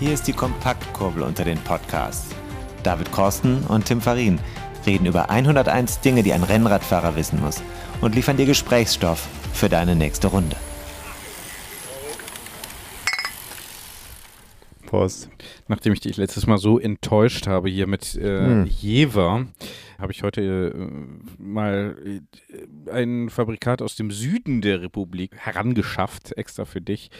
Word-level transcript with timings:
Hier 0.00 0.12
ist 0.12 0.28
die 0.28 0.32
Kompaktkurbel 0.32 1.24
unter 1.24 1.44
den 1.44 1.58
Podcasts. 1.58 2.32
David 2.84 3.10
Korsten 3.10 3.64
und 3.64 3.84
Tim 3.84 4.00
Farin 4.00 4.38
reden 4.86 5.06
über 5.06 5.28
101 5.28 6.02
Dinge, 6.02 6.22
die 6.22 6.32
ein 6.32 6.44
Rennradfahrer 6.44 7.16
wissen 7.16 7.40
muss 7.40 7.60
und 8.00 8.14
liefern 8.14 8.36
dir 8.36 8.46
Gesprächsstoff 8.46 9.26
für 9.52 9.68
deine 9.68 9.96
nächste 9.96 10.28
Runde. 10.28 10.54
Prost. 14.86 15.30
Nachdem 15.66 15.92
ich 15.92 16.00
dich 16.00 16.16
letztes 16.16 16.46
Mal 16.46 16.58
so 16.58 16.78
enttäuscht 16.78 17.48
habe 17.48 17.68
hier 17.68 17.88
mit 17.88 18.14
äh, 18.14 18.46
Hm. 18.46 18.66
Jever, 18.66 19.46
habe 19.98 20.12
ich 20.12 20.22
heute 20.22 20.40
äh, 20.40 21.42
mal 21.42 21.96
äh, 22.04 22.92
ein 22.92 23.30
Fabrikat 23.30 23.82
aus 23.82 23.96
dem 23.96 24.12
Süden 24.12 24.60
der 24.60 24.80
Republik 24.80 25.32
herangeschafft, 25.36 26.38
extra 26.38 26.64
für 26.66 26.80
dich. 26.80 27.10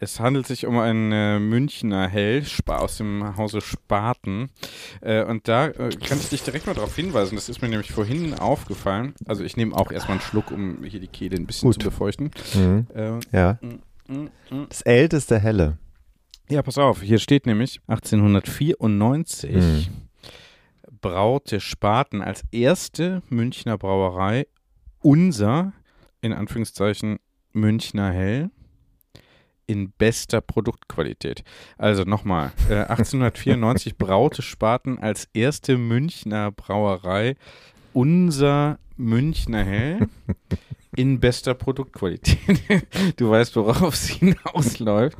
Es 0.00 0.20
handelt 0.20 0.46
sich 0.46 0.64
um 0.66 0.78
ein 0.78 1.10
äh, 1.10 1.40
Münchner 1.40 2.06
Hell 2.08 2.44
aus 2.66 2.98
dem 2.98 3.36
Hause 3.36 3.60
Spaten. 3.60 4.48
Äh, 5.00 5.24
und 5.24 5.48
da 5.48 5.66
äh, 5.66 5.90
kann 5.90 6.18
ich 6.20 6.28
dich 6.28 6.42
direkt 6.42 6.66
mal 6.66 6.74
darauf 6.74 6.94
hinweisen. 6.94 7.34
Das 7.34 7.48
ist 7.48 7.60
mir 7.62 7.68
nämlich 7.68 7.90
vorhin 7.90 8.34
aufgefallen. 8.34 9.14
Also 9.26 9.42
ich 9.42 9.56
nehme 9.56 9.74
auch 9.76 9.90
erstmal 9.90 10.18
einen 10.18 10.20
Schluck, 10.26 10.52
um 10.52 10.84
hier 10.84 11.00
die 11.00 11.08
Kehle 11.08 11.36
ein 11.36 11.46
bisschen 11.46 11.68
Gut. 11.70 11.82
zu 11.82 11.88
befeuchten. 11.90 12.30
Mhm. 12.54 12.86
Äh, 12.94 13.18
Ja. 13.32 13.58
mm, 13.60 14.12
mm, 14.12 14.28
mm. 14.50 14.66
Das 14.68 14.82
älteste 14.82 15.38
Helle. 15.40 15.78
Ja, 16.48 16.62
pass 16.62 16.78
auf, 16.78 17.02
hier 17.02 17.18
steht 17.18 17.44
nämlich 17.46 17.80
1894 17.88 19.52
Hm. 19.54 19.86
braute 21.00 21.60
Spaten 21.60 22.22
als 22.22 22.42
erste 22.52 23.22
Münchner 23.28 23.76
Brauerei 23.76 24.46
unser, 25.00 25.72
in 26.22 26.32
Anführungszeichen, 26.32 27.18
Münchner 27.52 28.12
Hell 28.12 28.50
in 29.68 29.92
bester 29.92 30.40
Produktqualität. 30.40 31.44
Also 31.76 32.02
nochmal, 32.02 32.50
äh, 32.68 32.74
1894 32.88 33.96
braute 33.96 34.42
Spaten 34.42 34.98
als 34.98 35.28
erste 35.32 35.78
Münchner 35.78 36.50
Brauerei 36.50 37.36
unser 37.92 38.78
Münchner 38.96 39.64
Hell 39.64 40.08
in 40.96 41.20
bester 41.20 41.54
Produktqualität. 41.54 42.38
du 43.16 43.30
weißt, 43.30 43.54
worauf 43.56 43.94
es 43.94 44.08
hinausläuft. 44.08 45.18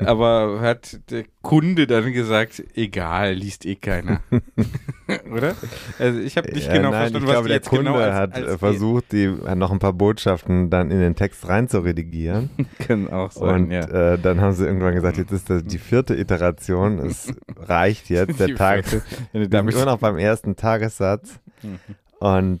Aber 0.00 0.60
hat 0.60 1.00
der 1.10 1.24
Kunde 1.42 1.86
dann 1.86 2.12
gesagt, 2.12 2.62
egal, 2.74 3.34
liest 3.34 3.66
eh 3.66 3.74
keiner. 3.76 4.20
Oder? 5.32 5.54
Also 5.98 6.18
ich 6.20 6.36
habe 6.36 6.52
nicht 6.52 6.66
Ja, 6.66 6.72
genau 6.72 6.90
nein, 6.90 7.12
verstanden, 7.12 7.16
ich 7.16 7.28
was 7.28 7.32
glaube, 7.32 7.42
die 7.44 7.48
der 7.48 7.56
jetzt 7.56 7.68
Kunde 7.68 7.84
genau 7.84 7.98
als, 7.98 8.14
hat 8.14 8.34
als 8.34 8.46
äh, 8.46 8.58
versucht, 8.58 9.12
die 9.12 9.36
hat 9.46 9.58
noch 9.58 9.70
ein 9.70 9.78
paar 9.78 9.92
Botschaften 9.92 10.70
dann 10.70 10.90
in 10.90 11.00
den 11.00 11.14
Text 11.14 11.48
rein 11.48 11.68
zu 11.68 11.80
redigieren. 11.80 12.50
Kann 12.78 13.08
auch 13.10 13.30
sein, 13.32 13.64
Und 13.64 13.70
ja. 13.70 14.12
äh, 14.14 14.18
dann 14.18 14.40
haben 14.40 14.52
sie 14.52 14.64
irgendwann 14.64 14.94
gesagt, 14.94 15.18
jetzt 15.18 15.32
ist 15.32 15.50
das 15.50 15.64
die 15.64 15.78
vierte 15.78 16.14
Iteration, 16.14 16.98
es 16.98 17.32
reicht 17.56 18.08
jetzt, 18.10 18.40
der 18.40 18.54
Tag. 18.54 18.84
Wenn 19.32 19.50
du 19.50 19.58
immer 19.58 19.84
noch 19.84 19.98
beim 19.98 20.16
ersten 20.16 20.56
Tagessatz. 20.56 21.40
Mhm. 21.62 21.78
Und 22.22 22.60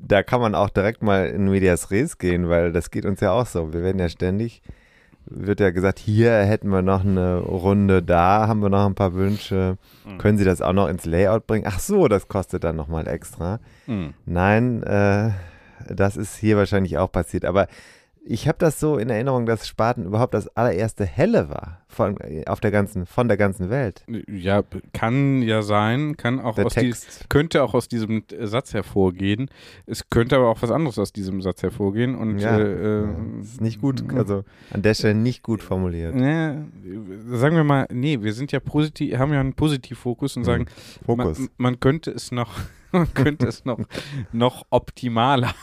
da 0.00 0.22
kann 0.22 0.40
man 0.40 0.54
auch 0.54 0.70
direkt 0.70 1.02
mal 1.02 1.26
in 1.26 1.50
Medias 1.50 1.90
Res 1.90 2.18
gehen, 2.18 2.48
weil 2.48 2.72
das 2.72 2.92
geht 2.92 3.04
uns 3.04 3.20
ja 3.20 3.32
auch 3.32 3.46
so. 3.46 3.72
Wir 3.72 3.82
werden 3.82 3.98
ja 3.98 4.08
ständig, 4.08 4.62
wird 5.30 5.60
ja 5.60 5.70
gesagt, 5.70 5.98
hier 5.98 6.32
hätten 6.32 6.68
wir 6.68 6.82
noch 6.82 7.04
eine 7.04 7.38
Runde, 7.38 8.02
da 8.02 8.48
haben 8.48 8.60
wir 8.60 8.68
noch 8.68 8.86
ein 8.86 8.94
paar 8.94 9.14
Wünsche. 9.14 9.76
Mhm. 10.04 10.18
Können 10.18 10.38
Sie 10.38 10.44
das 10.44 10.62
auch 10.62 10.72
noch 10.72 10.88
ins 10.88 11.04
Layout 11.04 11.46
bringen? 11.46 11.64
Ach 11.66 11.80
so, 11.80 12.08
das 12.08 12.28
kostet 12.28 12.64
dann 12.64 12.76
nochmal 12.76 13.06
extra. 13.08 13.60
Hm. 13.86 14.14
Nein, 14.26 14.82
äh, 14.82 15.30
das 15.88 16.16
ist 16.16 16.36
hier 16.36 16.56
wahrscheinlich 16.56 16.98
auch 16.98 17.10
passiert. 17.10 17.44
Aber 17.44 17.68
ich 18.30 18.46
habe 18.46 18.58
das 18.58 18.78
so 18.78 18.98
in 18.98 19.08
Erinnerung, 19.08 19.46
dass 19.46 19.66
Spaten 19.66 20.04
überhaupt 20.04 20.34
das 20.34 20.54
allererste 20.54 21.06
Helle 21.06 21.48
war 21.48 21.80
von, 21.88 22.18
auf 22.46 22.60
der 22.60 22.70
ganzen, 22.70 23.06
von 23.06 23.26
der 23.26 23.38
ganzen 23.38 23.70
Welt. 23.70 24.04
Ja, 24.26 24.62
kann 24.92 25.40
ja 25.40 25.62
sein, 25.62 26.18
kann 26.18 26.38
auch 26.38 26.56
Der 26.56 26.66
aus 26.66 26.74
die, 26.74 26.92
könnte 27.30 27.62
auch 27.62 27.72
aus 27.72 27.88
diesem 27.88 28.24
äh, 28.30 28.46
Satz 28.46 28.74
hervorgehen. 28.74 29.48
Es 29.86 30.10
könnte 30.10 30.36
aber 30.36 30.48
auch 30.48 30.60
was 30.60 30.70
anderes 30.70 30.98
aus 30.98 31.10
diesem 31.10 31.40
Satz 31.40 31.62
hervorgehen 31.62 32.14
und 32.14 32.38
Ja, 32.38 32.58
äh, 32.58 33.04
äh, 33.04 33.08
ist 33.40 33.62
nicht 33.62 33.80
gut, 33.80 34.04
also 34.14 34.44
an 34.72 34.82
der 34.82 34.92
Stelle 34.92 35.14
nicht 35.14 35.42
gut 35.42 35.62
formuliert. 35.62 36.14
Ne, 36.14 36.66
sagen 37.30 37.56
wir 37.56 37.64
mal, 37.64 37.86
nee, 37.90 38.20
wir 38.20 38.34
sind 38.34 38.52
ja 38.52 38.60
positiv, 38.60 39.16
haben 39.16 39.32
ja 39.32 39.40
einen 39.40 39.54
Positivfokus 39.54 40.36
und 40.36 40.44
sagen, 40.44 40.66
Fokus. 41.06 41.38
Man, 41.38 41.48
man 41.56 41.80
könnte 41.80 42.10
es 42.10 42.30
noch, 42.30 42.50
man 42.92 43.12
könnte 43.14 43.46
es 43.46 43.64
noch, 43.64 43.80
noch 44.32 44.66
optimaler, 44.68 45.54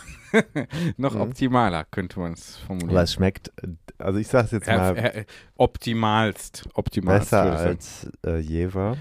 noch 0.97 1.16
Mhm. 1.16 1.22
optimaler 1.22 1.85
könnte 1.91 2.19
man 2.19 2.34
es 2.34 2.57
formulieren. 2.57 2.91
Aber 2.91 3.03
es 3.03 3.13
schmeckt, 3.13 3.51
also 3.97 4.19
ich 4.19 4.28
sage 4.28 4.46
es 4.46 4.51
jetzt 4.51 4.68
Ja, 4.68 4.78
mal, 4.78 4.97
äh, 4.97 5.25
optimalst, 5.57 6.68
optimalst. 6.73 7.31
besser 7.31 7.57
als 7.57 8.07
äh, 8.25 8.40
Jever. 8.40 8.97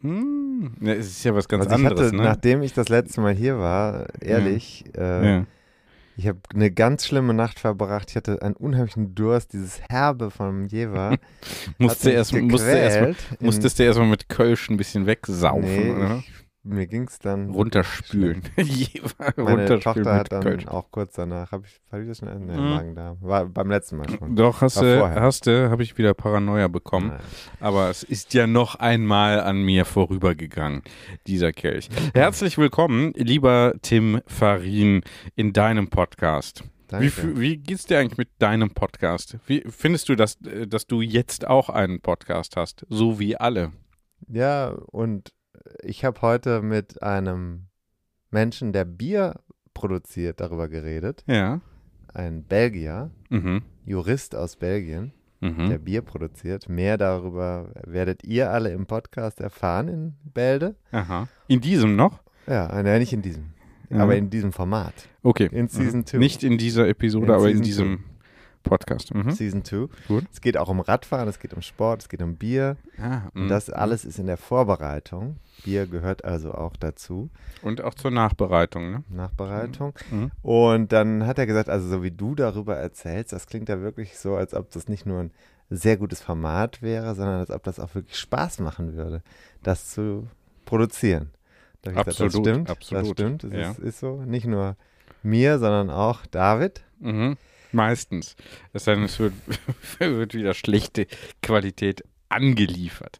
Hm, 0.00 0.74
ne, 0.78 0.94
es 0.94 1.06
ist 1.08 1.24
ja 1.24 1.34
was 1.34 1.48
ganz 1.48 1.64
also 1.66 1.74
anderes, 1.74 2.06
hatte, 2.08 2.16
ne? 2.16 2.22
nachdem 2.22 2.62
ich 2.62 2.72
das 2.72 2.88
letzte 2.88 3.20
Mal 3.20 3.34
hier 3.34 3.58
war, 3.58 4.06
ehrlich, 4.20 4.84
äh, 4.96 5.38
ja. 5.38 5.44
ich 6.16 6.28
habe 6.28 6.38
eine 6.54 6.70
ganz 6.70 7.04
schlimme 7.06 7.34
Nacht 7.34 7.58
verbracht. 7.58 8.10
Ich 8.10 8.16
hatte 8.16 8.40
einen 8.42 8.54
unheimlichen 8.54 9.16
Durst, 9.16 9.52
dieses 9.54 9.80
Herbe 9.88 10.30
vom 10.30 10.66
Jever. 10.66 11.16
Musste 11.78 12.10
erst, 12.12 12.32
musste 12.32 12.70
erst, 12.70 13.40
musstest 13.42 13.78
du 13.80 13.82
erstmal 13.82 14.06
mit 14.08 14.28
Kölsch 14.28 14.70
ein 14.70 14.76
bisschen 14.76 15.06
wegsaufen, 15.06 15.62
Nee, 15.62 15.90
oder? 15.90 16.18
ich, 16.18 16.32
mir 16.64 16.86
ging 16.86 17.04
es 17.08 17.18
dann. 17.18 17.50
Runterspülen. 17.50 18.42
Meine 18.56 19.34
Runterspülen 19.36 19.80
Tochter 19.80 20.14
hat 20.14 20.32
dann 20.32 20.42
Kölsch. 20.42 20.66
auch 20.66 20.90
kurz 20.90 21.14
danach, 21.14 21.52
habe 21.52 21.64
ich, 21.66 21.80
hab 21.90 22.00
ich 22.00 22.08
das 22.08 22.18
schon? 22.18 22.28
Nee, 22.46 22.56
Mhm. 22.56 22.70
Magen-Darm. 22.70 23.18
War 23.20 23.46
beim 23.46 23.70
letzten 23.70 23.96
Mal 23.96 24.08
schon. 24.10 24.36
Doch, 24.36 24.60
hast 24.60 24.76
War 24.76 24.82
du, 24.84 24.98
vorher. 24.98 25.20
hast 25.22 25.46
du, 25.46 25.70
habe 25.70 25.82
ich 25.82 25.96
wieder 25.96 26.14
Paranoia 26.14 26.68
bekommen. 26.68 27.08
Nein. 27.08 27.20
Aber 27.60 27.88
es 27.90 28.02
ist 28.02 28.34
ja 28.34 28.46
noch 28.46 28.74
einmal 28.74 29.40
an 29.40 29.62
mir 29.62 29.84
vorübergegangen, 29.84 30.82
dieser 31.26 31.52
Kelch. 31.52 31.88
Herzlich 32.12 32.58
willkommen, 32.58 33.12
lieber 33.14 33.74
Tim 33.82 34.20
Farin, 34.26 35.02
in 35.36 35.52
deinem 35.52 35.88
Podcast. 35.88 36.64
Danke. 36.88 37.36
Wie, 37.36 37.40
wie 37.40 37.56
geht's 37.58 37.84
dir 37.84 37.98
eigentlich 37.98 38.16
mit 38.18 38.28
deinem 38.38 38.70
Podcast? 38.70 39.38
Wie 39.46 39.62
findest 39.68 40.08
du, 40.08 40.14
dass, 40.16 40.40
äh, 40.42 40.66
dass 40.66 40.86
du 40.86 41.02
jetzt 41.02 41.46
auch 41.46 41.68
einen 41.68 42.00
Podcast 42.00 42.56
hast, 42.56 42.86
so 42.88 43.18
wie 43.18 43.36
alle? 43.36 43.72
Ja, 44.26 44.68
und 44.86 45.30
ich 45.82 46.04
habe 46.04 46.20
heute 46.22 46.62
mit 46.62 47.02
einem 47.02 47.66
Menschen, 48.30 48.72
der 48.72 48.84
Bier 48.84 49.40
produziert, 49.74 50.40
darüber 50.40 50.68
geredet. 50.68 51.24
Ja. 51.26 51.60
Ein 52.12 52.42
Belgier, 52.44 53.10
Mhm. 53.30 53.62
Jurist 53.84 54.34
aus 54.34 54.56
Belgien, 54.56 55.12
der 55.40 55.50
Mhm. 55.50 55.84
Bier 55.84 56.02
produziert. 56.02 56.68
Mehr 56.68 56.98
darüber 56.98 57.72
werdet 57.86 58.24
ihr 58.24 58.50
alle 58.50 58.70
im 58.72 58.86
Podcast 58.86 59.40
erfahren 59.40 59.88
in 59.88 60.14
Bälde. 60.34 60.74
Aha. 60.90 61.28
In 61.46 61.60
diesem 61.60 61.94
noch? 61.96 62.20
Ja, 62.46 62.66
nein, 62.82 62.98
nicht 63.00 63.12
in 63.12 63.22
diesem, 63.22 63.52
Ja. 63.90 63.98
aber 63.98 64.16
in 64.16 64.30
diesem 64.30 64.52
Format. 64.52 64.94
Okay. 65.22 65.48
In 65.52 65.68
Season 65.68 66.00
Mhm. 66.00 66.06
2. 66.06 66.18
Nicht 66.18 66.42
in 66.42 66.58
dieser 66.58 66.88
Episode, 66.88 67.26
In 67.26 67.32
aber 67.32 67.50
in 67.50 67.62
Season 67.62 67.64
diesem 67.64 68.04
Podcast. 68.62 69.14
Mhm. 69.14 69.30
Season 69.30 69.64
2. 69.64 69.88
Gut. 70.08 70.24
Es 70.32 70.40
geht 70.40 70.56
auch 70.56 70.68
um 70.68 70.80
Radfahren, 70.80 71.28
es 71.28 71.38
geht 71.38 71.54
um 71.54 71.62
Sport, 71.62 72.02
es 72.02 72.08
geht 72.08 72.22
um 72.22 72.36
Bier. 72.36 72.76
Ah, 73.00 73.28
Und 73.34 73.44
mhm. 73.44 73.48
das 73.48 73.70
alles 73.70 74.04
ist 74.04 74.18
in 74.18 74.26
der 74.26 74.36
Vorbereitung. 74.36 75.36
Bier 75.64 75.86
gehört 75.86 76.24
also 76.24 76.52
auch 76.52 76.76
dazu. 76.76 77.30
Und 77.62 77.82
auch 77.82 77.94
zur 77.94 78.10
Nachbereitung, 78.10 78.90
ne? 78.90 79.04
Nachbereitung. 79.08 79.94
Mhm. 80.10 80.30
Und 80.42 80.92
dann 80.92 81.26
hat 81.26 81.38
er 81.38 81.46
gesagt, 81.46 81.68
also 81.68 81.88
so 81.88 82.02
wie 82.02 82.10
du 82.10 82.34
darüber 82.34 82.76
erzählst, 82.76 83.32
das 83.32 83.46
klingt 83.46 83.68
ja 83.68 83.80
wirklich 83.80 84.18
so, 84.18 84.36
als 84.36 84.54
ob 84.54 84.70
das 84.70 84.88
nicht 84.88 85.06
nur 85.06 85.20
ein 85.20 85.30
sehr 85.70 85.96
gutes 85.96 86.22
Format 86.22 86.82
wäre, 86.82 87.14
sondern 87.14 87.40
als 87.40 87.50
ob 87.50 87.62
das 87.62 87.78
auch 87.78 87.94
wirklich 87.94 88.16
Spaß 88.16 88.60
machen 88.60 88.94
würde, 88.94 89.22
das 89.62 89.90
zu 89.90 90.28
produzieren. 90.64 91.30
Da 91.82 91.90
ich 91.90 91.96
gesagt, 91.96 92.20
Absolut, 92.20 92.46
das 92.46 92.52
stimmt, 92.52 92.70
absolut, 92.70 93.02
das 93.02 93.10
stimmt, 93.12 93.44
es 93.44 93.52
ja. 93.52 93.70
ist, 93.70 93.78
ist 93.78 94.00
so. 94.00 94.22
Nicht 94.22 94.46
nur 94.46 94.76
mir, 95.22 95.58
sondern 95.58 95.90
auch 95.90 96.26
David. 96.26 96.82
Mhm. 97.00 97.36
Meistens. 97.72 98.36
Es 98.72 98.84
sei 98.84 98.94
denn, 98.94 99.04
es 99.04 99.18
wird, 99.18 99.34
wird 99.98 100.34
wieder 100.34 100.54
schlechte 100.54 101.06
Qualität 101.42 102.04
angeliefert. 102.28 103.18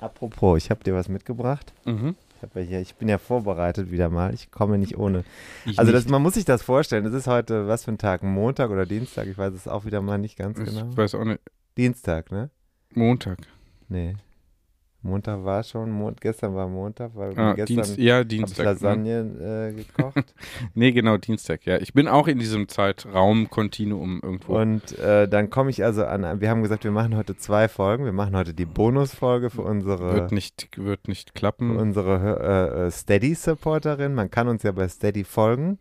Apropos, 0.00 0.62
ich 0.62 0.70
habe 0.70 0.84
dir 0.84 0.94
was 0.94 1.08
mitgebracht. 1.08 1.72
Mhm. 1.84 2.14
Ich, 2.54 2.68
hier, 2.68 2.80
ich 2.80 2.94
bin 2.94 3.08
ja 3.08 3.18
vorbereitet 3.18 3.90
wieder 3.90 4.10
mal. 4.10 4.32
Ich 4.32 4.50
komme 4.52 4.78
nicht 4.78 4.96
ohne. 4.96 5.24
Ich 5.66 5.78
Also 5.78 5.90
das, 5.90 6.06
man 6.06 6.22
muss 6.22 6.34
sich 6.34 6.44
das 6.44 6.62
vorstellen. 6.62 7.04
Es 7.04 7.14
ist 7.14 7.26
heute, 7.26 7.66
was 7.66 7.84
für 7.84 7.90
ein 7.90 7.98
Tag? 7.98 8.22
Montag 8.22 8.70
oder 8.70 8.86
Dienstag? 8.86 9.26
Ich 9.26 9.36
weiß 9.36 9.52
es 9.54 9.66
auch 9.66 9.84
wieder 9.84 10.00
mal 10.00 10.18
nicht 10.18 10.36
ganz 10.36 10.58
ich 10.58 10.66
genau. 10.66 10.96
weiß 10.96 11.16
auch 11.16 11.24
nicht. 11.24 11.40
Dienstag, 11.76 12.30
ne? 12.30 12.50
Montag. 12.94 13.38
Nee. 13.88 14.14
Montag 15.00 15.44
war 15.44 15.62
schon, 15.62 15.90
Mon 15.90 16.16
gestern 16.20 16.54
war 16.56 16.66
Montag, 16.68 17.12
weil 17.14 17.38
Ah, 17.38 17.52
gestern 17.54 17.76
Dienst, 17.76 17.98
ja, 17.98 18.14
habe 18.16 18.22
ich 18.22 18.28
Dienstag. 18.28 18.58
ne? 18.58 18.64
Lasagne 18.72 19.70
äh, 19.70 19.72
gekocht. 19.72 20.34
Nee, 20.74 20.90
genau, 20.90 21.16
Dienstag, 21.18 21.64
ja. 21.66 21.76
Ich 21.78 21.92
bin 21.94 22.08
auch 22.08 22.26
in 22.26 22.38
diesem 22.40 22.66
Zeitraum-Kontinuum 22.68 24.20
irgendwo. 24.22 24.58
und 24.58 24.98
äh, 24.98 25.28
dann 25.28 25.50
komme 25.50 25.70
ich 25.70 25.84
also 25.84 26.04
an, 26.04 26.40
wir 26.40 26.50
haben 26.50 26.62
gesagt, 26.62 26.82
wir 26.82 26.90
machen 26.90 27.16
heute 27.16 27.36
zwei 27.36 27.68
Folgen. 27.68 28.04
Wir 28.06 28.12
machen 28.12 28.34
heute 28.36 28.54
die 28.54 28.64
Bonusfolge 28.66 29.50
für 29.50 29.62
unsere, 29.62 30.14
wird, 30.14 30.32
nicht, 30.32 30.68
wird 30.76 31.06
nicht 31.06 31.34
klappen. 31.34 31.76
unsere 31.76 32.40
äh, 32.82 32.86
äh, 32.86 32.90
Steady-Supporterin. 32.90 34.14
Man 34.14 34.30
kann 34.32 34.48
uns 34.48 34.64
ja 34.64 34.72
bei 34.72 34.88
Steady 34.88 35.22
folgen. 35.22 35.78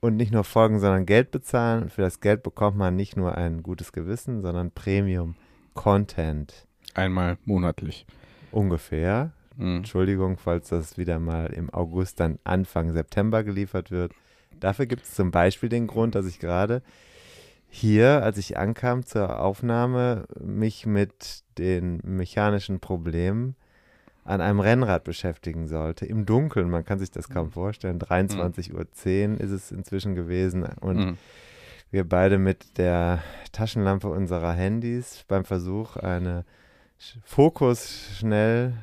und 0.00 0.16
nicht 0.16 0.32
nur 0.32 0.44
folgen, 0.44 0.80
sondern 0.80 1.04
Geld 1.04 1.30
bezahlen. 1.30 1.82
Und 1.82 1.92
für 1.92 2.00
das 2.00 2.20
Geld 2.20 2.42
bekommt 2.42 2.78
man 2.78 2.96
nicht 2.96 3.18
nur 3.18 3.34
ein 3.36 3.62
gutes 3.62 3.92
Gewissen, 3.92 4.40
sondern 4.40 4.70
Premium-Content. 4.70 6.66
Einmal 6.94 7.36
monatlich. 7.44 8.06
Ungefähr. 8.52 9.32
Mhm. 9.56 9.78
Entschuldigung, 9.78 10.36
falls 10.38 10.68
das 10.68 10.98
wieder 10.98 11.18
mal 11.18 11.46
im 11.52 11.70
August, 11.70 12.20
dann 12.20 12.38
Anfang 12.44 12.92
September 12.92 13.44
geliefert 13.44 13.90
wird. 13.90 14.12
Dafür 14.58 14.86
gibt 14.86 15.04
es 15.04 15.14
zum 15.14 15.30
Beispiel 15.30 15.68
den 15.68 15.86
Grund, 15.86 16.14
dass 16.14 16.26
ich 16.26 16.38
gerade 16.38 16.82
hier, 17.68 18.22
als 18.22 18.36
ich 18.38 18.58
ankam 18.58 19.06
zur 19.06 19.40
Aufnahme, 19.40 20.24
mich 20.40 20.86
mit 20.86 21.44
den 21.56 22.00
mechanischen 22.02 22.80
Problemen 22.80 23.54
an 24.24 24.40
einem 24.40 24.60
Rennrad 24.60 25.04
beschäftigen 25.04 25.66
sollte. 25.68 26.04
Im 26.04 26.26
Dunkeln, 26.26 26.68
man 26.68 26.84
kann 26.84 26.98
sich 26.98 27.10
das 27.10 27.28
kaum 27.28 27.50
vorstellen. 27.52 27.98
23.10 27.98 29.34
Uhr 29.34 29.40
ist 29.40 29.50
es 29.50 29.70
inzwischen 29.72 30.14
gewesen 30.14 30.64
und 30.80 30.96
Mhm. 30.96 31.18
wir 31.90 32.08
beide 32.08 32.38
mit 32.38 32.76
der 32.76 33.22
Taschenlampe 33.52 34.08
unserer 34.08 34.52
Handys 34.52 35.24
beim 35.28 35.44
Versuch, 35.44 35.96
eine 35.96 36.44
Fokus 37.24 38.16
schnell 38.18 38.74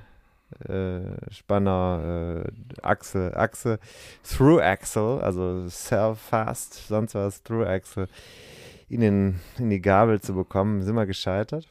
äh, 0.68 1.32
Spanner 1.32 2.46
äh, 2.46 2.82
Achse, 2.82 3.36
Achse, 3.36 3.80
Through 4.24 4.62
Axle, 4.62 5.22
also 5.22 5.68
Self 5.70 6.20
Fast, 6.20 6.88
sonst 6.88 7.16
was, 7.16 7.44
Through 7.44 7.68
Axle, 7.68 8.08
in, 8.90 9.02
den, 9.02 9.40
in 9.58 9.70
die 9.70 9.82
Gabel 9.82 10.22
zu 10.22 10.34
bekommen, 10.34 10.82
sind 10.82 10.96
wir 10.96 11.06
gescheitert. 11.06 11.68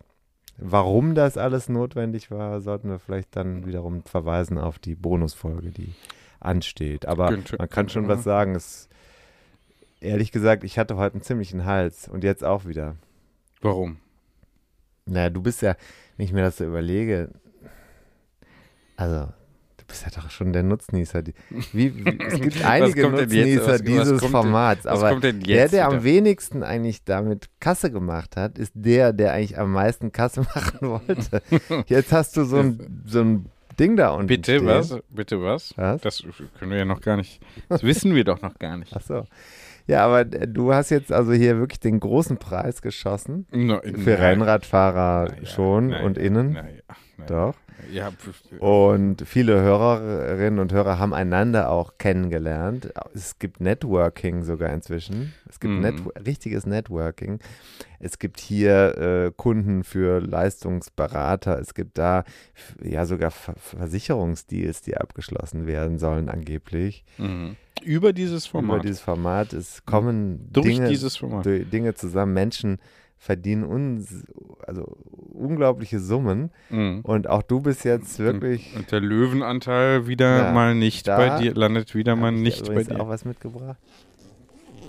Warum 0.59 1.15
das 1.15 1.37
alles 1.37 1.69
notwendig 1.69 2.31
war, 2.31 2.61
sollten 2.61 2.89
wir 2.89 2.99
vielleicht 2.99 3.37
dann 3.37 3.67
wiederum 3.67 4.03
verweisen 4.05 4.59
auf 4.59 4.79
die 4.79 4.95
Bonusfolge, 4.95 5.71
die 5.71 5.95
ansteht. 6.41 7.07
Aber 7.07 7.31
man 7.59 7.69
kann 7.69 7.89
schon 7.89 8.09
was 8.09 8.25
sagen. 8.25 8.55
Es, 8.55 8.89
ehrlich 10.01 10.33
gesagt, 10.33 10.65
ich 10.65 10.79
hatte 10.79 10.97
heute 10.97 11.15
einen 11.15 11.23
ziemlichen 11.23 11.65
Hals 11.67 12.09
und 12.09 12.25
jetzt 12.25 12.45
auch 12.45 12.65
wieder. 12.65 12.97
Warum? 13.61 13.99
Naja, 15.05 15.31
du 15.31 15.43
bist 15.43 15.63
ja, 15.63 15.77
wenn 16.17 16.27
ich 16.27 16.33
mir 16.33 16.43
das 16.43 16.57
so 16.59 16.65
überlege, 16.65 17.31
also 18.97 19.29
du 19.77 19.85
bist 19.87 20.05
ja 20.05 20.11
doch 20.21 20.31
schon 20.31 20.53
der 20.53 20.63
Nutznießer. 20.63 21.23
Wie, 21.73 22.05
wie, 22.05 22.19
es 22.27 22.41
gibt 22.41 22.65
einige? 22.65 23.09
Nutznießer 23.09 23.61
Was- 23.67 23.73
was 23.75 23.83
dieses 23.83 24.21
denn- 24.21 24.31
Formats, 24.31 24.85
Was 24.85 25.03
aber 25.03 25.21
der, 25.21 25.69
der 25.69 25.87
am 25.87 25.93
wieder? 25.95 26.05
wenigsten 26.05 26.63
eigentlich 26.63 27.05
damit 27.05 27.49
Kasse 27.61 27.91
gemacht 27.91 28.37
hat, 28.37 28.59
ist 28.59 28.73
der, 28.75 29.13
der 29.13 29.33
eigentlich 29.33 29.59
am 29.59 29.73
meisten 29.73 30.13
Kasse 30.13 30.41
machen 30.55 30.79
wollte. 30.89 31.43
Jetzt 31.87 32.13
hast 32.13 32.37
du 32.37 32.45
so 32.45 32.59
ein, 32.59 33.03
so 33.07 33.21
ein 33.21 33.47
Ding 33.79 33.97
da 33.97 34.11
unten 34.13 34.29
Bitte 34.29 34.57
stehen. 34.57 34.67
was? 34.67 34.97
Bitte 35.11 35.43
was? 35.43 35.75
Was? 35.77 36.01
Das 36.01 36.23
können 36.59 36.71
wir 36.71 36.79
ja 36.79 36.85
noch 36.87 37.03
gar 37.03 37.19
nicht. 37.19 37.41
Das 37.69 37.83
wissen 37.83 38.15
wir 38.15 38.25
doch 38.25 38.41
noch 38.41 38.59
gar 38.59 38.79
nicht. 38.79 38.93
Ach 38.97 39.03
so. 39.03 39.25
Ja, 39.87 40.05
aber 40.05 40.21
äh, 40.21 40.49
du 40.49 40.73
hast 40.75 40.91
jetzt 40.91 41.13
also 41.13 41.33
hier 41.33 41.59
wirklich 41.59 41.81
den 41.81 42.01
großen 42.01 42.39
Preis 42.39 42.83
geschossen. 42.83 43.47
No, 43.53 43.81
Für 43.83 44.11
nein. 44.11 44.21
Rennradfahrer 44.41 45.29
Naja, 45.31 45.47
schon 45.47 45.89
naja, 45.89 46.05
und 46.05 46.19
innen. 46.19 46.53
naja, 46.53 46.65
naja. 47.19 47.27
Doch. 47.29 47.55
Ja, 47.93 48.11
Und 48.59 49.23
viele 49.27 49.61
Hörerinnen 49.61 50.59
und 50.59 50.73
Hörer 50.73 50.99
haben 50.99 51.13
einander 51.15 51.71
auch 51.71 51.99
kennengelernt. 51.99 52.93
Es 53.15 53.39
gibt 53.39 53.61
Networking 53.61 54.45
sogar 54.45 54.71
inzwischen. 54.73 55.33
Es 55.49 55.61
gibt 55.61 55.75
Mhm. 55.75 55.81
Net 55.81 55.95
richtiges 56.27 56.67
Networking. 56.67 57.39
Es 57.99 58.19
gibt 58.19 58.41
hier 58.41 58.99
äh, 58.99 59.33
Kunden 59.37 59.85
für 59.85 60.21
Leistungsberater. 60.21 61.59
Es 61.59 61.75
gibt 61.75 61.99
da 61.99 62.25
ja 62.83 63.07
sogar 63.07 63.31
Ver 63.31 63.55
Versicherungsdeals, 63.57 64.83
die 64.83 64.97
abgeschlossen 64.97 65.67
werden 65.67 65.99
sollen 65.99 66.29
angeblich. 66.29 67.05
mhm. 67.19 67.57
über 67.83 68.13
dieses 68.13 68.47
Format. 68.47 68.77
Über 68.77 68.83
dieses 68.83 69.01
Format. 69.01 69.53
Es 69.53 69.85
kommen 69.85 70.49
Durch 70.53 70.67
Dinge, 70.67 70.89
dieses 70.89 71.17
Format. 71.17 71.45
Dinge 71.47 71.95
zusammen. 71.95 72.33
Menschen 72.33 72.79
verdienen 73.19 73.65
uns, 73.65 74.27
also 74.67 74.97
unglaubliche 75.33 76.01
Summen. 76.01 76.51
Mhm. 76.71 77.01
Und 77.03 77.29
auch 77.29 77.43
du 77.43 77.61
bist 77.61 77.85
jetzt 77.85 78.19
wirklich 78.19 78.75
Und 78.77 78.91
der 78.93 79.01
Löwenanteil 79.01 80.07
wieder 80.07 80.47
Ja, 80.47 80.53
mal 80.53 80.75
nicht 80.75 81.07
bei 81.07 81.39
dir, 81.39 81.55
landet 81.55 81.95
wieder 81.95 82.17
mal 82.17 82.33
nicht 82.33 82.67
bei 82.67 82.85
dir. 82.85 83.01
auch 83.01 83.09
was 83.09 83.25
mitgebracht. 83.25 83.79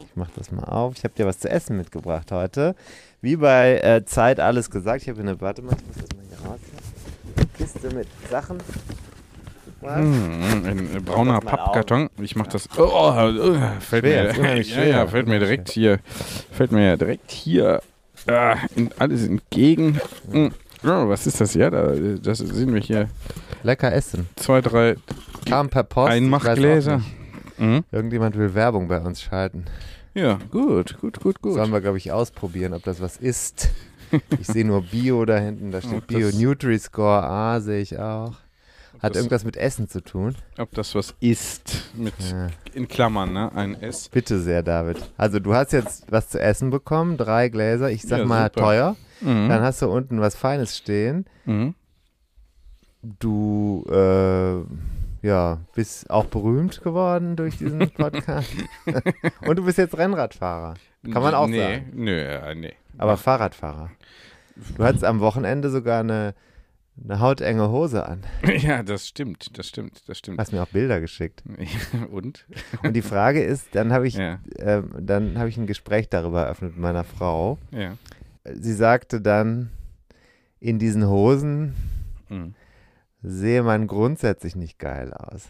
Ich 0.02 0.16
mach 0.16 0.30
das 0.32 0.52
mal 0.52 0.64
auf. 0.64 0.96
Ich 0.98 1.04
habe 1.04 1.14
dir 1.14 1.26
was 1.26 1.40
zu 1.40 1.50
essen 1.50 1.78
mitgebracht 1.78 2.32
heute. 2.32 2.76
Wie 3.22 3.36
bei 3.36 3.80
äh, 3.80 4.06
Zeit 4.06 4.40
alles 4.40 4.70
gesagt. 4.70 5.04
Ich 5.04 5.10
habe 5.10 5.22
eine, 5.22 5.40
warte 5.42 5.62
mal, 5.62 5.76
ich 5.76 5.88
muss 5.88 5.96
das 5.96 6.18
mal 6.18 6.26
hier 6.28 6.50
raus. 6.50 6.60
Kiste 7.58 7.96
mit 7.96 8.08
Sachen. 8.30 8.58
Mhm, 9.82 10.66
ein 10.66 10.96
äh, 10.96 11.00
brauner 11.00 11.40
Pappkarton. 11.40 12.10
Ich 12.20 12.36
mach 12.36 12.48
das. 12.48 12.68
Oh, 12.78 12.84
oh, 12.84 13.14
oh, 13.14 13.56
fällt 13.80 14.04
Schwer, 14.06 14.34
mir, 14.34 14.62
ja, 14.62 14.84
ja, 14.84 15.08
fällt 15.08 15.28
mir 15.28 15.40
direkt 15.40 15.70
hier, 15.70 16.00
fällt 16.52 16.72
mir 16.72 16.98
direkt 16.98 17.32
hier 17.32 17.82
äh, 18.28 18.56
in 18.76 18.90
alles 19.00 19.28
entgegen. 19.28 20.00
Mhm. 20.32 20.52
Oh, 20.84 21.10
was 21.10 21.26
ist 21.28 21.42
das? 21.42 21.54
Ja, 21.54 21.70
da, 21.70 21.94
das 22.22 22.38
sehen 22.38 22.74
wir 22.74 22.82
hier. 22.82 23.10
Lecker 23.64 23.92
essen. 23.92 24.28
Zwei, 24.36 24.62
drei 24.62 24.96
Kam 25.46 25.70
per 25.70 25.84
Post. 25.84 26.12
nicht. 26.96 27.02
Mhm. 27.58 27.84
Irgendjemand 27.92 28.38
will 28.38 28.54
Werbung 28.54 28.88
bei 28.88 29.00
uns 29.00 29.22
schalten. 29.22 29.66
Ja, 30.14 30.40
gut, 30.52 30.98
gut, 31.00 31.20
gut, 31.20 31.42
gut. 31.42 31.54
Sollen 31.54 31.72
wir, 31.72 31.82
glaube 31.82 31.98
ich, 31.98 32.12
ausprobieren, 32.12 32.74
ob 32.74 32.84
das 32.84 33.02
was 33.02 33.18
ist. 33.18 33.70
Ich 34.40 34.48
sehe 34.48 34.64
nur 34.64 34.84
Bio 34.84 35.26
da 35.26 35.38
hinten. 35.38 35.74
Da 35.74 35.82
steht 35.82 36.08
Bio. 36.08 36.30
Nutri-Score 36.32 37.24
A 37.24 37.60
sehe 37.60 37.82
ich 37.82 38.00
auch. 38.00 38.36
Hat 39.02 39.12
das- 39.12 39.18
irgendwas 39.18 39.44
mit 39.46 39.58
Essen 39.58 39.88
zu 39.88 40.02
tun. 40.02 40.36
Ob 40.58 40.72
das 40.74 40.96
was 40.96 41.16
ist, 41.20 41.92
mit 41.96 42.14
Ja. 42.32 42.48
in 42.74 42.88
Klammern, 42.88 43.34
ne? 43.34 43.52
Ein 43.54 43.76
S. 43.82 44.10
Bitte 44.10 44.40
sehr, 44.40 44.64
David. 44.64 44.98
Also 45.18 45.40
du 45.40 45.54
hast 45.54 45.72
jetzt 45.74 46.12
was 46.12 46.30
zu 46.30 46.40
essen 46.40 46.70
bekommen, 46.70 47.18
drei 47.18 47.50
Gläser. 47.50 47.90
Ich 47.92 48.04
sag 48.04 48.20
Ja, 48.20 48.26
mal 48.26 48.44
super. 48.50 48.62
teuer. 48.62 48.96
Mhm. 49.22 49.50
Dann 49.50 49.62
hast 49.62 49.82
du 49.82 49.88
unten 49.90 50.20
was 50.22 50.36
Feines 50.36 50.78
stehen. 50.78 51.26
Mhm. 51.46 51.76
Du 53.02 53.86
äh, 53.90 55.26
ja, 55.26 55.60
bist 55.76 56.10
auch 56.10 56.26
berühmt 56.26 56.82
geworden 56.82 57.36
durch 57.36 57.58
diesen 57.58 57.80
Podcast. 57.92 58.50
Und 59.46 59.56
du 59.58 59.64
bist 59.66 59.78
jetzt 59.78 59.98
Rennradfahrer. 59.98 60.74
Kann 61.12 61.22
man 61.22 61.34
auch 61.36 61.48
nee, 61.48 61.60
sagen. 61.60 61.92
Nö, 61.94 62.24
ja, 62.32 62.54
nee. 62.56 62.74
Aber 62.98 63.18
Fahrradfahrer. 63.18 63.92
Du 64.76 64.84
hattest 64.84 65.04
am 65.04 65.20
Wochenende 65.20 65.70
sogar 65.70 66.00
eine, 66.00 66.34
eine 67.04 67.20
hautenge 67.20 67.70
Hose 67.70 68.06
an. 68.08 68.24
Ja, 68.58 68.84
das 68.84 69.08
stimmt, 69.08 69.58
das 69.58 69.68
stimmt, 69.68 70.04
das 70.08 70.18
stimmt. 70.18 70.40
Hast 70.40 70.52
mir 70.52 70.62
auch 70.64 70.68
Bilder 70.68 71.00
geschickt. 71.02 71.44
Und? 72.12 72.46
Und 72.84 72.94
die 72.96 73.02
Frage 73.02 73.44
ist, 73.44 73.68
dann 73.74 73.92
habe 73.94 74.08
ich, 74.08 74.16
Ja, 74.16 74.40
ähm, 74.58 74.92
dann 75.00 75.38
habe 75.38 75.50
ich 75.50 75.58
ein 75.58 75.68
Gespräch 75.68 76.10
darüber 76.10 76.44
eröffnet 76.44 76.72
mit 76.74 76.82
meiner 76.82 77.04
Frau. 77.04 77.58
ja. 77.72 77.96
Sie 78.54 78.74
sagte 78.74 79.20
dann, 79.20 79.72
in 80.62 80.80
diesen 80.80 81.06
Hosen 81.08 81.74
Mhm. 82.30 82.56
sehe 83.22 83.62
man 83.64 83.88
grundsätzlich 83.88 84.56
nicht 84.56 84.80
geil 84.80 85.14
aus. 85.14 85.50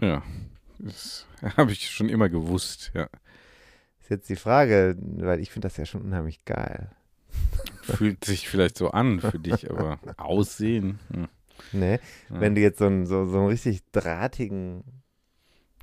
Ja. 0.00 0.22
Das 0.78 1.26
habe 1.56 1.72
ich 1.72 1.90
schon 1.90 2.08
immer 2.10 2.28
gewusst, 2.28 2.90
ja. 2.94 3.08
Ist 4.00 4.10
jetzt 4.10 4.28
die 4.28 4.36
Frage, 4.36 4.96
weil 5.00 5.40
ich 5.40 5.50
finde 5.50 5.66
das 5.68 5.76
ja 5.78 5.86
schon 5.86 6.02
unheimlich 6.02 6.44
geil. 6.44 6.90
Fühlt 7.96 8.24
sich 8.24 8.48
vielleicht 8.48 8.76
so 8.78 8.90
an 8.90 9.20
für 9.20 9.38
dich, 9.38 9.70
aber 9.70 9.98
Aussehen. 10.16 10.98
Hm. 11.12 11.28
Ne? 11.72 12.00
Ja. 12.30 12.40
Wenn 12.40 12.54
du 12.54 12.60
jetzt 12.60 12.78
so 12.78 12.86
einen, 12.86 13.06
so, 13.06 13.24
so 13.26 13.38
einen 13.38 13.48
richtig 13.48 13.82
drahtigen 13.92 14.82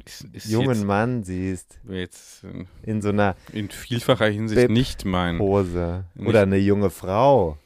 Ist, 0.05 0.23
ist 0.33 0.49
jungen 0.49 0.69
jetzt, 0.75 0.83
Mann 0.85 1.23
siehst, 1.23 1.79
jetzt 1.87 2.43
äh, 2.43 2.65
in 2.83 3.01
so 3.01 3.09
einer 3.09 3.35
in 3.53 3.69
vielfacher 3.69 4.27
Hinsicht 4.27 4.61
Bib- 4.67 4.71
nicht 4.71 5.05
mein. 5.05 5.39
Hose 5.39 6.05
Nicht- 6.15 6.27
oder 6.27 6.41
eine 6.41 6.57
junge 6.57 6.89
Frau. 6.89 7.57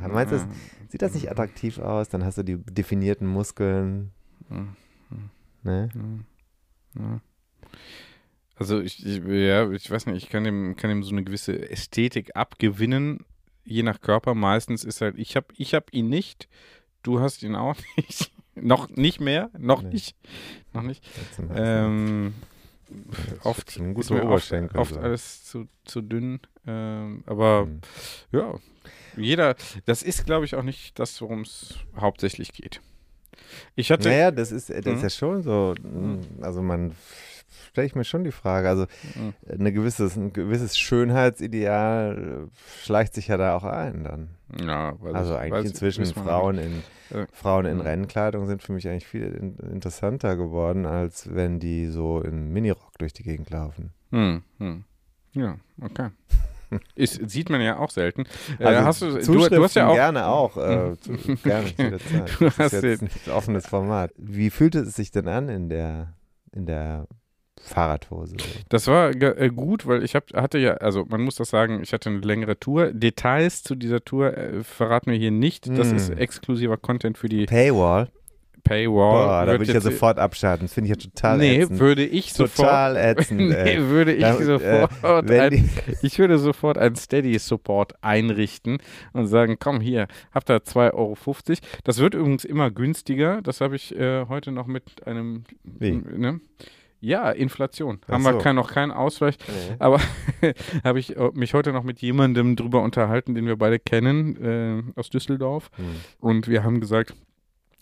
Ja, 0.00 0.08
meinst 0.08 0.32
du, 0.32 0.36
Ja. 0.38 0.48
sieht 0.88 1.02
das 1.02 1.14
nicht 1.14 1.30
attraktiv 1.30 1.78
aus? 1.78 2.08
Dann 2.08 2.24
hast 2.24 2.38
du 2.38 2.42
die 2.42 2.56
definierten 2.56 3.26
Muskeln. 3.26 4.10
Ja. 4.50 4.66
Ne? 5.62 5.88
Ja. 6.94 7.20
Also 8.58 8.80
ich, 8.80 9.04
ich, 9.04 9.22
ja, 9.24 9.70
ich 9.70 9.90
weiß 9.90 10.06
nicht, 10.06 10.24
ich 10.24 10.30
kann 10.30 10.44
dem, 10.44 10.76
kann 10.76 11.02
so 11.02 11.10
eine 11.12 11.24
gewisse 11.24 11.70
Ästhetik 11.70 12.34
abgewinnen, 12.36 13.24
je 13.64 13.82
nach 13.82 14.00
Körper. 14.00 14.34
Meistens 14.34 14.82
ist 14.84 15.00
halt, 15.02 15.18
ich 15.18 15.36
habe 15.36 15.46
ich 15.56 15.74
hab 15.74 15.92
ihn 15.92 16.08
nicht, 16.08 16.48
du 17.02 17.20
hast 17.20 17.42
ihn 17.42 17.54
auch 17.54 17.76
nicht. 17.96 18.32
noch 18.54 18.88
nicht 18.88 19.20
mehr, 19.20 19.50
noch 19.58 19.82
Nee. 19.82 19.90
nicht, 19.90 20.16
noch 20.72 20.82
nicht. 20.82 21.06
Ähm, 21.54 22.32
oft 23.42 23.68
ist 23.68 23.78
ein 23.78 23.92
guter 23.92 24.14
oft, 24.14 24.24
Oberschenkel. 24.24 24.80
oft 24.80 24.94
so. 24.94 25.00
alles 25.00 25.44
zu, 25.44 25.68
zu 25.84 26.00
dünn. 26.00 26.40
Ähm, 26.66 27.22
aber 27.26 27.62
Hm. 27.66 27.80
ja, 28.32 28.54
jeder, 29.16 29.56
das 29.84 30.02
ist 30.02 30.24
glaube 30.24 30.46
ich 30.46 30.54
auch 30.54 30.62
nicht 30.62 30.98
das, 30.98 31.20
worum 31.20 31.42
es 31.42 31.74
hauptsächlich 31.98 32.52
geht. 32.52 32.80
Ich 33.74 33.90
hatte, 33.90 34.08
Naja, 34.08 34.30
das 34.30 34.50
ist, 34.52 34.70
das 34.70 34.78
ist 34.78 34.86
Mhm. 34.86 35.00
ja 35.02 35.10
schon 35.10 35.42
so. 35.42 35.74
mm, 35.82 36.20
Also 36.42 36.62
man 36.62 36.92
stelle 37.76 37.86
ich 37.88 37.94
mir 37.94 38.04
schon 38.04 38.24
die 38.24 38.32
Frage. 38.32 38.70
Also 38.70 38.86
Mhm. 39.14 39.34
eine 39.60 39.70
gewisses, 39.70 40.16
ein 40.16 40.32
gewisses 40.32 40.78
Schönheitsideal 40.78 42.48
äh, 42.48 42.84
schleicht 42.84 43.14
sich 43.14 43.28
ja 43.28 43.36
da 43.36 43.54
auch 43.54 43.64
ein 43.64 44.04
dann. 44.04 44.28
Ja, 44.66 44.94
Also 45.12 45.34
ich- 45.34 45.40
eigentlich 45.40 45.66
inzwischen 45.66 46.06
Frauen 46.06 46.56
in, 46.58 46.82
Ja. 47.10 47.26
Frauen 47.32 47.66
in 47.66 47.76
Mhm. 47.76 47.80
Rennkleidung 47.82 48.46
sind 48.46 48.62
für 48.62 48.72
mich 48.72 48.88
eigentlich 48.88 49.06
viel 49.06 49.24
in, 49.24 49.56
interessanter 49.72 50.36
geworden, 50.36 50.86
als 50.86 51.34
wenn 51.34 51.60
die 51.60 51.86
so 51.88 52.20
in 52.20 52.52
Minirock 52.52 52.96
durch 52.98 53.12
die 53.12 53.22
Gegend 53.24 53.50
laufen. 53.50 53.92
Hm, 54.10 54.42
hm. 54.58 54.84
Ja, 55.32 55.56
okay. 55.82 56.08
Ist, 56.96 57.28
sieht 57.30 57.48
man 57.50 57.60
ja 57.60 57.78
auch 57.78 57.90
selten. 57.90 58.24
Äh, 58.58 58.64
Also 58.64 58.84
hast 58.86 59.02
du, 59.02 59.18
du, 59.34 59.48
du 59.48 59.62
hast 59.62 59.76
ja 59.76 59.86
auch. 59.88 59.94
gerne 59.94 60.26
auch. 60.26 60.56
Äh, 60.56 60.96
zu, 60.98 61.12
Mhm. 61.12 61.38
gerne. 61.42 61.72
Du 62.38 62.44
Das 62.46 62.58
hast 62.58 62.72
jetzt 62.82 63.02
ein 63.02 63.32
offenes 63.32 63.66
Format. 63.66 64.12
Wie 64.16 64.50
fühlte 64.50 64.80
es 64.80 64.94
sich 64.96 65.10
denn 65.10 65.28
an 65.28 65.48
in 65.48 65.68
der, 65.68 66.14
in 66.52 66.66
der 66.66 67.06
Fahrradhose? 67.60 68.36
Das 68.68 68.86
war 68.86 69.10
äh, 69.10 69.50
gut, 69.54 69.86
weil 69.86 70.02
ich 70.04 70.14
hab, 70.14 70.32
hatte 70.34 70.58
ja, 70.58 70.74
also 70.74 71.04
man 71.08 71.20
muss 71.22 71.36
das 71.36 71.50
sagen, 71.50 71.80
ich 71.82 71.92
hatte 71.92 72.10
eine 72.10 72.20
längere 72.20 72.58
Tour. 72.58 72.92
Details 72.92 73.62
zu 73.62 73.74
dieser 73.74 74.04
Tour 74.04 74.36
äh, 74.36 74.62
verraten 74.62 75.10
wir 75.10 75.18
hier 75.18 75.30
nicht. 75.30 75.66
Das 75.76 75.92
Mm. 75.92 75.96
ist 75.96 76.10
exklusiver 76.10 76.76
Content 76.76 77.18
für 77.18 77.28
die 77.28 77.46
Paywall? 77.46 78.08
Paywall. 78.64 79.26
Boah, 79.26 79.46
da 79.46 79.52
würde 79.52 79.62
ich 79.64 79.72
ja 79.72 79.80
sofort 79.80 80.18
abschalten. 80.18 80.66
Das 80.66 80.74
finde 80.74 80.90
ich 80.90 80.96
ja 80.96 81.10
total 81.10 81.38
Nee, 81.38 81.60
ätzend. 81.60 81.78
würde 81.78 82.04
ich 82.04 82.32
sofort. 82.32 82.56
Total 82.66 82.96
ätzend, 83.16 83.40
nee, 83.50 83.54
ey. 83.54 83.88
würde 83.88 84.12
ich 84.12 84.22
Da- 84.22 84.38
äh, 84.40 84.42
sofort 84.44 85.28
wenn 85.28 85.40
ein, 85.40 85.70
ich 86.02 86.18
würde 86.18 86.36
sofort 86.38 86.76
einen 86.76 86.96
Steady-Support 86.96 87.94
einrichten 88.02 88.78
und 89.12 89.28
sagen, 89.28 89.56
komm 89.60 89.80
hier, 89.80 90.08
habt 90.32 90.48
da 90.50 90.56
2,50 90.56 90.94
Euro. 90.94 91.16
Das 91.84 91.98
wird 92.00 92.14
übrigens 92.14 92.44
immer 92.44 92.72
günstiger. 92.72 93.40
Das 93.40 93.60
habe 93.60 93.76
ich 93.76 93.94
äh, 93.96 94.26
heute 94.28 94.50
noch 94.50 94.66
mit 94.66 95.06
einem 95.06 95.44
Wie? 95.62 95.92
Ne? 95.92 96.40
Ja, 97.06 97.30
Inflation. 97.30 98.00
Ach 98.06 98.14
Haben 98.14 98.24
wir 98.24 98.32
so. 98.32 98.38
kein, 98.38 98.56
noch 98.56 98.72
keinen 98.72 98.90
Ausgleich. 98.90 99.36
Nee. 99.46 99.76
Aber 99.78 100.00
habe 100.84 100.98
ich 100.98 101.16
äh, 101.16 101.30
mich 101.34 101.54
heute 101.54 101.72
noch 101.72 101.84
mit 101.84 102.00
jemandem 102.00 102.56
drüber 102.56 102.82
unterhalten, 102.82 103.36
den 103.36 103.46
wir 103.46 103.54
beide 103.54 103.78
kennen, 103.78 104.36
äh, 104.42 104.98
aus 104.98 105.08
Düsseldorf. 105.08 105.70
Hm. 105.76 105.84
Und 106.18 106.48
wir 106.48 106.64
haben 106.64 106.80
gesagt, 106.80 107.14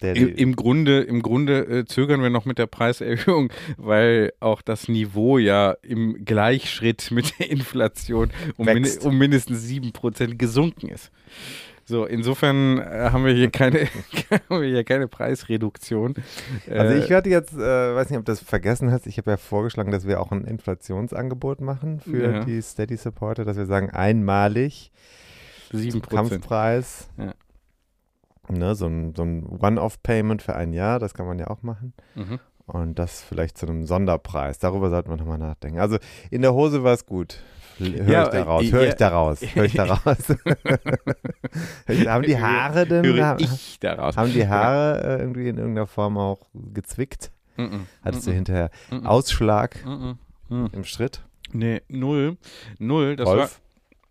Der, 0.03 0.15
im, 0.15 0.29
im 0.29 0.57
Grunde, 0.57 1.01
im 1.01 1.23
Grunde 1.23 1.61
äh, 1.61 1.85
zögern 1.87 2.21
wir 2.21 2.29
noch 2.29 2.45
mit 2.45 2.59
der 2.59 2.67
Preiserhöhung, 2.67 3.51
weil 3.79 4.31
auch 4.41 4.61
das 4.61 4.89
Niveau 4.89 5.39
ja 5.39 5.75
im 5.81 6.27
Gleichschritt 6.27 7.11
mit 7.11 7.39
der 7.39 7.51
Inflation 7.51 8.31
um, 8.59 8.67
min 8.67 8.87
um 9.05 9.17
mindestens 9.17 9.67
7% 9.67 10.35
gesunken 10.35 10.89
ist. 10.89 11.11
So, 11.87 12.07
insofern 12.07 12.79
äh, 12.79 13.11
haben 13.13 13.25
wir 13.25 13.35
hier 13.35 13.51
keine, 13.51 13.81
haben 14.49 14.63
wir 14.63 14.69
hier 14.69 14.85
keine 14.85 15.07
Preisreduktion. 15.07 16.15
Also 16.69 16.95
Äh, 16.95 16.99
ich 16.99 17.11
werde 17.11 17.29
jetzt, 17.31 17.53
äh, 17.55 17.95
weiß 17.95 18.09
nicht, 18.11 18.19
ob 18.19 18.25
du 18.25 18.33
das 18.33 18.41
vergessen 18.41 18.91
hast, 18.91 19.07
ich 19.07 19.19
habe 19.19 19.31
ja 19.33 19.37
vorgeschlagen, 19.37 19.91
dass 19.91 20.07
wir 20.07 20.21
auch 20.21 20.33
ein 20.33 20.45
Inflationsangebot 20.45 21.61
machen 21.61 22.01
für 22.01 22.33
Ja. 22.33 22.45
die 22.45 22.61
Steady 22.63 22.97
Supporter, 22.97 23.45
dass 23.45 23.57
wir 23.57 23.67
sagen, 23.67 23.91
einmalig 23.91 24.93
7%. 25.73 26.01
Kampfpreis. 26.09 27.09
Ja. 27.19 27.35
Ne, 28.49 28.75
so 28.75 28.87
ein, 28.87 29.15
so 29.15 29.23
ein 29.23 29.45
One-Off-Payment 29.47 30.43
für 30.43 30.55
ein 30.55 30.73
Jahr, 30.73 30.99
das 30.99 31.15
kann 31.15 31.27
man 31.27 31.39
ja 31.39 31.49
auch 31.49 31.63
machen. 31.63 31.95
Mhm. 32.15 32.39
Und 32.67 32.99
das 32.99 33.21
vielleicht 33.23 33.59
zu 33.59 33.67
einem 33.67 33.85
Sonderpreis. 33.87 34.59
Darüber 34.59 34.89
sollte 34.89 35.11
man 35.11 35.19
nochmal 35.19 35.39
nachdenken. 35.39 35.79
Also 35.81 35.99
in 36.31 36.41
der 36.43 36.55
Hose 36.55 36.83
war 36.83 36.95
es 36.95 37.05
gut. 37.05 37.43
Hör 37.79 38.09
Ja, 38.09 38.23
ich 38.25 38.29
da 38.31 38.39
äh, 38.39 38.41
raus, 38.43 38.65
hör 38.71 38.83
ja. 38.83 38.89
ich 38.89 38.95
da 38.95 39.09
raus, 39.09 39.41
hör 39.55 39.65
ich 39.65 39.73
da 39.75 39.85
raus. 39.85 40.17
haben 42.07 42.23
die 42.23 42.39
Haare 42.39 42.87
denn, 42.87 43.05
Höre 43.05 43.37
ich 43.41 43.79
daraus. 43.81 44.17
haben 44.17 44.33
die 44.33 44.47
Haare 44.47 45.03
äh, 45.19 45.21
irgendwie 45.21 45.49
in 45.49 45.59
irgendeiner 45.59 45.87
Form 45.87 46.17
auch 46.19 46.47
gezwickt? 46.55 47.31
Mhm. 47.57 47.87
Hattest 48.05 48.27
du 48.27 48.31
Mhm. 48.31 48.35
hinterher. 48.37 48.71
Ausschlag 49.05 49.77
im 50.51 50.85
Schritt? 50.85 51.23
Nee, 51.53 51.83
null. 51.89 52.37
Null. 52.79 53.17
Das 53.17 53.27
war, 53.29 53.37
Rolf? 53.37 53.61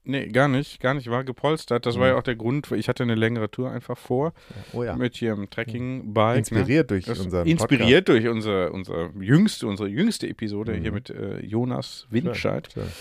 Nee, 0.05 0.27
gar 0.27 0.48
nicht. 0.48 0.79
Gar 0.79 0.93
nicht. 0.93 1.10
War 1.10 1.24
gepolstert. 1.24 1.86
Das 1.86 1.95
war 1.98 2.05
Mhm. 2.07 2.12
ja 2.13 2.17
auch 2.17 2.24
der 2.24 2.36
Grund. 2.36 2.72
Ich 2.72 2.88
hatte 2.89 3.03
eine 3.03 3.15
längere 3.15 3.50
Tour 3.50 3.72
einfach 3.72 3.98
vor. 3.98 4.33
Oh 4.74 4.83
ja. 4.83 4.95
Mit 4.95 5.15
hier 5.15 5.33
im 5.33 5.50
Trekking-Bike. 5.50 6.33
Ne? 6.33 6.39
Inspiriert 6.39 6.91
durch 6.91 7.05
Das 7.05 7.19
unseren 7.19 7.48
inspiriert 7.48 8.07
durch 8.10 8.27
unsere, 8.27 8.72
unsere 8.72 9.12
jüngste, 9.19 9.67
unsere 9.67 9.89
jüngste 9.89 10.27
Episode 10.27 10.74
Mhm. 10.74 10.81
hier 10.81 10.91
mit 10.91 11.10
äh, 11.10 11.39
Jonas 11.45 12.07
Podcast. 12.10 12.12
Windscheid. 12.12 12.69
Schön, 12.74 12.83
schön. 12.83 12.91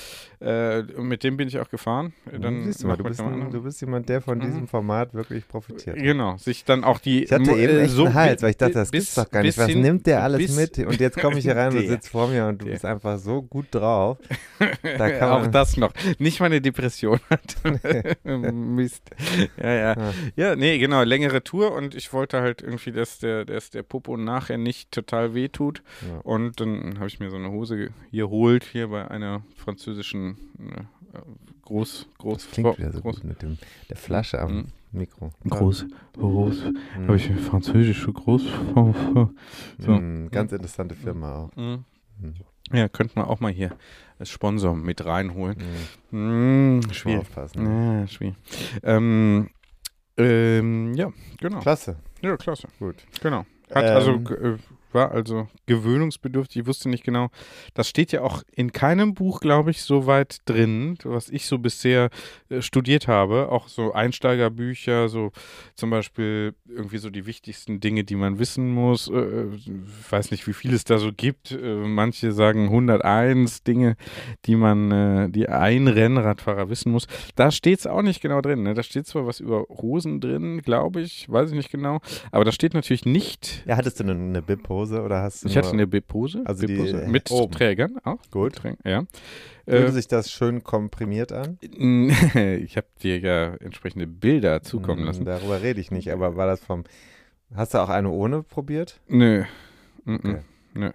Äh, 0.49 0.82
mit 1.00 1.23
dem 1.23 1.37
bin 1.37 1.47
ich 1.47 1.56
auch 1.61 1.68
gefahren. 1.71 2.12
Dann 2.37 2.64
Siehst 2.64 2.82
du 2.82 2.88
mal, 2.88 2.97
du 2.97 3.04
bist, 3.04 3.21
ein, 3.21 3.52
du 3.52 3.62
bist 3.62 3.80
jemand, 3.80 4.09
der 4.09 4.21
von 4.21 4.38
Mhm. 4.38 4.42
diesem 4.42 4.66
Format 4.66 5.14
wirklich 5.14 5.47
profitiert. 5.47 5.94
Genau, 5.97 6.37
sich 6.37 6.64
dann 6.64 6.82
auch 6.82 6.99
die. 6.99 7.23
Ich 7.23 7.30
hatte 7.30 7.52
eben 7.52 7.78
äh, 7.78 7.87
so 7.87 8.06
einen 8.06 8.14
Hals, 8.14 8.42
weil 8.42 8.50
ich 8.50 8.56
dachte, 8.56 8.73
das 8.75 8.90
bis- 8.90 9.04
gibt's 9.04 9.14
doch 9.14 9.30
gar 9.30 9.42
nicht. 9.42 9.56
Was 9.56 9.68
hin- 9.68 9.82
nimmt 9.82 10.04
der 10.09 10.25
alles 10.25 10.56
mit? 10.56 10.78
Und 10.80 10.99
jetzt 10.99 11.16
komme 11.21 11.38
ich 11.38 11.44
hier 11.44 11.54
rein 11.54 11.73
und 11.76 11.87
sitzt 11.87 12.09
vor 12.09 12.26
mir 12.26 12.47
und 12.49 12.61
du 12.61 12.64
Der. 12.64 12.73
bist 12.73 12.85
einfach 12.85 13.18
so 13.18 13.42
gut 13.42 13.66
drauf. 13.71 14.18
Da 14.99 15.11
kann 15.11 15.30
auch 15.30 15.40
man, 15.42 15.52
das 15.52 15.76
noch. 15.76 15.92
Nicht 16.18 16.40
meine 16.40 16.61
Depression 16.92 17.20
hat. 17.30 18.25
Mist. 18.54 19.11
Ja, 19.56 19.70
ja. 19.72 19.94
Ja. 19.96 20.12
Ja, 20.37 20.56
nee, 20.56 20.78
genau. 20.78 21.02
Längere 21.02 21.42
Tour 21.42 21.72
und 21.72 21.94
ich 21.94 22.12
wollte 22.12 22.40
halt 22.40 22.62
irgendwie, 22.62 22.92
dass 22.92 23.18
der, 23.18 23.44
dass 23.44 23.70
der 23.70 23.82
Popo 23.82 24.16
nachher 24.16 24.58
nicht 24.58 24.92
total 24.92 25.34
wehtut. 25.34 25.82
Ja. 26.06 26.18
Und 26.18 26.61
dann 26.61 26.96
habe 26.99 27.08
ich 27.08 27.20
mir 27.20 27.30
so 27.30 27.37
eine 27.37 27.50
Hose 27.50 27.90
hier 28.11 28.25
geholt, 28.25 28.64
hier 28.64 28.88
bei 28.88 29.11
einer 29.11 29.42
französischen 29.56 30.37
äh, 30.58 30.82
Groß, 31.62 32.08
Groß, 32.18 32.42
das 32.44 32.50
klingt 32.50 32.78
wieder 32.78 32.92
so 32.92 33.00
Groß, 33.00 33.16
gut 33.16 33.25
mit 33.25 33.42
dem, 33.42 33.58
der 33.88 33.96
Flasche 33.96 34.40
am 34.40 34.52
Mhm. 34.56 34.66
Mikro. 34.92 35.32
Groß, 35.49 35.87
Groß, 36.14 36.64
Mhm. 36.96 37.06
habe 37.06 37.16
ich 37.16 37.30
eine 37.30 37.38
französische 37.38 38.12
Groß. 38.12 38.42
so. 39.78 39.90
Mhm, 39.90 40.30
ganz 40.30 40.52
interessante 40.52 40.94
Firma 40.94 41.37
auch. 41.44 41.56
Mhm. 41.56 41.84
Ja, 42.73 42.88
könnte 42.88 43.19
man 43.19 43.26
auch 43.29 43.41
mal 43.41 43.52
hier 43.52 43.76
als 44.19 44.31
Sponsor 44.31 44.75
mit 44.75 45.05
reinholen. 45.05 45.57
Mhm. 46.11 46.79
Mhm, 46.79 46.93
schwierig. 46.93 47.21
aufpassen. 47.21 48.00
Ja, 48.00 48.07
schwierig. 48.07 48.37
Ähm, 48.83 49.50
ähm, 50.17 50.95
ja, 50.95 51.12
genau. 51.41 51.61
Klasse, 51.61 51.97
Ja, 52.23 52.37
klasse. 52.37 52.69
gut. 52.79 52.97
Genau. 53.23 53.45
Hat 53.75 53.85
Ähm, 53.85 53.95
also 53.97 54.11
äh, 54.35 54.57
war 54.94 55.12
also 55.12 55.49
gewöhnungsbedürftig. 55.66 56.62
Ich 56.62 56.66
wusste 56.66 56.88
nicht 56.88 57.04
genau. 57.04 57.28
Das 57.75 57.88
steht 57.88 58.12
ja 58.12 58.22
auch 58.22 58.42
in 58.54 58.72
keinem 58.72 59.14
Buch, 59.14 59.40
glaube 59.40 59.70
ich, 59.70 59.82
so 59.82 60.06
weit 60.06 60.38
drin, 60.44 60.99
was 61.04 61.28
ich 61.28 61.46
so 61.46 61.58
bisher 61.58 62.11
äh, 62.49 62.62
studiert 62.62 63.08
habe. 63.08 63.50
Auch 63.50 63.68
so 63.68 63.92
Einsteigerbücher, 63.92 65.08
so 65.08 65.32
zum 65.75 65.90
Beispiel 65.90 66.54
irgendwie 66.68 66.99
so 66.99 67.11
die 67.11 67.26
wichtigsten 67.26 67.80
Dinge, 67.80 68.04
die 68.04 68.16
man 68.16 68.38
wissen 68.38 68.72
muss. 68.72 69.08
Äh, 69.08 69.46
ich 69.54 69.70
weiß 70.11 70.30
nicht, 70.30 70.46
wie 70.46 70.52
viel 70.52 70.75
es 70.75 70.84
da 70.84 70.99
so 70.99 71.12
gibt. 71.12 71.52
Äh, 71.52 71.75
manche 71.75 72.32
sagen 72.32 72.64
101 72.64 73.62
Dinge, 73.62 73.96
die 74.46 74.56
man, 74.56 74.90
äh, 74.90 75.30
die 75.30 75.49
ein 75.49 75.88
Rennradfahrer 75.88 76.68
wissen 76.68 76.92
muss. 76.92 77.06
Da 77.37 77.50
steht 77.50 77.80
es 77.80 77.87
auch 77.87 78.02
nicht 78.02 78.20
genau 78.20 78.40
drin. 78.40 78.62
Ne? 78.62 78.75
Da 78.75 78.82
steht 78.82 79.06
zwar 79.06 79.26
was 79.26 79.40
über 79.40 79.66
Hosen 79.68 80.20
drin, 80.20 80.62
glaube 80.62 81.00
ich, 81.00 81.28
weiß 81.30 81.50
ich 81.50 81.56
nicht 81.56 81.70
genau. 81.70 82.00
Aber 82.30 82.44
da 82.44 82.52
steht 82.52 82.75
natürlich 82.75 83.04
nicht 83.04 83.62
Ja, 83.66 83.76
hattest 83.76 84.00
du 84.00 84.04
eine, 84.04 84.12
eine 84.12 84.42
Bib-Hose 84.42 84.82
oder 84.91 85.23
hast 85.23 85.45
du 85.45 85.49
ich 85.49 85.55
nur, 85.55 85.62
hatte 85.65 85.73
eine 85.75 85.87
Bip-Hose. 85.87 86.43
Also 86.45 86.67
die, 86.67 86.75
Bip-Hose 86.75 87.03
äh, 87.03 87.09
mit 87.09 87.31
oben. 87.31 87.53
Trägern 87.53 87.99
auch. 88.05 88.19
Gut. 88.31 88.57
Trägern, 88.57 88.79
ja. 88.85 89.05
Fühlte 89.67 89.87
Äh, 89.89 89.93
sich 89.93 90.09
das 90.09 90.31
schön 90.31 90.65
komprimiert 90.65 91.33
an? 91.33 91.59
ich 91.62 92.77
habe 92.77 92.87
dir 93.03 93.19
ja 93.21 93.55
entsprechende 93.55 94.07
Bilder 94.07 94.62
zukommen 94.62 95.01
Mhm, 95.03 95.07
lassen. 95.07 95.25
Darüber 95.25 95.62
rede 95.62 95.81
ich 95.81 95.91
nicht, 95.93 96.11
aber 96.12 96.37
war 96.37 96.47
das 96.47 96.61
vom. 96.65 96.85
Hast 97.55 97.75
du 97.75 97.79
auch 97.79 97.89
eine 97.91 98.11
ohne 98.11 98.43
probiert? 98.43 99.01
Nö. 99.09 99.45
Okay. 100.07 100.39
Nö. 100.75 100.91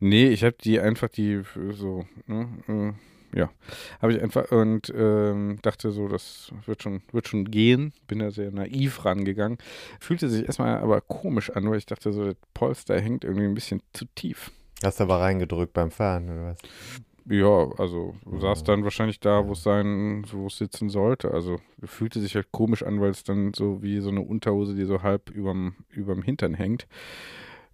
Nee, 0.00 0.28
ich 0.28 0.44
habe 0.44 0.54
die 0.62 0.80
einfach 0.80 1.08
die 1.08 1.42
so, 1.72 2.06
ne, 2.26 2.48
äh, 2.68 2.92
ja, 3.34 3.50
habe 4.00 4.12
ich 4.14 4.22
einfach 4.22 4.50
und 4.52 4.92
ähm, 4.96 5.58
dachte 5.62 5.90
so, 5.90 6.08
das 6.08 6.52
wird 6.66 6.82
schon, 6.82 7.02
wird 7.12 7.28
schon 7.28 7.50
gehen. 7.50 7.92
Bin 8.06 8.20
da 8.20 8.30
sehr 8.30 8.50
naiv 8.50 9.04
rangegangen. 9.04 9.58
Fühlte 10.00 10.28
sich 10.28 10.46
erstmal 10.46 10.78
aber 10.78 11.00
komisch 11.00 11.50
an, 11.50 11.68
weil 11.70 11.78
ich 11.78 11.86
dachte 11.86 12.12
so, 12.12 12.24
das 12.26 12.36
Polster 12.54 13.00
hängt 13.00 13.24
irgendwie 13.24 13.46
ein 13.46 13.54
bisschen 13.54 13.82
zu 13.92 14.04
tief. 14.14 14.50
Hast 14.82 15.00
du 15.00 15.04
aber 15.04 15.20
reingedrückt 15.20 15.72
beim 15.72 15.90
Fahren 15.90 16.28
oder 16.30 16.46
was? 16.52 16.58
Ja, 17.28 17.68
also 17.78 18.14
saß 18.38 18.60
Ja. 18.60 18.64
dann 18.66 18.84
wahrscheinlich 18.84 19.18
da, 19.18 19.46
wo 19.48 19.52
es 19.52 19.62
sein, 19.64 20.24
wo 20.30 20.46
es 20.46 20.58
sitzen 20.58 20.88
sollte. 20.90 21.32
Also 21.32 21.58
fühlte 21.82 22.20
sich 22.20 22.36
halt 22.36 22.52
komisch 22.52 22.84
an, 22.84 23.00
weil 23.00 23.10
es 23.10 23.24
dann 23.24 23.52
so 23.52 23.82
wie 23.82 23.98
so 23.98 24.10
eine 24.10 24.20
Unterhose, 24.20 24.76
die 24.76 24.84
so 24.84 25.02
halb 25.02 25.30
überm, 25.30 25.74
überm 25.90 26.22
Hintern 26.22 26.54
hängt. 26.54 26.86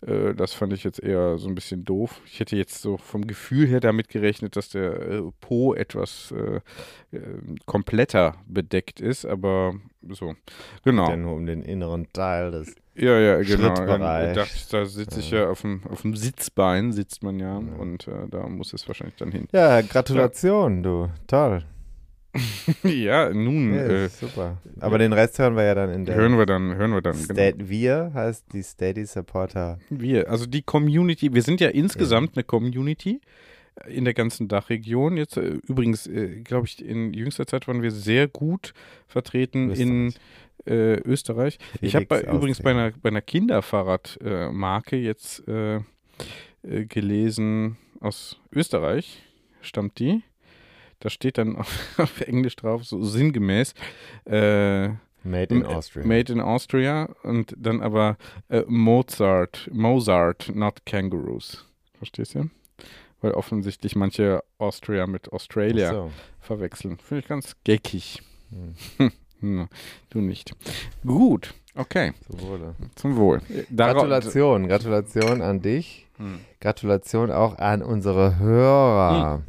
Äh, 0.07 0.35
das 0.35 0.53
fand 0.53 0.73
ich 0.73 0.85
jetzt 0.85 1.03
eher 1.03 1.39
so 1.39 1.49
ein 1.49 1.55
bisschen 1.55 1.85
doof. 1.85 2.21
Ich 2.27 2.41
hätte 2.41 2.57
jetzt 2.57 2.81
so 2.83 2.97
vom 2.97 3.27
Gefühl 3.27 3.67
her 3.67 3.81
damit 3.81 4.09
gerechnet, 4.09 4.57
dass 4.57 4.69
der 4.71 5.01
äh, 5.01 5.23
Po 5.41 5.75
etwas 5.75 6.33
äh, 6.33 6.57
äh, 7.17 7.21
kompletter 7.67 8.35
bedeckt 8.47 9.01
ist, 9.01 9.25
aber 9.25 9.75
so. 10.09 10.35
Genau. 10.85 11.09
Denn 11.09 11.23
nur 11.23 11.35
um 11.35 11.47
den 11.47 11.63
inneren 11.63 12.07
Teil 12.13 12.51
des. 12.51 12.75
Ja, 12.95 13.19
ja, 13.19 13.41
genau. 13.43 13.75
Dachte, 13.75 14.45
da 14.71 14.85
sitze 14.85 15.21
ich 15.21 15.31
Ja. 15.31 15.45
ja 15.45 15.49
auf 15.51 15.63
dem, 15.63 15.81
auf 15.89 16.03
dem 16.03 16.15
Sitzbein, 16.15 16.93
sitzt 16.93 17.23
man 17.23 17.39
ja, 17.41 17.55
Ja. 17.59 17.77
und 17.79 18.07
äh, 18.07 18.29
da 18.31 18.47
muss 18.49 18.73
es 18.75 18.87
wahrscheinlich 18.87 19.17
dann 19.17 19.33
hin. 19.33 19.49
Ja, 19.53 19.81
Gratulation, 19.81 20.83
du. 20.83 21.09
Toll. 21.27 21.65
ja, 22.85 23.31
nun 23.31 23.75
Ja, 23.75 23.87
äh, 23.87 24.09
super. 24.09 24.59
Aber 24.81 24.99
den 24.99 25.13
Rest 25.13 25.39
hören 25.39 25.57
wir 25.57 25.65
ja 25.65 25.75
dann 25.75 25.91
in 25.91 26.05
der. 26.05 26.15
hören 26.15 26.39
wir 26.39 26.47
dann, 26.47 26.75
hören 26.75 26.93
wir 26.93 27.03
dann. 27.03 27.17
genau. 27.27 27.69
Wir 27.69 28.11
heißt 28.15 28.47
die 28.53 28.63
Steady 28.63 29.05
Supporter. 29.05 29.79
Wir, 29.91 30.31
also 30.31 30.47
die 30.47 30.63
Community, 30.63 31.35
wir 31.35 31.43
sind 31.43 31.61
ja 31.61 31.69
insgesamt 31.69 32.37
eine 32.37 32.45
Community 32.45 33.21
in 33.87 34.05
der 34.05 34.15
ganzen 34.15 34.49
Dachregion. 34.49 35.17
Jetzt 35.17 35.37
äh, 35.37 35.59
übrigens, 35.67 36.07
äh, 36.07 36.41
glaube 36.43 36.67
ich, 36.67 36.85
in 36.85 37.13
jüngster 37.13 37.47
Zeit 37.47 37.69
waren 37.69 37.83
wir 37.83 37.91
sehr 37.91 38.29
gut 38.29 38.73
vertreten 39.07 39.71
in 39.71 40.15
äh, 40.67 41.01
Österreich. 41.01 41.59
ich 41.81 41.95
habe 41.95 42.07
Felix 42.07 42.27
bei, 42.27 42.37
übrigens 42.37 42.61
bei 42.61 42.71
einer, 42.71 42.93
bei 43.03 43.09
einer 43.09 43.23
Kinderfahrradmarke 43.23 44.53
Marke 44.53 44.97
jetzt 44.97 45.47
äh, 45.49 45.77
äh, 46.63 46.85
gelesen, 46.87 47.77
aus 48.01 48.41
Österreich 48.53 49.23
stammt 49.61 49.99
die. 49.99 50.23
Da 51.03 51.11
steht 51.11 51.37
dann 51.39 51.57
auf, 51.59 51.99
auf 51.99 52.21
Englisch 52.21 52.55
drauf, 52.57 52.85
so 52.85 53.03
sinngemäß, 53.03 53.75
äh, 54.25 54.89
Made 55.25 55.55
in 55.55 55.63
M- 55.63 55.67
Austria. 55.67 56.07
Made 56.07 56.33
in 56.33 56.41
Austria 56.41 57.09
und 57.23 57.55
dann 57.59 57.81
aber 57.81 58.17
äh, 58.49 58.63
Mozart, 58.69 59.69
Mozart, 59.73 60.51
not 60.55 60.85
Kangaroos. 60.87 61.65
Verstehst 61.99 62.35
du? 62.35 62.51
Weil 63.21 63.33
offensichtlich 63.33 63.95
manche 63.95 64.43
Austria 64.59 65.07
mit 65.07 65.33
Australia 65.33 65.91
so. 65.91 66.11
verwechseln. 66.41 66.99
Finde 66.99 67.21
ich 67.23 67.29
ganz 67.29 67.57
geckig. 67.65 68.23
Hm. 68.99 69.11
Hm, 69.41 69.67
du 70.11 70.21
nicht. 70.21 70.53
Gut, 71.05 71.53
okay, 71.75 72.13
Zum 72.31 72.41
Wohle. 72.43 72.75
zum 72.95 73.17
Wohl. 73.17 73.41
Dara- 73.71 73.95
Gratulation, 73.95 74.69
Gratulation 74.69 75.43
an 75.43 75.61
dich. 75.61 76.07
Hm. 76.19 76.39
Gratulation 76.61 77.33
auch 77.33 77.59
an 77.59 77.83
unsere 77.83 78.39
Hörer. 78.39 79.43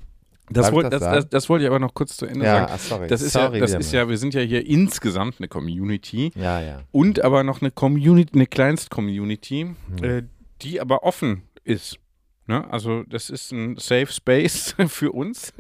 Das, 0.53 0.71
wollt, 0.71 0.91
das 0.93 1.01
das, 1.01 1.29
das, 1.29 1.49
wollte 1.49 1.63
ich 1.65 1.69
aber 1.69 1.79
noch 1.79 1.93
kurz 1.93 2.17
zu 2.17 2.25
Ende 2.25 2.45
Ja, 2.45 2.59
sagen. 2.59 2.71
ach, 2.75 2.79
sorry. 2.79 3.07
Das 3.07 3.21
ist, 3.21 3.33
sorry 3.33 3.55
ja, 3.55 3.61
das 3.61 3.73
ist 3.73 3.91
ja, 3.93 4.07
wir 4.07 4.17
sind 4.17 4.33
ja 4.33 4.41
hier 4.41 4.65
insgesamt 4.65 5.35
eine 5.39 5.47
Community 5.47 6.31
Ja, 6.35 6.61
ja. 6.61 6.81
und 6.91 7.23
aber 7.23 7.43
noch 7.43 7.61
eine 7.61 7.71
Community, 7.71 8.33
eine 8.33 8.47
Kleinst-Community, 8.47 9.73
Hm. 9.97 10.03
äh, 10.03 10.23
die 10.61 10.79
aber 10.79 11.03
offen 11.03 11.43
ist. 11.63 11.97
Ne? 12.45 12.69
Also 12.69 13.03
das 13.03 13.29
ist 13.29 13.51
ein 13.51 13.77
Safe 13.77 14.07
Space 14.07 14.75
für 14.87 15.11
uns. 15.11 15.53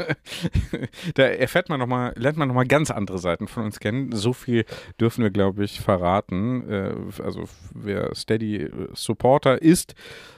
da 1.15 1.23
erfährt 1.23 1.69
man 1.69 1.79
noch 1.79 1.87
mal, 1.87 2.13
lernt 2.17 2.37
man 2.37 2.47
nochmal 2.47 2.67
ganz 2.67 2.91
andere 2.91 3.19
Seiten 3.19 3.47
von 3.47 3.63
uns 3.63 3.79
kennen. 3.79 4.11
So 4.11 4.33
viel 4.33 4.65
dürfen 4.99 5.23
wir, 5.23 5.31
glaube 5.31 5.63
ich, 5.63 5.79
verraten. 5.79 6.69
Äh, 6.69 6.93
also 7.23 7.45
wer 7.73 8.13
Steady 8.15 8.69
Supporter 8.93 9.61
ist, 9.61 9.95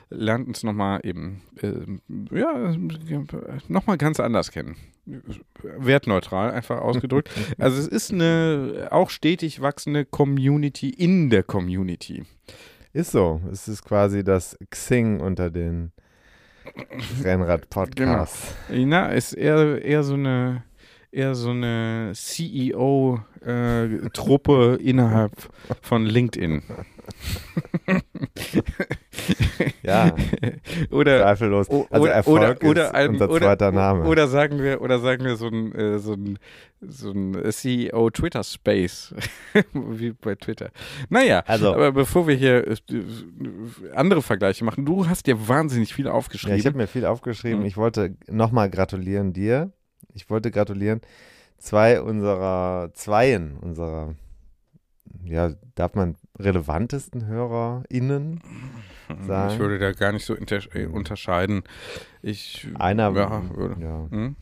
lernt 0.10 0.48
uns 0.48 0.64
nochmal 0.64 1.00
eben, 1.04 1.42
äh, 1.62 2.38
ja, 2.38 2.76
nochmal 3.68 3.98
ganz 3.98 4.20
anders 4.20 4.52
kennen. 4.52 4.76
Wertneutral, 5.64 6.52
einfach 6.52 6.80
ausgedrückt. 6.80 7.30
Also 7.58 7.80
es 7.80 7.88
ist 7.88 8.12
eine 8.12 8.90
auch 8.92 9.10
stetig 9.10 9.62
wachsende 9.62 10.06
Community 10.06 10.90
in 10.90 11.30
der 11.30 11.44
Community. 11.44 12.24
Ist 12.94 13.12
so. 13.12 13.42
Es 13.52 13.68
ist 13.68 13.84
quasi 13.84 14.24
das 14.24 14.58
Xing 14.70 15.20
unter 15.20 15.50
den 15.50 15.92
Rennrad-Podcasts. 17.24 18.56
Na, 18.70 19.10
ist 19.10 19.34
eher, 19.34 19.84
eher 19.84 20.04
so 20.04 20.14
eine 20.16 20.64
eher 21.16 21.34
so 21.34 21.50
eine 21.52 22.12
CEO-Truppe 22.14 23.30
innerhalb 24.84 25.32
von 25.82 26.06
LinkedIn. 26.06 26.62
Ja, 29.84 30.16
oder 30.90 31.20
zweifellos. 31.22 31.70
Also 31.92 32.06
Erfolg 32.08 32.64
oder- 32.64 32.70
oder 32.70 32.86
ist 32.88 32.96
ein- 32.96 33.10
unser 33.12 33.30
zweiter 33.30 33.72
Name. 33.72 34.06
Oder 34.06 34.28
sagen 34.28 34.60
wir, 34.60 34.82
oder 34.82 35.00
sagen 35.00 35.24
wir 35.24 35.36
so 35.36 35.48
ein, 35.48 35.74
äh, 35.76 36.00
so 36.00 36.14
ein, 36.14 36.40
so 36.82 37.12
ein 37.12 37.38
CEO 37.52 38.10
Twitter 38.10 38.44
Space, 38.44 39.14
wie 39.74 40.12
bei 40.12 40.36
Twitter. 40.36 40.72
Naja, 41.10 41.44
Also- 41.46 41.74
aber 41.74 41.92
bevor 41.92 42.28
wir 42.28 42.36
hier 42.36 42.68
äh, 42.68 42.76
andere 43.94 44.22
Vergleiche 44.24 44.66
machen, 44.66 44.86
du 44.86 45.08
hast 45.08 45.28
dir 45.28 45.48
wahnsinnig 45.48 45.94
viel 45.94 46.06
Ja, 46.06 46.12
aufgeschrieben. 46.14 46.58
ich 46.58 46.66
habe 46.66 46.78
mir 46.78 46.88
viel 46.88 47.06
aufgeschrieben. 47.06 47.60
Mhm. 47.60 47.66
Ich 47.66 47.78
wollte 47.78 48.16
nochmal 48.28 48.70
gratulieren 48.70 49.34
dir. 49.34 49.72
Ich 50.14 50.30
wollte 50.30 50.50
gratulieren 50.50 51.02
zwei 51.58 52.02
unserer, 52.02 52.90
zweien 52.94 53.58
unserer, 53.58 54.16
ja, 55.24 55.52
darf 55.76 55.94
man 55.94 56.16
relevantesten 56.40 57.28
HörerInnen 57.28 58.42
sagen. 59.28 59.54
ich 59.54 59.60
würde 59.60 59.80
da 59.80 59.92
gar 59.92 60.12
nicht 60.12 60.26
so 60.26 60.36
äh, 60.36 60.86
unterscheiden. 60.88 61.64
Ich 62.22 62.68
Einer, 62.80 63.12
ja, 63.14 63.44
würde. 63.56 63.82
ja. 63.82 64.08
Hm? 64.10 64.36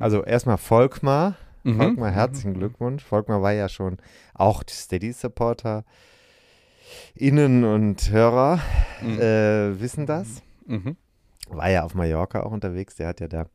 Also 0.00 0.22
erstmal 0.24 0.58
Volkmar. 0.58 1.36
Mhm. 1.64 1.76
Volkmar, 1.78 2.10
herzlichen 2.12 2.54
Glückwunsch. 2.54 3.02
Volkmar 3.04 3.42
war 3.42 3.52
ja 3.52 3.68
schon 3.68 3.98
auch 4.34 4.62
Steady-Supporter. 4.68 5.84
Innen 7.14 7.64
und 7.64 8.10
Hörer 8.10 8.60
Mhm. 9.02 9.18
äh, 9.20 9.80
wissen 9.80 10.06
das. 10.06 10.42
Mhm. 10.66 10.96
War 11.48 11.70
ja 11.70 11.84
auf 11.84 11.94
Mallorca 11.94 12.42
auch 12.42 12.52
unterwegs. 12.52 12.96
Der 12.96 13.08
hat 13.08 13.20
ja 13.20 13.28
da 13.28 13.46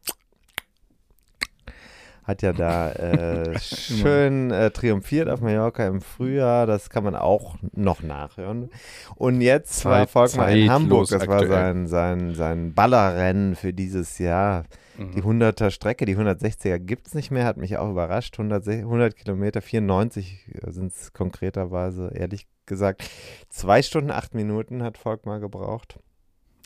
hat 2.31 2.41
ja 2.41 2.53
da 2.53 2.91
äh, 2.93 3.59
schön 3.59 4.51
äh, 4.51 4.71
triumphiert 4.71 5.29
auf 5.29 5.41
Mallorca 5.41 5.85
im 5.85 6.01
Frühjahr. 6.01 6.65
Das 6.65 6.89
kann 6.89 7.03
man 7.03 7.15
auch 7.15 7.57
noch 7.73 8.01
nachhören. 8.01 8.69
Und 9.15 9.41
jetzt 9.41 9.85
war 9.85 10.07
Volkmar 10.07 10.49
in 10.49 10.69
Hamburg. 10.69 11.09
Das 11.09 11.27
war 11.27 11.41
aktuell. 11.41 11.49
sein, 11.49 11.87
sein, 11.87 12.33
sein 12.35 12.73
Ballerrennen 12.73 13.55
für 13.55 13.73
dieses 13.73 14.17
Jahr. 14.17 14.63
Mhm. 14.97 15.11
Die 15.11 15.21
100er 15.21 15.69
Strecke, 15.71 16.05
die 16.05 16.17
160er 16.17 16.79
gibt 16.79 17.07
es 17.07 17.13
nicht 17.13 17.31
mehr, 17.31 17.45
hat 17.45 17.57
mich 17.57 17.77
auch 17.77 17.89
überrascht. 17.89 18.39
100, 18.39 18.67
100 18.67 19.15
Kilometer, 19.15 19.61
94 19.61 20.49
sind 20.67 20.91
es 20.91 21.13
konkreterweise, 21.13 22.11
ehrlich 22.13 22.47
gesagt. 22.65 23.09
Zwei 23.49 23.81
Stunden, 23.81 24.11
acht 24.11 24.33
Minuten 24.33 24.83
hat 24.83 24.97
Volkmar 24.97 25.39
gebraucht. 25.39 25.99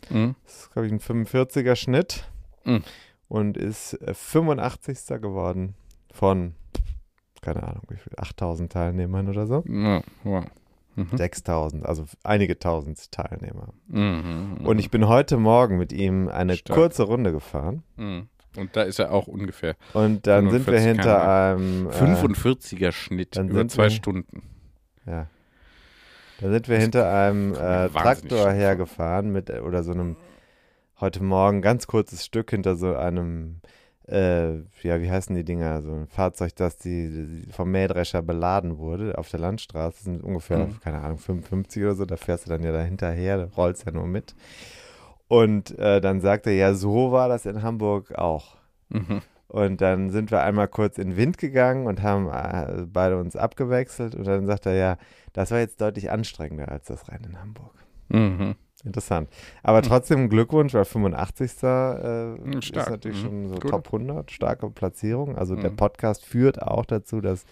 Mhm. 0.10 0.36
Das 0.44 0.56
ist, 0.56 0.72
glaube 0.72 0.88
ich, 0.88 0.94
ein 0.94 1.00
45er 1.00 1.76
Schnitt 1.76 2.26
Mhm. 2.66 2.84
Und 3.28 3.58
ist 3.58 3.94
äh, 4.02 4.14
85. 4.14 5.22
geworden 5.22 5.76
von, 6.12 6.54
keine 7.42 7.64
Ahnung, 7.64 7.84
wie 7.90 7.98
viel, 7.98 8.14
8000 8.18 8.72
Teilnehmern 8.72 9.30
oder 9.30 9.48
so. 9.48 9.64
Ja, 9.68 10.02
wow. 10.24 10.46
Mhm. 10.96 11.10
6000, 11.18 11.86
also 11.86 12.06
einige 12.24 12.58
tausend 12.58 13.12
Teilnehmer. 13.12 13.74
Mhm. 13.88 14.62
Und 14.64 14.80
ich 14.80 14.90
bin 14.92 15.08
heute 15.10 15.36
Morgen 15.38 15.78
mit 15.78 15.92
ihm 15.92 16.30
eine 16.30 16.56
Stark. 16.56 16.78
kurze 16.78 17.04
Runde 17.04 17.34
gefahren. 17.34 17.84
Mhm. 17.98 18.30
Und 18.56 18.74
da 18.78 18.84
ist 18.84 19.00
er 19.00 19.12
auch 19.12 19.28
ungefähr 19.28 19.76
Und 19.94 20.26
dann 20.28 20.50
sind 20.50 20.66
wir 20.66 20.80
45, 20.80 20.86
hinter 20.88 21.28
einem. 21.30 21.88
Äh, 21.88 21.92
45er 21.92 22.92
Schnitt 22.94 23.36
dann 23.36 23.50
über 23.50 23.68
zwei 23.68 23.84
wir- 23.84 23.90
Stunden. 23.90 24.44
Ja. 25.06 25.28
Da 26.40 26.50
sind 26.50 26.68
wir 26.70 26.78
hinter 26.78 27.12
einem 27.14 27.54
äh, 27.54 27.90
Traktor 27.90 28.52
hergefahren 28.52 29.32
mit 29.34 29.50
äh, 29.50 29.60
oder 29.60 29.84
so 29.84 29.92
einem 29.92 30.16
heute 31.00 31.24
Morgen 31.24 31.62
ganz 31.62 31.88
kurzes 31.88 32.26
Stück 32.26 32.52
hinter 32.52 32.76
so 32.76 32.96
einem 32.96 33.62
äh, 34.08 34.58
ja, 34.84 35.02
wie 35.02 35.10
heißen 35.10 35.36
die 35.36 35.44
Dinger? 35.44 35.82
So 35.82 35.92
ein 35.92 36.08
Fahrzeug, 36.08 36.56
das 36.56 36.78
die, 36.78 37.10
die 37.46 37.52
vom 37.52 37.72
Mähdrescher 37.72 38.22
beladen 38.22 38.78
wurde 38.78 39.18
auf 39.18 39.30
der 39.30 39.40
Landstraße. 39.40 39.96
Das 39.98 40.04
sind 40.04 40.24
ungefähr, 40.24 40.68
Mhm. 40.68 40.80
keine 40.82 41.02
Ahnung, 41.02 41.18
55 41.18 41.82
oder 41.84 41.96
so. 41.96 42.06
Da 42.06 42.16
fährst 42.16 42.46
du 42.46 42.52
dann 42.52 42.62
ja 42.62 42.72
da 42.72 42.82
hinterher, 42.84 43.50
rollst 43.58 43.86
ja 43.88 43.92
nur 43.92 44.06
mit. 44.06 44.36
Und 45.28 45.78
äh, 45.80 46.02
dann 46.02 46.22
sagte 46.22 46.52
er, 46.52 46.56
ja, 46.56 46.74
so 46.76 47.12
war 47.12 47.30
das 47.30 47.48
in 47.48 47.64
Hamburg 47.64 48.14
auch. 48.16 48.58
Mhm. 48.90 49.22
Und 49.48 49.82
dann 49.82 50.12
sind 50.12 50.30
wir 50.30 50.44
einmal 50.44 50.68
kurz 50.68 51.00
in 51.00 51.12
den 51.12 51.18
Wind 51.18 51.40
gegangen 51.40 51.88
und 51.88 52.04
haben 52.04 52.28
äh, 52.30 52.86
beide 52.86 53.18
uns 53.18 53.36
abgewechselt. 53.36 54.14
Und 54.14 54.28
dann 54.28 54.46
sagt 54.46 54.68
er, 54.68 54.76
ja, 54.76 54.98
das 55.34 55.50
war 55.50 55.58
jetzt 55.58 55.82
deutlich 55.82 56.12
anstrengender 56.12 56.70
als 56.72 56.86
das 56.86 57.08
Rennen 57.10 57.32
in 57.32 57.40
Hamburg. 57.42 57.74
Mhm. 58.10 58.56
Interessant. 58.84 59.30
Aber 59.64 59.82
trotzdem 59.82 60.30
Glückwunsch, 60.30 60.74
weil 60.74 60.86
85. 60.86 61.64
Äh, 61.64 62.36
Mhm, 62.36 62.60
ist 62.60 62.76
natürlich 62.76 63.18
Mhm. 63.24 63.26
schon 63.26 63.48
so 63.50 63.56
Gut. 63.56 63.72
Top 63.72 63.92
100, 63.92 64.30
starke 64.32 64.70
Platzierung. 64.70 65.38
Also 65.38 65.56
der 65.56 65.72
Mhm. 65.72 65.76
Podcast 65.78 66.24
führt 66.26 66.62
auch 66.62 66.86
dazu, 66.86 67.22
dass 67.22 67.46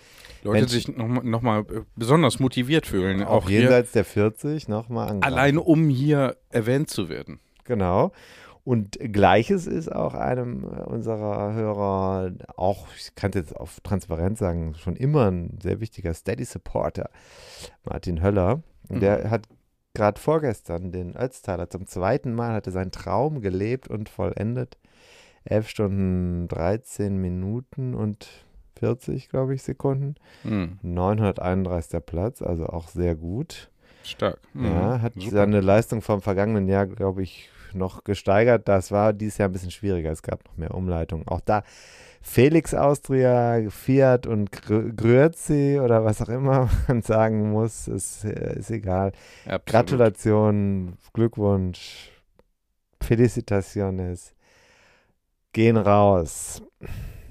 Leute 0.43 0.59
Mensch- 0.61 0.71
sich 0.71 0.87
nochmal 0.95 1.23
noch 1.23 1.41
mal 1.41 1.61
äh, 1.61 1.81
besonders 1.95 2.39
motiviert 2.39 2.85
fühlen, 2.85 3.23
auch 3.23 3.45
auch 3.45 3.49
jenseits 3.49 3.93
der 3.93 4.05
40 4.05 4.67
nochmal 4.67 5.17
alleine 5.21 5.61
um 5.61 5.87
hier 5.89 6.35
erwähnt 6.49 6.89
zu 6.89 7.09
werden. 7.09 7.39
Genau. 7.63 8.11
Und 8.65 8.97
gleiches 9.11 9.67
ist 9.67 9.91
auch 9.91 10.13
einem 10.13 10.63
unserer 10.63 11.53
Hörer, 11.53 12.31
auch, 12.55 12.87
ich 12.97 13.13
kann 13.15 13.31
es 13.31 13.35
jetzt 13.35 13.55
auf 13.57 13.79
Transparenz 13.81 14.39
sagen, 14.39 14.75
schon 14.75 14.95
immer 14.95 15.29
ein 15.29 15.57
sehr 15.61 15.81
wichtiger 15.81 16.13
Steady-Supporter, 16.13 17.09
Martin 17.83 18.21
Höller. 18.21 18.61
Der 18.89 19.29
hat 19.29 19.47
gerade 19.93 20.19
vorgestern 20.19 20.91
den 20.91 21.15
Ötztaler 21.15 21.69
zum 21.69 21.85
zweiten 21.87 22.33
Mal, 22.33 22.53
hatte 22.53 22.71
seinen 22.71 22.91
Traum 22.91 23.41
gelebt 23.41 23.87
und 23.87 24.09
vollendet. 24.09 24.77
11 25.45 25.69
Stunden 25.69 26.47
13 26.47 27.17
Minuten 27.17 27.93
und 27.93 28.27
40, 28.79 29.29
glaube 29.29 29.55
ich, 29.55 29.63
Sekunden. 29.63 30.15
Mhm. 30.43 30.79
931. 30.81 31.99
Platz, 32.05 32.41
also 32.41 32.67
auch 32.67 32.87
sehr 32.87 33.15
gut. 33.15 33.69
Stark. 34.03 34.39
Mhm. 34.53 34.65
Ja, 34.65 35.01
hat 35.01 35.13
Super. 35.13 35.29
seine 35.29 35.61
Leistung 35.61 36.01
vom 36.01 36.21
vergangenen 36.21 36.67
Jahr, 36.67 36.87
glaube 36.87 37.23
ich, 37.23 37.49
noch 37.73 38.03
gesteigert. 38.03 38.67
Das 38.67 38.91
war 38.91 39.13
dieses 39.13 39.37
Jahr 39.37 39.49
ein 39.49 39.53
bisschen 39.53 39.71
schwieriger. 39.71 40.11
Es 40.11 40.21
gab 40.21 40.45
noch 40.45 40.57
mehr 40.57 40.73
Umleitungen. 40.73 41.27
Auch 41.27 41.41
da 41.41 41.63
Felix 42.25 42.73
Austria, 42.73 43.69
Fiat 43.69 44.25
und 44.27 44.49
Gr- 44.51 44.91
Grüezi 44.95 45.77
oder 45.83 46.05
was 46.05 46.21
auch 46.21 46.29
immer 46.29 46.69
man 46.87 47.01
sagen 47.01 47.51
muss, 47.51 47.87
ist, 47.89 48.23
äh, 48.23 48.57
ist 48.59 48.71
egal. 48.71 49.11
Absolut. 49.45 49.65
Gratulation, 49.65 50.97
Glückwunsch, 51.13 52.11
Felicitaciones. 53.01 54.33
Gehen 55.51 55.77
raus 55.77 56.63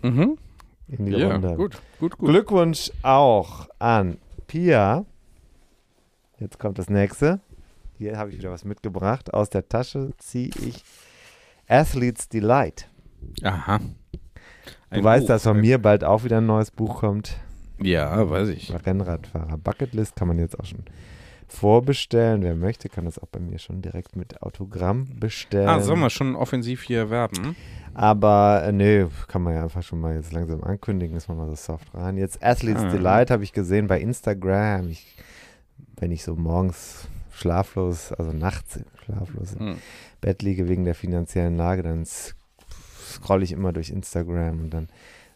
Mhm. 0.03 0.39
in 0.87 1.07
die 1.07 1.13
Ja, 1.13 1.33
Runde. 1.33 1.57
gut, 1.57 1.81
gut, 1.99 2.19
gut. 2.19 2.29
Glückwunsch 2.29 2.93
auch 3.03 3.69
an 3.81 4.19
Pia. 4.47 5.05
Jetzt 6.39 6.59
kommt 6.61 6.79
das 6.79 6.89
nächste. 6.91 7.41
Hier 7.99 8.19
habe 8.19 8.31
ich 8.31 8.37
wieder 8.39 8.51
was 8.53 8.65
mitgebracht. 8.65 9.33
Aus 9.35 9.49
der 9.51 9.69
Tasche 9.69 10.11
ziehe 10.19 10.51
ich 10.65 10.85
Athletes 11.67 12.29
Delight. 12.29 12.89
Aha. 13.43 13.81
Du 14.93 14.99
Ein 14.99 15.05
weißt, 15.05 15.23
Buch. 15.23 15.29
dass 15.29 15.43
von 15.45 15.61
mir 15.61 15.79
bald 15.81 16.05
auch 16.05 16.23
wieder 16.25 16.39
ein 16.39 16.47
neues 16.47 16.71
Buch 16.71 17.01
kommt. 17.01 17.39
Ja, 17.81 18.29
weiß 18.29 18.49
ich. 18.51 18.73
Rennradfahrer 18.87 19.57
Bucketlist 19.59 20.17
kann 20.17 20.29
man 20.29 20.39
jetzt 20.39 20.59
auch 20.61 20.65
schon 20.67 20.85
vorbestellen. 21.49 22.43
Wer 22.43 22.55
möchte, 22.55 22.89
kann 22.89 23.05
das 23.05 23.19
auch 23.19 23.27
bei 23.29 23.41
mir 23.41 23.59
schon 23.59 23.83
direkt 23.83 24.17
mit 24.17 24.43
Autogramm 24.43 25.07
bestellen. 25.19 25.69
Ah, 25.69 25.81
sollen 25.81 26.01
wir 26.01 26.11
schon 26.11 26.35
offensiv 26.35 26.83
hier 26.83 27.11
werben? 27.11 27.57
Aber 27.95 28.63
äh, 28.67 28.73
nö, 28.73 29.09
kann 29.29 29.43
man 29.43 29.55
ja 29.55 29.63
einfach 29.65 29.83
schon 29.83 30.01
mal 30.01 30.15
jetzt 30.15 30.33
langsam 30.33 30.63
ankündigen, 30.65 31.17
ist 31.17 31.29
man 31.29 31.37
mal 31.37 31.49
so 31.49 31.55
soft 31.55 31.95
rein. 31.95 32.17
Jetzt 32.17 32.43
Athletes 32.43 32.85
Ah. 32.85 32.89
Delight 32.91 33.31
habe 33.31 33.45
ich 33.45 33.53
gesehen 33.53 33.87
bei 33.87 34.01
Instagram. 34.01 34.89
Ich, 34.89 35.17
wenn 35.99 36.11
ich 36.11 36.23
so 36.25 36.35
morgens 36.37 37.07
schlaflos, 37.33 38.13
also 38.13 38.33
nachts 38.33 38.81
schlaflos 39.05 39.53
im 39.55 39.61
Hm. 39.61 39.75
Bett 40.21 40.43
liege 40.43 40.69
wegen 40.69 40.85
der 40.85 40.95
finanziellen 40.95 41.57
Lage, 41.57 41.83
dann 41.83 42.07
scrolle 43.13 43.45
ich 43.45 43.53
immer 43.53 43.73
durch 43.73 43.91
Instagram 43.91 44.61
und 44.61 44.71
dann 44.71 44.89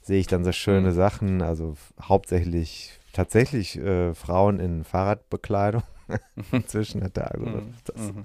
sehe 0.03 0.21
ich 0.21 0.27
dann 0.27 0.45
so 0.45 0.53
schöne 0.53 0.91
Mhm. 0.91 0.95
Sachen, 0.95 1.43
also 1.43 1.77
hauptsächlich 2.01 2.99
tatsächlich 3.12 3.79
äh, 3.79 4.15
Frauen 4.15 4.61
in 4.61 4.85
Fahrradbekleidung. 4.85 5.83
Inzwischen 6.53 7.03
hat 7.03 7.17
der 7.17 7.33
Algorithmus 7.33 7.83
das 7.85 7.97
Mhm. 8.12 8.23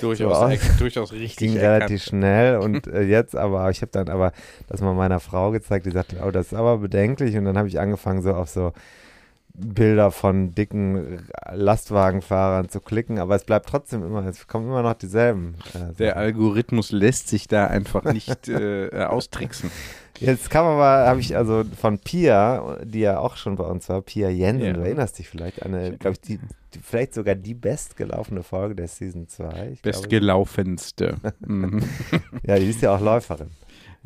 Durchaus, 0.00 0.38
So, 0.38 0.46
ex- 0.48 0.76
durchaus 0.78 1.12
richtig. 1.12 1.36
ging 1.36 1.56
erkannt. 1.56 1.74
relativ 1.90 2.04
schnell 2.04 2.58
und 2.58 2.86
äh, 2.86 3.02
jetzt 3.02 3.34
aber, 3.34 3.68
ich 3.70 3.80
habe 3.82 3.90
dann 3.90 4.08
aber 4.08 4.32
das 4.68 4.80
mal 4.80 4.94
meiner 4.94 5.18
Frau 5.18 5.50
gezeigt, 5.50 5.86
die 5.86 5.90
sagte, 5.90 6.18
oh, 6.24 6.30
das 6.30 6.48
ist 6.48 6.54
aber 6.54 6.78
bedenklich 6.78 7.36
und 7.36 7.44
dann 7.44 7.58
habe 7.58 7.66
ich 7.66 7.80
angefangen 7.80 8.22
so 8.22 8.34
auf 8.34 8.48
so 8.48 8.72
Bilder 9.60 10.10
von 10.10 10.54
dicken 10.54 11.26
Lastwagenfahrern 11.52 12.68
zu 12.68 12.80
klicken, 12.80 13.18
aber 13.18 13.34
es 13.34 13.44
bleibt 13.44 13.68
trotzdem 13.68 14.04
immer, 14.04 14.24
es 14.26 14.46
kommen 14.46 14.66
immer 14.68 14.82
noch 14.82 14.94
dieselben. 14.94 15.56
Äh, 15.74 15.94
Der. 15.94 16.16
Algorithmus 16.16 16.92
lässt 16.92 17.28
sich 17.28 17.48
da 17.48 17.66
einfach 17.66 18.04
nicht 18.04 18.48
äh, 18.48 18.90
austricksen. 19.04 19.70
Jetzt 20.20 20.50
kann 20.50 20.64
man 20.64 20.76
mal, 20.78 21.06
habe 21.06 21.20
ich 21.20 21.36
also 21.36 21.62
von 21.80 21.98
Pia, 22.00 22.78
die 22.82 23.00
ja 23.00 23.18
auch 23.20 23.36
schon 23.36 23.54
bei 23.54 23.64
uns 23.64 23.88
war, 23.88 24.02
Pia 24.02 24.28
Jensen, 24.28 24.66
Ja. 24.66 24.72
du 24.72 24.80
erinnerst 24.80 25.18
dich 25.18 25.28
vielleicht, 25.28 25.62
eine, 25.62 25.96
glaube 25.96 26.14
ich, 26.14 26.20
die, 26.20 26.40
die, 26.74 26.80
vielleicht 26.80 27.14
sogar 27.14 27.36
die 27.36 27.54
bestgelaufene 27.54 28.42
Folge 28.42 28.74
der 28.74 28.88
Season 28.88 29.28
2. 29.28 29.44
Ich 29.46 29.52
glaube, 29.54 29.98
Bestgelaufenste. 29.98 31.16
Mhm. 31.40 31.84
ja, 32.42 32.58
die 32.58 32.68
ist 32.68 32.82
ja 32.82 32.94
auch 32.96 33.00
Läuferin. 33.00 33.50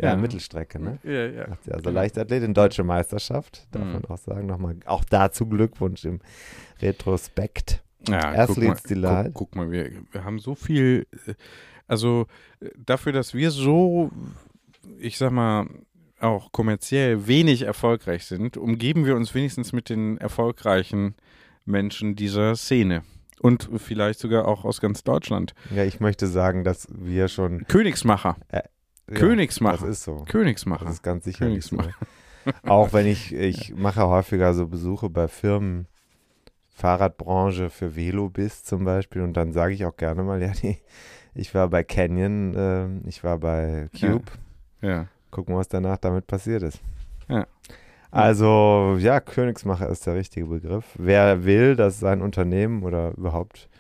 Ja, 0.03 0.11
Ja. 0.11 0.17
Mittelstrecke, 0.17 0.79
ne? 0.83 0.99
ja, 1.05 1.27
ja. 1.27 1.47
Also 1.71 1.91
Leichtathletin, 1.91 2.55
Deutsche 2.55 2.83
Meisterschaft, 2.85 3.67
darf 3.71 3.85
Mhm. 3.85 3.93
man 3.93 4.05
auch 4.07 4.19
sagen. 4.19 4.47
Nochmal, 4.47 4.77
auch 4.85 5.05
dazu 5.05 5.47
Glückwunsch 5.47 6.05
im 6.05 6.21
Retrospekt. 6.81 7.83
Ja, 8.09 8.19
guck 8.47 8.57
mal, 8.59 8.71
Athletes 8.73 8.83
guck, 9.25 9.35
guck 9.35 9.57
mal 9.57 9.71
wir, 9.71 9.91
wir 10.11 10.25
haben 10.25 10.39
so 10.41 10.55
viel, 10.57 11.07
äh, 11.27 11.35
also 11.87 12.27
äh, 12.61 12.69
dafür, 12.77 13.13
dass 13.13 13.33
wir 13.35 13.51
so, 13.53 14.11
ich 14.99 15.19
sag 15.19 15.31
mal, 15.31 15.67
auch 16.21 16.53
kommerziell 16.53 17.27
wenig 17.27 17.63
erfolgreich 17.63 18.25
sind, 18.27 18.57
umgeben 18.57 19.07
wir 19.07 19.15
uns 19.17 19.35
wenigstens 19.35 19.73
mit 19.73 19.89
den 19.89 20.19
erfolgreichen 20.19 21.15
Menschen 21.65 22.17
dieser 22.17 22.57
Szene. 22.57 23.03
Und 23.41 23.69
vielleicht 23.77 24.21
sogar 24.21 24.47
auch 24.47 24.65
aus 24.65 24.81
ganz 24.81 25.03
Deutschland. 25.03 25.55
Ja, 25.75 25.83
ich 25.85 25.99
möchte 25.99 26.29
sagen, 26.29 26.63
dass 26.63 26.87
wir 26.93 27.27
schon. 27.27 27.67
Königsmacher. 27.67 28.37
Ja, 29.11 29.17
Königsmacher. 29.17 29.87
Das 29.87 29.99
ist 29.99 30.05
so. 30.05 30.25
Königsmacher. 30.29 30.85
Das 30.85 30.95
ist 30.95 31.03
ganz 31.03 31.25
sicherlich 31.25 31.65
so. 31.65 31.77
Königsmacher. 31.77 32.07
Auch 32.65 32.93
wenn 32.93 33.07
ich, 33.07 33.33
ich 33.35 33.75
mache 33.75 34.07
häufiger 34.07 34.55
so 34.55 34.67
Besuche 34.67 35.11
bei 35.11 35.29
Firmen, 35.29 35.87
Fahrradbranche 36.71 37.71
für 37.71 37.95
Velobis 37.95 38.65
zum 38.65 38.85
Beispiel 38.85 39.23
und 39.23 39.35
dann 39.35 39.53
sage 39.53 39.75
ich 39.75 39.85
auch 39.85 39.97
gerne 39.97 40.23
mal, 40.23 40.43
ja, 40.43 40.53
nee, 40.63 40.79
ich 41.35 41.55
war 41.55 41.69
bei 41.69 41.85
Canyon, 41.85 42.55
äh, 42.55 43.09
ich 43.09 43.23
war 43.23 43.39
bei 43.39 43.89
Cube, 43.99 44.33
ja. 44.81 45.07
gucken, 45.31 45.55
was 45.55 45.69
danach 45.69 45.99
damit 45.99 46.27
passiert 46.27 46.63
ist. 46.63 46.81
Ja. 47.29 47.47
Also, 48.11 48.97
ja, 48.99 49.21
Königsmacher 49.21 49.89
ist 49.89 50.07
der 50.07 50.15
richtige 50.17 50.47
Begriff. 50.47 50.85
Wer 50.99 51.45
will, 51.45 51.77
dass 51.77 51.99
sein 51.99 52.21
Unternehmen 52.21 52.83
oder 52.83 53.17
überhaupt 53.17 53.71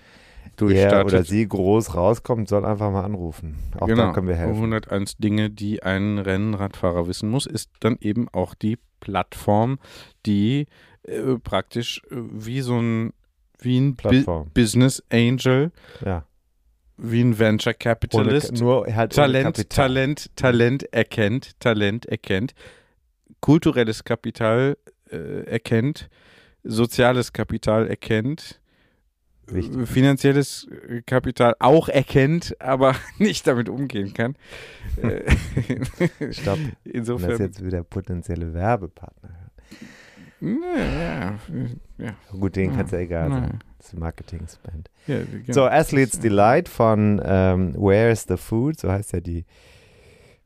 Durchstartet. 0.67 1.13
oder 1.13 1.25
sie 1.25 1.47
groß 1.47 1.95
rauskommt, 1.95 2.49
soll 2.49 2.65
einfach 2.65 2.91
mal 2.91 3.05
anrufen. 3.05 3.57
Auch 3.79 3.87
genau. 3.87 4.07
da 4.07 4.13
können 4.13 4.29
wir 4.29 4.37
helfen. 4.37 4.57
101 4.57 5.17
Dinge, 5.19 5.51
die 5.51 5.83
ein 5.83 6.19
Rennradfahrer 6.19 7.07
wissen 7.07 7.29
muss, 7.31 7.47
ist 7.47 7.71
dann 7.81 7.97
eben 8.01 8.29
auch 8.29 8.55
die 8.55 8.79
Plattform, 9.01 9.79
die 10.27 10.67
äh, 11.03 11.37
praktisch 11.43 12.03
äh, 12.11 12.17
wie 12.17 12.61
so 12.61 12.79
ein 12.79 13.13
wie 13.59 13.79
ein 13.79 13.97
Plattform. 13.97 14.51
Business 14.55 15.03
Angel, 15.11 15.71
Ja. 16.05 16.27
wie 16.97 17.21
ein 17.23 17.39
Venture 17.39 17.73
Ohne, 17.73 17.79
Capitalist 17.79 18.61
nur 18.61 18.87
halt 18.87 19.17
ohne 19.17 19.27
Talent. 19.33 19.71
Talent, 19.71 20.37
Talent 20.37 20.93
erkennt, 20.93 21.61
Talent 21.61 22.07
erkennt, 22.07 22.55
kulturelles 23.41 24.05
Kapital 24.05 24.77
äh, 25.11 25.45
erkennt, 25.45 26.09
soziales 26.65 27.33
Kapital 27.33 27.87
erkennt, 27.89 28.61
Wichtig. 29.53 29.81
äh, 29.81 29.87
finanzielles 29.87 30.67
äh, 30.89 31.03
Kapital 31.03 31.55
auch 31.59 31.89
erkennt, 31.89 32.55
aber 32.61 32.95
nicht 33.19 33.47
damit 33.47 33.69
umgehen 33.69 34.15
kann. 34.15 34.37
Äh, 35.03 35.31
Stopp. 36.33 36.59
Das 36.85 36.93
Insofern. 36.93 37.39
jetzt 37.39 37.65
wieder 37.65 37.83
potenzielle 37.85 38.53
Werbepartner 38.55 39.29
hören. 39.31 39.39
Ja, 40.41 41.39
ja. 41.99 42.15
Gut, 42.33 42.57
denen 42.57 42.71
Ja. 42.73 42.77
kann 42.79 42.87
es 42.87 42.93
ja 42.93 42.99
egal 42.99 43.31
sein. 43.31 43.59
Das 43.79 43.87
ist 43.89 43.99
Marketing-Spend. 43.99 44.91
ja, 45.07 45.19
genau. 45.25 45.53
So, 45.53 45.65
Athletes 45.67 46.19
Delight 46.19 46.69
von 46.69 47.21
ähm, 47.25 47.75
Where's 47.77 48.25
the 48.29 48.37
Food, 48.37 48.79
so 48.81 48.91
heißt 48.91 49.13
ja 49.13 49.21
die 49.21 49.45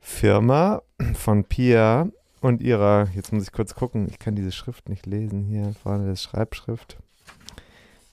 Firma 0.01 0.83
von 1.14 1.45
Pia 1.45 2.09
und 2.42 2.61
ihrer, 2.62 3.09
jetzt 3.14 3.33
muss 3.33 3.45
ich 3.45 3.53
kurz 3.53 3.75
gucken, 3.75 4.07
ich 4.09 4.19
kann 4.19 4.35
diese 4.37 4.53
Schrift 4.53 4.88
nicht 4.88 5.07
lesen 5.07 5.45
hier, 5.45 5.73
vorne 5.83 6.07
das 6.09 6.23
Schreibschrift. 6.23 6.99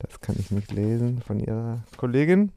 Das 0.03 0.19
kann 0.21 0.35
ich 0.39 0.51
nicht 0.51 0.71
lesen 0.71 1.21
von 1.25 1.39
ihrer 1.39 1.79
Kollegin. 1.97 2.51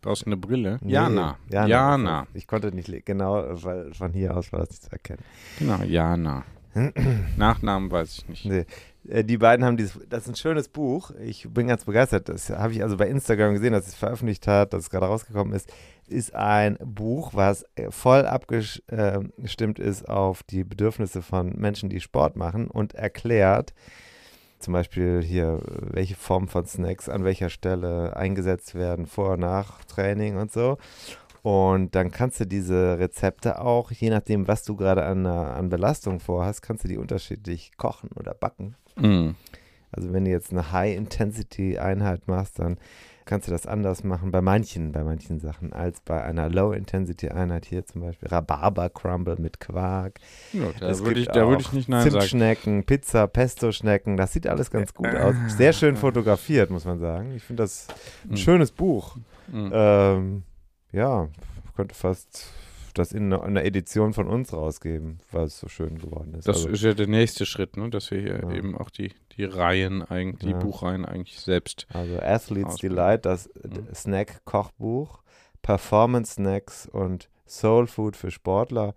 Brauchst 0.00 0.22
du 0.22 0.26
eine 0.26 0.36
Brille? 0.36 0.78
Nee, 0.82 0.92
Jana. 0.94 1.38
Jana. 1.48 1.68
Jana. 1.68 2.26
Ich 2.34 2.46
konnte 2.48 2.74
nicht, 2.74 3.06
genau, 3.06 3.44
weil 3.62 3.94
von 3.94 4.12
hier 4.12 4.36
aus 4.36 4.52
war 4.52 4.60
das 4.60 4.70
nicht 4.70 4.82
zu 4.82 4.90
erkennen. 4.92 5.22
Genau, 5.58 5.82
Jana. 5.84 6.44
Nachnamen 7.36 7.90
weiß 7.90 8.18
ich 8.18 8.28
nicht. 8.28 8.44
Nee. 8.46 8.64
Äh, 9.08 9.24
Die 9.24 9.36
beiden 9.38 9.64
haben 9.64 9.76
dieses, 9.76 9.98
das 10.08 10.22
ist 10.22 10.28
ein 10.30 10.36
schönes 10.36 10.68
Buch. 10.68 11.10
Ich 11.22 11.46
bin 11.48 11.68
ganz 11.68 11.84
begeistert. 11.84 12.28
Das 12.28 12.50
habe 12.50 12.72
ich 12.72 12.82
also 12.82 12.96
bei 12.96 13.08
Instagram 13.08 13.54
gesehen, 13.54 13.74
dass 13.74 13.86
es 13.86 13.94
veröffentlicht 13.94 14.46
hat, 14.46 14.72
dass 14.72 14.84
es 14.84 14.90
gerade 14.90 15.06
rausgekommen 15.06 15.52
ist. 15.52 15.72
Ist 16.08 16.34
ein 16.34 16.78
Buch, 16.82 17.32
was 17.34 17.64
äh, 17.76 17.90
voll 17.90 18.26
abgestimmt 18.26 19.78
ist 19.78 20.08
auf 20.08 20.42
die 20.44 20.64
Bedürfnisse 20.64 21.22
von 21.22 21.52
Menschen, 21.56 21.90
die 21.90 22.00
Sport 22.00 22.36
machen 22.36 22.68
und 22.68 22.94
erklärt, 22.94 23.74
zum 24.62 24.72
Beispiel 24.72 25.22
hier, 25.22 25.60
welche 25.64 26.14
Form 26.14 26.48
von 26.48 26.66
Snacks 26.66 27.08
an 27.08 27.24
welcher 27.24 27.50
Stelle 27.50 28.16
eingesetzt 28.16 28.74
werden, 28.74 29.06
vor 29.06 29.32
und 29.32 29.40
nach 29.40 29.84
Training 29.84 30.36
und 30.36 30.52
so. 30.52 30.78
Und 31.42 31.96
dann 31.96 32.12
kannst 32.12 32.38
du 32.38 32.46
diese 32.46 32.98
Rezepte 32.98 33.60
auch, 33.60 33.90
je 33.90 34.10
nachdem, 34.10 34.46
was 34.46 34.62
du 34.62 34.76
gerade 34.76 35.04
an, 35.04 35.26
an 35.26 35.68
Belastung 35.68 36.20
vorhast, 36.20 36.62
kannst 36.62 36.84
du 36.84 36.88
die 36.88 36.98
unterschiedlich 36.98 37.72
kochen 37.76 38.10
oder 38.14 38.32
backen. 38.32 38.76
Mhm. 38.96 39.34
Also 39.90 40.12
wenn 40.12 40.24
du 40.24 40.30
jetzt 40.30 40.52
eine 40.52 40.72
High-Intensity-Einheit 40.72 42.28
machst, 42.28 42.58
dann 42.60 42.78
kannst 43.24 43.46
du 43.48 43.52
das 43.52 43.66
anders 43.66 44.04
machen 44.04 44.30
bei 44.30 44.40
manchen, 44.40 44.92
bei 44.92 45.04
manchen 45.04 45.38
Sachen, 45.40 45.72
als 45.72 46.00
bei 46.00 46.22
einer 46.22 46.48
Low-Intensity-Einheit 46.48 47.64
hier 47.66 47.84
zum 47.86 48.00
Beispiel 48.02 48.28
Rhabarber-Crumble 48.28 49.36
mit 49.40 49.60
Quark. 49.60 50.18
Ja, 50.52 50.66
da 50.80 50.98
würde 51.00 51.20
ich, 51.20 51.28
da 51.28 51.44
auch 51.44 51.58
ich 51.58 51.72
nicht 51.72 51.88
Nein 51.88 52.02
sagen. 52.10 52.20
Zimtschnecken, 52.20 52.84
Pizza, 52.84 53.26
Pesto-Schnecken, 53.26 54.16
das 54.16 54.32
sieht 54.32 54.46
alles 54.46 54.70
ganz 54.70 54.94
gut 54.94 55.14
aus. 55.14 55.34
Sehr 55.48 55.72
schön 55.72 55.96
fotografiert, 55.96 56.70
muss 56.70 56.84
man 56.84 56.98
sagen. 56.98 57.32
Ich 57.34 57.42
finde 57.44 57.62
das 57.62 57.86
ein 58.24 58.30
Mhm. 58.30 58.36
schönes 58.36 58.70
Buch. 58.72 59.16
Mhm. 59.50 59.70
Ähm, 59.72 60.42
ja, 60.92 61.28
könnte 61.76 61.94
fast 61.94 62.48
das 62.92 63.12
in 63.12 63.32
einer, 63.32 63.64
Edition 63.64 64.12
von 64.12 64.26
uns 64.28 64.52
rausgeben, 64.52 65.18
weil 65.30 65.44
es 65.44 65.58
so 65.58 65.68
schön 65.68 65.98
geworden 65.98 66.34
ist. 66.34 66.46
Das 66.48 66.56
also, 66.58 66.68
ist 66.68 66.82
ja 66.82 66.94
der 66.94 67.06
nächste 67.08 67.46
Schritt, 67.46 67.76
ne? 67.76 67.90
dass 67.90 68.10
wir 68.10 68.20
hier 68.20 68.40
Ja. 68.42 68.50
eben 68.52 68.76
auch 68.76 68.90
die, 68.90 69.12
die 69.36 69.44
Reihen, 69.44 70.02
eigentlich, 70.02 70.40
die 70.40 70.50
Ja. 70.50 70.58
Buchreihen 70.58 71.04
eigentlich 71.04 71.40
selbst. 71.40 71.86
also 71.92 72.18
Athletes 72.20 72.74
Ausbildung. 72.74 72.96
Delight, 72.96 73.24
das 73.26 73.48
Mhm. 73.62 73.94
Snack-Kochbuch. 73.94 75.22
Performance-Snacks 75.62 76.86
und 76.86 77.28
Soul 77.46 77.86
Food 77.86 78.16
für 78.16 78.30
Sportler. 78.30 78.94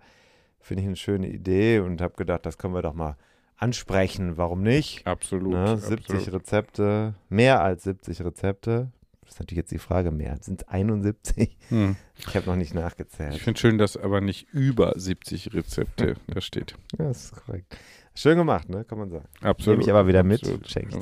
Finde 0.60 0.82
ich 0.82 0.86
eine 0.88 0.96
schöne 0.96 1.28
Idee 1.28 1.78
und 1.78 2.00
habe 2.00 2.14
gedacht, 2.16 2.44
das 2.44 2.58
können 2.58 2.74
wir 2.74 2.82
doch 2.82 2.94
mal 2.94 3.16
ansprechen. 3.56 4.36
Warum 4.36 4.62
nicht? 4.62 5.06
Absolut. 5.06 5.52
Ne? 5.52 5.76
70 5.78 6.14
absolut. 6.16 6.40
Rezepte, 6.40 7.14
mehr 7.28 7.62
als 7.62 7.84
70 7.84 8.22
Rezepte. 8.24 8.90
Das 9.26 9.34
ist 9.34 9.40
natürlich 9.40 9.58
jetzt 9.58 9.72
die 9.72 9.78
Frage, 9.78 10.12
mehr. 10.12 10.36
Sind 10.40 10.62
es 10.62 10.68
71? 10.68 11.56
Hm. 11.68 11.96
Ich 12.16 12.34
habe 12.36 12.46
noch 12.46 12.56
nicht 12.56 12.68
Ich 12.70 12.74
nachgezählt. 12.74 13.34
finde 13.38 13.58
schön, 13.60 13.76
dass 13.76 13.96
aber 13.96 14.20
nicht 14.20 14.48
über 14.52 14.92
70 14.96 15.52
Rezepte 15.52 16.14
da 16.28 16.40
steht. 16.40 16.74
Ja, 16.98 17.06
das 17.06 17.24
ist 17.24 17.32
korrekt. 17.44 17.76
Schön 18.14 18.38
gemacht, 18.38 18.68
ne? 18.68 18.84
Kann 18.84 18.98
man 18.98 19.10
sagen. 19.10 19.26
Absolut. 19.42 19.78
Nehme 19.78 19.82
ich 19.82 19.90
aber 19.94 20.06
wieder 20.08 20.22
mit. 20.22 20.42
Ich 20.46 20.74
dir 20.74 20.86
nicht. 20.86 20.98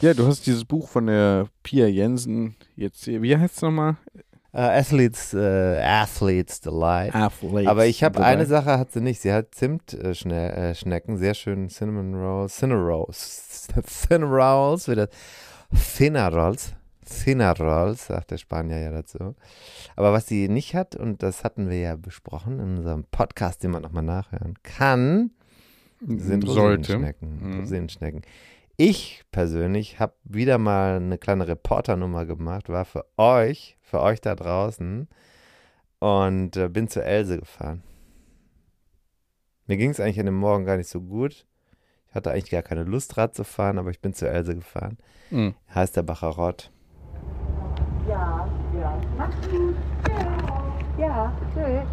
Ja, 0.00 0.14
du 0.14 0.26
hast 0.26 0.46
dieses 0.46 0.64
Buch 0.64 0.86
von 0.88 1.06
der 1.06 1.48
Pia 1.62 1.86
Jensen 1.86 2.54
jetzt 2.76 3.04
hier. 3.04 3.20
Wie 3.22 3.36
heißt 3.36 3.56
es 3.56 3.62
nochmal? 3.62 3.96
Äh, 4.54 4.60
Athletes, 4.60 5.32
äh, 5.32 5.80
Athletes 5.82 6.60
Delight. 6.60 7.14
Athletes. 7.14 7.66
Aber 7.68 7.86
ich 7.86 8.04
habe 8.04 8.22
eine 8.22 8.44
Sache 8.44 8.78
hat 8.78 8.92
sie 8.92 9.00
nicht. 9.00 9.22
Sie 9.22 9.32
hat 9.32 9.54
Zimtschnecken, 9.54 10.62
äh, 10.62 10.74
Schnecken, 10.74 11.16
sehr 11.16 11.32
schön 11.34 11.68
Cinnamon 11.68 12.14
Rolls, 12.14 12.58
Cinnamon 12.58 12.84
Rolls, 12.84 13.66
Cinnamon 13.86 14.30
Rolls, 14.34 14.88
wieder 14.88 15.08
Cinnarolls, 15.74 16.74
Cinnarolls, 17.04 18.06
sagt 18.06 18.30
der 18.30 18.38
Spanier 18.38 18.78
ja 18.78 18.90
dazu. 18.90 19.34
Aber 19.96 20.12
was 20.12 20.26
sie 20.26 20.48
nicht 20.48 20.74
hat, 20.74 20.96
und 20.96 21.22
das 21.22 21.44
hatten 21.44 21.68
wir 21.68 21.80
ja 21.80 21.96
besprochen 21.96 22.60
in 22.60 22.78
unserem 22.78 23.04
Podcast, 23.04 23.62
den 23.62 23.72
man 23.72 23.82
nochmal 23.82 24.04
nachhören 24.04 24.54
kann, 24.62 25.30
sind. 26.00 26.46
Rosinenschnecken. 26.46 27.40
Mhm. 27.40 27.60
Rosinenschnecken. 27.60 28.22
Ich 28.76 29.22
persönlich 29.30 30.00
habe 30.00 30.14
wieder 30.24 30.58
mal 30.58 30.96
eine 30.96 31.18
kleine 31.18 31.46
Reporternummer 31.46 32.26
gemacht, 32.26 32.68
war 32.68 32.84
für 32.84 33.04
euch, 33.16 33.76
für 33.80 34.00
euch 34.00 34.20
da 34.20 34.34
draußen 34.34 35.08
und 35.98 36.56
äh, 36.56 36.68
bin 36.68 36.88
zu 36.88 37.04
Else 37.04 37.38
gefahren. 37.38 37.82
Mir 39.66 39.76
ging 39.76 39.90
es 39.90 40.00
eigentlich 40.00 40.18
an 40.18 40.26
dem 40.26 40.36
Morgen 40.36 40.64
gar 40.64 40.76
nicht 40.76 40.88
so 40.88 41.00
gut. 41.00 41.46
Ich 42.08 42.14
hatte 42.14 42.30
eigentlich 42.30 42.50
gar 42.50 42.62
keine 42.62 42.84
Lust, 42.84 43.16
Rad 43.16 43.34
zu 43.34 43.44
fahren, 43.44 43.78
aber 43.78 43.90
ich 43.90 44.00
bin 44.00 44.12
zu 44.12 44.28
Else 44.28 44.54
gefahren. 44.54 44.98
Mhm. 45.30 45.54
Heißt 45.74 45.96
der 45.96 46.02
Bacherott. 46.02 46.70
Ja. 50.98 51.32
Tschüss. 51.54 51.88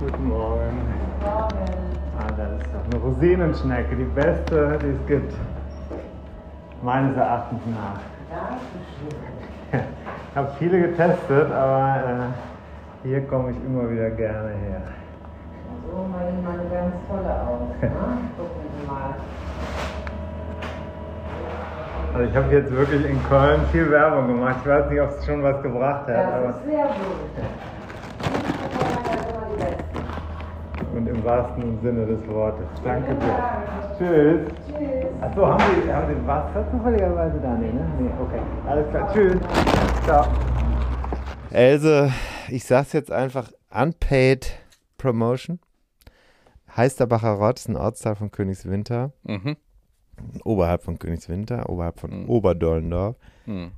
Guten 0.00 0.28
Morgen. 0.28 0.78
Ah, 1.24 2.30
das 2.36 2.60
ist 2.60 2.68
doch 2.74 2.84
eine 2.86 2.96
Rosinenschnecke, 2.96 3.96
die 3.96 4.04
beste, 4.04 4.78
die 4.82 4.90
es 4.90 5.06
gibt. 5.06 5.34
Meines 6.82 7.16
Erachtens 7.16 7.60
nach. 7.66 8.00
Ich 10.30 10.36
habe 10.38 10.52
viele 10.58 10.78
getestet, 10.88 11.50
aber 11.50 12.34
äh, 13.04 13.08
hier 13.08 13.26
komme 13.26 13.52
ich 13.52 13.56
immer 13.64 13.88
wieder 13.90 14.10
gerne 14.10 14.50
her. 14.50 14.82
So, 15.90 15.96
mal 15.96 16.30
mal 16.42 16.60
eine 16.60 16.68
ganz 16.68 16.94
tolle 17.08 17.40
aus. 17.40 17.60
Ne? 17.80 17.88
Gucken 18.36 18.62
Sie 18.78 18.86
mal. 18.86 19.14
Also 22.14 22.30
ich 22.30 22.36
habe 22.36 22.54
jetzt 22.54 22.70
wirklich 22.72 23.04
in 23.04 23.22
Köln 23.24 23.60
viel 23.72 23.90
Werbung 23.90 24.28
gemacht. 24.28 24.56
Ich 24.62 24.68
weiß 24.68 24.88
nicht, 24.90 25.00
ob 25.00 25.10
es 25.10 25.26
schon 25.26 25.42
was 25.42 25.60
gebracht 25.62 26.06
hat, 26.08 26.16
Das 26.16 26.32
aber 26.34 26.50
ist 26.50 26.64
Besten. 26.64 26.76
und 30.96 31.06
im 31.08 31.24
wahrsten 31.24 31.80
Sinne 31.82 32.06
des 32.06 32.26
Wortes. 32.28 32.66
Danke 32.82 33.14
dir. 33.14 33.38
Tschüss. 33.98 34.40
Tschüss. 34.66 35.06
Achso, 35.20 35.46
haben 35.46 35.62
Sie, 35.84 35.92
haben 35.92 36.14
Sie 36.14 36.26
Wasser 36.26 36.64
zufälligerweise 36.70 37.38
da? 37.42 37.54
Nee, 37.54 37.72
ne? 37.72 37.86
Nee, 37.98 38.10
okay. 38.20 38.40
Alles 38.68 38.88
klar. 38.90 39.12
Tschüss. 39.12 39.36
Ciao. 40.04 40.26
Else, 41.50 42.12
ich 42.48 42.64
sag's 42.64 42.92
jetzt 42.92 43.10
einfach, 43.12 43.50
Unpaid 43.70 44.58
Promotion. 44.98 45.58
Heißt 46.76 47.00
der 47.00 47.06
Bacherott, 47.06 47.58
ist 47.58 47.68
ein 47.68 47.76
Ortsteil 47.76 48.14
von 48.14 48.30
Königswinter, 48.30 49.12
Mhm. 49.24 49.56
Oberhalb 50.44 50.82
von 50.82 50.98
Königswinter, 50.98 51.68
oberhalb 51.68 52.00
von 52.00 52.22
Mhm. 52.24 52.28
Oberdollendorf. 52.30 53.16
Mhm. 53.46 53.72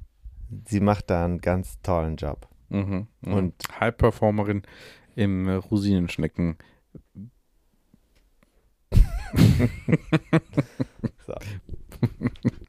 Sie 0.67 0.81
macht 0.81 1.11
da 1.11 1.25
einen 1.25 1.41
ganz 1.41 1.81
tollen 1.83 2.17
Job. 2.17 2.49
Mhm. 2.71 3.07
Mhm. 3.23 3.33
Und- 3.33 3.55
High-Performerin 3.81 4.63
im 5.17 5.49
äh, 5.49 5.55
Rosinenschnecken. 5.55 6.57
So. 11.27 11.35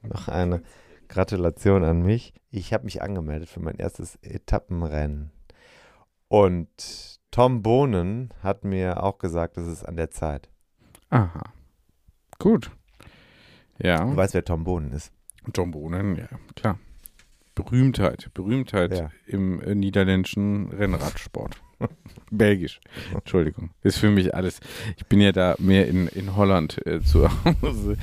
Noch 0.04 0.28
eine 0.28 0.62
Gratulation 1.08 1.84
an 1.84 2.02
mich. 2.02 2.34
Ich 2.50 2.74
habe 2.74 2.84
mich 2.86 3.02
angemeldet 3.02 3.48
für 3.50 3.60
mein 3.62 3.76
erstes 3.76 4.16
Etappenrennen. 4.22 5.32
Und 6.28 7.20
Tom 7.32 7.62
Bohnen 7.62 8.34
hat 8.44 8.64
mir 8.66 9.04
auch 9.04 9.18
gesagt, 9.18 9.58
es 9.58 9.68
ist 9.68 9.84
an 9.86 9.96
der 9.96 10.10
Zeit. 10.12 10.50
Aha. 11.10 11.42
Gut. 12.40 12.72
Ja. 13.82 14.04
Du 14.06 14.16
weißt, 14.16 14.34
wer 14.34 14.44
Tom 14.46 14.64
Bohnen 14.64 14.92
ist. 14.92 15.12
John 15.56 15.72
Bohnen, 15.72 16.16
ja, 16.18 16.28
klar. 16.56 16.80
Berühmtheit. 17.56 18.30
Berühmtheit 18.34 18.98
Ja. 18.98 19.12
im 19.26 19.62
äh, 19.62 19.76
niederländischen 19.76 20.70
Rennradsport. 20.70 21.62
Belgisch. 22.32 22.80
Entschuldigung. 23.14 23.72
Ist 23.84 23.98
für 23.98 24.10
mich 24.10 24.34
alles. 24.36 24.60
Ich 24.98 25.06
bin 25.08 25.20
ja 25.20 25.32
da 25.32 25.56
mehr 25.60 25.88
in, 25.88 26.08
in 26.08 26.36
Holland 26.36 26.86
äh, 26.86 27.02
zu 27.02 27.28
Hause. 27.62 27.98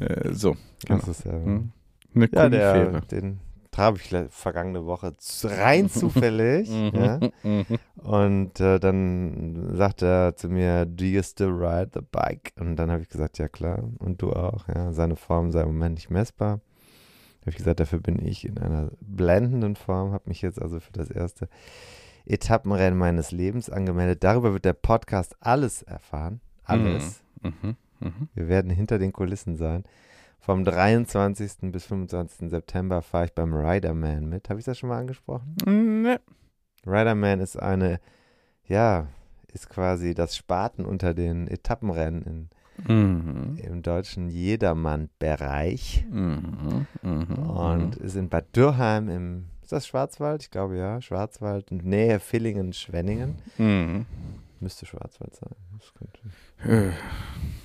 Äh, 0.00 0.32
so. 0.32 0.56
Genau. 0.86 0.98
Das 1.00 1.08
ist 1.08 1.24
ja, 1.24 1.32
Hm. 1.32 1.70
Eine 2.14 2.28
ja 2.32 2.48
der, 2.48 3.00
den 3.02 3.40
traf 3.76 3.96
ich 4.00 4.14
vergangene 4.30 4.86
Woche 4.86 5.12
rein 5.44 5.90
zufällig. 5.90 6.68
ja. 6.94 7.20
Mhm. 7.42 7.66
Und 7.96 8.58
äh, 8.60 8.80
dann 8.80 9.76
sagt 9.76 10.02
er 10.02 10.34
zu 10.34 10.48
mir, 10.48 10.86
do 10.86 11.04
you 11.04 11.22
still 11.22 11.50
ride 11.50 11.90
the 11.92 12.00
bike? 12.10 12.52
Und 12.58 12.76
dann 12.76 12.90
habe 12.90 13.02
ich 13.02 13.08
gesagt, 13.08 13.38
ja 13.38 13.48
klar. 13.48 13.84
Und 13.98 14.22
du 14.22 14.32
auch. 14.32 14.66
Ja. 14.68 14.92
Seine 14.92 15.16
Form 15.16 15.50
sei 15.52 15.60
im 15.60 15.68
Moment 15.68 15.96
nicht 15.96 16.10
messbar. 16.10 16.60
Habe 17.42 17.50
ich 17.50 17.56
gesagt, 17.56 17.80
dafür 17.80 18.00
bin 18.00 18.24
ich 18.24 18.46
in 18.46 18.58
einer 18.58 18.90
blendenden 19.00 19.76
Form. 19.76 20.12
Habe 20.12 20.28
mich 20.28 20.40
jetzt 20.40 20.60
also 20.60 20.80
für 20.80 20.92
das 20.92 21.10
erste 21.10 21.48
Etappenrennen 22.24 22.98
meines 22.98 23.30
Lebens 23.30 23.68
angemeldet. 23.68 24.24
Darüber 24.24 24.54
wird 24.54 24.64
der 24.64 24.72
Podcast 24.72 25.36
alles 25.40 25.82
erfahren. 25.82 26.40
Alles. 26.64 27.22
Mhm. 27.42 27.76
Mhm. 28.00 28.28
Wir 28.34 28.48
werden 28.48 28.70
hinter 28.70 28.98
den 28.98 29.12
Kulissen 29.12 29.56
sein. 29.56 29.84
Vom 30.46 30.62
23. 30.64 31.72
bis 31.72 31.86
25. 31.86 32.50
September 32.50 33.02
fahre 33.02 33.24
ich 33.24 33.32
beim 33.32 33.52
Riderman 33.52 34.28
mit. 34.28 34.48
Habe 34.48 34.60
ich 34.60 34.64
das 34.64 34.78
schon 34.78 34.90
mal 34.90 34.98
angesprochen? 35.00 35.56
Ne. 35.66 36.20
Riderman 36.86 37.40
ist 37.40 37.56
eine, 37.60 37.98
ja, 38.68 39.08
ist 39.52 39.68
quasi 39.68 40.14
das 40.14 40.36
Spaten 40.36 40.84
unter 40.84 41.14
den 41.14 41.48
Etappenrennen 41.48 42.22
in, 42.22 42.48
Mhm. 42.86 43.56
im 43.60 43.82
deutschen 43.82 44.28
Jedermann-Bereich 44.28 46.04
Mhm. 46.08 46.86
Mhm. 47.02 47.32
und 47.48 47.96
ist 47.96 48.14
in 48.14 48.28
Bad 48.28 48.54
Dürrheim 48.54 49.08
im, 49.08 49.46
ist 49.62 49.72
das 49.72 49.84
Schwarzwald? 49.88 50.42
Ich 50.44 50.50
glaube 50.52 50.76
ja, 50.76 51.00
Schwarzwald, 51.00 51.72
Nähe 51.72 52.20
Villingen-Schwenningen. 52.20 53.34
Mhm. 53.58 54.06
Müsste 54.60 54.86
Schwarzwald 54.86 55.34
sein. 55.34 55.50
Äh, 56.64 56.92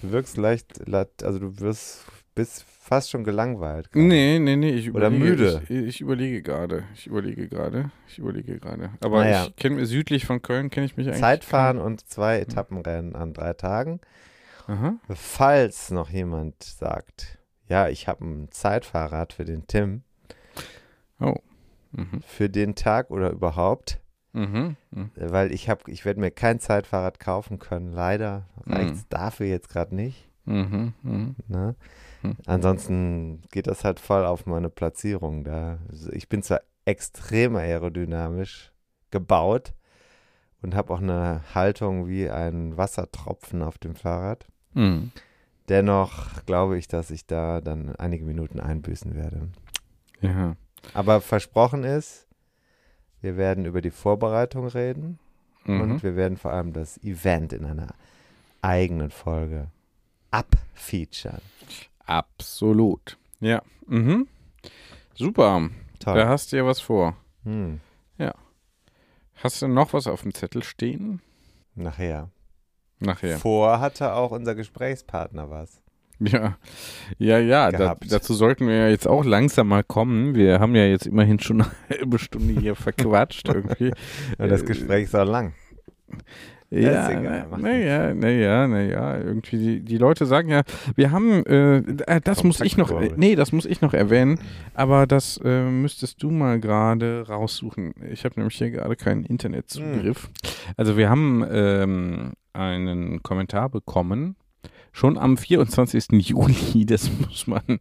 Du 0.02 0.12
wirkst 0.12 0.36
leicht- 0.38 0.82
also 1.24 1.38
du 1.38 1.60
wirst, 1.60 2.06
bist 2.36 2.64
fast 2.64 3.10
schon 3.10 3.24
gelangweilt. 3.24 3.92
gerade. 3.92 4.06
Nee, 4.06 4.40
nee, 4.40 4.56
nee, 4.56 4.72
ich 4.72 4.90
Oder 4.94 5.08
überlege. 5.08 5.24
müde. 5.32 5.62
Ich, 5.64 5.70
ich 5.72 6.02
überlege 6.02 6.42
gerade. 6.42 6.84
Ich 6.94 7.08
überlege 7.08 7.48
gerade. 7.48 7.92
Ich 8.08 8.18
überlege 8.20 8.60
gerade. 8.60 8.92
Aber 9.02 9.24
Naja. 9.24 9.46
ich 9.48 9.56
kenne 9.56 9.76
mir 9.76 9.86
südlich 9.86 10.26
von 10.26 10.42
Köln, 10.42 10.70
kenne 10.70 10.86
ich 10.86 10.98
mich 10.98 11.08
eigentlich. 11.08 11.20
Zeitfahren 11.22 11.78
und 11.80 12.08
zwei 12.08 12.40
Etappenrennen 12.40 13.16
an 13.16 13.34
drei 13.34 13.54
Tagen. 13.54 14.00
Aha. 14.68 14.96
Falls 15.10 15.92
noch 15.92 16.10
jemand 16.10 16.64
sagt, 16.64 17.38
ja, 17.68 17.90
ich 17.90 18.08
habe 18.08 18.26
ein 18.26 18.52
Zeitfahrrad 18.52 19.34
für 19.34 19.46
den 19.46 19.68
Tim, 19.68 20.04
Mhm. 21.20 22.22
für 22.26 22.50
den 22.50 22.76
Tag 22.76 23.12
oder 23.12 23.32
überhaupt, 23.32 24.00
Mhm. 24.34 24.78
Mhm. 24.92 25.12
weil 25.16 25.52
ich 25.54 25.68
habe, 25.70 25.92
ich 25.92 26.06
werde 26.06 26.22
mir 26.22 26.32
kein 26.32 26.60
Zeitfahrrad 26.60 27.20
kaufen 27.20 27.60
können. 27.60 27.92
Leider 27.92 28.48
reicht 28.66 28.94
es 28.94 29.02
Mhm. 29.02 29.06
dafür 29.10 29.46
jetzt 29.48 29.68
gerade 29.70 29.94
nicht. 29.96 30.30
Mhm. 30.46 30.94
Mhm. 31.04 31.36
Ne? 31.50 31.76
Hm. 32.22 32.36
Ansonsten 32.46 33.42
geht 33.52 33.68
das 33.68 33.84
halt 33.84 34.00
voll 34.00 34.26
auf 34.26 34.46
meine 34.46 34.70
Platzierung 34.70 35.44
da. 35.44 35.80
Also 35.90 36.12
Ich 36.12 36.30
bin 36.30 36.44
zwar 36.44 36.62
extrem 36.86 37.56
aerodynamisch 37.56 38.72
gebaut 39.12 39.74
und 40.62 40.76
habe 40.76 40.94
auch 40.94 41.02
eine 41.02 41.42
Haltung 41.54 42.08
wie 42.08 42.30
ein 42.30 42.78
Wassertropfen 42.78 43.62
auf 43.62 43.78
dem 43.78 43.96
Fahrrad. 43.96 44.48
Mhm. 44.74 45.12
Dennoch 45.70 46.46
glaube 46.46 46.78
ich, 46.78 46.88
dass 46.88 47.12
ich 47.12 47.26
da 47.28 47.62
dann 47.62 47.96
einige 47.96 48.26
Minuten 48.26 48.60
einbüßen 48.60 49.16
werde. 49.16 49.50
Ja. 50.22 50.56
Aber 50.94 51.22
versprochen 51.22 51.84
ist, 51.84 52.28
wir 53.22 53.38
werden 53.38 53.66
über 53.66 53.82
die 53.82 53.92
Vorbereitung 53.92 54.68
reden 54.68 55.20
Mhm. 55.66 55.82
und 55.82 56.04
wir 56.04 56.16
werden 56.16 56.38
vor 56.38 56.52
allem 56.54 56.74
das 56.74 56.98
Event 57.04 57.54
in 57.54 57.66
einer 57.66 57.94
eigenen 58.64 59.12
Folge 59.12 59.68
abfeaturen. 60.32 61.42
Absolut. 62.18 63.18
Ja. 63.40 63.62
Mhm. 63.88 64.28
Super. 65.14 65.70
Toll. 66.00 66.16
Da 66.16 66.28
hast 66.28 66.52
du 66.52 66.58
ja 66.58 66.66
was 66.66 66.80
vor. 66.80 67.16
Hm. 67.44 67.80
Hast 69.44 69.60
du 69.60 69.68
noch 69.68 69.94
was 69.94 70.06
auf 70.06 70.22
dem 70.22 70.36
Zettel 70.36 70.62
stehen? 70.62 71.20
Nachher. 71.74 72.30
Nachher. 73.00 73.40
Vor 73.40 73.80
hatte 73.80 74.14
auch 74.14 74.30
unser 74.30 74.54
Gesprächspartner 74.54 75.50
was. 75.50 75.82
Ja, 76.20 76.58
ja, 77.18 77.40
ja. 77.40 77.72
Da, 77.72 77.96
dazu 78.00 78.36
sollten 78.36 78.68
wir 78.68 78.76
ja 78.76 78.88
jetzt 78.90 79.08
auch 79.08 79.26
langsam 79.26 79.70
mal 79.70 79.84
kommen. 79.84 80.36
Wir 80.36 80.60
haben 80.60 80.76
ja 80.76 80.86
jetzt 80.86 81.08
immerhin 81.08 81.40
schon 81.40 81.64
eine 81.64 81.72
halbe 81.90 82.20
Stunde 82.20 82.60
hier 82.62 82.76
verquatscht 82.76 83.48
irgendwie. 83.52 83.94
Und 84.38 84.50
das 84.50 84.62
Äh, 84.62 84.66
Gespräch 84.66 85.06
ist 85.06 85.16
auch 85.16 85.26
lang. 85.26 85.56
Ja, 86.74 87.10
naja, 87.58 88.14
naja, 88.14 88.66
naja, 88.66 89.18
irgendwie, 89.18 89.58
die, 89.58 89.80
die 89.82 89.98
Leute 89.98 90.26
sagen 90.26 90.48
ja, 90.48 90.62
wir 90.96 91.12
haben, 91.12 91.46
äh, 91.46 91.80
äh, 91.80 92.22
das 92.24 92.46
muss 92.46 92.62
ich 92.62 92.78
noch, 92.78 92.92
äh, 92.92 93.12
nee, 93.18 93.36
das 93.36 93.52
muss 93.52 93.66
ich 93.66 93.82
noch 93.82 93.94
erwähnen, 93.94 94.40
aber 94.74 95.06
das 95.06 95.38
äh, 95.44 95.64
müsstest 95.70 96.24
du 96.24 96.32
mal 96.32 96.62
gerade 96.62 97.28
raussuchen. 97.28 97.94
Ich 98.10 98.24
habe 98.24 98.36
nämlich 98.40 98.58
hier 98.58 98.72
gerade 98.72 98.96
keinen 98.96 99.26
Internetzugriff. 99.26 100.30
Also 100.78 100.96
wir 100.96 101.10
haben 101.10 101.46
ähm, 101.52 102.32
einen 102.54 103.22
Kommentar 103.22 103.68
bekommen, 103.68 104.38
schon 104.94 105.18
am 105.18 105.36
24. 105.36 106.06
Juli, 106.12 106.86
das 106.86 107.12
muss 107.20 107.48
man 107.48 107.80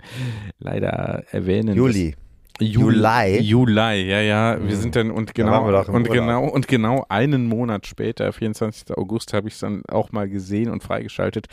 leider 0.58 1.24
erwähnen. 1.30 1.76
Juli. 1.76 2.16
Juli. 2.60 2.96
Juli? 2.98 3.40
Juli, 3.40 4.08
ja, 4.10 4.20
ja. 4.20 4.56
Wir 4.58 4.76
Mhm. 4.76 4.80
sind 4.80 4.96
dann 4.96 5.10
und 5.10 5.30
Da 5.30 5.32
genau 5.34 5.58
im 5.58 5.64
und 5.94 6.08
Urlaub. 6.08 6.12
genau 6.12 6.44
und 6.48 6.68
genau 6.68 7.04
einen 7.08 7.46
Monat 7.46 7.86
später, 7.86 8.32
24. 8.32 8.96
August, 8.96 9.32
habe 9.32 9.48
ich 9.48 9.54
es 9.54 9.60
dann 9.60 9.82
auch 9.88 10.12
mal 10.12 10.28
gesehen 10.28 10.70
und 10.70 10.82
freigeschaltet. 10.82 11.46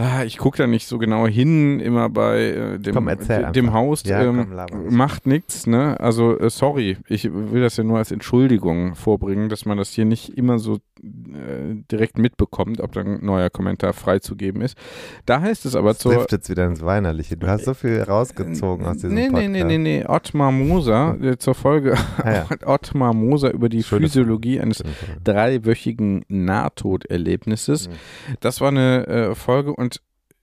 Ah, 0.00 0.22
ich 0.22 0.38
gucke 0.38 0.56
da 0.56 0.68
nicht 0.68 0.86
so 0.86 0.96
genau 0.96 1.26
hin, 1.26 1.80
immer 1.80 2.08
bei 2.08 2.38
äh, 2.40 2.78
dem, 2.78 2.94
Komm, 2.94 3.10
dem. 3.52 3.74
Host. 3.74 4.06
Ja, 4.06 4.22
ähm, 4.22 4.46
komm, 4.70 4.96
macht 4.96 5.26
nichts, 5.26 5.66
ne? 5.66 5.98
Also 5.98 6.38
äh, 6.38 6.50
sorry, 6.50 6.98
ich 7.08 7.28
will 7.32 7.62
das 7.62 7.78
ja 7.78 7.82
nur 7.82 7.98
als 7.98 8.12
Entschuldigung 8.12 8.94
vorbringen, 8.94 9.48
dass 9.48 9.66
man 9.66 9.76
das 9.76 9.90
hier 9.90 10.04
nicht 10.04 10.38
immer 10.38 10.60
so 10.60 10.76
äh, 10.76 11.82
direkt 11.90 12.16
mitbekommt, 12.16 12.80
ob 12.80 12.92
dann 12.92 13.06
ein 13.08 13.24
neuer 13.26 13.50
Kommentar 13.50 13.92
freizugeben 13.92 14.62
ist. 14.62 14.78
Da 15.26 15.40
heißt 15.40 15.66
es 15.66 15.74
aber 15.74 15.98
trifft 15.98 16.30
jetzt 16.30 16.48
wieder 16.48 16.64
ins 16.66 16.84
Weinerliche. 16.84 17.36
Du 17.36 17.48
hast 17.48 17.64
so 17.64 17.74
viel 17.74 18.00
rausgezogen 18.00 18.86
aus 18.86 18.98
diesem 18.98 19.14
nee, 19.14 19.22
nee, 19.22 19.30
Podcast. 19.30 19.50
nee, 19.50 19.64
nee, 19.64 19.78
nee, 19.78 20.04
Ottmar 20.06 20.52
Moser, 20.52 21.16
äh, 21.20 21.38
zur 21.38 21.56
Folge 21.56 21.96
Ah, 22.22 22.32
ja. 22.32 22.46
Ottmar 22.66 23.14
Moser 23.14 23.52
über 23.52 23.68
die 23.68 23.82
Physiologie 23.82 24.60
eines 24.60 24.84
dreiwöchigen 25.24 26.24
Nahtoderlebnisses. 26.28 27.88
Mhm. 27.88 27.92
Das 28.38 28.60
war 28.60 28.68
eine 28.68 29.06
äh, 29.08 29.34
Folge 29.34 29.74
und 29.74 29.87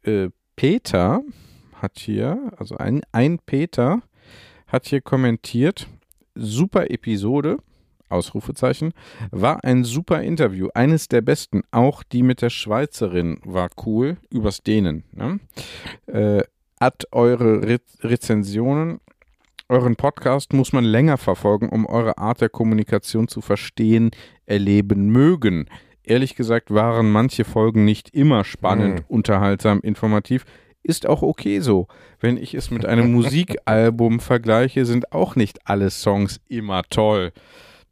äh, 0.06 0.30
Peter 0.56 1.22
hat 1.74 2.00
hier, 2.00 2.52
also 2.58 2.78
ein, 2.78 3.02
ein 3.12 3.40
Peter 3.40 4.02
hat 4.68 4.88
hier 4.88 5.02
kommentiert, 5.02 5.88
super 6.36 6.90
Episode, 6.90 7.58
Ausrufezeichen, 8.10 8.94
war 9.32 9.64
ein 9.64 9.84
super 9.84 10.22
Interview, 10.22 10.70
eines 10.74 11.08
der 11.08 11.22
besten, 11.22 11.64
auch 11.72 12.04
die 12.04 12.24
mit 12.24 12.42
der 12.42 12.50
Schweizerin 12.50 13.40
war 13.44 13.70
cool, 13.86 14.18
übers 14.30 14.62
Dehnen. 14.64 15.04
Ne? 15.12 15.40
Äh, 16.08 16.44
hat 16.80 17.06
eure 17.12 17.64
Re 17.64 17.80
Rezensionen, 18.02 19.00
euren 19.68 19.96
Podcast 19.96 20.54
muss 20.54 20.74
man 20.74 20.84
länger 20.84 21.18
verfolgen, 21.18 21.70
um 21.70 21.88
eure 21.88 22.18
Art 22.20 22.42
der 22.42 22.50
Kommunikation 22.50 23.28
zu 23.28 23.42
verstehen, 23.42 24.12
erleben 24.46 25.10
mögen. 25.10 25.68
Ehrlich 26.08 26.36
gesagt 26.36 26.72
waren 26.74 27.12
manche 27.12 27.44
Folgen 27.46 27.86
nicht 27.86 28.14
immer 28.14 28.44
spannend, 28.44 29.00
Hm. 29.00 29.06
unterhaltsam, 29.08 29.80
informativ. 29.82 30.46
Ist 30.84 31.08
auch 31.08 31.24
okay 31.24 31.60
so. 31.62 31.88
Wenn 32.20 32.38
ich 32.38 32.54
es 32.54 32.70
mit 32.72 32.86
einem 32.86 33.12
Musikalbum 33.12 34.20
vergleiche, 34.20 34.86
sind 34.86 35.12
auch 35.12 35.36
nicht 35.36 35.60
alle 35.68 35.90
Songs 35.90 36.40
immer 36.48 36.84
toll. 36.90 37.32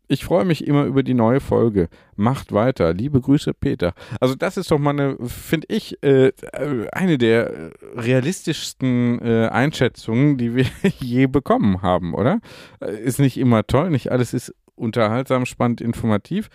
Ich 0.10 0.26
freue 0.26 0.46
mich 0.46 0.68
immer 0.68 0.84
über 0.84 1.02
die 1.02 1.16
neue 1.16 1.40
Folge. 1.40 1.88
Macht 2.16 2.52
weiter. 2.52 2.94
Liebe 2.94 3.20
Grüße, 3.20 3.54
Peter. 3.56 3.94
Also 4.20 4.36
das 4.36 4.58
ist 4.58 4.70
doch 4.70 4.78
mal 4.78 4.92
eine, 4.92 5.18
finde 5.26 5.66
ich, 5.70 5.98
äh, 6.04 6.28
äh, 6.28 6.88
eine 6.92 7.18
der 7.18 7.72
realistischsten 7.96 9.20
äh, 9.22 9.48
Einschätzungen, 9.48 10.38
die 10.38 10.56
wir 10.56 10.66
je 11.00 11.28
bekommen 11.28 11.82
haben, 11.82 12.14
oder? 12.14 12.40
Äh, 12.80 12.96
Ist 12.98 13.20
nicht 13.20 13.38
immer 13.38 13.66
toll, 13.66 13.90
nicht 13.90 14.12
alles 14.12 14.34
ist 14.34 14.54
unterhaltsam, 14.76 15.46
spannend, 15.46 15.82
informativ. 15.82 16.50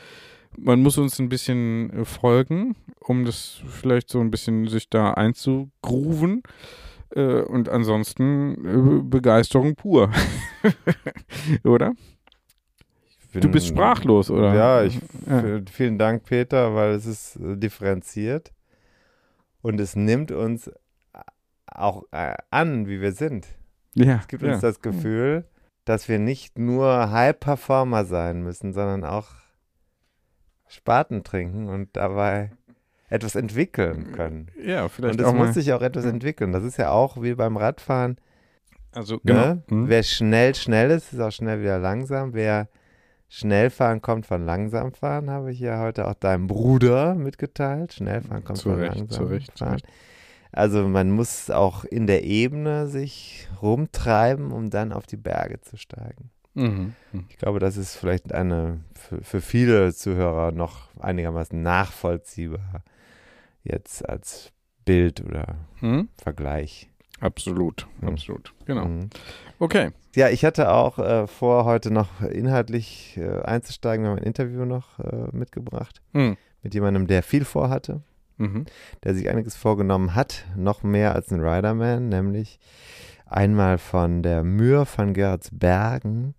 Man 0.61 0.83
muss 0.83 0.99
uns 0.99 1.18
ein 1.18 1.29
bisschen 1.29 1.90
äh, 1.90 2.05
folgen, 2.05 2.75
um 3.01 3.25
das 3.25 3.61
vielleicht 3.68 4.11
so 4.11 4.21
ein 4.21 4.31
bisschen 4.31 4.66
sich 4.68 4.88
da 4.90 5.12
einzugrooven. 5.14 6.42
Äh, 7.14 7.42
und 7.42 7.68
ansonsten 7.68 8.99
äh, 8.99 9.03
Begeisterung 9.03 9.75
pur. 9.77 10.11
oder? 11.64 11.92
Ich 13.33 13.40
Du 13.40 13.49
bist 13.51 13.68
bin- 13.68 13.77
sprachlos, 13.77 14.31
oder? 14.31 14.55
Ja, 14.55 14.83
ich, 14.83 15.01
Ja. 15.27 15.61
vielen 15.71 15.99
Dank, 15.99 16.25
Peter, 16.25 16.75
weil 16.75 16.92
es 16.92 17.07
ist 17.07 17.38
differenziert 17.38 18.53
und 19.62 19.79
es 19.81 19.97
nimmt 19.97 20.33
uns 20.33 20.71
auch 21.66 22.05
an, 22.51 22.87
wie 22.88 23.01
wir 23.01 23.12
sind. 23.12 23.47
Ja, 23.94 24.16
Es 24.16 24.29
gibt 24.29 24.42
ja. 24.42 24.53
uns 24.53 24.61
das 24.62 24.81
Gefühl, 24.81 25.44
dass 25.85 26.09
wir 26.09 26.18
nicht 26.18 26.59
nur 26.59 27.11
High-Performer 27.11 28.05
sein 28.05 28.42
müssen, 28.42 28.73
sondern 28.73 29.05
auch 29.05 29.29
Spaten 30.68 31.24
trinken 31.24 31.68
und 31.68 31.96
dabei 31.96 32.50
etwas 33.09 33.35
entwickeln 33.35 34.12
können. 34.12 34.48
Ja, 34.62 34.88
vielleicht 34.88 35.18
Und 35.20 35.26
es 35.26 35.33
muss 35.33 35.54
sich 35.54 35.72
auch 35.72 35.81
etwas 35.83 36.04
Ja. 36.04 36.11
entwickeln. 36.11 36.52
Das 36.52 36.62
ist 36.62 36.76
ja 36.76 36.90
auch 36.90 37.20
wie 37.22 37.35
beim 37.35 37.57
Radfahren. 37.57 38.18
also, 38.92 39.18
genau. 39.24 39.40
Ne? 39.40 39.62
Hm. 39.68 39.88
Wer 39.88 40.02
schnell 40.02 40.54
schnell 40.54 40.90
ist, 40.90 41.12
ist 41.12 41.20
auch 41.20 41.33
schnell 41.33 41.61
wieder 41.61 41.78
langsam. 41.78 42.35
Wer 42.35 42.68
schnell 43.28 43.70
fahren 43.70 44.02
kommt 44.02 44.26
von 44.26 44.44
langsam 44.44 44.92
fahren, 44.92 45.31
habe 45.31 45.52
ich 45.52 45.61
ja 45.61 45.81
heute 45.81 46.07
auch 46.09 46.14
deinem 46.14 46.46
Bruder 46.46 47.14
mitgeteilt. 47.14 47.92
Schnell 47.94 48.22
fahren 48.22 48.44
kommt 48.44 48.59
Zu 48.59 48.70
von 48.70 48.78
Recht, 48.78 48.96
langsam 48.96 49.09
zu 49.11 49.24
Recht, 49.24 49.57
zu 49.57 49.64
fahren. 49.64 49.72
Recht. 49.74 49.87
Also 50.52 50.88
man 50.88 51.11
muss 51.11 51.50
auch 51.50 51.85
in 51.85 52.07
der 52.07 52.24
Ebene 52.24 52.88
sich 52.88 53.48
rumtreiben, 53.61 54.50
um 54.50 54.70
dann 54.70 54.92
auf 54.92 55.07
die 55.07 55.18
Berge 55.18 55.61
zu 55.61 55.76
steigen. 55.76 56.31
Mhm. 56.55 56.95
Mhm. 57.13 57.27
Ich 57.29 57.37
glaube, 57.39 57.59
das 57.61 57.77
ist 57.77 57.97
vielleicht 57.97 58.33
eine 58.33 58.81
für, 58.95 59.23
für 59.23 59.41
viele 59.41 59.95
Zuhörer 59.95 60.53
noch 60.53 60.89
einigermaßen 60.99 61.61
nachvollziehbar 61.63 62.83
jetzt 63.65 64.09
als 64.09 64.51
Bild 64.85 65.21
oder 65.25 65.57
Hm? 65.81 66.09
Vergleich. 66.23 66.89
Absolut, 67.21 67.87
Hm. 68.01 68.09
absolut. 68.09 68.55
Genau. 68.65 68.85
Mhm. 68.87 69.11
Okay. 69.59 69.91
Ja, 70.15 70.29
ich 70.29 70.45
hatte 70.45 70.73
auch 70.73 70.99
äh, 70.99 71.27
vor, 71.27 71.65
heute 71.65 71.91
noch 71.91 72.21
inhaltlich 72.23 73.17
äh, 73.19 73.41
einzusteigen. 73.43 74.05
Wir 74.05 74.11
haben 74.11 74.19
ein 74.19 74.25
Interview 74.25 74.65
noch 74.65 74.99
äh, 75.01 75.29
mitgebracht 75.33 76.01
Hm. 76.13 76.37
mit 76.63 76.75
jemandem, 76.75 77.07
der 77.07 77.23
viel 77.23 77.45
vorhatte, 77.45 78.03
Mhm. 78.39 78.67
der 79.03 79.15
sich 79.15 79.29
einiges 79.29 79.57
vorgenommen 79.57 80.15
hat, 80.15 80.45
noch 80.57 80.83
mehr 80.85 81.15
als 81.15 81.31
ein 81.33 81.41
Riderman, 81.41 82.09
nämlich 82.09 82.61
einmal 83.29 83.79
von 83.79 84.23
der 84.23 84.43
Mühr 84.45 84.87
von 84.87 85.12
Gerardsbergen 85.14 86.35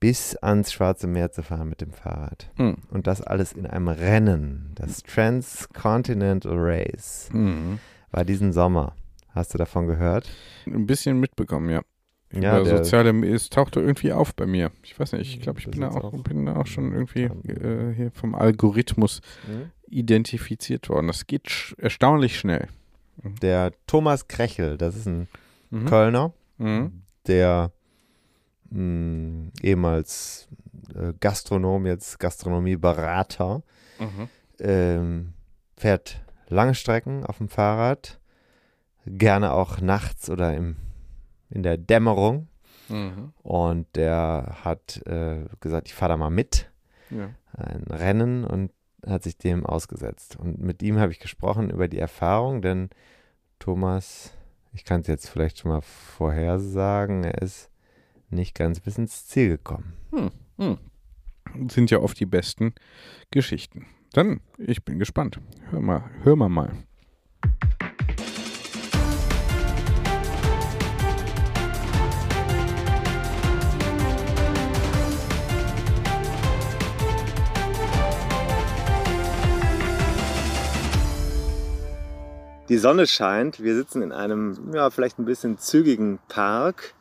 bis 0.00 0.36
ans 0.36 0.72
Schwarze 0.72 1.06
Meer 1.08 1.32
zu 1.32 1.42
fahren 1.42 1.68
mit 1.68 1.80
dem 1.80 1.90
Fahrrad. 1.92 2.50
Hm. 2.56 2.76
Und 2.90 3.06
das 3.06 3.20
alles 3.20 3.52
in 3.52 3.66
einem 3.66 3.88
Rennen. 3.88 4.72
Das 4.76 5.02
Transcontinental 5.02 6.54
Race 6.56 7.28
Mhm. 7.32 7.78
war 8.12 8.24
diesen 8.24 8.52
Sommer. 8.52 8.94
Hast 9.30 9.54
du 9.54 9.58
davon 9.58 9.86
gehört? 9.86 10.28
Ein 10.66 10.86
bisschen 10.86 11.18
mitbekommen, 11.20 11.70
ja. 11.70 11.82
Ja, 12.32 12.62
der- 12.62 12.76
soziale, 12.78 13.10
es 13.26 13.48
tauchte 13.48 13.80
irgendwie 13.80 14.12
auf 14.12 14.34
bei 14.34 14.46
mir. 14.46 14.70
Ich 14.82 14.98
weiß 15.00 15.12
nicht, 15.12 15.34
ich 15.34 15.40
glaube, 15.40 15.60
ich 15.60 15.68
bin 15.70 15.80
da 15.80 15.88
auch, 15.88 16.04
auch- 16.12 16.22
bin 16.22 16.44
da 16.46 16.56
auch 16.56 16.66
schon 16.66 16.92
irgendwie 16.92 17.24
äh, 17.24 17.94
hier 17.94 18.10
vom 18.12 18.34
Algorithmus 18.34 19.20
identifiziert 19.88 20.88
worden. 20.88 21.06
Das 21.06 21.26
geht 21.26 21.50
sch 21.50 21.74
erstaunlich 21.78 22.38
schnell. 22.38 22.68
Der 23.42 23.72
Thomas 23.86 24.28
Krechel, 24.28 24.76
das 24.78 24.94
ist 24.96 25.06
ein 25.06 25.26
Mhm. 25.70 25.86
Kölner, 25.86 26.32
Mhm. 26.58 27.02
der 27.26 27.72
mh, 28.70 29.50
ehemals 29.62 30.48
äh, 30.94 31.12
Gastronom, 31.20 31.86
jetzt 31.86 32.18
Gastronomieberater, 32.18 33.62
Mhm. 33.98 34.28
ähm, 34.60 35.32
fährt 35.76 36.20
lange 36.48 36.74
Strecken 36.74 37.24
auf 37.24 37.38
dem 37.38 37.48
Fahrrad, 37.48 38.20
gerne 39.06 39.52
auch 39.52 39.80
nachts 39.80 40.28
oder 40.30 40.54
im, 40.54 40.76
in 41.50 41.62
der 41.62 41.76
Dämmerung. 41.78 42.48
Mhm. 42.88 43.32
Und 43.42 43.86
der 43.96 44.56
hat 44.64 45.02
äh, 45.06 45.44
gesagt, 45.60 45.88
ich 45.88 45.94
fahre 45.94 46.10
da 46.12 46.16
mal 46.16 46.30
mit, 46.30 46.70
Ja. 47.10 47.30
ein 47.52 47.82
Rennen 47.84 48.44
und 48.44 48.70
hat 49.06 49.22
sich 49.22 49.36
dem 49.38 49.64
ausgesetzt. 49.66 50.36
Und 50.36 50.58
mit 50.60 50.82
ihm 50.82 50.98
habe 50.98 51.12
ich 51.12 51.20
gesprochen 51.20 51.70
über 51.70 51.86
die 51.88 51.98
Erfahrung, 51.98 52.60
denn 52.62 52.90
Thomas, 53.58 54.32
ich 54.78 54.84
kann 54.84 55.00
es 55.00 55.08
jetzt 55.08 55.28
vielleicht 55.28 55.58
schon 55.58 55.72
mal 55.72 55.80
vorhersagen, 55.80 57.24
er 57.24 57.42
ist 57.42 57.68
nicht 58.30 58.54
ganz 58.54 58.78
bis 58.78 58.96
ins 58.96 59.26
Ziel 59.26 59.48
gekommen. 59.48 59.94
Hm. 60.12 60.78
Sind 61.68 61.90
ja 61.90 61.98
oft 61.98 62.20
die 62.20 62.26
besten 62.26 62.74
Geschichten. 63.32 63.86
Dann, 64.12 64.40
ich 64.56 64.84
bin 64.84 65.00
gespannt. 65.00 65.40
Hör 65.70 65.80
mal, 65.80 66.04
hör 66.22 66.36
mal 66.36 66.48
mal. 66.48 66.70
Die 82.68 82.76
Sonne 82.76 83.06
scheint. 83.06 83.62
Wir 83.62 83.74
sitzen 83.74 84.02
in 84.02 84.12
einem, 84.12 84.72
ja, 84.74 84.90
vielleicht 84.90 85.18
ein 85.18 85.24
bisschen 85.24 85.58
zügigen 85.58 86.18
Park. 86.28 86.94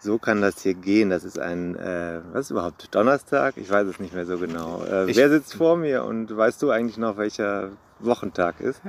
So 0.00 0.18
kann 0.18 0.40
das 0.40 0.62
hier 0.62 0.74
gehen. 0.74 1.10
Das 1.10 1.24
ist 1.24 1.40
ein, 1.40 1.74
äh, 1.74 2.20
was 2.32 2.46
ist 2.46 2.50
überhaupt? 2.52 2.94
Donnerstag? 2.94 3.56
Ich 3.56 3.68
weiß 3.68 3.88
es 3.88 3.98
nicht 3.98 4.14
mehr 4.14 4.26
so 4.26 4.38
genau. 4.38 4.84
Äh, 4.84 5.14
wer 5.14 5.28
sitzt 5.28 5.54
vor 5.54 5.76
mir 5.76 6.04
und 6.04 6.34
weißt 6.36 6.62
du 6.62 6.70
eigentlich 6.70 6.98
noch, 6.98 7.16
welcher 7.16 7.70
Wochentag 7.98 8.60
ist? 8.60 8.80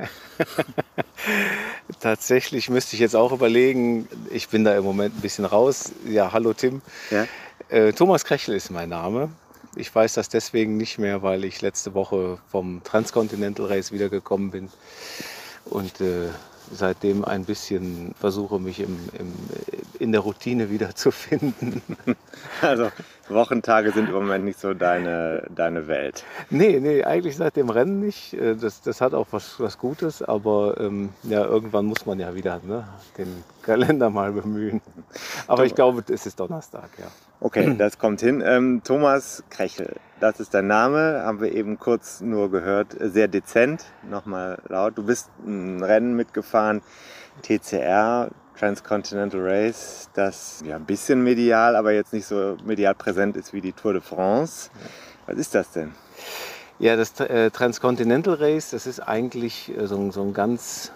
Tatsächlich 1.99 2.69
müsste 2.69 2.95
ich 2.95 2.99
jetzt 2.99 3.15
auch 3.15 3.31
überlegen, 3.31 4.07
ich 4.29 4.49
bin 4.49 4.63
da 4.63 4.77
im 4.77 4.83
Moment 4.83 5.17
ein 5.17 5.21
bisschen 5.21 5.45
raus. 5.45 5.91
Ja, 6.05 6.31
hallo 6.31 6.53
Tim. 6.53 6.83
Ja? 7.09 7.25
Äh, 7.69 7.91
Thomas 7.93 8.23
Krechel 8.23 8.53
ist 8.53 8.69
mein 8.69 8.89
Name. 8.89 9.29
Ich 9.75 9.93
weiß 9.93 10.13
das 10.13 10.29
deswegen 10.29 10.77
nicht 10.77 10.99
mehr, 10.99 11.23
weil 11.23 11.43
ich 11.43 11.61
letzte 11.61 11.95
Woche 11.95 12.37
vom 12.51 12.83
Transcontinental 12.83 13.65
Race 13.65 13.91
wiedergekommen 13.91 14.51
bin 14.51 14.69
und 15.69 16.01
äh, 16.01 16.29
seitdem 16.71 17.25
ein 17.25 17.45
bisschen 17.45 18.13
versuche, 18.19 18.59
mich 18.59 18.79
im, 18.79 18.97
im, 19.17 19.33
in 19.99 20.11
der 20.11 20.21
Routine 20.21 20.69
wiederzufinden. 20.69 21.81
Also 22.61 22.89
Wochentage 23.29 23.91
sind 23.91 24.09
im 24.09 24.15
Moment 24.15 24.43
nicht 24.43 24.59
so 24.59 24.73
deine, 24.73 25.43
deine 25.53 25.87
Welt. 25.87 26.23
Nee, 26.49 26.79
nee, 26.79 27.03
eigentlich 27.03 27.37
seit 27.37 27.55
dem 27.55 27.69
Rennen 27.69 27.99
nicht. 27.99 28.33
Äh, 28.33 28.55
Das, 28.55 28.81
das 28.81 29.01
hat 29.01 29.13
auch 29.13 29.27
was, 29.31 29.59
was 29.59 29.77
Gutes, 29.77 30.21
aber 30.21 30.75
ähm, 30.79 31.09
ja, 31.23 31.43
irgendwann 31.45 31.85
muss 31.85 32.05
man 32.05 32.19
ja 32.19 32.35
wieder 32.35 32.59
ne, 32.63 32.87
den 33.17 33.43
Kalender 33.61 34.09
mal 34.09 34.31
bemühen. 34.31 34.81
Aber 35.47 35.65
ich 35.65 35.75
glaube, 35.75 36.03
es 36.11 36.25
ist 36.25 36.39
Donnerstag, 36.39 36.89
ja. 36.97 37.07
Okay, 37.39 37.75
das 37.77 37.97
kommt 37.97 38.19
hin. 38.19 38.43
Ähm, 38.45 38.81
Thomas 38.83 39.43
Krechel, 39.49 39.95
das 40.19 40.39
ist 40.39 40.53
dein 40.53 40.67
Name, 40.67 41.21
haben 41.23 41.41
wir 41.41 41.53
eben 41.53 41.79
kurz 41.79 42.21
nur 42.21 42.51
gehört. 42.51 42.95
Sehr 42.99 43.27
dezent, 43.27 43.85
nochmal 44.09 44.59
laut. 44.67 44.97
Du 44.97 45.03
bist 45.03 45.29
ein 45.45 45.83
Rennen 45.83 46.15
mitgefahren, 46.15 46.81
TCR, 47.41 48.29
Transcontinental 48.57 49.41
Race, 49.41 50.09
das 50.13 50.61
ja 50.65 50.75
ein 50.75 50.85
bisschen 50.85 51.23
medial, 51.23 51.75
aber 51.75 51.93
jetzt 51.93 52.11
nicht 52.11 52.25
so 52.25 52.57
medial 52.65 52.93
präsent 52.93 53.37
ist 53.37 53.53
wie 53.53 53.61
die 53.61 53.71
Tour 53.71 53.93
de 53.93 54.01
France. 54.01 54.69
Was 55.25 55.37
ist 55.37 55.55
das 55.55 55.71
denn? 55.71 55.93
Ja, 56.79 56.95
das 56.95 57.17
äh, 57.19 57.51
Transcontinental 57.51 58.33
Race, 58.35 58.71
das 58.71 58.87
ist 58.87 58.99
eigentlich 58.99 59.75
äh, 59.77 59.87
so, 59.87 60.11
so 60.11 60.21
ein 60.23 60.33
ganz 60.33 60.91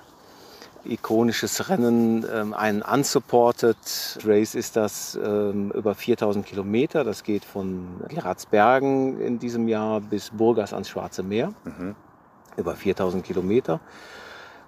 ikonisches 0.86 1.70
Rennen. 1.70 2.26
Ähm, 2.32 2.54
ein 2.54 2.82
unsupported 2.82 3.78
Race 4.26 4.56
ist 4.56 4.76
das 4.76 5.18
ähm, 5.24 5.72
über 5.72 5.96
4000 5.96 6.46
Kilometer. 6.46 7.04
Das 7.04 7.24
geht 7.24 7.46
von 7.46 8.02
Geratsbergen 8.08 9.20
in 9.20 9.40
diesem 9.40 9.68
Jahr 9.68 10.02
bis 10.02 10.30
Burgas 10.32 10.74
ans 10.74 10.90
Schwarze 10.90 11.24
Meer. 11.24 11.54
Mhm. 11.64 11.96
Über 12.58 12.76
4000 12.76 13.24
Kilometer. 13.24 13.80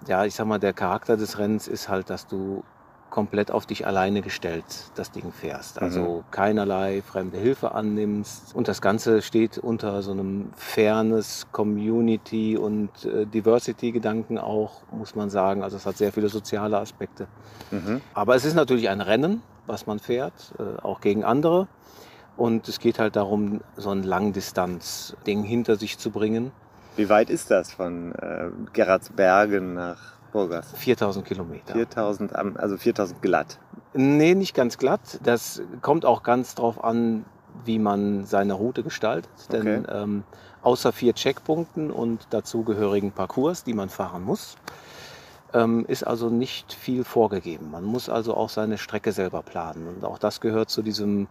Ja, 0.06 0.24
ich 0.24 0.34
sag 0.34 0.46
mal, 0.46 0.58
der 0.58 0.72
Charakter 0.72 1.16
des 1.16 1.38
Rennens 1.38 1.68
ist 1.68 1.88
halt, 1.88 2.10
dass 2.10 2.26
du 2.26 2.62
komplett 3.10 3.50
auf 3.50 3.66
dich 3.66 3.86
alleine 3.86 4.20
gestellt 4.20 4.64
das 4.94 5.10
Ding 5.10 5.32
fährst. 5.32 5.80
Also 5.80 6.24
keinerlei 6.30 7.02
fremde 7.02 7.38
Hilfe 7.38 7.72
annimmst. 7.72 8.54
Und 8.54 8.68
das 8.68 8.80
Ganze 8.80 9.22
steht 9.22 9.58
unter 9.58 10.02
so 10.02 10.12
einem 10.12 10.50
Fairness, 10.56 11.46
Community 11.52 12.56
und 12.56 12.90
äh, 13.04 13.26
Diversity-Gedanken 13.26 14.38
auch, 14.38 14.82
muss 14.90 15.14
man 15.14 15.30
sagen. 15.30 15.62
Also 15.62 15.76
es 15.76 15.86
hat 15.86 15.96
sehr 15.96 16.12
viele 16.12 16.28
soziale 16.28 16.78
Aspekte. 16.78 17.26
Mhm. 17.70 18.00
Aber 18.14 18.34
es 18.34 18.44
ist 18.44 18.54
natürlich 18.54 18.88
ein 18.88 19.00
Rennen, 19.00 19.42
was 19.66 19.86
man 19.86 19.98
fährt, 19.98 20.54
äh, 20.58 20.80
auch 20.82 21.00
gegen 21.00 21.24
andere. 21.24 21.68
Und 22.36 22.68
es 22.68 22.80
geht 22.80 22.98
halt 22.98 23.16
darum, 23.16 23.62
so 23.76 23.90
ein 23.90 24.02
Langdistanz-Ding 24.02 25.42
hinter 25.42 25.76
sich 25.76 25.98
zu 25.98 26.10
bringen. 26.10 26.52
Wie 26.96 27.08
weit 27.08 27.30
ist 27.30 27.50
das 27.50 27.72
von 27.72 28.14
äh, 28.14 28.50
Geratsbergen 28.72 29.74
nach 29.74 30.15
Burgas? 30.36 30.72
4000 30.74 31.24
Kilometer. 31.26 31.72
4000, 31.72 32.34
am- 32.36 32.56
also 32.56 32.76
4000 32.76 33.22
glatt. 33.22 33.58
Nee, 33.94 34.34
nicht 34.34 34.54
ganz 34.54 34.76
glatt. 34.78 35.18
Das 35.22 35.62
kommt 35.80 36.04
auch 36.04 36.22
ganz 36.22 36.54
drauf 36.54 36.84
an, 36.84 37.24
wie 37.64 37.78
man 37.78 38.24
seine 38.26 38.52
Route 38.52 38.82
gestaltet. 38.82 39.30
Denn 39.50 39.84
Okay. 39.84 39.92
ähm, 40.02 40.24
außer 40.62 40.92
vier 40.92 41.14
Checkpunkten 41.14 41.90
und 41.90 42.26
dazugehörigen 42.30 43.12
Parcours, 43.12 43.64
die 43.64 43.72
man 43.72 43.88
fahren 43.88 44.22
muss, 44.24 44.56
ähm, 45.54 45.86
ist 45.88 46.06
also 46.06 46.28
nicht 46.28 46.72
viel 46.74 47.04
vorgegeben. 47.04 47.70
Man 47.70 47.84
muss 47.84 48.08
also 48.10 48.34
auch 48.34 48.50
seine 48.50 48.76
Strecke 48.76 49.12
selber 49.12 49.42
planen. 49.42 49.88
Und 49.88 50.04
auch 50.04 50.18
das 50.18 50.40
gehört 50.40 50.68
zu 50.68 50.82
diesem 50.82 51.28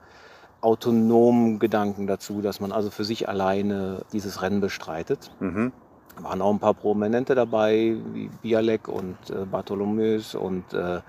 autonomen 0.62 1.60
Gedanken 1.60 2.08
dazu, 2.08 2.42
dass 2.42 2.60
man 2.60 2.72
also 2.72 2.90
für 2.90 3.04
sich 3.04 3.30
alleine 3.30 4.02
dieses 4.14 4.42
Rennen 4.42 4.62
bestreitet. 4.62 5.30
Mhm. 5.40 5.72
Waren 6.22 6.42
auch 6.42 6.52
ein 6.54 6.60
paar 6.60 6.74
Prominente 6.74 7.36
dabei, 7.36 7.96
wie 8.14 8.30
Bialek 8.42 8.88
und 8.88 9.18
äh, 9.30 9.46
Bartholomeus 9.46 10.36
und 10.36 10.74
äh, 10.74 11.02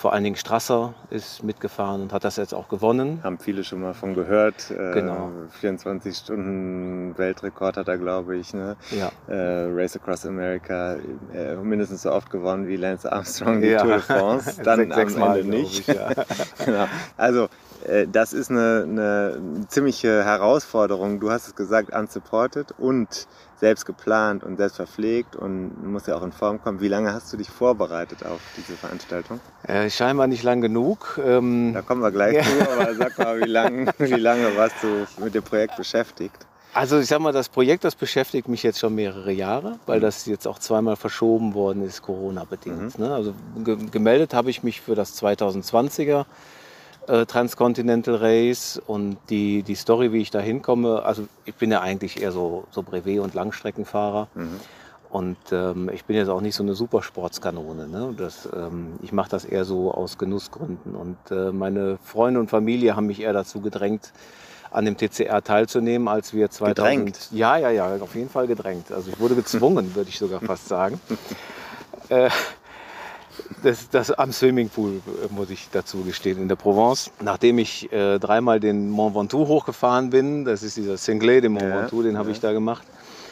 vor 0.00 0.12
allen 0.12 0.22
Dingen 0.22 0.36
Strasser 0.36 0.94
ist 1.10 1.42
mitgefahren 1.42 2.02
und 2.02 2.12
hat 2.12 2.22
das 2.22 2.36
jetzt 2.36 2.54
auch 2.54 2.68
gewonnen. 2.68 3.18
Haben 3.24 3.40
viele 3.40 3.64
schon 3.64 3.80
mal 3.80 3.94
von 3.94 4.14
gehört. 4.14 4.70
Äh, 4.70 4.92
Genau. 4.94 5.30
24 5.60 6.16
Stunden 6.16 7.18
Weltrekord 7.18 7.76
hat 7.76 7.88
er, 7.88 7.98
glaube 7.98 8.36
ich. 8.36 8.54
Ne? 8.54 8.76
Ja, 8.92 9.10
Äh, 9.26 9.66
Race 9.72 9.96
Across 9.96 10.24
America 10.26 10.98
äh, 11.34 11.56
mindestens 11.56 12.02
so 12.02 12.12
oft 12.12 12.30
gewonnen 12.30 12.68
wie 12.68 12.76
Lance 12.76 13.10
Armstrong 13.10 13.60
die 13.60 13.68
Ja. 13.70 13.82
Tour 13.82 13.94
de 13.94 14.00
France. 14.00 14.60
Dann 14.62 14.80
Sech- 14.92 14.94
am 14.94 15.34
Ende 15.36 15.42
glaub 15.42 15.44
nicht. 15.62 15.80
ich, 15.80 15.86
ja. 15.88 16.10
genau. 16.64 16.84
Also 17.16 17.48
das 18.10 18.32
ist 18.32 18.50
eine, 18.50 18.82
eine 18.86 19.40
ziemliche 19.68 20.24
Herausforderung. 20.24 21.20
Du 21.20 21.30
hast 21.30 21.46
es 21.48 21.54
gesagt, 21.56 21.94
unsupported 21.94 22.74
und 22.78 23.26
selbst 23.58 23.86
geplant 23.86 24.44
und 24.44 24.56
selbst 24.56 24.76
verpflegt 24.76 25.34
und 25.34 25.84
muss 25.90 26.06
ja 26.06 26.16
auch 26.16 26.22
in 26.22 26.30
Form 26.32 26.62
kommen. 26.62 26.80
Wie 26.80 26.88
lange 26.88 27.12
hast 27.12 27.32
du 27.32 27.36
dich 27.36 27.48
vorbereitet 27.50 28.24
auf 28.24 28.40
diese 28.56 28.74
Veranstaltung? 28.76 29.40
äh, 29.66 29.90
scheinbar 29.90 30.26
nicht 30.28 30.42
lang 30.44 30.60
genug. 30.60 31.18
Ähm, 31.24 31.72
Da 31.74 31.82
kommen 31.82 32.02
wir 32.02 32.10
gleich 32.12 32.36
Ja. 32.36 32.42
zu, 32.42 32.70
aber 32.70 32.94
sag 32.94 33.18
mal, 33.18 33.40
wie 33.40 33.48
lange, 33.48 33.92
wie 33.98 34.14
lange 34.14 34.56
warst 34.56 34.76
du 34.82 35.22
mit 35.22 35.34
dem 35.34 35.42
Projekt 35.42 35.76
beschäftigt? 35.76 36.36
Also 36.74 36.98
ich 37.00 37.06
sag 37.08 37.18
mal, 37.20 37.32
das 37.32 37.48
Projekt, 37.48 37.82
das 37.82 37.96
beschäftigt 37.96 38.46
mich 38.46 38.62
jetzt 38.62 38.78
schon 38.78 38.94
mehrere 38.94 39.32
Jahre, 39.32 39.80
weil 39.86 39.98
das 40.00 40.26
jetzt 40.26 40.46
auch 40.46 40.58
zweimal 40.60 40.94
verschoben 40.96 41.54
worden 41.54 41.82
ist, 41.84 42.02
Corona-bedingt. 42.02 42.98
Ne? 42.98 43.12
Also 43.12 43.34
ge 43.64 43.76
gemeldet 43.90 44.34
habe 44.34 44.50
ich 44.50 44.62
mich 44.62 44.80
für 44.82 44.94
das 44.94 45.20
2020er 45.20 46.26
äh, 47.08 47.26
Transcontinental 47.26 48.16
Race 48.16 48.80
und 48.86 49.16
die, 49.30 49.62
die 49.62 49.74
Story, 49.74 50.12
wie 50.12 50.20
ich 50.20 50.30
da 50.30 50.40
hinkomme, 50.40 51.02
also 51.02 51.26
ich 51.44 51.54
bin 51.54 51.70
ja 51.70 51.80
eigentlich 51.80 52.22
eher 52.22 52.32
so, 52.32 52.64
so 52.70 52.82
Brevet- 52.82 53.20
und 53.20 53.34
Langstreckenfahrer. 53.34 54.28
Mhm. 54.34 54.60
Und 55.10 55.38
ähm, 55.52 55.90
ich 55.92 56.04
bin 56.04 56.16
jetzt 56.16 56.28
auch 56.28 56.42
nicht 56.42 56.54
so 56.54 56.62
eine 56.62 56.74
Supersportskanone. 56.74 57.88
Ne? 57.88 58.14
Das, 58.16 58.46
ähm, 58.54 58.98
ich 59.02 59.12
mache 59.12 59.30
das 59.30 59.46
eher 59.46 59.64
so 59.64 59.90
aus 59.90 60.18
Genussgründen. 60.18 60.94
Und 60.94 61.16
äh, 61.30 61.50
meine 61.50 61.98
Freunde 62.04 62.40
und 62.40 62.50
Familie 62.50 62.94
haben 62.94 63.06
mich 63.06 63.22
eher 63.22 63.32
dazu 63.32 63.60
gedrängt, 63.60 64.12
an 64.70 64.84
dem 64.84 64.98
TCR 64.98 65.42
teilzunehmen, 65.42 66.08
als 66.08 66.34
wir 66.34 66.50
2000... 66.50 66.76
Gedrängt? 66.76 67.28
Ja, 67.32 67.56
ja, 67.56 67.70
ja, 67.70 67.96
auf 68.02 68.14
jeden 68.14 68.28
Fall 68.28 68.46
gedrängt. 68.46 68.92
Also 68.92 69.10
ich 69.10 69.18
wurde 69.18 69.34
gezwungen, 69.34 69.94
würde 69.94 70.10
ich 70.10 70.18
sogar 70.18 70.40
fast 70.40 70.68
sagen. 70.68 71.00
äh, 72.10 72.28
das, 73.62 73.88
das 73.90 74.10
am 74.10 74.32
Swimmingpool, 74.32 75.00
äh, 75.06 75.32
muss 75.32 75.50
ich 75.50 75.68
dazu 75.72 76.02
gestehen, 76.04 76.38
in 76.40 76.48
der 76.48 76.56
Provence. 76.56 77.10
Nachdem 77.20 77.58
ich 77.58 77.90
äh, 77.92 78.18
dreimal 78.18 78.60
den 78.60 78.90
Mont 78.90 79.14
Ventoux 79.14 79.46
hochgefahren 79.46 80.10
bin, 80.10 80.44
das 80.44 80.62
ist 80.62 80.76
dieser 80.76 80.94
Cinglé, 80.94 81.40
den 81.40 81.52
Mont 81.52 81.64
Ja, 81.64 81.80
Ventoux, 81.82 82.02
den 82.02 82.16
habe 82.18 82.28
ja. 82.28 82.34
ich 82.34 82.40
da 82.40 82.52
gemacht. 82.52 82.84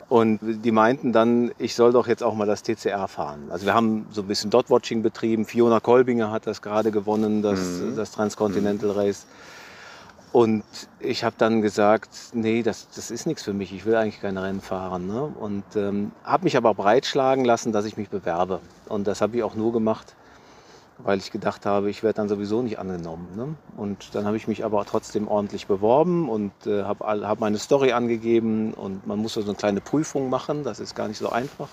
Und 0.08 0.38
die 0.42 0.70
meinten 0.70 1.12
dann, 1.12 1.50
ich 1.58 1.74
soll 1.74 1.92
doch 1.92 2.06
jetzt 2.06 2.22
auch 2.22 2.34
mal 2.34 2.46
das 2.46 2.62
TCR 2.62 3.08
fahren. 3.08 3.48
Also 3.50 3.66
wir 3.66 3.74
haben 3.74 4.06
so 4.12 4.22
ein 4.22 4.28
bisschen 4.28 4.50
Dot-Watching 4.50 5.02
betrieben. 5.02 5.44
Fiona 5.46 5.80
Kolbinger 5.80 6.30
hat 6.30 6.46
das 6.46 6.62
gerade 6.62 6.92
gewonnen, 6.92 7.42
das, 7.42 7.58
Mhm. 7.58 7.96
das 7.96 8.12
Transcontinental 8.12 8.90
Race. 8.92 9.26
Und 10.36 10.64
ich 11.00 11.24
habe 11.24 11.34
dann 11.38 11.62
gesagt, 11.62 12.10
nee, 12.34 12.62
das, 12.62 12.88
das 12.94 13.10
ist 13.10 13.26
nichts 13.26 13.42
für 13.42 13.54
mich. 13.54 13.72
Ich 13.72 13.86
will 13.86 13.96
eigentlich 13.96 14.20
kein 14.20 14.36
Rennen 14.36 14.60
fahren. 14.60 15.06
Ne? 15.06 15.22
Und 15.22 15.64
ähm, 15.76 16.12
habe 16.24 16.44
mich 16.44 16.58
aber 16.58 16.74
breitschlagen 16.74 17.42
lassen, 17.42 17.72
dass 17.72 17.86
ich 17.86 17.96
mich 17.96 18.10
bewerbe. 18.10 18.60
Und 18.86 19.06
das 19.06 19.22
habe 19.22 19.38
ich 19.38 19.42
auch 19.42 19.54
nur 19.54 19.72
gemacht, 19.72 20.14
weil 20.98 21.16
ich 21.20 21.30
gedacht 21.30 21.64
habe, 21.64 21.88
ich 21.88 22.02
werde 22.02 22.16
dann 22.16 22.28
sowieso 22.28 22.60
nicht 22.60 22.78
angenommen. 22.78 23.28
Ne? 23.34 23.54
Und 23.78 24.14
dann 24.14 24.26
habe 24.26 24.36
ich 24.36 24.46
mich 24.46 24.62
aber 24.62 24.84
trotzdem 24.84 25.26
ordentlich 25.26 25.68
beworben 25.68 26.28
und 26.28 26.52
äh, 26.66 26.82
habe 26.82 27.06
hab 27.06 27.40
meine 27.40 27.56
Story 27.56 27.92
angegeben. 27.92 28.74
Und 28.74 29.06
man 29.06 29.18
muss 29.18 29.32
so 29.32 29.40
eine 29.40 29.54
kleine 29.54 29.80
Prüfung 29.80 30.28
machen. 30.28 30.64
Das 30.64 30.80
ist 30.80 30.94
gar 30.94 31.08
nicht 31.08 31.16
so 31.16 31.30
einfach, 31.30 31.68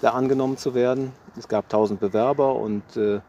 da 0.00 0.12
angenommen 0.12 0.56
zu 0.56 0.74
werden. 0.74 1.12
Es 1.38 1.48
gab 1.48 1.64
1000 1.64 2.00
Bewerber 2.00 2.54
und 2.54 2.96
äh, 2.96 3.20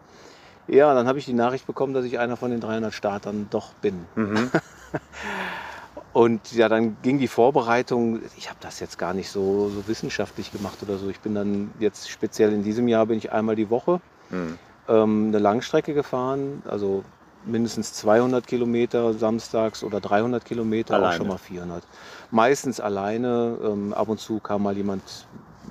ja, 0.68 0.94
dann 0.94 1.08
habe 1.08 1.20
ich 1.20 1.26
die 1.26 1.34
Nachricht 1.34 1.68
bekommen, 1.68 1.94
dass 1.94 2.06
ich 2.06 2.20
einer 2.20 2.38
von 2.38 2.52
den 2.52 2.60
300 2.62 2.94
Startern 2.94 3.48
doch 3.50 3.74
bin. 3.74 4.06
Mhm. 4.16 4.52
Und 6.14 6.52
ja, 6.52 6.68
dann 6.68 6.98
ging 7.04 7.20
die 7.20 7.30
Vorbereitung, 7.30 8.20
ich 8.38 8.50
habe 8.50 8.60
das 8.62 8.82
jetzt 8.82 8.98
gar 9.00 9.14
nicht 9.14 9.30
so, 9.30 9.70
so 9.70 9.88
wissenschaftlich 9.88 10.52
gemacht 10.52 10.80
oder 10.84 10.98
so. 10.98 11.10
Ich 11.10 11.22
bin 11.22 11.34
dann 11.36 11.72
jetzt 11.80 12.10
speziell 12.10 12.52
in 12.52 12.64
diesem 12.64 12.88
Jahr 12.90 13.06
bin 13.06 13.18
ich 13.18 13.32
einmal 13.32 13.56
die 13.56 13.70
Woche 13.70 14.02
Mhm. 14.30 14.58
ähm, 14.90 15.26
eine 15.28 15.40
Langstrecke 15.40 15.94
gefahren, 15.94 16.62
also 16.66 17.04
mindestens 17.46 17.94
200 17.94 18.46
Kilometer 18.48 19.14
samstags 19.14 19.84
oder 19.84 20.00
300 20.00 20.44
Kilometer, 20.46 20.94
auch 20.96 21.00
Alleine? 21.00 21.16
schon 21.18 21.28
mal 21.28 21.38
400. 21.38 21.84
Meistens 22.30 22.80
alleine, 22.80 23.58
ähm, 23.64 23.94
ab 23.94 24.08
und 24.10 24.20
zu 24.20 24.40
kam 24.40 24.64
mal 24.64 24.76
jemand 24.78 25.02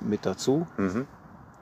mit 0.01 0.25
dazu. 0.25 0.67
Mhm. 0.77 1.07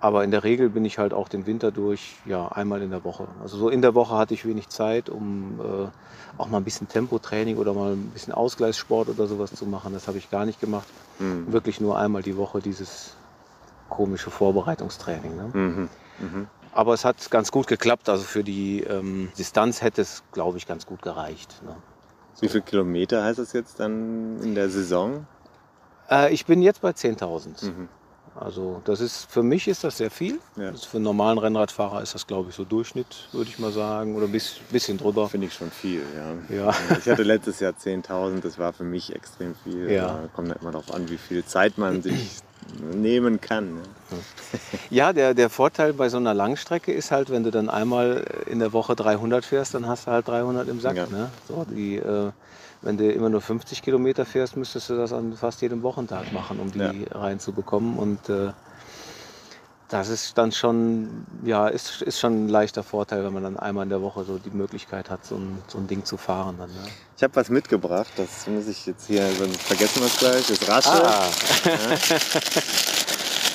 Aber 0.01 0.23
in 0.23 0.31
der 0.31 0.43
Regel 0.43 0.69
bin 0.69 0.85
ich 0.85 0.97
halt 0.97 1.13
auch 1.13 1.27
den 1.27 1.45
Winter 1.45 1.71
durch, 1.71 2.15
ja, 2.25 2.47
einmal 2.47 2.81
in 2.81 2.89
der 2.89 3.03
Woche. 3.03 3.27
Also 3.41 3.57
so 3.57 3.69
in 3.69 3.81
der 3.81 3.95
Woche 3.95 4.15
hatte 4.15 4.33
ich 4.33 4.45
wenig 4.45 4.69
Zeit, 4.69 5.09
um 5.09 5.59
äh, 5.59 6.41
auch 6.41 6.47
mal 6.47 6.57
ein 6.57 6.63
bisschen 6.63 6.87
Tempotraining 6.87 7.57
oder 7.57 7.73
mal 7.73 7.93
ein 7.93 8.09
bisschen 8.11 8.33
Ausgleichssport 8.33 9.09
oder 9.09 9.27
sowas 9.27 9.53
zu 9.53 9.65
machen. 9.65 9.93
Das 9.93 10.07
habe 10.07 10.17
ich 10.17 10.31
gar 10.31 10.45
nicht 10.45 10.61
gemacht. 10.61 10.87
Mhm. 11.19 11.51
Wirklich 11.51 11.81
nur 11.81 11.99
einmal 11.99 12.21
die 12.21 12.37
Woche 12.37 12.61
dieses 12.61 13.15
komische 13.89 14.31
Vorbereitungstraining. 14.31 15.35
Ne? 15.35 15.49
Mhm. 15.53 15.89
Mhm. 16.19 16.47
Aber 16.71 16.93
es 16.93 17.03
hat 17.03 17.29
ganz 17.29 17.51
gut 17.51 17.67
geklappt. 17.67 18.07
Also 18.07 18.23
für 18.23 18.43
die 18.43 18.81
ähm, 18.83 19.29
Distanz 19.37 19.81
hätte 19.81 20.01
es, 20.01 20.23
glaube 20.31 20.57
ich, 20.57 20.65
ganz 20.65 20.85
gut 20.85 21.01
gereicht. 21.01 21.61
Ne? 21.65 21.75
Wie 22.39 22.47
viele 22.47 22.61
Kilometer 22.61 23.23
heißt 23.23 23.39
das 23.39 23.51
jetzt 23.51 23.81
dann 23.81 24.41
in 24.41 24.55
der 24.55 24.69
Saison? 24.69 25.25
Äh, 26.09 26.33
ich 26.33 26.45
bin 26.45 26.61
jetzt 26.61 26.81
bei 26.81 26.91
10.000. 26.91 27.69
Also 28.39 28.81
das 28.85 29.01
ist 29.01 29.29
für 29.29 29.43
mich 29.43 29.67
ist 29.67 29.83
das 29.83 29.97
sehr 29.97 30.09
viel. 30.09 30.39
Ja. 30.55 30.71
Das 30.71 30.85
für 30.85 30.97
einen 30.97 31.03
normalen 31.03 31.37
Rennradfahrer 31.37 32.01
ist 32.01 32.15
das, 32.15 32.25
glaube 32.25 32.49
ich, 32.49 32.55
so 32.55 32.63
Durchschnitt, 32.63 33.27
würde 33.33 33.49
ich 33.49 33.59
mal 33.59 33.71
sagen, 33.71 34.15
oder 34.15 34.25
ein 34.25 34.31
bisschen, 34.31 34.65
bisschen 34.71 34.97
drüber. 34.97 35.27
Finde 35.27 35.47
ich 35.47 35.53
schon 35.53 35.71
viel, 35.71 36.03
ja. 36.15 36.55
Ja. 36.55 36.73
Ich 36.97 37.09
hatte 37.09 37.23
letztes 37.23 37.59
Jahr 37.59 37.73
10.000, 37.73 38.41
das 38.41 38.57
war 38.57 38.71
für 38.71 38.85
mich 38.85 39.13
extrem 39.13 39.55
viel. 39.63 39.91
Ja. 39.91 40.07
Da 40.07 40.29
kommt 40.33 40.49
halt 40.49 40.61
immer 40.61 40.71
darauf 40.71 40.93
an, 40.93 41.09
wie 41.09 41.17
viel 41.17 41.43
Zeit 41.43 41.77
man 41.77 42.01
sich 42.01 42.39
nehmen 42.95 43.39
kann. 43.41 43.76
Ne? 43.76 43.82
Ja, 44.91 45.14
der, 45.14 45.36
der 45.36 45.49
Vorteil 45.51 45.93
bei 45.93 46.10
so 46.10 46.18
einer 46.18 46.34
Langstrecke 46.34 46.91
ist 46.91 47.12
halt, 47.12 47.30
wenn 47.30 47.43
du 47.43 47.51
dann 47.51 47.70
einmal 47.70 48.26
in 48.47 48.57
der 48.57 48.74
Woche 48.74 48.95
300 48.95 49.45
fährst, 49.45 49.76
dann 49.76 49.88
hast 49.88 50.07
du 50.07 50.12
halt 50.12 50.28
300 50.28 50.68
im 50.68 50.80
Sack. 50.80 50.97
Ja. 50.97 51.05
Ne? 51.07 51.30
So, 51.47 51.64
die, 51.70 51.97
äh, 51.97 52.32
wenn 52.82 52.97
du 52.97 53.12
immer 53.12 53.30
nur 53.30 53.41
50 53.41 53.84
Kilometer 53.84 54.26
fährst, 54.26 54.57
müsstest 54.57 54.89
du 54.89 54.95
das 54.97 55.14
an 55.14 55.34
fast 55.34 55.62
jedem 55.62 55.84
Wochentag 55.84 56.32
machen, 56.32 56.60
um 56.60 56.72
die 56.72 56.80
Ja. 56.80 56.91
reinzubekommen. 57.12 57.97
Und 57.99 58.30
äh, 58.30 58.49
das 59.89 60.07
ist 60.09 60.37
dann 60.37 60.51
schon, 60.51 61.25
ja, 61.43 61.67
ist, 61.67 62.03
ist 62.03 62.19
schon 62.19 62.45
ein 62.45 62.49
leichter 62.49 62.83
Vorteil, 62.83 63.23
wenn 63.23 63.33
man 63.33 63.41
dann 63.41 63.57
einmal 63.57 63.81
in 63.83 63.89
der 63.89 64.03
Woche 64.03 64.23
so 64.23 64.37
die 64.37 64.51
Möglichkeit 64.51 65.09
hat, 65.09 65.25
so 65.25 65.33
ein, 65.35 65.57
so 65.67 65.79
ein 65.79 65.87
Ding 65.87 66.05
zu 66.05 66.15
fahren. 66.15 66.57
Dann, 66.59 66.69
ne? 66.69 66.77
Ich 67.17 67.23
habe 67.23 67.35
was 67.35 67.49
mitgebracht, 67.49 68.09
das 68.15 68.45
muss 68.45 68.67
ich 68.67 68.85
jetzt 68.85 69.07
hier, 69.07 69.27
sonst 69.35 69.59
vergessen 69.63 70.01
wir 70.01 70.05
es 70.05 70.17
gleich. 70.17 70.45
Das 70.45 70.69
Rasche. 70.69 70.91
Ah, 70.91 71.27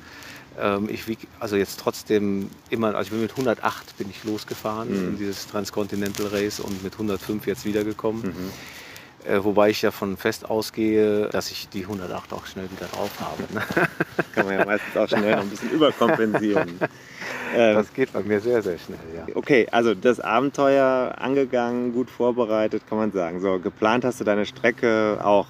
Ähm, 0.59 0.89
ich 0.89 1.07
wieg 1.09 1.19
also 1.41 1.57
jetzt 1.57 1.81
trotzdem 1.81 2.51
immer, 2.71 2.89
also 2.95 3.03
ich 3.09 3.11
bin 3.11 3.21
mit 3.21 3.31
108 3.33 3.97
bin 3.99 4.09
ich 4.11 4.25
losgefahren 4.25 4.89
Mhm. 4.91 5.09
in 5.11 5.19
dieses 5.19 5.47
Transcontinental 5.49 6.27
Race 6.29 6.61
und 6.61 6.83
mit 6.83 6.93
105 6.95 7.47
jetzt 7.47 7.65
wiedergekommen. 7.65 8.23
Mhm. 8.23 8.51
Äh, 9.27 9.43
wobei 9.43 9.71
ich 9.71 9.81
ja 9.81 9.91
von 9.91 10.17
fest 10.19 10.49
ausgehe, 10.51 11.29
dass 11.31 11.51
ich 11.51 11.69
die 11.71 11.83
108 11.85 12.33
auch 12.35 12.45
schnell 12.45 12.71
wieder 12.71 12.87
drauf 12.87 13.11
habe. 13.21 13.43
Ne? 13.55 13.63
Kann 14.35 14.45
man 14.47 14.59
ja 14.59 14.65
meistens 14.67 14.97
auch 14.97 15.09
schnell 15.09 15.37
noch 15.37 15.43
ein 15.43 15.49
bisschen 15.51 15.71
überkompensieren. 15.71 16.79
ähm, 17.57 17.75
Das 17.77 17.93
geht 17.95 18.13
bei 18.13 18.21
mir 18.23 18.41
sehr, 18.41 18.63
sehr 18.63 18.77
schnell, 18.79 18.99
ja. 19.17 19.27
okay, 19.35 19.67
also 19.73 19.95
das 19.95 20.21
Abenteuer 20.21 21.15
angegangen, 21.19 21.93
gut 21.95 22.11
vorbereitet, 22.11 22.83
kann 22.87 22.99
man 22.99 23.13
sagen. 23.13 23.41
So, 23.41 23.59
geplant 23.59 24.05
hast 24.05 24.21
du 24.21 24.25
deine 24.25 24.45
Strecke 24.45 25.19
auch 25.25 25.47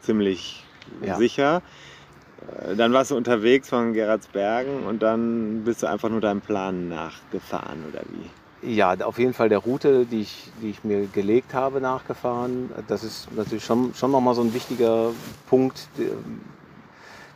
ziemlich 0.00 0.64
Ja. 1.04 1.16
sicher. 1.16 1.60
Äh, 2.66 2.76
Dann 2.76 2.94
warst 2.94 3.10
du 3.10 3.16
unterwegs 3.16 3.68
von 3.68 3.92
Gerardsbergen 3.92 4.84
und 4.86 5.02
dann 5.02 5.64
bist 5.64 5.82
du 5.82 5.86
einfach 5.86 6.08
nur 6.08 6.22
deinem 6.22 6.40
Plan 6.40 6.88
nachgefahren, 6.88 7.84
oder 7.90 8.00
wie? 8.08 8.30
Ja, 8.62 8.94
auf 9.04 9.18
jeden 9.18 9.32
Fall 9.32 9.48
der 9.48 9.58
Route, 9.58 10.04
die 10.04 10.20
ich, 10.20 10.50
die 10.60 10.68
ich 10.68 10.84
mir 10.84 11.06
gelegt 11.06 11.54
habe, 11.54 11.80
nachgefahren. 11.80 12.70
Das 12.88 13.02
ist 13.02 13.32
natürlich 13.34 13.64
schon, 13.64 13.94
schon 13.94 14.10
nochmal 14.10 14.34
so 14.34 14.42
ein 14.42 14.52
wichtiger 14.52 15.12
Punkt. 15.48 15.88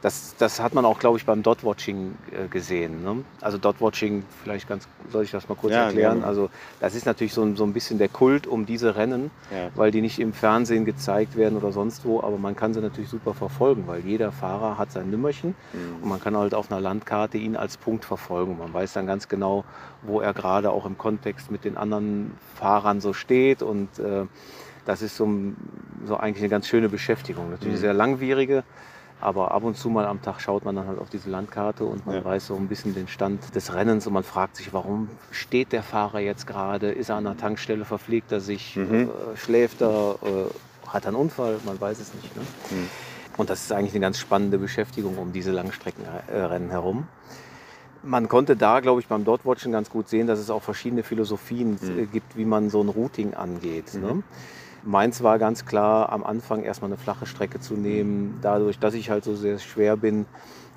Das, 0.05 0.35
das 0.37 0.61
hat 0.61 0.75
man 0.75 0.85
auch, 0.85 0.99
glaube 0.99 1.17
ich, 1.17 1.25
beim 1.25 1.43
Dot-Watching 1.43 2.15
äh, 2.31 2.47
gesehen. 2.49 3.03
Ne? 3.03 3.25
Also 3.41 3.57
Dot-Watching, 3.57 4.23
vielleicht 4.43 4.69
ganz, 4.69 4.87
soll 5.11 5.25
ich 5.25 5.31
das 5.31 5.49
mal 5.49 5.55
kurz 5.55 5.73
Ja, 5.73 5.87
erklären? 5.87 6.19
gerne. 6.19 6.27
Also 6.27 6.51
das 6.79 6.95
ist 6.95 7.07
natürlich 7.07 7.33
so 7.33 7.43
ein, 7.43 7.57
so 7.57 7.65
ein 7.65 7.73
bisschen 7.73 7.97
der 7.97 8.11
Kult 8.11 8.47
um 8.47 8.67
diese 8.67 8.97
Rennen, 8.97 9.31
Ja. 9.51 9.71
weil 9.75 9.91
die 9.93 10.03
nicht 10.03 10.19
im 10.19 10.35
Fernsehen 10.35 10.85
gezeigt 10.85 11.37
werden 11.37 11.57
oder 11.57 11.73
sonst 11.73 12.05
wo, 12.05 12.21
aber 12.21 12.37
man 12.37 12.55
kann 12.55 12.75
sie 12.75 12.83
natürlich 12.83 13.09
super 13.09 13.33
verfolgen, 13.33 13.85
weil 13.87 14.01
jeder 14.05 14.31
Fahrer 14.31 14.77
hat 14.77 14.93
sein 14.93 15.11
Nummerchen 15.11 15.55
Mhm. 15.73 16.03
und 16.03 16.09
man 16.11 16.21
kann 16.21 16.37
halt 16.37 16.53
auf 16.53 16.71
einer 16.71 16.83
Landkarte 16.83 17.39
ihn 17.39 17.57
als 17.57 17.79
Punkt 17.79 18.05
verfolgen. 18.05 18.59
Man 18.59 18.75
weiß 18.75 18.93
dann 18.93 19.07
ganz 19.07 19.29
genau, 19.29 19.65
wo 20.03 20.21
er 20.21 20.35
gerade 20.35 20.71
auch 20.71 20.85
im 20.85 20.99
Kontext 20.99 21.51
mit 21.51 21.65
den 21.65 21.79
anderen 21.79 22.33
Fahrern 22.57 23.01
so 23.01 23.15
steht 23.15 23.63
und 23.63 23.99
äh, 23.99 24.27
das 24.85 25.01
ist 25.01 25.17
so, 25.17 25.27
so 26.05 26.19
eigentlich 26.19 26.43
eine 26.43 26.51
ganz 26.51 26.67
schöne 26.69 26.91
Beschäftigung. 26.91 27.49
Natürlich 27.51 27.77
Mhm. 27.77 27.81
sehr 27.81 27.95
langwierige, 27.95 28.65
aber 29.21 29.53
ab 29.53 29.63
und 29.65 29.77
zu 29.77 29.89
mal 29.89 30.05
am 30.07 30.21
Tag 30.23 30.41
schaut 30.41 30.65
man 30.65 30.77
dann 30.77 30.87
halt 30.87 30.99
auf 30.99 31.09
diese 31.09 31.31
Landkarte 31.31 31.85
und 31.85 32.05
man 32.07 32.17
Ja. 32.17 32.25
weiß 32.25 32.47
so 32.49 32.57
ein 32.57 32.69
bisschen 32.69 32.95
den 32.95 33.09
Stand 33.09 33.55
des 33.55 33.73
Rennens 33.75 34.07
und 34.07 34.13
man 34.13 34.23
fragt 34.25 34.57
sich, 34.57 34.73
warum 34.73 35.09
steht 35.31 35.73
der 35.73 35.83
Fahrer 35.83 36.21
jetzt 36.21 36.47
gerade? 36.47 36.91
Ist 36.93 37.09
er 37.09 37.17
an 37.17 37.25
der 37.25 37.37
Tankstelle? 37.37 37.85
Verpflegt 37.85 38.33
er 38.33 38.41
sich? 38.41 38.77
Mhm. 38.77 39.09
Äh, 39.35 39.37
schläft 39.37 39.81
er? 39.83 40.17
Äh, 40.23 40.89
hat 40.89 41.05
er 41.05 41.09
einen 41.09 41.17
Unfall? 41.17 41.59
Man 41.65 41.81
weiß 41.81 41.99
es 42.01 42.13
nicht. 42.15 42.37
Ne? 42.37 42.43
Mhm. 42.71 42.89
Und 43.37 43.51
das 43.51 43.63
ist 43.63 43.73
eigentlich 43.73 43.93
eine 43.95 44.01
ganz 44.01 44.19
spannende 44.19 44.59
Beschäftigung 44.59 45.17
um 45.19 45.33
diese 45.33 45.51
Langstreckenrennen 45.53 46.71
herum. 46.71 47.09
Man 48.03 48.29
konnte 48.29 48.55
da, 48.55 48.81
glaube 48.81 49.01
ich, 49.01 49.07
beim 49.09 49.25
Dotwatchen 49.25 49.73
ganz 49.73 49.89
gut 49.89 50.09
sehen, 50.11 50.27
dass 50.27 50.39
es 50.39 50.51
auch 50.51 50.63
verschiedene 50.63 51.03
Philosophien 51.03 51.79
Mhm. 51.81 51.99
äh, 51.99 52.05
gibt, 52.07 52.37
wie 52.37 52.45
man 52.45 52.69
so 52.69 52.83
ein 52.83 52.91
Routing 52.91 53.33
angeht. 53.35 53.95
Mhm. 53.95 54.01
Ne? 54.03 54.23
Meins 54.85 55.23
war 55.23 55.39
ganz 55.39 55.65
klar, 55.65 56.11
am 56.13 56.23
Anfang 56.25 56.63
erstmal 56.63 56.91
eine 56.91 56.99
flache 56.99 57.27
Strecke 57.27 57.59
zu 57.61 57.75
nehmen. 57.75 58.39
Dadurch, 58.43 58.79
dass 58.79 58.95
ich 58.95 59.09
halt 59.11 59.25
so 59.25 59.35
sehr 59.35 59.59
schwer 59.59 59.97
bin, 59.97 60.27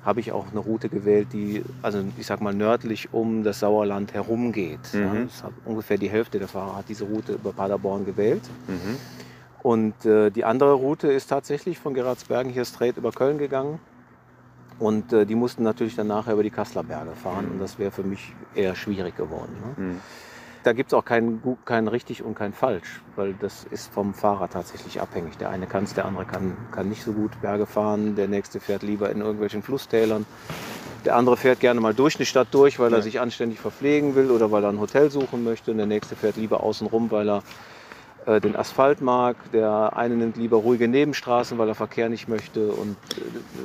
habe 0.04 0.20
ich 0.20 0.32
auch 0.32 0.46
eine 0.50 0.60
Route 0.60 0.88
gewählt, 0.88 1.28
die, 1.32 1.62
also 1.82 1.98
ich 2.16 2.26
sag 2.26 2.40
mal, 2.40 2.54
nördlich 2.54 3.12
um 3.12 3.42
das 3.44 3.60
Sauerland 3.60 4.14
herum 4.14 4.52
geht. 4.52 4.78
Ja, 4.92 5.00
Mhm. 5.12 5.26
das 5.26 5.42
hat 5.42 5.52
ungefähr 5.66 5.98
die 5.98 6.08
Hälfte 6.08 6.38
der 6.38 6.48
Fahrer 6.48 6.76
hat 6.76 6.88
diese 6.88 7.04
Route 7.04 7.32
über 7.32 7.52
Paderborn 7.52 8.06
gewählt. 8.06 8.42
Mhm. 8.66 8.96
Und 9.62 10.06
äh, 10.06 10.30
die 10.30 10.44
andere 10.44 10.72
Route 10.74 11.08
ist 11.08 11.26
tatsächlich 11.26 11.78
von 11.78 11.92
Geraardsbergen 11.92 12.50
hier 12.50 12.64
straight 12.64 12.96
über 12.96 13.10
Köln 13.12 13.36
gegangen. 13.38 13.80
Und 14.78 15.12
äh, 15.12 15.26
die 15.26 15.34
mussten 15.34 15.64
natürlich 15.64 15.96
dann 15.96 16.06
nachher 16.06 16.32
über 16.34 16.44
die 16.44 16.50
Kasseler 16.50 16.84
Berge 16.84 17.10
fahren. 17.16 17.46
Mhm. 17.46 17.52
Und 17.52 17.58
das 17.60 17.78
wäre 17.78 17.90
für 17.90 18.04
mich 18.04 18.32
eher 18.54 18.74
schwierig 18.76 19.16
geworden. 19.16 19.52
Ne? 19.76 19.96
Da 20.64 20.72
gibt 20.72 20.90
es 20.92 20.94
auch 20.94 21.04
kein, 21.04 21.40
gu- 21.40 21.56
kein 21.64 21.88
richtig 21.88 22.22
und 22.22 22.34
kein 22.34 22.52
falsch, 22.52 23.00
weil 23.16 23.34
das 23.34 23.64
ist 23.70 23.92
vom 23.92 24.12
Fahrer 24.12 24.50
tatsächlich 24.50 25.00
abhängig. 25.00 25.38
Der 25.38 25.50
eine 25.50 25.66
kann 25.66 25.84
es, 25.84 25.94
der 25.94 26.04
andere 26.04 26.24
kann, 26.24 26.56
kann 26.72 26.88
nicht 26.88 27.02
so 27.04 27.12
gut 27.12 27.40
Berge 27.40 27.64
fahren. 27.64 28.16
Der 28.16 28.28
nächste 28.28 28.60
fährt 28.60 28.82
lieber 28.82 29.10
in 29.10 29.20
irgendwelchen 29.20 29.62
Flusstälern. 29.62 30.26
Der 31.04 31.14
andere 31.16 31.36
fährt 31.36 31.60
gerne 31.60 31.80
mal 31.80 31.94
durch 31.94 32.16
eine 32.16 32.26
Stadt 32.26 32.48
durch, 32.50 32.78
weil 32.80 32.92
er 32.92 32.98
Ja. 32.98 33.02
sich 33.02 33.20
anständig 33.20 33.60
verpflegen 33.60 34.14
will 34.16 34.30
oder 34.32 34.50
weil 34.50 34.64
er 34.64 34.70
ein 34.70 34.80
Hotel 34.80 35.10
suchen 35.10 35.44
möchte. 35.44 35.70
Und 35.70 35.76
der 35.78 35.86
nächste 35.86 36.16
fährt 36.16 36.36
lieber 36.36 36.62
außen 36.62 36.86
rum, 36.88 37.10
weil 37.10 37.28
er 37.30 37.42
äh, 38.28 38.40
den 38.40 38.54
Asphalt 38.54 39.00
mag. 39.00 39.36
Der 39.52 39.96
eine 39.96 40.14
nimmt 40.14 40.36
lieber 40.36 40.58
ruhige 40.58 40.86
Nebenstraßen, 40.86 41.56
weil 41.58 41.68
er 41.68 41.74
Verkehr 41.74 42.08
nicht 42.08 42.28
möchte. 42.28 42.68
Und 42.72 42.96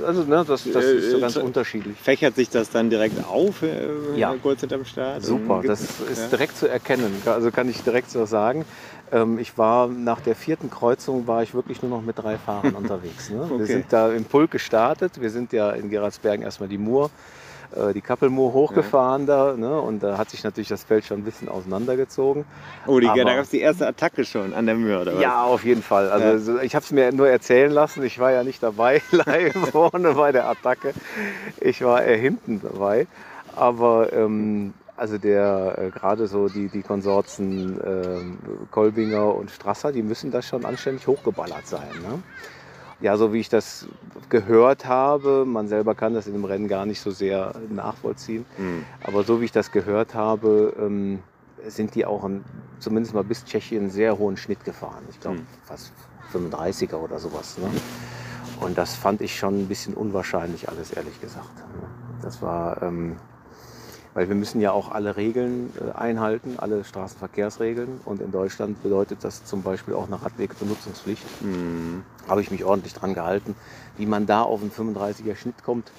äh, 0.01 0.05
also 0.05 0.24
ne, 0.24 0.43
das, 0.47 0.64
das 0.72 0.86
ist 0.86 1.11
so 1.11 1.18
Äh, 1.18 1.22
ganz 1.22 1.36
äh, 1.36 1.41
unterschiedlich. 1.41 1.97
Fächert 1.99 2.36
sich 2.36 2.49
das 2.49 2.70
dann 2.70 2.89
direkt 2.89 3.24
auf, 3.28 3.61
äh, 3.61 3.88
Ja. 4.16 4.34
kurz 4.41 4.61
hinterm 4.61 4.86
Start? 4.86 5.24
Super, 5.24 5.61
das 5.66 5.82
ist 6.01 6.32
direkt 6.32 6.57
zu 6.57 6.68
erkennen. 6.68 7.22
Also 7.26 7.51
kann 7.51 7.70
ich 7.70 7.82
direkt 7.84 8.09
so 8.09 8.26
sagen. 8.26 8.66
Ähm, 9.11 9.38
Ich 9.38 9.57
war 9.57 9.88
nach 9.88 10.22
der 10.22 10.36
vierten 10.36 10.70
Kreuzung 10.70 11.28
war 11.28 11.43
ich 11.43 11.53
wirklich 11.53 11.82
nur 11.82 11.91
noch 11.91 12.01
mit 12.01 12.18
drei 12.18 12.38
Fahrern 12.38 12.76
unterwegs. 12.82 13.30
Ne? 13.30 13.41
Okay. 13.43 13.59
Wir 13.59 13.66
sind 13.68 13.86
da 13.89 14.11
im 14.11 14.26
Pulk 14.26 14.51
gestartet. 14.51 15.20
Wir 15.22 15.30
sind 15.30 15.51
ja 15.53 15.72
in 15.72 15.89
Gerardsbergen 15.89 16.43
erstmal 16.43 16.70
die 16.70 16.78
Mur, 16.78 17.05
äh, 17.05 17.09
die 17.93 18.01
Kappelmur 18.01 18.53
hochgefahren 18.53 19.26
da. 19.26 19.55
Ne? 19.57 19.80
Und 19.80 20.03
da 20.03 20.17
hat 20.17 20.30
sich 20.30 20.43
natürlich 20.43 20.67
das 20.69 20.84
Feld 20.84 21.05
schon 21.05 21.19
ein 21.19 21.24
bisschen 21.24 21.49
auseinandergezogen. 21.49 22.45
Oh, 22.88 22.99
die, 22.99 23.07
Aber- 23.07 23.24
da 23.24 23.36
gab 23.36 23.43
es 23.43 23.49
die 23.49 23.59
erste 23.61 23.88
Attacke 23.88 24.26
schon 24.26 24.53
an 24.53 24.65
der 24.65 24.76
Mühe, 24.76 24.99
oder 25.01 25.15
was? 25.15 25.21
Ja, 25.21 25.43
auf 25.43 25.63
jeden 25.65 25.82
Fall. 25.84 26.09
Also 26.09 26.53
Ja. 26.57 26.61
ich 26.61 26.76
habe 26.76 26.84
es 26.86 26.91
mir 26.91 27.11
nur 27.11 27.28
erzählen 27.30 27.71
lassen. 27.71 28.03
Ich 28.03 28.19
war 28.19 28.32
ja 28.32 28.43
nicht 28.43 28.61
dabei, 28.63 29.01
live 29.11 29.53
vorne 29.71 30.13
bei 30.13 30.32
der 30.32 30.47
Attacke. 30.47 30.93
Ich 31.59 31.84
war 31.84 32.03
eher 32.03 32.17
hinten 32.17 32.61
dabei. 32.61 33.07
Aber 33.55 34.11
ähm, 34.13 34.74
also 34.97 35.17
der 35.17 35.76
äh, 35.78 35.89
gerade 35.89 36.28
so 36.28 36.49
die, 36.49 36.67
die 36.69 36.82
Konsorten 36.84 37.80
ähm, 37.86 38.38
Kolbinger 38.71 39.34
und 39.36 39.49
Strasser, 39.51 39.91
die 39.91 40.03
müssen 40.03 40.32
da 40.32 40.41
schon 40.41 40.65
anständig 40.65 41.07
hochgeballert 41.07 41.67
sein. 41.67 41.89
Ne? 42.01 42.19
Ja, 43.00 43.18
so 43.18 43.34
wie 43.34 43.39
ich 43.39 43.50
das 43.50 43.88
gehört 44.30 44.86
habe, 44.86 45.46
man 45.46 45.68
selber 45.68 45.96
kann 45.96 46.14
das 46.14 46.28
in 46.28 46.34
dem 46.34 46.46
Rennen 46.46 46.68
gar 46.68 46.86
nicht 46.86 47.02
so 47.02 47.12
sehr 47.12 47.54
nachvollziehen. 47.70 48.46
Hm. 48.58 48.86
Aber 49.04 49.24
so 49.24 49.41
wie 49.41 49.46
ich 49.46 49.52
das 49.52 49.72
gehört 49.72 50.16
habe, 50.16 50.74
ähm, 50.80 51.20
sind 51.68 51.96
die 51.96 52.06
auch 52.06 52.24
in, 52.26 52.44
zumindest 52.80 53.14
mal 53.14 53.24
bis 53.24 53.46
Tschechien 53.46 53.84
einen 53.84 53.89
sehr 53.91 54.18
hohen 54.18 54.38
Schnitt 54.38 54.64
gefahren. 54.64 55.04
Ich 55.10 55.20
glaube 55.20 55.38
Hm. 55.39 55.48
fast 55.66 55.91
35er 56.32 56.98
oder 56.98 57.20
sowas. 57.20 57.58
Ne? 57.58 57.70
Und 58.62 58.78
das 58.78 58.96
fand 58.96 59.22
ich 59.22 59.38
schon 59.38 59.62
ein 59.62 59.68
bisschen 59.68 59.94
unwahrscheinlich 59.94 60.70
alles, 60.70 60.91
ehrlich 60.91 61.20
gesagt. 61.22 61.52
Das 62.22 62.41
war, 62.41 62.82
ähm, 62.82 63.18
weil 64.14 64.28
wir 64.28 64.36
müssen 64.36 64.61
ja 64.61 64.72
auch 64.72 64.91
alle 64.91 65.18
Regeln 65.18 65.72
äh, 65.80 65.97
einhalten, 65.97 66.55
alle 66.57 66.84
Straßenverkehrsregeln. 66.84 68.01
Und 68.05 68.22
in 68.22 68.32
Deutschland 68.32 68.82
bedeutet 68.84 69.20
das 69.24 69.45
zum 69.45 69.64
Beispiel 69.64 69.93
auch 69.93 70.07
eine 70.07 70.22
Radwegbenutzungspflicht. 70.22 71.24
Hm. 71.41 72.03
Habe 72.28 72.41
ich 72.41 72.51
mich 72.51 72.64
ordentlich 72.64 72.93
dran 72.93 73.14
gehalten. 73.14 73.55
Wie 73.97 74.05
man 74.05 74.26
da 74.26 74.43
auf 74.43 74.61
einen 74.61 74.72
35er 74.72 75.36
Schnitt 75.36 75.64
kommt, 75.64 75.91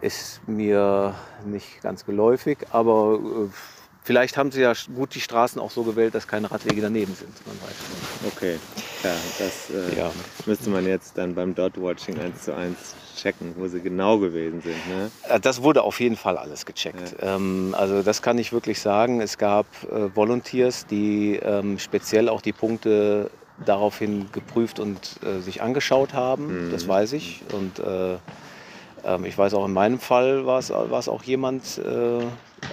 ist 0.00 0.40
mir 0.48 1.14
nicht 1.44 1.82
ganz 1.82 2.06
geläufig, 2.06 2.58
aber 2.72 3.18
äh, 3.20 3.79
vielleicht 4.02 4.36
haben 4.36 4.50
sie 4.50 4.62
ja 4.62 4.72
gut 4.94 5.14
die 5.14 5.20
Straßen 5.20 5.60
auch 5.60 5.70
so 5.70 5.82
gewählt, 5.82 6.14
dass 6.14 6.26
keine 6.26 6.50
Radwege 6.50 6.80
daneben 6.80 7.14
sind. 7.14 7.30
Man 7.46 7.56
weiß 7.62 7.76
nicht. 8.24 8.36
Okay, 8.36 8.58
ja, 9.04 9.14
das 9.38 9.70
äh, 9.70 9.98
Ja. 9.98 10.10
müsste 10.46 10.70
man 10.70 10.86
jetzt 10.86 11.16
dann 11.18 11.34
beim 11.34 11.54
Dot-Watching 11.54 12.18
eins 12.20 12.42
zu 12.44 12.54
eins 12.54 12.94
checken, 13.16 13.54
wo 13.56 13.68
sie 13.68 13.80
genau 13.80 14.18
gewesen 14.18 14.62
sind. 14.62 14.88
Ne? 14.88 15.10
Äh, 15.28 15.40
Das 15.40 15.62
wurde 15.62 15.82
auf 15.82 16.00
jeden 16.00 16.16
Fall 16.16 16.38
alles 16.38 16.64
gecheckt. 16.66 17.16
Ähm, 17.20 17.74
also 17.78 18.02
das 18.02 18.22
kann 18.22 18.38
ich 18.38 18.52
wirklich 18.52 18.80
sagen. 18.80 19.20
Es 19.20 19.36
gab 19.38 19.66
äh, 19.90 20.14
Volunteers, 20.16 20.86
die 20.86 21.36
ähm, 21.36 21.78
speziell 21.78 22.28
auch 22.28 22.40
die 22.40 22.52
Punkte 22.52 23.30
daraufhin 23.66 24.32
geprüft 24.32 24.80
und 24.80 24.98
äh, 25.22 25.40
sich 25.40 25.60
angeschaut 25.60 26.14
haben. 26.14 26.68
Mhm. 26.68 26.72
Das 26.72 26.88
weiß 26.88 27.12
ich. 27.12 27.42
Und 27.52 27.78
äh, 27.78 28.14
ähm, 29.04 29.24
ich 29.26 29.36
weiß 29.36 29.52
auch 29.52 29.66
in 29.66 29.72
meinem 29.74 29.98
Fall 29.98 30.46
war 30.46 30.58
es 30.58 30.70
war 30.70 30.98
es 30.98 31.08
auch 31.08 31.22
jemand 31.24 31.76
äh, 31.78 32.24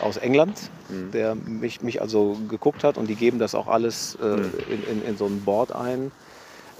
aus 0.02 0.18
England, 0.18 0.70
Mhm. 0.90 1.12
der 1.12 1.36
mich, 1.36 1.82
mich 1.82 2.02
also 2.02 2.38
geguckt 2.50 2.84
hat 2.84 2.98
und 2.98 3.08
die 3.10 3.16
geben 3.16 3.40
das 3.40 3.56
auch 3.56 3.68
alles 3.68 4.18
äh, 4.22 4.26
Mhm. 4.26 4.52
in, 4.70 4.84
in, 4.84 5.02
in 5.10 5.18
so 5.18 5.26
ein 5.26 5.44
Board 5.44 5.74
ein. 5.76 6.12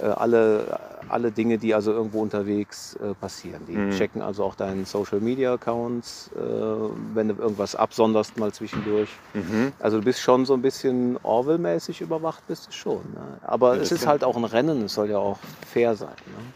Äh, 0.00 0.06
alle, 0.06 0.78
alle 1.08 1.32
Dinge, 1.32 1.58
die 1.58 1.74
also 1.74 1.90
irgendwo 1.92 2.20
unterwegs 2.22 2.94
äh, 3.02 3.14
passieren. 3.14 3.62
Die 3.66 3.76
Mhm. 3.76 3.90
checken 3.90 4.22
also 4.22 4.44
auch 4.44 4.54
deinen 4.54 4.84
Social 4.84 5.18
Media 5.20 5.52
Accounts, 5.54 6.30
äh, 6.36 6.38
wenn 7.14 7.28
du 7.28 7.34
irgendwas 7.34 7.74
absonderst 7.74 8.38
mal 8.38 8.52
zwischendurch. 8.52 9.08
Mhm. 9.34 9.72
Also 9.80 9.98
du 9.98 10.04
bist 10.04 10.20
schon 10.20 10.46
so 10.46 10.54
ein 10.54 10.62
bisschen 10.62 11.18
Orwell-mäßig 11.24 12.00
überwacht, 12.00 12.46
bist 12.46 12.68
du 12.68 12.72
schon. 12.72 12.98
Ne? 13.12 13.38
Aber 13.42 13.74
Ja, 13.76 13.82
es 13.82 13.90
ist 13.90 14.06
halt 14.06 14.22
auch 14.22 14.36
ein 14.36 14.44
Rennen, 14.44 14.84
es 14.84 14.94
soll 14.94 15.10
ja 15.10 15.18
auch 15.18 15.38
fair 15.66 15.96
sein. 15.96 16.10
Ne? 16.10 16.52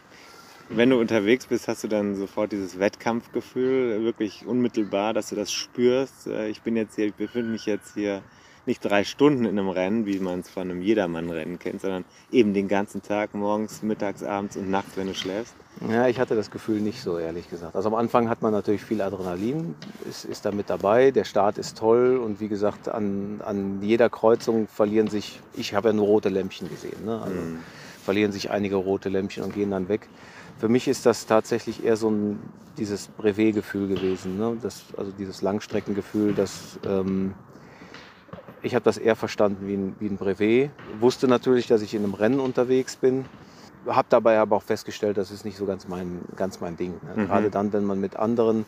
Wenn 0.74 0.90
du 0.90 0.98
unterwegs 0.98 1.46
bist, 1.46 1.68
hast 1.68 1.84
du 1.84 1.88
dann 1.88 2.14
sofort 2.16 2.52
dieses 2.52 2.78
Wettkampfgefühl, 2.78 4.02
wirklich 4.04 4.46
unmittelbar, 4.46 5.12
dass 5.12 5.28
du 5.28 5.36
das 5.36 5.52
spürst. 5.52 6.26
Äh, 6.28 6.48
Ich 6.48 6.62
bin 6.62 6.76
jetzt 6.76 6.94
hier, 6.96 7.06
ich 7.06 7.14
befinde 7.14 7.50
mich 7.50 7.66
jetzt 7.66 7.94
hier 7.94 8.22
nicht 8.64 8.80
drei 8.84 9.02
Stunden 9.04 9.44
in 9.44 9.58
einem 9.58 9.68
Rennen, 9.68 10.06
wie 10.06 10.18
man 10.20 10.40
es 10.40 10.48
von 10.48 10.62
einem 10.70 10.80
Jedermann-Rennen 10.82 11.58
kennt, 11.58 11.80
sondern 11.80 12.04
eben 12.30 12.54
den 12.54 12.68
ganzen 12.68 13.02
Tag, 13.02 13.34
morgens, 13.34 13.82
mittags, 13.82 14.22
abends 14.22 14.56
und 14.56 14.70
nachts, 14.70 14.96
wenn 14.96 15.08
du 15.08 15.14
schläfst. 15.14 15.54
Ja, 15.90 16.06
ich 16.06 16.20
hatte 16.20 16.36
das 16.36 16.50
Gefühl 16.50 16.80
nicht 16.80 17.02
so, 17.02 17.18
ehrlich 17.18 17.50
gesagt. 17.50 17.74
Also 17.74 17.88
am 17.88 17.94
Anfang 17.96 18.28
hat 18.28 18.40
man 18.40 18.52
natürlich 18.52 18.82
viel 18.82 19.02
Adrenalin, 19.02 19.74
ist, 20.08 20.24
ist 20.24 20.44
da 20.44 20.52
mit 20.52 20.70
dabei. 20.70 21.10
Der 21.10 21.24
Start 21.24 21.58
ist 21.58 21.76
toll 21.76 22.16
und 22.18 22.40
wie 22.40 22.46
gesagt, 22.48 22.88
an, 22.88 23.40
an 23.44 23.82
jeder 23.82 24.08
Kreuzung 24.08 24.68
verlieren 24.68 25.08
sich, 25.08 25.40
ich 25.54 25.74
habe 25.74 25.88
ja 25.88 25.92
nur 25.92 26.06
rote 26.06 26.28
Lämpchen 26.28 26.68
gesehen, 26.68 27.04
ne? 27.04 27.20
also 27.20 27.34
Mhm. 27.40 27.58
verlieren 28.04 28.30
sich 28.32 28.50
einige 28.52 28.76
rote 28.76 29.08
Lämpchen 29.08 29.42
und 29.42 29.54
gehen 29.54 29.70
dann 29.72 29.88
weg. 29.88 30.08
Für 30.62 30.68
mich 30.68 30.86
ist 30.86 31.06
das 31.06 31.26
tatsächlich 31.26 31.84
eher 31.84 31.96
so 31.96 32.08
ein, 32.08 32.38
dieses 32.78 33.08
Brevet-Gefühl 33.08 33.88
gewesen, 33.88 34.38
ne? 34.38 34.56
das, 34.62 34.84
also 34.96 35.10
dieses 35.10 35.42
Langstreckengefühl, 35.42 36.34
das... 36.34 36.78
Ähm, 36.86 37.34
ich 38.62 38.76
habe 38.76 38.84
das 38.84 38.96
eher 38.96 39.16
verstanden 39.16 39.66
wie 39.66 39.74
ein, 39.74 39.96
wie 39.98 40.06
ein 40.06 40.18
Brevet. 40.18 40.70
Wusste 41.00 41.26
natürlich, 41.26 41.66
dass 41.66 41.82
ich 41.82 41.94
in 41.94 42.04
einem 42.04 42.14
Rennen 42.14 42.38
unterwegs 42.38 42.94
bin. 42.94 43.24
Habe 43.88 44.06
dabei 44.08 44.38
aber 44.38 44.54
auch 44.54 44.62
festgestellt, 44.62 45.16
das 45.16 45.32
ist 45.32 45.44
nicht 45.44 45.56
so 45.56 45.66
ganz 45.66 45.88
mein, 45.88 46.20
ganz 46.36 46.60
mein 46.60 46.76
Ding. 46.76 46.92
Ne? 47.02 47.22
Mhm. 47.22 47.26
Gerade 47.26 47.50
dann, 47.50 47.72
wenn 47.72 47.82
man 47.82 48.00
mit 48.00 48.14
anderen 48.14 48.64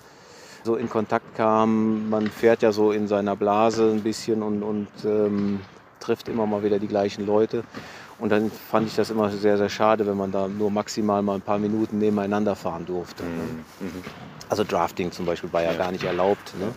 so 0.65 0.75
in 0.75 0.89
Kontakt 0.89 1.37
kam. 1.37 2.11
Man 2.11 2.27
fährt 2.27 2.63
ja 2.63 2.73
so 2.73 2.91
in 2.91 3.07
seiner 3.07 3.37
Blase 3.37 3.93
ein 3.93 4.03
bisschen 4.03 4.43
und, 4.43 4.65
und 4.65 4.89
ähm, 5.05 5.61
trifft 6.01 6.29
immer 6.29 6.45
mal 6.45 6.65
wieder 6.65 6.81
die 6.81 6.89
gleichen 6.89 7.25
Leute. 7.25 7.63
Und 8.19 8.31
dann 8.31 8.51
fand 8.51 8.87
ich 8.87 8.95
das 8.95 9.11
immer 9.11 9.31
sehr, 9.31 9.59
sehr 9.59 9.69
schade, 9.69 10.07
wenn 10.07 10.17
man 10.17 10.31
da 10.31 10.47
nur 10.49 10.71
maximal 10.71 11.21
mal 11.23 11.35
ein 11.35 11.41
paar 11.43 11.59
Minuten 11.59 11.99
nebeneinander 11.99 12.55
fahren 12.55 12.87
durfte. 12.87 13.25
Ne? 13.25 13.31
Mhm. 13.81 14.03
Also 14.49 14.63
Drafting 14.65 15.11
zum 15.11 15.27
Beispiel 15.27 15.53
war 15.53 15.63
ja, 15.63 15.73
Ja. 15.73 15.79
gar 15.79 15.93
nicht 15.93 16.05
erlaubt. 16.05 16.55
Ne? 16.59 16.69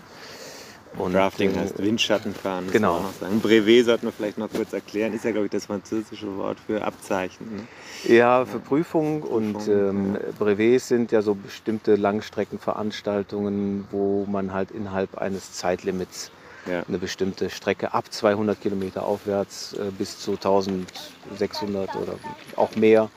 Und, 0.97 1.13
Drafting 1.13 1.53
äh, 1.53 1.59
heißt 1.59 1.77
Windschattenfahren. 1.77 2.71
genau. 2.71 3.05
sagen. 3.19 3.39
Brevet 3.39 3.85
sollten 3.85 4.07
wir 4.07 4.11
vielleicht 4.11 4.39
noch 4.39 4.49
kurz 4.51 4.73
erklären. 4.73 5.13
Ist 5.13 5.25
ja, 5.25 5.31
glaube 5.31 5.45
ich, 5.45 5.51
das 5.51 5.65
französische 5.67 6.35
Wort 6.37 6.57
für 6.65 6.83
Abzeichen. 6.83 7.67
Ne? 8.07 8.13
Ja, 8.15 8.45
für 8.45 8.59
Prüfung 8.59 9.21
und 9.21 9.53
Prüfung, 9.53 10.15
ähm, 10.15 10.17
Brevets 10.39 10.87
sind 10.87 11.11
ja 11.11 11.21
so 11.21 11.35
bestimmte 11.35 11.95
Langstreckenveranstaltungen, 11.97 13.85
wo 13.91 14.25
man 14.25 14.53
halt 14.53 14.71
innerhalb 14.71 15.17
eines 15.17 15.53
Zeitlimits 15.53 16.31
Ja. 16.69 16.83
eine 16.87 16.97
bestimmte 16.97 17.49
Strecke 17.49 17.93
ab 17.93 18.05
200 18.11 18.59
Kilometer 18.59 19.05
aufwärts 19.05 19.73
äh, 19.73 19.91
bis 19.97 20.19
zu 20.19 20.31
1600 20.33 21.95
oder 21.95 22.13
auch 22.55 22.75
mehr 22.75 23.09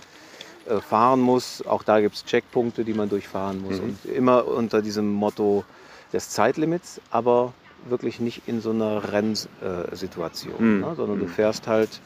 äh, 0.68 0.80
fahren 0.80 1.20
muss. 1.20 1.64
Auch 1.66 1.82
da 1.82 2.00
gibt 2.00 2.16
es 2.16 2.24
Checkpunkte, 2.24 2.84
die 2.84 2.94
man 2.94 3.08
durchfahren 3.08 3.60
muss. 3.62 3.78
Mhm. 3.80 3.84
Und 3.84 4.04
immer 4.04 4.46
unter 4.46 4.82
diesem 4.82 5.10
Motto 5.12 5.64
des 6.12 6.30
Zeitlimits, 6.30 7.00
aber 7.10 7.52
wirklich 7.88 8.20
nicht 8.20 8.42
in 8.46 8.60
so 8.60 8.70
einer 8.70 9.02
Rennsituation, 9.12 10.76
Mhm. 10.76 10.80
ne? 10.80 10.94
sondern 10.96 11.18
du 11.18 11.24
Mhm. 11.26 11.30
fährst 11.30 11.66
halt 11.66 12.00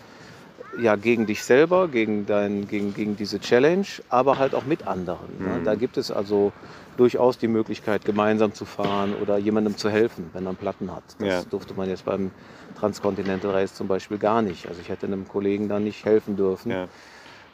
ja, 0.81 0.97
gegen 0.97 1.27
dich 1.27 1.45
selber, 1.45 1.87
gegen, 1.87 2.27
dein, 2.27 2.67
gegen, 2.67 2.95
gegen 2.95 3.17
diese 3.17 3.39
Challenge, 3.39 3.87
aber 4.09 4.39
halt 4.39 4.57
auch 4.57 4.65
mit 4.65 4.89
anderen. 4.89 5.29
Ne? 5.39 5.61
Mhm. 5.61 5.65
Da 5.65 5.77
gibt 5.77 5.97
es 5.97 6.11
also 6.11 6.53
durchaus 6.97 7.39
die 7.39 7.49
Möglichkeit, 7.49 8.05
gemeinsam 8.05 8.55
zu 8.55 8.65
fahren 8.65 9.15
oder 9.15 9.39
jemandem 9.39 9.77
zu 9.77 9.89
helfen, 9.91 10.31
wenn 10.33 10.45
man 10.45 10.57
Platten 10.57 10.93
hat. 10.93 11.03
Das 11.19 11.29
Ja. 11.29 11.43
durfte 11.45 11.75
man 11.75 11.89
jetzt 11.89 12.05
beim 12.05 12.31
Transcontinental 12.79 13.51
Race 13.53 13.75
zum 13.75 13.89
Beispiel 13.89 14.19
gar 14.19 14.43
nicht. 14.43 14.67
Also 14.69 14.81
ich 14.81 14.89
hätte 14.89 15.07
einem 15.07 15.27
Kollegen 15.29 15.69
da 15.69 15.79
nicht 15.81 16.05
helfen 16.05 16.37
dürfen. 16.37 16.71
Ja. 16.71 16.85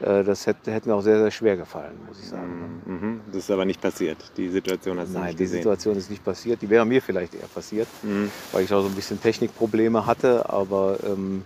Äh, 0.01 0.24
Das 0.24 0.47
hätte, 0.47 0.72
hätte 0.72 0.88
mir 0.88 0.95
auch 0.95 1.03
sehr, 1.03 1.18
sehr 1.18 1.30
schwer 1.30 1.57
gefallen, 1.59 1.93
muss 2.09 2.18
ich 2.20 2.26
sagen. 2.28 2.80
Mhm. 2.86 3.20
Das 3.28 3.36
ist 3.45 3.51
aber 3.51 3.64
nicht 3.66 3.80
passiert. 3.82 4.16
Die 4.36 4.49
Situation 4.49 4.99
hast 4.99 5.09
du 5.11 5.14
Nein, 5.18 5.26
nicht 5.26 5.38
die 5.38 5.45
gesehen. 5.45 5.59
Situation 5.62 5.97
ist 5.97 6.09
nicht 6.11 6.24
passiert. 6.24 6.62
Die 6.62 6.70
wäre 6.70 6.86
mir 6.86 7.03
vielleicht 7.03 7.34
eher 7.34 7.47
passiert, 7.49 7.86
Mhm. 8.03 8.30
weil 8.53 8.64
ich 8.64 8.72
auch 8.72 8.80
so 8.80 8.88
ein 8.88 8.95
bisschen 8.95 9.20
Technikprobleme 9.20 10.07
hatte. 10.07 10.49
Aber 10.49 10.97
ähm, 11.05 11.45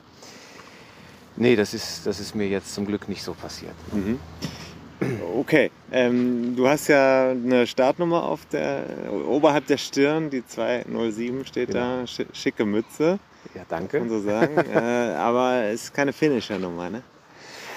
nee, 1.36 1.57
das 1.57 1.74
ist, 1.74 2.07
das 2.07 2.20
ist 2.20 2.34
mir 2.36 2.47
jetzt 2.49 2.72
zum 2.74 2.86
Glück 2.86 3.09
nicht 3.09 3.22
so 3.24 3.32
passiert. 3.34 3.74
Mhm. 3.92 4.20
Okay, 5.38 5.70
ähm, 5.92 6.55
du 6.57 6.68
hast 6.68 6.88
ja 6.88 7.30
eine 7.30 7.66
Startnummer 7.66 8.22
auf 8.24 8.40
der 8.52 8.84
oberhalb 9.28 9.66
der 9.66 9.78
Stirn, 9.78 10.30
die 10.30 10.46
207 10.46 11.44
steht 11.46 11.74
da, 11.74 12.02
Schi- 12.05 12.26
schicke 12.32 12.64
Mütze, 12.64 13.18
Ja, 13.55 13.64
kann 13.68 13.82
man 13.84 13.88
danke. 13.90 14.09
so 14.09 14.20
sagen. 14.20 14.57
äh, 14.74 15.14
aber 15.16 15.64
es 15.64 15.84
ist 15.84 15.94
keine 15.94 16.12
Finisher-Nummer, 16.12 16.90
ne? 16.90 17.02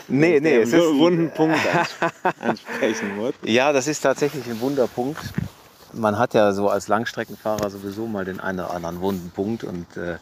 Nee, 0.10 0.40
nee, 0.40 0.56
es 0.58 0.72
ist, 0.72 0.80
wunden 0.82 1.30
Punkt 1.32 1.60
ans- 1.68 1.90
ansprechen 2.40 3.16
muss. 3.18 3.34
Ja, 3.44 3.74
das 3.74 3.88
ist 3.88 4.00
tatsächlich 4.02 4.46
ein 4.48 4.60
Wunderpunkt. 4.62 5.20
man 5.94 6.18
hat 6.18 6.34
ja 6.34 6.54
so 6.54 6.70
als 6.70 6.88
Langstreckenfahrer 6.88 7.70
sowieso 7.70 8.08
mal 8.08 8.24
den 8.24 8.40
einen 8.40 8.60
oder 8.60 8.74
anderen 8.74 9.02
wunden 9.02 9.32
Punkt 9.36 9.64
und 9.66 9.86
äh, 9.98 10.16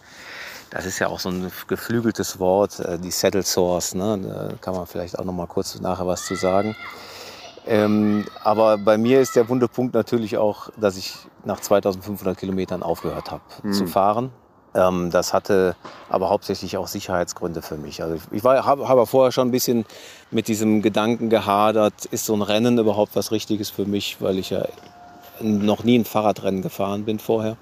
das 0.70 0.86
ist 0.86 1.00
ja 1.00 1.08
auch 1.08 1.20
so 1.20 1.30
ein 1.30 1.52
geflügeltes 1.68 2.40
Wort, 2.40 2.80
äh, 2.80 3.00
die 3.00 3.12
Saddle 3.12 3.44
Source. 3.44 3.96
Ne? 3.96 4.20
Da 4.22 4.56
kann 4.62 4.76
man 4.76 4.86
vielleicht 4.88 5.18
auch 5.18 5.26
noch 5.26 5.34
mal 5.34 5.48
kurz 5.48 5.80
nachher 5.80 6.08
was 6.08 6.26
zu 6.26 6.36
sagen. 6.36 6.76
Ähm, 7.68 8.26
aber 8.44 8.78
bei 8.78 8.98
mir 8.98 9.22
ist 9.22 9.36
der 9.36 9.50
wunde 9.50 9.68
Punkt 9.68 9.96
natürlich 9.96 10.38
auch, 10.38 10.70
dass 10.78 10.98
ich 10.98 11.16
nach 11.46 11.60
2500 11.60 12.38
Kilometern 12.38 12.84
aufgehört 12.84 13.32
habe 13.32 13.72
zu 13.72 13.88
fahren. 13.88 14.32
Ähm, 14.76 15.10
das 15.10 15.34
hatte 15.34 15.76
aber 16.10 16.30
hauptsächlich 16.30 16.78
auch 16.78 16.88
Sicherheitsgründe 16.88 17.62
für 17.62 17.78
mich. 17.78 18.04
Also 18.04 18.18
ich, 18.32 18.44
habe 18.44 18.88
hab 18.88 19.08
vorher 19.08 19.32
schon 19.32 19.48
ein 19.48 19.52
bisschen 19.52 19.86
mit 20.32 20.48
diesem 20.48 20.82
Gedanken 20.82 21.30
gehadert, 21.30 22.06
ist 22.06 22.26
so 22.26 22.36
ein 22.36 22.42
Rennen 22.42 22.78
überhaupt 22.78 23.16
was 23.16 23.32
Richtiges 23.32 23.70
für 23.70 23.86
mich, 23.86 24.18
weil 24.20 24.38
ich 24.38 24.50
ja 24.50 24.66
noch 25.40 25.84
nie 25.84 25.98
ein 25.98 26.06
Fahrradrennen 26.06 26.62
gefahren 26.62 27.06
bin 27.06 27.20
vorher. 27.20 27.58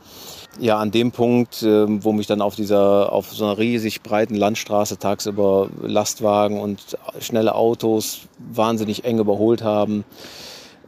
Ja, 0.59 0.77
an 0.77 0.91
dem 0.91 1.11
Punkt, 1.11 1.63
ähm, 1.63 2.03
wo 2.03 2.11
mich 2.11 2.27
dann 2.27 2.41
auf 2.41 2.55
dieser, 2.55 3.11
auf 3.11 3.33
so 3.33 3.43
einer 3.43 3.57
riesig 3.57 4.03
breiten 4.03 4.35
Landstraße 4.35 4.99
tagsüber 4.99 5.69
Lastwagen 5.81 6.59
und 6.59 6.79
schnelle 7.19 7.55
Autos 7.55 8.21
wahnsinnig 8.37 9.03
eng 9.03 9.17
überholt 9.17 9.63
haben. 9.63 10.03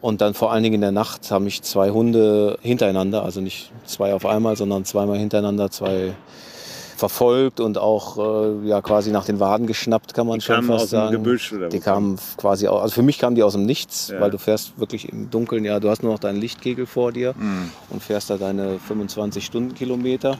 Und 0.02 0.22
dann 0.22 0.36
vor 0.36 0.52
allen 0.52 0.62
Dingen 0.62 0.76
in 0.76 0.82
der 0.82 0.92
Nacht 0.92 1.32
haben 1.32 1.46
mich 1.46 1.64
zwei 1.64 1.90
Hunde 1.90 2.60
hintereinander, 2.62 3.24
also 3.24 3.42
nicht 3.42 3.72
zwei 3.86 4.14
auf 4.14 4.28
einmal, 4.28 4.56
sondern 4.56 4.86
zweimal 4.86 5.18
hintereinander, 5.18 5.72
zwei 5.72 6.14
verfolgt 6.96 7.60
und 7.60 7.78
auch 7.78 8.18
äh, 8.18 8.68
ja 8.68 8.82
quasi 8.82 9.12
nach 9.12 9.26
den 9.26 9.40
Waden 9.40 9.68
geschnappt, 9.68 10.14
kann 10.14 10.26
man 10.28 10.40
Die 10.40 10.46
schon 10.46 10.56
kamen 10.56 10.68
fast 10.68 10.84
aus 10.86 10.90
dem 10.90 11.00
sagen. 11.00 11.12
Gebüsch 11.12 11.54
oder 11.54 11.70
Die 11.70 11.80
kamen 11.80 12.18
quasi, 12.38 12.68
au- 12.68 12.78
also 12.80 12.94
für 12.96 13.02
mich 13.04 13.20
kamen 13.20 13.36
die 13.36 13.44
aus 13.44 13.54
dem 13.54 13.66
Nichts, 13.66 14.10
Ja. 14.10 14.22
weil 14.22 14.32
du 14.32 14.38
fährst 14.38 14.80
wirklich 14.80 15.10
im 15.10 15.30
Dunkeln, 15.30 15.66
ja, 15.66 15.80
du 15.80 15.90
hast 15.90 16.04
nur 16.04 16.12
noch 16.14 16.20
deinen 16.20 16.40
Lichtkegel 16.40 16.86
vor 16.86 17.12
dir 17.12 17.34
Mhm. 17.38 17.70
und 17.90 18.02
fährst 18.02 18.30
da 18.30 18.38
deine 18.38 18.80
25 18.80 19.46
Stundenkilometer. 19.46 20.38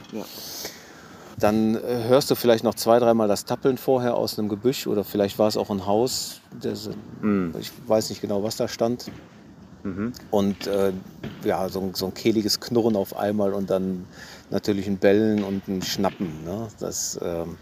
Dann 1.38 1.74
äh, 1.74 2.04
hörst 2.08 2.30
du 2.30 2.34
vielleicht 2.34 2.64
noch 2.64 2.74
zwei, 2.74 2.98
dreimal 2.98 3.28
das 3.28 3.44
Tappeln 3.44 3.76
vorher 3.76 4.14
aus 4.16 4.38
einem 4.38 4.48
Gebüsch 4.48 4.86
oder 4.86 5.04
vielleicht 5.04 5.38
war 5.38 5.48
es 5.48 5.56
auch 5.58 5.68
ein 5.70 5.86
Haus. 5.86 6.40
Das, 6.62 6.88
Mhm. 7.20 7.52
Ich 7.60 7.70
weiß 7.86 8.08
nicht 8.10 8.22
genau, 8.22 8.42
was 8.42 8.56
da 8.56 8.68
stand. 8.68 9.06
Und 10.32 10.66
äh, 10.66 10.90
ja, 11.44 11.68
so, 11.68 11.90
so 11.94 12.06
ein 12.06 12.14
kehliges 12.14 12.58
Knurren 12.58 12.96
auf 12.96 13.16
einmal 13.16 13.52
und 13.54 13.70
dann 13.70 14.04
natürlich 14.50 14.86
ein 14.86 14.98
Bellen 14.98 15.42
und 15.42 15.66
ein 15.68 15.82
Schnappen. 15.82 16.44
Ne? 16.44 16.68
Das, 16.78 17.18
ähm, 17.22 17.56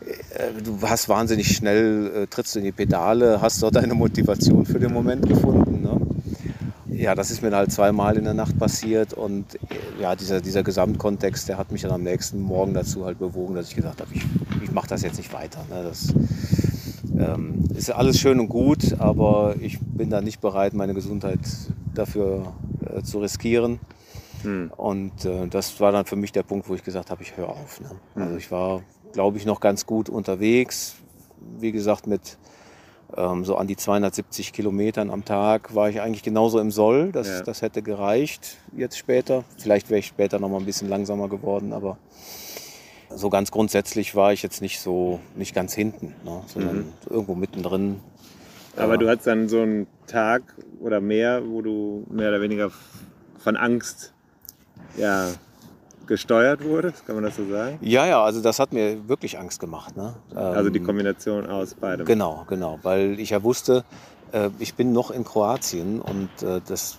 äh, 0.00 0.62
du 0.62 0.80
hast 0.82 1.08
wahnsinnig 1.08 1.54
schnell, 1.54 2.12
äh, 2.14 2.26
trittst 2.26 2.56
in 2.56 2.64
die 2.64 2.72
Pedale, 2.72 3.40
hast 3.40 3.62
dort 3.62 3.76
deine 3.76 3.94
Motivation 3.94 4.64
für 4.66 4.78
den 4.78 4.92
Moment 4.92 5.28
gefunden. 5.28 5.82
Ne? 5.82 6.00
Ja, 6.96 7.14
das 7.14 7.30
ist 7.30 7.42
mir 7.42 7.54
halt 7.54 7.70
zweimal 7.72 8.16
in 8.16 8.24
der 8.24 8.34
Nacht 8.34 8.58
passiert 8.58 9.12
und 9.12 9.54
äh, 9.54 10.02
ja, 10.02 10.16
dieser, 10.16 10.40
dieser 10.40 10.62
Gesamtkontext, 10.62 11.48
der 11.48 11.58
hat 11.58 11.70
mich 11.70 11.82
dann 11.82 11.92
am 11.92 12.02
nächsten 12.02 12.40
Morgen 12.40 12.74
dazu 12.74 13.04
halt 13.04 13.18
bewogen, 13.18 13.54
dass 13.54 13.68
ich 13.68 13.76
gesagt 13.76 14.00
habe, 14.00 14.12
ich, 14.12 14.24
ich 14.62 14.72
mache 14.72 14.88
das 14.88 15.02
jetzt 15.02 15.16
nicht 15.16 15.32
weiter. 15.32 15.64
Ne? 15.70 15.84
Das 15.84 16.12
ähm, 17.18 17.64
ist 17.74 17.90
alles 17.90 18.18
schön 18.18 18.40
und 18.40 18.48
gut, 18.48 18.98
aber 18.98 19.56
ich 19.60 19.78
bin 19.80 20.10
da 20.10 20.20
nicht 20.20 20.40
bereit, 20.40 20.74
meine 20.74 20.94
Gesundheit 20.94 21.40
dafür 21.94 22.52
äh, 22.84 23.02
zu 23.02 23.20
riskieren. 23.20 23.80
Hm. 24.42 24.70
Und 24.76 25.24
äh, 25.24 25.46
das 25.48 25.80
war 25.80 25.92
dann 25.92 26.04
für 26.06 26.16
mich 26.16 26.32
der 26.32 26.42
Punkt, 26.42 26.68
wo 26.68 26.74
ich 26.74 26.84
gesagt 26.84 27.10
habe, 27.10 27.22
ich 27.22 27.36
höre 27.36 27.48
auf. 27.48 27.80
Ne? 27.80 27.90
Also 28.14 28.36
ich 28.36 28.50
war, 28.50 28.82
glaube 29.12 29.36
ich, 29.38 29.46
noch 29.46 29.60
ganz 29.60 29.86
gut 29.86 30.08
unterwegs. 30.08 30.96
Wie 31.58 31.72
gesagt, 31.72 32.06
mit 32.06 32.38
ähm, 33.16 33.44
so 33.44 33.56
an 33.56 33.66
die 33.66 33.76
270 33.76 34.52
Kilometern 34.52 35.10
am 35.10 35.24
Tag 35.24 35.74
war 35.74 35.88
ich 35.88 36.00
eigentlich 36.00 36.22
genauso 36.22 36.58
im 36.60 36.70
Soll. 36.70 37.10
Das, 37.12 37.28
Ja. 37.28 37.42
das 37.42 37.62
hätte 37.62 37.82
gereicht 37.82 38.58
jetzt 38.76 38.98
später. 38.98 39.44
Vielleicht 39.58 39.88
wäre 39.90 39.98
ich 40.00 40.06
später 40.06 40.38
noch 40.38 40.48
mal 40.50 40.58
ein 40.58 40.66
bisschen 40.66 40.88
langsamer 40.88 41.28
geworden, 41.28 41.72
aber 41.72 41.96
so 43.10 43.30
ganz 43.30 43.50
grundsätzlich 43.50 44.14
war 44.14 44.32
ich 44.34 44.42
jetzt 44.42 44.60
nicht 44.60 44.80
so, 44.80 45.20
nicht 45.34 45.54
ganz 45.54 45.72
hinten, 45.74 46.14
ne? 46.24 46.42
sondern 46.46 46.76
Mhm. 46.78 46.92
irgendwo 47.08 47.34
mittendrin. 47.34 48.00
Aber 48.76 48.92
Ja. 48.92 48.96
du 48.98 49.08
hattest 49.08 49.26
dann 49.26 49.48
so 49.48 49.62
einen 49.62 49.86
Tag 50.06 50.42
oder 50.80 51.00
mehr, 51.00 51.42
wo 51.48 51.62
du 51.62 52.04
mehr 52.10 52.28
oder 52.28 52.40
weniger 52.42 52.70
von 53.38 53.56
Angst 53.56 54.12
ja, 54.96 55.28
gesteuert 56.06 56.64
wurdest, 56.64 57.06
kann 57.06 57.16
man 57.16 57.24
das 57.24 57.36
so 57.36 57.46
sagen? 57.48 57.78
Ja, 57.82 58.06
ja, 58.06 58.22
also 58.24 58.40
das 58.40 58.58
hat 58.58 58.72
mir 58.72 59.08
wirklich 59.08 59.38
Angst 59.38 59.60
gemacht. 59.60 59.96
Ne? 59.96 60.14
Also 60.34 60.70
die 60.70 60.78
Ähm, 60.78 60.86
Kombination 60.86 61.46
aus 61.46 61.74
beidem. 61.74 62.06
Genau, 62.06 62.44
genau, 62.48 62.78
weil 62.82 63.20
ich 63.20 63.30
ja 63.30 63.42
wusste, 63.42 63.84
äh, 64.32 64.48
ich 64.58 64.74
bin 64.74 64.92
noch 64.92 65.10
in 65.10 65.24
Kroatien 65.24 66.00
und 66.00 66.30
äh, 66.42 66.60
das, 66.66 66.98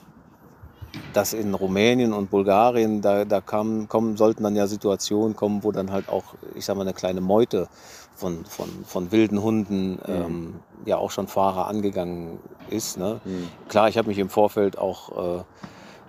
das 1.14 1.34
in 1.34 1.56
Rumänien 1.56 2.14
und 2.14 2.30
Bulgarien, 2.30 3.02
da, 3.02 3.26
da 3.26 3.42
kam, 3.42 3.88
kommen, 3.88 4.16
sollten 4.16 4.44
dann 4.44 4.56
ja 4.56 4.68
Situationen 4.68 5.36
kommen, 5.36 5.64
wo 5.64 5.72
dann 5.72 5.92
halt 5.92 6.08
auch, 6.08 6.36
ich 6.56 6.66
sag 6.66 6.76
mal, 6.76 6.84
eine 6.84 6.94
kleine 6.94 7.22
Meute 7.22 7.68
von, 8.16 8.46
von, 8.46 8.68
von 8.86 9.12
wilden 9.12 9.42
Hunden 9.42 9.98
ähm, 10.06 10.56
ja 10.86 10.98
auch 10.98 11.10
schon 11.10 11.28
Fahrer 11.28 11.68
angegangen 11.68 12.38
ist. 12.70 12.98
Ne? 12.98 13.22
Mhm. 13.26 13.48
Klar, 13.70 13.90
ich 13.90 13.98
habe 13.98 14.08
mich 14.10 14.20
im 14.20 14.30
Vorfeld 14.30 14.78
auch 14.78 15.40
äh, 15.40 15.44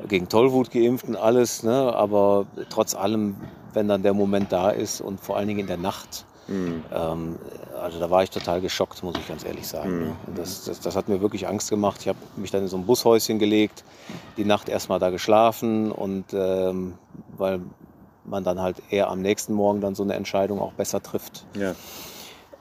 gegen 0.09 0.29
Tollwut 0.29 0.71
geimpft 0.71 1.07
und 1.09 1.17
alles, 1.17 1.63
ne? 1.63 1.95
aber 1.95 2.47
trotz 2.69 2.95
allem, 2.95 3.37
wenn 3.73 3.89
dann 3.89 4.03
der 4.03 4.15
Moment 4.15 4.53
da 4.53 4.71
ist 4.71 5.01
und 5.01 5.21
vor 5.21 5.37
allen 5.37 5.49
Dingen 5.49 5.61
in 5.61 5.67
der 5.67 5.77
Nacht, 5.79 6.25
Mhm. 6.51 6.83
ähm, 6.93 7.37
also 7.81 7.99
da 8.01 8.11
war 8.11 8.23
ich 8.25 8.31
total 8.31 8.61
geschockt, 8.61 9.03
muss 9.03 9.15
ich 9.17 9.27
ganz 9.29 9.45
ehrlich 9.45 9.67
sagen. 9.67 9.95
Mhm. 9.99 10.05
Ne? 10.07 10.13
Das, 10.35 10.65
das, 10.65 10.81
das 10.81 10.97
hat 10.97 11.09
mir 11.09 11.21
wirklich 11.21 11.47
Angst 11.47 11.71
gemacht. 11.71 11.99
Ich 12.01 12.09
habe 12.09 12.19
mich 12.37 12.51
dann 12.51 12.63
in 12.63 12.69
so 12.69 12.77
ein 12.77 12.85
Bushäuschen 12.87 13.39
gelegt, 13.39 13.85
die 14.37 14.45
Nacht 14.45 14.69
erstmal 14.69 14.99
da 14.99 15.11
geschlafen 15.11 15.93
und 15.93 16.25
ähm, 16.33 16.95
weil 17.37 17.61
man 18.25 18.45
dann 18.45 18.61
halt 18.61 18.77
eher 18.91 19.09
am 19.09 19.23
nächsten 19.23 19.55
Morgen 19.55 19.81
dann 19.81 19.95
so 19.95 20.03
eine 20.03 20.15
Entscheidung 20.15 20.61
auch 20.61 20.73
besser 20.73 21.03
trifft. 21.03 21.47
Ja. 21.57 21.75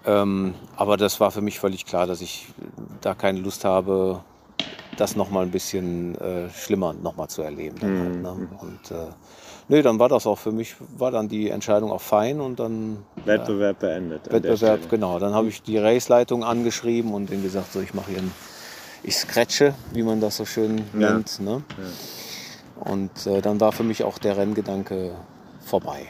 Ähm, 0.05 0.53
aber 0.77 0.95
das 0.95 1.19
war 1.19 1.31
für 1.31 1.41
mich 1.41 1.59
völlig 1.59 1.85
klar, 1.85 2.07
dass 2.07 2.21
ich 2.21 2.47
da 3.01 3.13
keine 3.13 3.39
Lust 3.39 3.65
habe, 3.65 4.23
das 4.99 5.15
nochmal 5.15 5.43
ein 5.45 5.51
bisschen 5.51 6.15
äh, 6.15 6.49
schlimmer 6.49 6.93
nochmal 6.93 7.27
zu 7.29 7.41
erleben. 7.41 7.77
Dann 7.79 7.93
Mhm. 7.93 7.99
halt, 7.99 8.21
ne? 8.21 8.47
Und 8.59 8.91
äh, 8.91 9.11
nee, 9.69 9.81
dann 9.81 9.99
war 9.99 10.09
das 10.09 10.27
auch 10.27 10.37
für 10.37 10.51
mich, 10.51 10.75
war 10.97 11.11
dann 11.11 11.29
die 11.29 11.49
Entscheidung 11.49 11.91
auch 11.91 12.01
fein 12.01 12.41
und 12.41 12.59
dann 12.59 12.97
Wettbewerb 13.25 13.79
beendet. 13.79 14.27
an 14.33 14.41
der 14.41 14.51
Wettbewerb, 14.51 14.89
genau. 14.89 15.19
Dann 15.19 15.33
habe 15.33 15.47
ich 15.47 15.61
die 15.61 15.77
Raceleitung 15.77 16.43
angeschrieben 16.43 17.13
und 17.13 17.29
denen 17.29 17.43
gesagt, 17.43 17.71
so 17.73 17.79
ich 17.79 17.93
mache 17.93 18.11
hier 18.11 18.19
ein, 18.19 18.31
ich 19.03 19.15
scratche, 19.15 19.73
wie 19.93 20.03
man 20.03 20.19
das 20.19 20.37
so 20.37 20.45
schön 20.45 20.77
Ja. 20.93 21.13
nennt. 21.13 21.39
Ne? 21.39 21.61
Und 22.81 23.25
äh, 23.27 23.41
dann 23.41 23.59
war 23.59 23.71
für 23.71 23.83
mich 23.83 24.03
auch 24.03 24.17
der 24.17 24.37
Renngedanke 24.37 25.11
vorbei. 25.65 26.07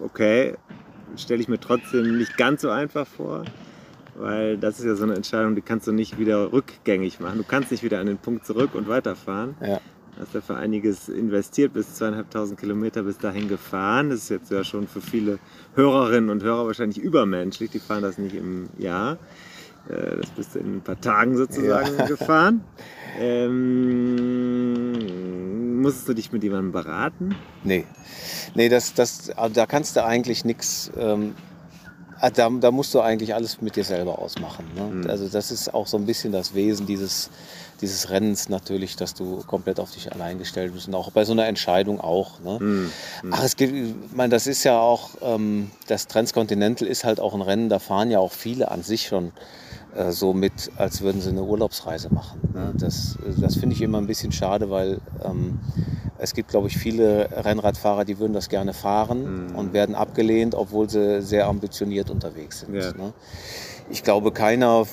Okay, 0.00 0.54
stelle 1.16 1.42
ich 1.42 1.48
mir 1.48 1.58
trotzdem 1.60 2.16
nicht 2.18 2.36
ganz 2.36 2.62
so 2.62 2.70
einfach 2.70 3.06
vor, 3.06 3.44
weil 4.18 4.56
das 4.58 4.78
ist 4.78 4.84
ja 4.86 4.94
so 4.94 5.04
eine 5.04 5.14
Entscheidung, 5.14 5.54
die 5.54 5.62
kannst 5.62 5.86
du 5.86 5.92
nicht 5.92 6.18
wieder 6.18 6.52
rückgängig 6.52 7.20
machen. 7.20 7.38
Du 7.38 7.44
kannst 7.44 7.70
nicht 7.70 7.82
wieder 7.82 8.00
an 8.00 8.06
den 8.06 8.18
Punkt 8.18 8.44
zurück 8.46 8.74
und 8.74 8.88
weiterfahren. 8.88 9.54
Ja. 9.60 9.80
Hast 10.20 10.34
dafür 10.34 10.56
einiges 10.56 11.08
investiert, 11.08 11.72
bis 11.74 11.94
zweieinhalbtausend 11.94 12.58
Kilometer 12.58 13.04
bis 13.04 13.18
dahin 13.18 13.48
gefahren. 13.48 14.10
Das 14.10 14.24
ist 14.24 14.30
jetzt 14.30 14.50
ja 14.50 14.64
schon 14.64 14.88
für 14.88 15.00
viele 15.00 15.38
Hörerinnen 15.76 16.28
und 16.30 16.42
Hörer 16.42 16.66
wahrscheinlich 16.66 16.98
übermenschlich. 16.98 17.70
Die 17.70 17.78
fahren 17.78 18.02
das 18.02 18.18
nicht 18.18 18.34
im 18.34 18.68
Jahr. 18.78 19.18
Äh, 19.88 20.16
Das 20.16 20.30
bist 20.30 20.54
du 20.56 20.58
in 20.58 20.78
ein 20.78 20.80
paar 20.80 21.00
Tagen 21.00 21.36
sozusagen 21.36 21.96
gefahren. 22.08 22.62
Ähm, 24.78 25.80
musstest 25.80 26.08
du 26.08 26.14
dich 26.14 26.32
mit 26.32 26.42
jemandem 26.42 26.72
beraten? 26.72 27.34
Nee, 27.64 27.84
nee 28.54 28.68
das, 28.68 28.94
das, 28.94 29.30
da 29.54 29.66
kannst 29.66 29.96
du 29.96 30.04
eigentlich 30.04 30.44
nichts, 30.44 30.90
ähm, 30.96 31.34
da, 32.20 32.50
da 32.50 32.70
musst 32.70 32.94
du 32.94 33.00
eigentlich 33.00 33.34
alles 33.34 33.60
mit 33.60 33.76
dir 33.76 33.84
selber 33.84 34.18
ausmachen. 34.18 34.66
Ne? 34.74 34.82
Mhm. 34.82 35.10
Also 35.10 35.28
das 35.28 35.50
ist 35.50 35.72
auch 35.72 35.86
so 35.86 35.96
ein 35.96 36.06
bisschen 36.06 36.32
das 36.32 36.54
Wesen 36.54 36.86
dieses, 36.86 37.30
dieses 37.80 38.10
Rennens 38.10 38.48
natürlich, 38.48 38.96
dass 38.96 39.14
du 39.14 39.42
komplett 39.46 39.78
auf 39.78 39.90
dich 39.92 40.12
allein 40.12 40.38
gestellt 40.38 40.72
bist 40.74 40.88
und 40.88 40.94
auch 40.94 41.10
bei 41.10 41.24
so 41.24 41.32
einer 41.32 41.46
Entscheidung 41.46 42.00
auch. 42.00 42.40
Ne? 42.40 42.58
Hm. 42.58 42.92
Ach, 43.30 43.42
es 43.42 43.56
gibt, 43.56 43.74
ich 43.74 43.94
meine, 44.14 44.30
das 44.30 44.46
ist 44.46 44.64
ja 44.64 44.78
auch, 44.78 45.10
ähm, 45.22 45.70
das 45.86 46.06
Transcontinental 46.06 46.88
ist 46.88 47.04
halt 47.04 47.20
auch 47.20 47.34
ein 47.34 47.42
Rennen, 47.42 47.68
da 47.68 47.78
fahren 47.78 48.10
ja 48.10 48.18
auch 48.18 48.32
viele 48.32 48.70
an 48.70 48.82
sich 48.82 49.06
schon 49.06 49.32
äh, 49.98 50.12
so 50.12 50.32
mit, 50.32 50.70
als 50.76 51.02
würden 51.02 51.20
sie 51.20 51.30
eine 51.30 51.42
Urlaubsreise 51.42 52.12
machen. 52.12 52.40
Ne? 52.54 52.72
Das, 52.78 53.18
das 53.40 53.56
finde 53.56 53.74
ich 53.74 53.82
immer 53.82 53.98
ein 53.98 54.06
bisschen 54.06 54.32
schade, 54.32 54.70
weil 54.70 55.00
ähm, 55.24 55.58
es 56.18 56.34
gibt, 56.34 56.50
glaube 56.50 56.68
ich, 56.68 56.76
viele 56.76 57.28
Rennradfahrer, 57.44 58.04
die 58.04 58.18
würden 58.18 58.32
das 58.32 58.48
gerne 58.48 58.72
fahren 58.72 59.48
Mhm. 59.48 59.54
und 59.56 59.72
werden 59.72 59.94
abgelehnt, 59.94 60.54
obwohl 60.54 60.88
sie 60.88 61.22
sehr 61.22 61.46
ambitioniert 61.46 62.10
unterwegs 62.10 62.60
sind. 62.60 62.74
Ja. 62.74 62.92
Ne? 62.92 63.12
Ich 63.90 64.02
glaube, 64.02 64.32
keiner 64.32 64.84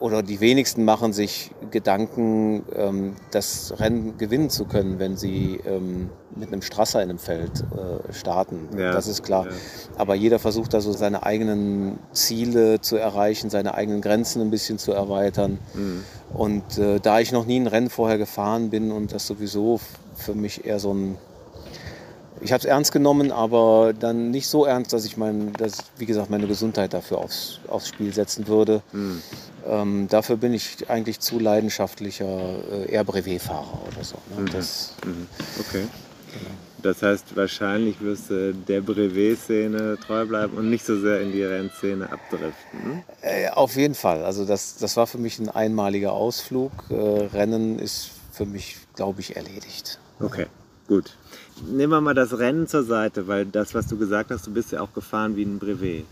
oder 0.00 0.22
die 0.22 0.40
wenigsten 0.40 0.84
machen 0.84 1.12
sich 1.12 1.50
Gedanken, 1.70 2.64
ähm, 2.74 3.16
das 3.30 3.74
Rennen 3.78 4.18
gewinnen 4.18 4.50
zu 4.50 4.64
können, 4.64 4.98
wenn 4.98 5.16
sie 5.16 5.60
ähm, 5.66 6.10
mit 6.36 6.52
einem 6.52 6.62
Strasser 6.62 7.02
in 7.02 7.10
einem 7.10 7.18
Feld 7.18 7.64
äh, 7.72 8.12
starten. 8.12 8.68
Ja, 8.76 8.92
Das 8.92 9.06
ist 9.06 9.22
klar. 9.22 9.46
ja. 9.46 9.52
Aber 9.96 10.14
jeder 10.14 10.38
versucht 10.38 10.74
da 10.74 10.80
so 10.80 10.92
seine 10.92 11.24
eigenen 11.24 11.98
Ziele 12.12 12.80
zu 12.80 12.96
erreichen, 12.96 13.50
seine 13.50 13.74
eigenen 13.74 14.00
Grenzen 14.00 14.40
ein 14.42 14.50
bisschen 14.50 14.78
zu 14.78 14.92
erweitern. 14.92 15.58
Mhm. 15.74 16.04
Und 16.32 16.78
äh, 16.78 17.00
da 17.00 17.20
ich 17.20 17.32
noch 17.32 17.46
nie 17.46 17.58
ein 17.58 17.66
Rennen 17.66 17.90
vorher 17.90 18.18
gefahren 18.18 18.70
bin 18.70 18.92
und 18.92 19.12
das 19.12 19.26
sowieso 19.26 19.80
für 20.14 20.34
mich 20.34 20.64
eher 20.64 20.78
so 20.78 20.94
ein 20.94 21.16
ich 22.40 22.52
habe 22.52 22.60
es 22.60 22.64
ernst 22.64 22.92
genommen, 22.92 23.32
aber 23.32 23.92
dann 23.98 24.30
nicht 24.30 24.46
so 24.48 24.64
ernst, 24.64 24.92
dass 24.92 25.04
ich 25.04 25.16
mein, 25.16 25.52
dass, 25.54 25.84
wie 25.98 26.06
gesagt, 26.06 26.30
meine 26.30 26.46
Gesundheit 26.46 26.92
dafür 26.94 27.18
aufs, 27.18 27.60
aufs 27.68 27.88
Spiel 27.88 28.12
setzen 28.12 28.46
würde. 28.48 28.82
Mhm. 28.92 29.22
Ähm, 29.66 30.06
dafür 30.08 30.36
bin 30.36 30.54
ich 30.54 30.88
eigentlich 30.88 31.20
zu 31.20 31.38
leidenschaftlicher 31.38 32.24
äh, 32.86 32.90
eher 32.92 33.04
Brevetfahrer 33.04 33.80
oder 33.92 34.04
so. 34.04 34.16
Ne? 34.34 34.42
Mhm. 34.42 34.52
Das, 34.52 34.94
Mhm. 35.04 35.26
Okay. 35.60 35.84
Das 36.82 37.02
heißt, 37.02 37.36
wahrscheinlich 37.36 38.00
wirst 38.00 38.30
du 38.30 38.54
der 38.54 38.80
Brevet-Szene 38.80 39.98
treu 40.06 40.24
bleiben 40.24 40.56
und 40.56 40.70
nicht 40.70 40.86
so 40.86 40.98
sehr 40.98 41.20
in 41.20 41.32
die 41.32 41.42
Rennszene 41.42 42.10
abdriften. 42.10 43.02
äh, 43.20 43.48
auf 43.50 43.76
jeden 43.76 43.94
Fall. 43.94 44.24
Also 44.24 44.46
das, 44.46 44.76
das 44.78 44.96
war 44.96 45.06
für 45.06 45.18
mich 45.18 45.38
ein 45.38 45.50
einmaliger 45.50 46.12
Ausflug. 46.12 46.72
Äh, 46.88 46.94
Rennen 46.94 47.78
ist 47.78 48.10
für 48.32 48.46
mich, 48.46 48.78
glaube 48.94 49.20
ich, 49.20 49.36
erledigt. 49.36 49.98
Okay, 50.20 50.46
gut. 50.88 51.16
Nehmen 51.68 51.92
wir 51.92 52.00
mal 52.00 52.14
das 52.14 52.38
Rennen 52.38 52.66
zur 52.66 52.84
Seite, 52.84 53.28
weil 53.28 53.46
das, 53.46 53.74
was 53.74 53.86
du 53.86 53.96
gesagt 53.96 54.30
hast, 54.30 54.46
du 54.46 54.52
bist 54.52 54.72
ja 54.72 54.80
auch 54.80 54.92
gefahren 54.92 55.36
wie 55.36 55.42
ein 55.42 55.58
Brevet. 55.58 56.04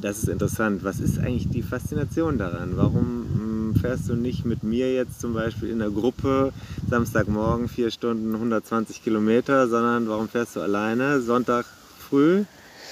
Das 0.00 0.18
ist 0.18 0.28
interessant. 0.28 0.84
Was 0.84 1.00
ist 1.00 1.18
eigentlich 1.18 1.48
die 1.48 1.62
Faszination 1.62 2.38
daran? 2.38 2.76
Warum 2.76 3.72
mh, 3.72 3.80
fährst 3.80 4.08
du 4.08 4.14
nicht 4.14 4.44
mit 4.44 4.62
mir 4.62 4.92
jetzt 4.92 5.20
zum 5.20 5.34
Beispiel 5.34 5.70
in 5.70 5.78
der 5.78 5.90
Gruppe 5.90 6.52
Samstagmorgen 6.88 7.68
vier 7.68 7.90
Stunden 7.90 8.34
120 8.34 9.02
Kilometer, 9.02 9.68
sondern 9.68 10.08
warum 10.08 10.28
fährst 10.28 10.56
du 10.56 10.60
alleine 10.60 11.20
Sonntag 11.20 11.66
früh 11.98 12.44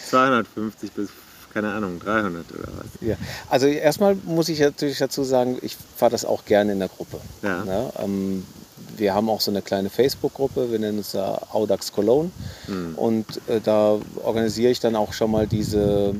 250 0.09 0.93
bis, 0.93 1.09
keine 1.53 1.73
Ahnung, 1.73 1.99
300 2.01 2.45
oder 2.53 2.69
was? 2.79 2.87
Ja. 3.01 3.16
Also 3.49 3.66
erstmal 3.66 4.16
muss 4.25 4.49
ich 4.49 4.61
natürlich 4.61 4.99
dazu 4.99 5.25
sagen, 5.25 5.59
ich 5.62 5.77
fahre 5.97 6.11
das 6.11 6.25
auch 6.25 6.45
gerne 6.45 6.73
in 6.73 6.79
der 6.79 6.89
Gruppe. 6.89 7.19
Ja. 7.43 7.64
Ne? 7.64 7.93
Ähm, 7.99 8.45
wir 8.99 9.15
haben 9.15 9.29
auch 9.29 9.41
so 9.41 9.51
eine 9.51 9.63
kleine 9.63 9.91
Facebook-Gruppe, 9.91 10.71
wir 10.71 10.79
nennen 10.79 10.99
es 10.99 11.13
da 11.13 11.41
Audax 11.53 11.93
Cologne. 11.93 12.31
Hm. 12.67 12.95
Und 12.97 13.27
äh, 13.49 13.61
da 13.63 13.99
organisiere 14.23 14.71
ich 14.71 14.81
dann 14.81 14.97
auch 14.97 15.13
schon 15.13 15.31
mal 15.31 15.47
diese, 15.47 16.15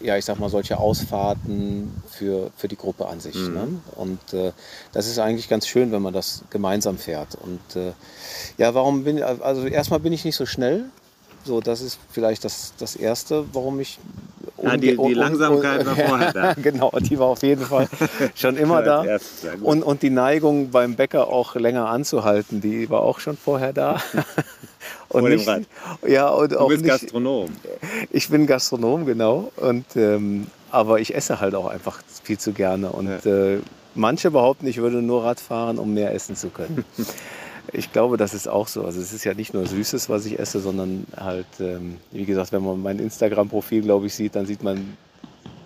ja, 0.00 0.16
ich 0.16 0.24
sag 0.24 0.38
mal, 0.38 0.50
solche 0.50 0.78
Ausfahrten 0.78 1.92
für, 2.08 2.50
für 2.56 2.68
die 2.68 2.76
Gruppe 2.76 3.06
an 3.06 3.20
sich. 3.20 3.34
Mhm. 3.34 3.54
Ne? 3.54 3.68
Und 3.96 4.34
äh, 4.34 4.52
das 4.92 5.06
ist 5.06 5.18
eigentlich 5.18 5.48
ganz 5.48 5.66
schön, 5.66 5.92
wenn 5.92 6.02
man 6.02 6.12
das 6.12 6.44
gemeinsam 6.50 6.98
fährt. 6.98 7.36
Und 7.36 7.76
äh, 7.76 7.92
ja, 8.58 8.74
warum 8.74 9.04
bin 9.04 9.22
also 9.22 9.66
erstmal 9.66 10.00
bin 10.00 10.12
ich 10.12 10.24
nicht 10.24 10.36
so 10.36 10.46
schnell. 10.46 10.84
So, 11.44 11.60
das 11.60 11.80
ist 11.82 11.98
vielleicht 12.10 12.44
das, 12.44 12.72
das 12.78 12.96
Erste, 12.96 13.44
warum 13.52 13.78
ich. 13.80 13.98
Ja, 14.62 14.76
die- 14.78 14.96
die 14.96 15.14
Langsamkeit 15.14 15.84
war 15.84 15.94
vorher 15.96 16.32
da. 16.32 16.54
genau, 16.62 16.90
die 16.98 17.18
war 17.18 17.26
auf 17.26 17.42
jeden 17.42 17.64
Fall 17.66 17.86
schon 18.34 18.56
immer 18.56 18.82
da. 18.82 19.04
Ja. 19.04 19.18
Und, 19.62 19.82
und 19.82 20.00
die 20.02 20.10
Neigung 20.10 20.70
beim 20.70 20.94
Bäcker 20.94 21.28
auch 21.28 21.54
länger 21.54 21.88
anzuhalten, 21.88 22.60
die 22.62 22.88
war 22.88 23.00
auch 23.02 23.18
schon 23.20 23.36
vorher 23.36 23.72
da. 23.72 24.00
Und 25.08 25.20
Vor 25.20 25.28
dem 25.30 25.36
nicht, 25.38 25.48
Rad. 25.48 25.62
Ja, 26.06 26.28
und 26.28 26.52
du 26.52 26.60
auch 26.60 26.68
bist 26.68 26.82
nicht, 26.82 26.90
Gastronom. 26.90 27.48
ich 28.10 28.28
bin 28.30 28.46
Gastronom, 28.46 29.06
genau. 29.06 29.52
Und, 29.56 29.84
ähm, 29.96 30.48
aber 30.72 30.98
ich 30.98 31.14
esse 31.14 31.40
halt 31.40 31.54
auch 31.54 31.66
einfach 31.66 32.00
viel 32.24 32.36
zu 32.36 32.52
gerne. 32.52 32.90
Und 32.90 33.24
äh, 33.24 33.60
manche 33.94 34.30
behaupten, 34.32 34.66
ich 34.66 34.78
würde 34.78 34.96
nur 35.02 35.22
Rad 35.24 35.38
fahren, 35.40 35.78
um 35.78 35.94
mehr 35.94 36.12
essen 36.14 36.34
zu 36.36 36.48
können. 36.48 36.84
Ich 37.72 37.92
glaube, 37.92 38.16
das 38.16 38.34
ist 38.34 38.48
auch 38.48 38.68
so. 38.68 38.84
Also 38.84 39.00
es 39.00 39.12
ist 39.12 39.24
ja 39.24 39.34
nicht 39.34 39.54
nur 39.54 39.66
Süßes, 39.66 40.08
was 40.08 40.26
ich 40.26 40.38
esse, 40.38 40.60
sondern 40.60 41.06
halt, 41.16 41.46
ähm, 41.60 41.96
wie 42.12 42.24
gesagt, 42.24 42.52
wenn 42.52 42.62
man 42.64 42.80
mein 42.82 42.98
Instagram-Profil, 42.98 43.82
glaube 43.82 44.06
ich, 44.06 44.14
sieht, 44.14 44.34
dann 44.36 44.46
sieht 44.46 44.62
man 44.62 44.96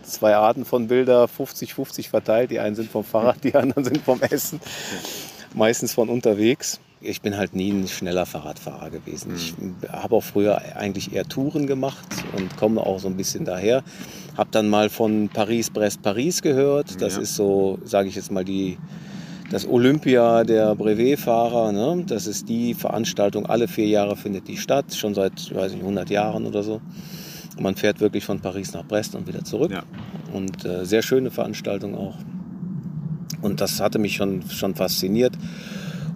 zwei 0.03 0.37
Arten 0.37 0.65
von 0.65 0.89
Bilder, 0.89 1.25
50-50 1.27 2.09
verteilt. 2.09 2.51
Die 2.51 2.61
einen 2.61 2.77
sind 2.77 2.91
vom 2.91 3.05
Fahrrad, 3.05 3.43
die 3.45 3.55
anderen 3.55 3.85
sind 3.85 3.99
vom 3.99 4.21
Essen. 4.23 4.61
Meistens 5.55 5.95
von 5.95 6.09
unterwegs. 6.09 6.81
Ich 7.01 7.23
bin 7.23 7.37
halt 7.37 7.55
nie 7.55 7.71
ein 7.71 7.87
schneller 7.87 8.27
Fahrradfahrer 8.27 8.91
gewesen. 8.91 9.33
Ich 9.37 9.55
habe 9.93 10.17
auch 10.17 10.23
früher 10.25 10.61
eigentlich 10.77 11.13
eher 11.15 11.25
Touren 11.25 11.67
gemacht 11.69 12.09
und 12.37 12.57
komme 12.57 12.81
auch 12.85 12.99
so 12.99 13.07
ein 13.07 13.17
bisschen 13.17 13.45
daher. 13.45 13.85
Habe 14.37 14.49
dann 14.51 14.69
mal 14.69 14.89
von 14.89 15.29
Paris-Brest-Paris 15.29 16.43
gehört. 16.43 17.01
Das 17.01 17.15
Ja. 17.15 17.23
ist 17.23 17.37
so, 17.37 17.79
sage 17.85 18.09
ich 18.09 18.17
jetzt 18.17 18.33
mal, 18.33 18.45
die, 18.45 18.79
das 19.51 19.67
Olympia 19.67 20.45
der 20.45 20.75
Brevetfahrer. 20.75 21.73
Ne? 21.73 22.05
Das 22.07 22.27
ist 22.27 22.49
die 22.49 22.75
Veranstaltung, 22.75 23.47
alle 23.47 23.69
vier 23.69 23.87
Jahre 23.87 24.17
findet 24.17 24.49
die 24.49 24.57
statt, 24.57 24.95
schon 24.95 25.15
seit, 25.15 25.55
weiß 25.55 25.73
nicht, 25.73 25.83
100 25.83 26.11
Jahren 26.11 26.47
oder 26.47 26.63
so. 26.63 26.81
Man 27.59 27.75
fährt 27.75 28.01
wirklich 28.01 28.25
von 28.25 28.41
Paris 28.41 28.73
nach 28.73 28.85
Brest 28.85 29.15
und 29.15 29.27
wieder 29.27 29.45
zurück. 29.45 29.73
Ja. 29.73 29.83
Und 30.33 30.65
äh, 30.65 30.85
sehr 30.85 31.03
schöne 31.03 31.31
Veranstaltung 31.31 31.97
auch. 31.97 32.15
Und 33.43 33.61
das 33.61 33.81
hatte 33.81 33.99
mich 33.99 34.17
schon, 34.17 34.43
schon 34.51 34.75
fasziniert. 34.75 35.33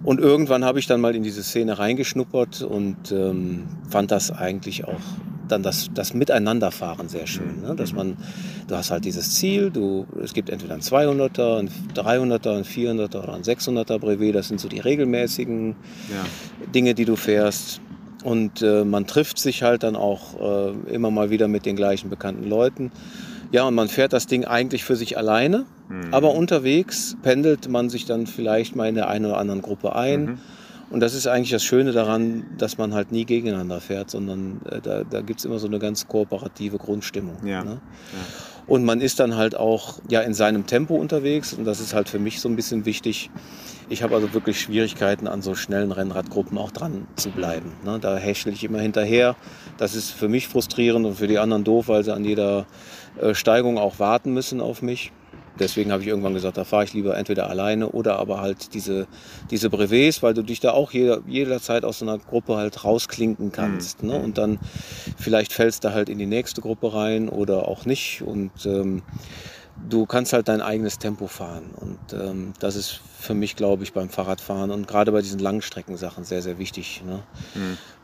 Und 0.03 0.19
irgendwann 0.19 0.65
habe 0.65 0.79
ich 0.79 0.87
dann 0.87 0.99
mal 1.01 1.15
in 1.15 1.23
diese 1.23 1.43
Szene 1.43 1.79
reingeschnuppert 1.79 2.61
und 2.61 3.11
ähm, 3.11 3.63
fand 3.89 4.11
das 4.11 4.31
eigentlich 4.31 4.85
auch 4.85 4.99
dann 5.47 5.63
das, 5.63 5.89
das 5.93 6.13
Miteinanderfahren 6.13 7.09
sehr 7.09 7.27
schön. 7.27 7.61
Ne? 7.61 7.75
Dass 7.75 7.93
man, 7.93 8.17
du 8.67 8.75
hast 8.75 8.91
halt 8.91 9.05
dieses 9.05 9.35
Ziel, 9.35 9.71
du, 9.71 10.05
es 10.21 10.33
gibt 10.33 10.49
entweder 10.49 10.73
ein 10.73 10.81
200er, 10.81 11.59
ein 11.59 11.69
300er, 11.95 12.57
ein 12.57 12.63
400er 12.63 13.23
oder 13.23 13.33
ein 13.33 13.43
600er 13.43 13.99
Brevet, 13.99 14.35
das 14.35 14.47
sind 14.47 14.59
so 14.59 14.67
die 14.67 14.79
regelmäßigen 14.79 15.75
Ja. 16.09 16.25
Dinge, 16.73 16.93
die 16.93 17.05
du 17.05 17.15
fährst. 17.15 17.81
Und 18.23 18.61
äh, 18.61 18.85
man 18.85 19.05
trifft 19.05 19.37
sich 19.37 19.63
halt 19.63 19.83
dann 19.83 19.95
auch 19.97 20.39
äh, 20.39 20.93
immer 20.93 21.11
mal 21.11 21.29
wieder 21.29 21.47
mit 21.49 21.65
den 21.65 21.75
gleichen 21.75 22.09
bekannten 22.09 22.47
Leuten. 22.47 22.91
Ja, 23.53 23.63
und 23.67 23.75
man 23.75 23.87
fährt 23.87 24.13
das 24.13 24.25
Ding 24.27 24.45
eigentlich 24.45 24.83
für 24.83 24.95
sich 24.95 25.15
alleine, 25.17 25.65
Mhm. 25.87 26.11
aber 26.11 26.33
unterwegs 26.33 27.15
pendelt 27.21 27.69
man 27.69 27.89
sich 27.89 28.05
dann 28.05 28.25
vielleicht 28.25 28.75
mal 28.75 28.89
in 28.89 28.95
der 28.95 29.07
einen 29.09 29.25
oder 29.27 29.37
anderen 29.37 29.61
Gruppe 29.61 29.95
ein. 29.95 30.25
Mhm. 30.25 30.37
Und 30.89 30.99
das 30.99 31.13
ist 31.13 31.27
eigentlich 31.27 31.51
das 31.51 31.63
Schöne 31.63 31.91
daran, 31.91 32.45
dass 32.57 32.77
man 32.77 32.93
halt 32.93 33.11
nie 33.11 33.25
gegeneinander 33.25 33.79
fährt, 33.79 34.09
sondern 34.11 34.61
äh, 34.69 34.81
da, 34.81 35.03
da 35.03 35.21
gibt 35.21 35.39
es 35.39 35.45
immer 35.45 35.59
so 35.59 35.67
eine 35.67 35.79
ganz 35.79 36.07
kooperative 36.07 36.77
Grundstimmung. 36.77 37.37
Ja. 37.45 37.63
Ne? 37.63 37.79
Und 38.67 38.85
man 38.85 39.01
ist 39.01 39.19
dann 39.19 39.35
halt 39.35 39.55
auch 39.55 39.99
ja, 40.09 40.21
in 40.21 40.33
seinem 40.33 40.65
Tempo 40.65 40.95
unterwegs 40.95 41.53
und 41.53 41.65
das 41.65 41.79
ist 41.79 41.93
halt 41.93 42.09
für 42.09 42.19
mich 42.19 42.39
so 42.41 42.47
ein 42.49 42.55
bisschen 42.55 42.85
wichtig. 42.85 43.29
Ich 43.89 44.03
habe 44.03 44.15
also 44.15 44.33
wirklich 44.33 44.61
Schwierigkeiten, 44.61 45.27
an 45.27 45.41
so 45.41 45.55
schnellen 45.55 45.91
Rennradgruppen 45.91 46.57
auch 46.57 46.71
dran 46.71 47.07
zu 47.15 47.29
bleiben. 47.29 47.73
Ne? 47.83 47.99
Da 47.99 48.17
häschel 48.17 48.53
ich 48.53 48.63
immer 48.63 48.79
hinterher. 48.79 49.35
Das 49.77 49.95
ist 49.95 50.11
für 50.11 50.29
mich 50.29 50.47
frustrierend 50.47 51.05
und 51.05 51.15
für 51.15 51.27
die 51.27 51.39
anderen 51.39 51.63
doof, 51.63 51.87
weil 51.87 52.03
sie 52.03 52.13
an 52.13 52.23
jeder 52.23 52.65
Steigung 53.33 53.77
auch 53.77 53.99
warten 53.99 54.33
müssen 54.33 54.61
auf 54.61 54.81
mich. 54.81 55.11
Deswegen 55.59 55.91
habe 55.91 56.01
ich 56.01 56.09
irgendwann 56.09 56.33
gesagt, 56.33 56.57
da 56.57 56.63
fahre 56.63 56.83
ich 56.83 56.93
lieber 56.93 57.15
entweder 57.15 57.47
alleine 57.47 57.89
oder 57.89 58.17
aber 58.17 58.41
halt 58.41 58.73
diese, 58.73 59.07
diese 59.51 59.69
Brevets, 59.69 60.23
weil 60.23 60.33
du 60.33 60.41
dich 60.41 60.59
da 60.59 60.71
auch 60.71 60.91
jeder, 60.91 61.21
jederzeit 61.27 61.85
aus 61.85 61.99
so 61.99 62.05
einer 62.05 62.17
Gruppe 62.17 62.55
halt 62.55 62.83
rausklinken 62.83 63.51
kannst. 63.51 64.01
Ne? 64.01 64.15
Und 64.19 64.39
dann 64.39 64.57
vielleicht 65.15 65.53
fällst 65.53 65.83
du 65.83 65.93
halt 65.93 66.09
in 66.09 66.17
die 66.17 66.25
nächste 66.25 66.61
Gruppe 66.61 66.93
rein 66.95 67.29
oder 67.29 67.67
auch 67.67 67.85
nicht. 67.85 68.23
Und 68.23 68.65
ähm, 68.65 69.03
du 69.89 70.05
kannst 70.05 70.33
halt 70.33 70.47
dein 70.47 70.61
eigenes 70.61 70.99
Tempo 70.99 71.27
fahren. 71.27 71.71
Und 71.75 72.13
ähm, 72.13 72.53
das 72.59 72.75
ist 72.75 73.01
für 73.19 73.33
mich, 73.33 73.55
glaube 73.55 73.83
ich, 73.83 73.93
beim 73.93 74.09
Fahrradfahren 74.09 74.69
und 74.69 74.87
gerade 74.87 75.11
bei 75.11 75.21
diesen 75.21 75.39
Langstreckensachen 75.39 76.25
sehr, 76.25 76.41
sehr 76.41 76.59
wichtig. 76.59 77.03
Ne? 77.05 77.23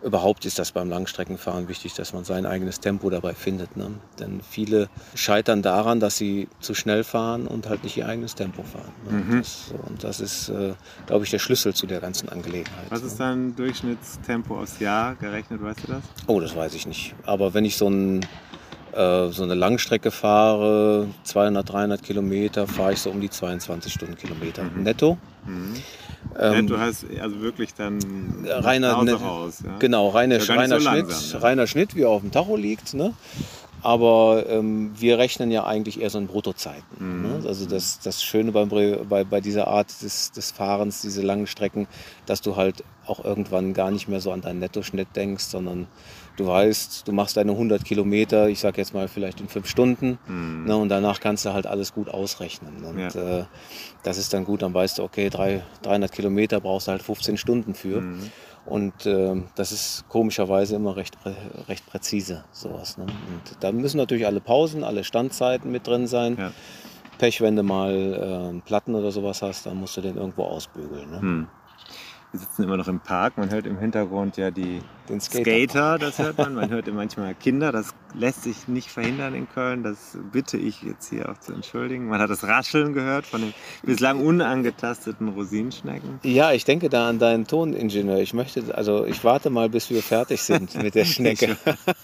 Überhaupt 0.01 0.45
ist 0.45 0.59
das 0.59 0.71
beim 0.71 0.89
Langstreckenfahren 0.89 1.67
wichtig, 1.67 1.93
dass 1.93 2.13
man 2.13 2.23
sein 2.23 2.45
eigenes 2.45 2.79
Tempo 2.79 3.09
dabei 3.09 3.33
findet. 3.33 3.75
Ne? 3.75 3.91
Denn 4.19 4.41
viele 4.41 4.89
scheitern 5.15 5.61
daran, 5.61 5.99
dass 5.99 6.17
sie 6.17 6.47
zu 6.61 6.73
schnell 6.73 7.03
fahren 7.03 7.47
und 7.47 7.67
halt 7.67 7.83
nicht 7.83 7.97
ihr 7.97 8.07
eigenes 8.07 8.35
Tempo 8.35 8.63
fahren. 8.63 8.91
Ne? 9.09 9.39
Das, 9.39 9.73
und 9.87 10.03
das 10.03 10.21
ist, 10.21 10.49
äh, 10.49 10.73
glaube 11.05 11.25
ich, 11.25 11.31
der 11.31 11.39
Schlüssel 11.39 11.73
zu 11.73 11.85
der 11.85 11.99
ganzen 11.99 12.29
Angelegenheit. 12.29 12.85
Was 12.89 13.01
ne? 13.01 13.07
ist 13.07 13.19
dein 13.19 13.55
Durchschnittstempo 13.55 14.57
aufs 14.57 14.79
Jahr 14.79 15.15
gerechnet, 15.15 15.61
weißt 15.61 15.83
du 15.83 15.93
das? 15.93 16.03
Oh, 16.27 16.39
das 16.39 16.55
weiß 16.55 16.73
ich 16.75 16.87
nicht. 16.87 17.13
Aber 17.25 17.53
wenn 17.53 17.65
ich 17.65 17.75
so, 17.75 17.89
ein, 17.89 18.25
äh, 18.93 19.29
so 19.29 19.43
eine 19.43 19.55
Langstrecke 19.55 20.11
fahre, 20.11 21.07
200, 21.23 21.71
300 21.71 22.03
Kilometer, 22.03 22.67
fahre 22.67 22.93
ich 22.93 22.99
so 22.99 23.09
um 23.09 23.21
die 23.21 23.29
22 23.29 23.93
Stundenkilometer 23.93 24.63
netto. 24.75 25.17
Ähm, 26.37 26.67
du 26.67 26.77
hast 26.77 27.05
also 27.21 27.41
wirklich 27.41 27.73
dann 27.73 27.99
reiner, 28.47 29.03
ne, 29.03 29.13
raus. 29.13 29.63
Ja? 29.65 29.77
genau, 29.79 30.09
reiner, 30.09 30.37
Ist 30.37 30.47
ja 30.47 30.55
reiner, 30.55 30.79
so 30.79 30.89
Schnitt, 30.89 31.07
langsam, 31.07 31.39
ne? 31.39 31.45
reiner 31.45 31.67
Schnitt, 31.67 31.95
wie 31.95 32.01
er 32.01 32.09
auf 32.09 32.21
dem 32.21 32.31
Tacho 32.31 32.55
liegt. 32.55 32.93
Ne? 32.93 33.13
Aber 33.81 34.45
ähm, 34.49 34.91
wir 34.97 35.17
rechnen 35.17 35.51
ja 35.51 35.65
eigentlich 35.65 36.01
eher 36.01 36.09
so 36.09 36.19
in 36.19 36.27
Bruttozeiten. 36.27 36.83
Mhm. 36.99 37.21
Ne? 37.21 37.47
Also 37.47 37.65
das, 37.65 37.99
das 37.99 38.23
Schöne 38.23 38.51
beim, 38.51 38.69
bei, 38.69 39.23
bei 39.23 39.41
dieser 39.41 39.67
Art 39.67 40.01
des, 40.01 40.31
des 40.31 40.51
Fahrens, 40.51 41.01
diese 41.01 41.21
langen 41.21 41.47
Strecken, 41.47 41.87
dass 42.25 42.41
du 42.41 42.55
halt 42.55 42.83
auch 43.05 43.23
irgendwann 43.23 43.73
gar 43.73 43.91
nicht 43.91 44.07
mehr 44.07 44.19
so 44.19 44.31
an 44.31 44.41
deinen 44.41 44.59
Nettoschnitt 44.59 45.07
denkst, 45.15 45.45
sondern 45.45 45.87
du 46.39 46.47
weißt, 46.47 47.07
du 47.07 47.11
machst 47.11 47.37
deine 47.37 47.51
100 47.51 47.83
Kilometer, 47.83 48.47
ich 48.49 48.59
sag 48.59 48.77
jetzt 48.77 48.93
mal 48.93 49.07
vielleicht 49.07 49.41
in 49.41 49.47
fünf 49.47 49.67
Stunden, 49.67 50.17
Mhm. 50.27 50.65
ne? 50.65 50.77
und 50.77 50.89
danach 50.89 51.19
kannst 51.19 51.45
du 51.45 51.53
halt 51.53 51.67
alles 51.67 51.93
gut 51.93 52.09
ausrechnen. 52.09 52.83
Und 52.83 52.99
Ja. 52.99 53.39
äh, 53.41 53.45
das 54.03 54.17
ist 54.17 54.33
dann 54.33 54.45
gut, 54.45 54.61
dann 54.61 54.73
weißt 54.73 54.99
du, 54.99 55.03
okay, 55.03 55.29
drei, 55.29 55.61
300 55.83 56.11
Kilometer 56.11 56.59
brauchst 56.61 56.87
du 56.87 56.91
halt 56.91 57.01
15 57.03 57.37
Stunden 57.37 57.73
für. 57.75 58.01
Mhm. 58.01 58.31
Und 58.65 59.05
ähm, 59.05 59.45
das 59.55 59.71
ist 59.71 60.05
komischerweise 60.09 60.75
immer 60.75 60.95
recht, 60.95 61.19
prä 61.19 61.33
recht 61.67 61.85
präzise, 61.87 62.43
sowas. 62.51 62.97
Ne? 62.97 63.03
Und 63.05 63.57
da 63.63 63.71
müssen 63.71 63.97
natürlich 63.97 64.25
alle 64.27 64.41
Pausen, 64.41 64.83
alle 64.83 65.03
Standzeiten 65.03 65.71
mit 65.71 65.87
drin 65.87 66.05
sein. 66.07 66.35
Ja. 66.37 66.51
Pech, 67.17 67.41
wenn 67.41 67.55
du 67.55 67.63
mal 67.63 67.93
äh, 67.93 68.47
einen 68.49 68.61
Platten 68.61 68.95
oder 68.95 69.11
sowas 69.11 69.41
hast, 69.41 69.65
dann 69.65 69.77
musst 69.77 69.97
du 69.97 70.01
den 70.01 70.17
irgendwo 70.17 70.43
ausbügeln. 70.43 71.09
Ne? 71.09 71.21
Hm. 71.21 71.47
Wir 72.31 72.39
sitzen 72.41 72.63
immer 72.63 72.77
noch 72.77 72.87
im 72.87 72.99
Park, 72.99 73.37
man 73.39 73.49
hört 73.49 73.65
im 73.65 73.79
Hintergrund 73.79 74.37
ja 74.37 74.51
die 74.51 74.81
Den 75.09 75.19
Skater. 75.19 75.43
Skater, 75.43 75.97
das 75.97 76.19
hört 76.19 76.37
man. 76.37 76.53
Man 76.53 76.69
hört 76.69 76.87
manchmal 76.93 77.33
Kinder, 77.33 77.71
das 77.71 77.95
lässt 78.13 78.43
sich 78.43 78.67
nicht 78.67 78.89
verhindern 78.89 79.33
in 79.33 79.49
Köln. 79.49 79.83
Das 79.83 80.17
bitte 80.31 80.57
ich 80.57 80.83
jetzt 80.83 81.09
hier 81.09 81.29
auch 81.29 81.39
zu 81.39 81.53
entschuldigen. 81.53 82.07
Man 82.07 82.21
hat 82.21 82.29
das 82.29 82.43
Rascheln 82.43 82.93
gehört 82.93 83.25
von 83.25 83.41
den 83.41 83.53
bislang 83.81 84.23
unangetasteten 84.23 85.29
Rosinenschnecken. 85.29 86.19
Ja, 86.23 86.51
ich 86.51 86.63
denke 86.63 86.89
da 86.89 87.09
an 87.09 87.17
deinen 87.17 87.47
Toningenieur. 87.47 88.19
Ich 88.19 88.33
möchte, 88.33 88.75
also 88.75 89.05
ich 89.05 89.23
warte 89.23 89.49
mal, 89.49 89.69
bis 89.69 89.89
wir 89.89 90.03
fertig 90.03 90.41
sind 90.41 90.75
mit 90.81 90.93
der 90.93 91.05
Schnecke. 91.09 91.57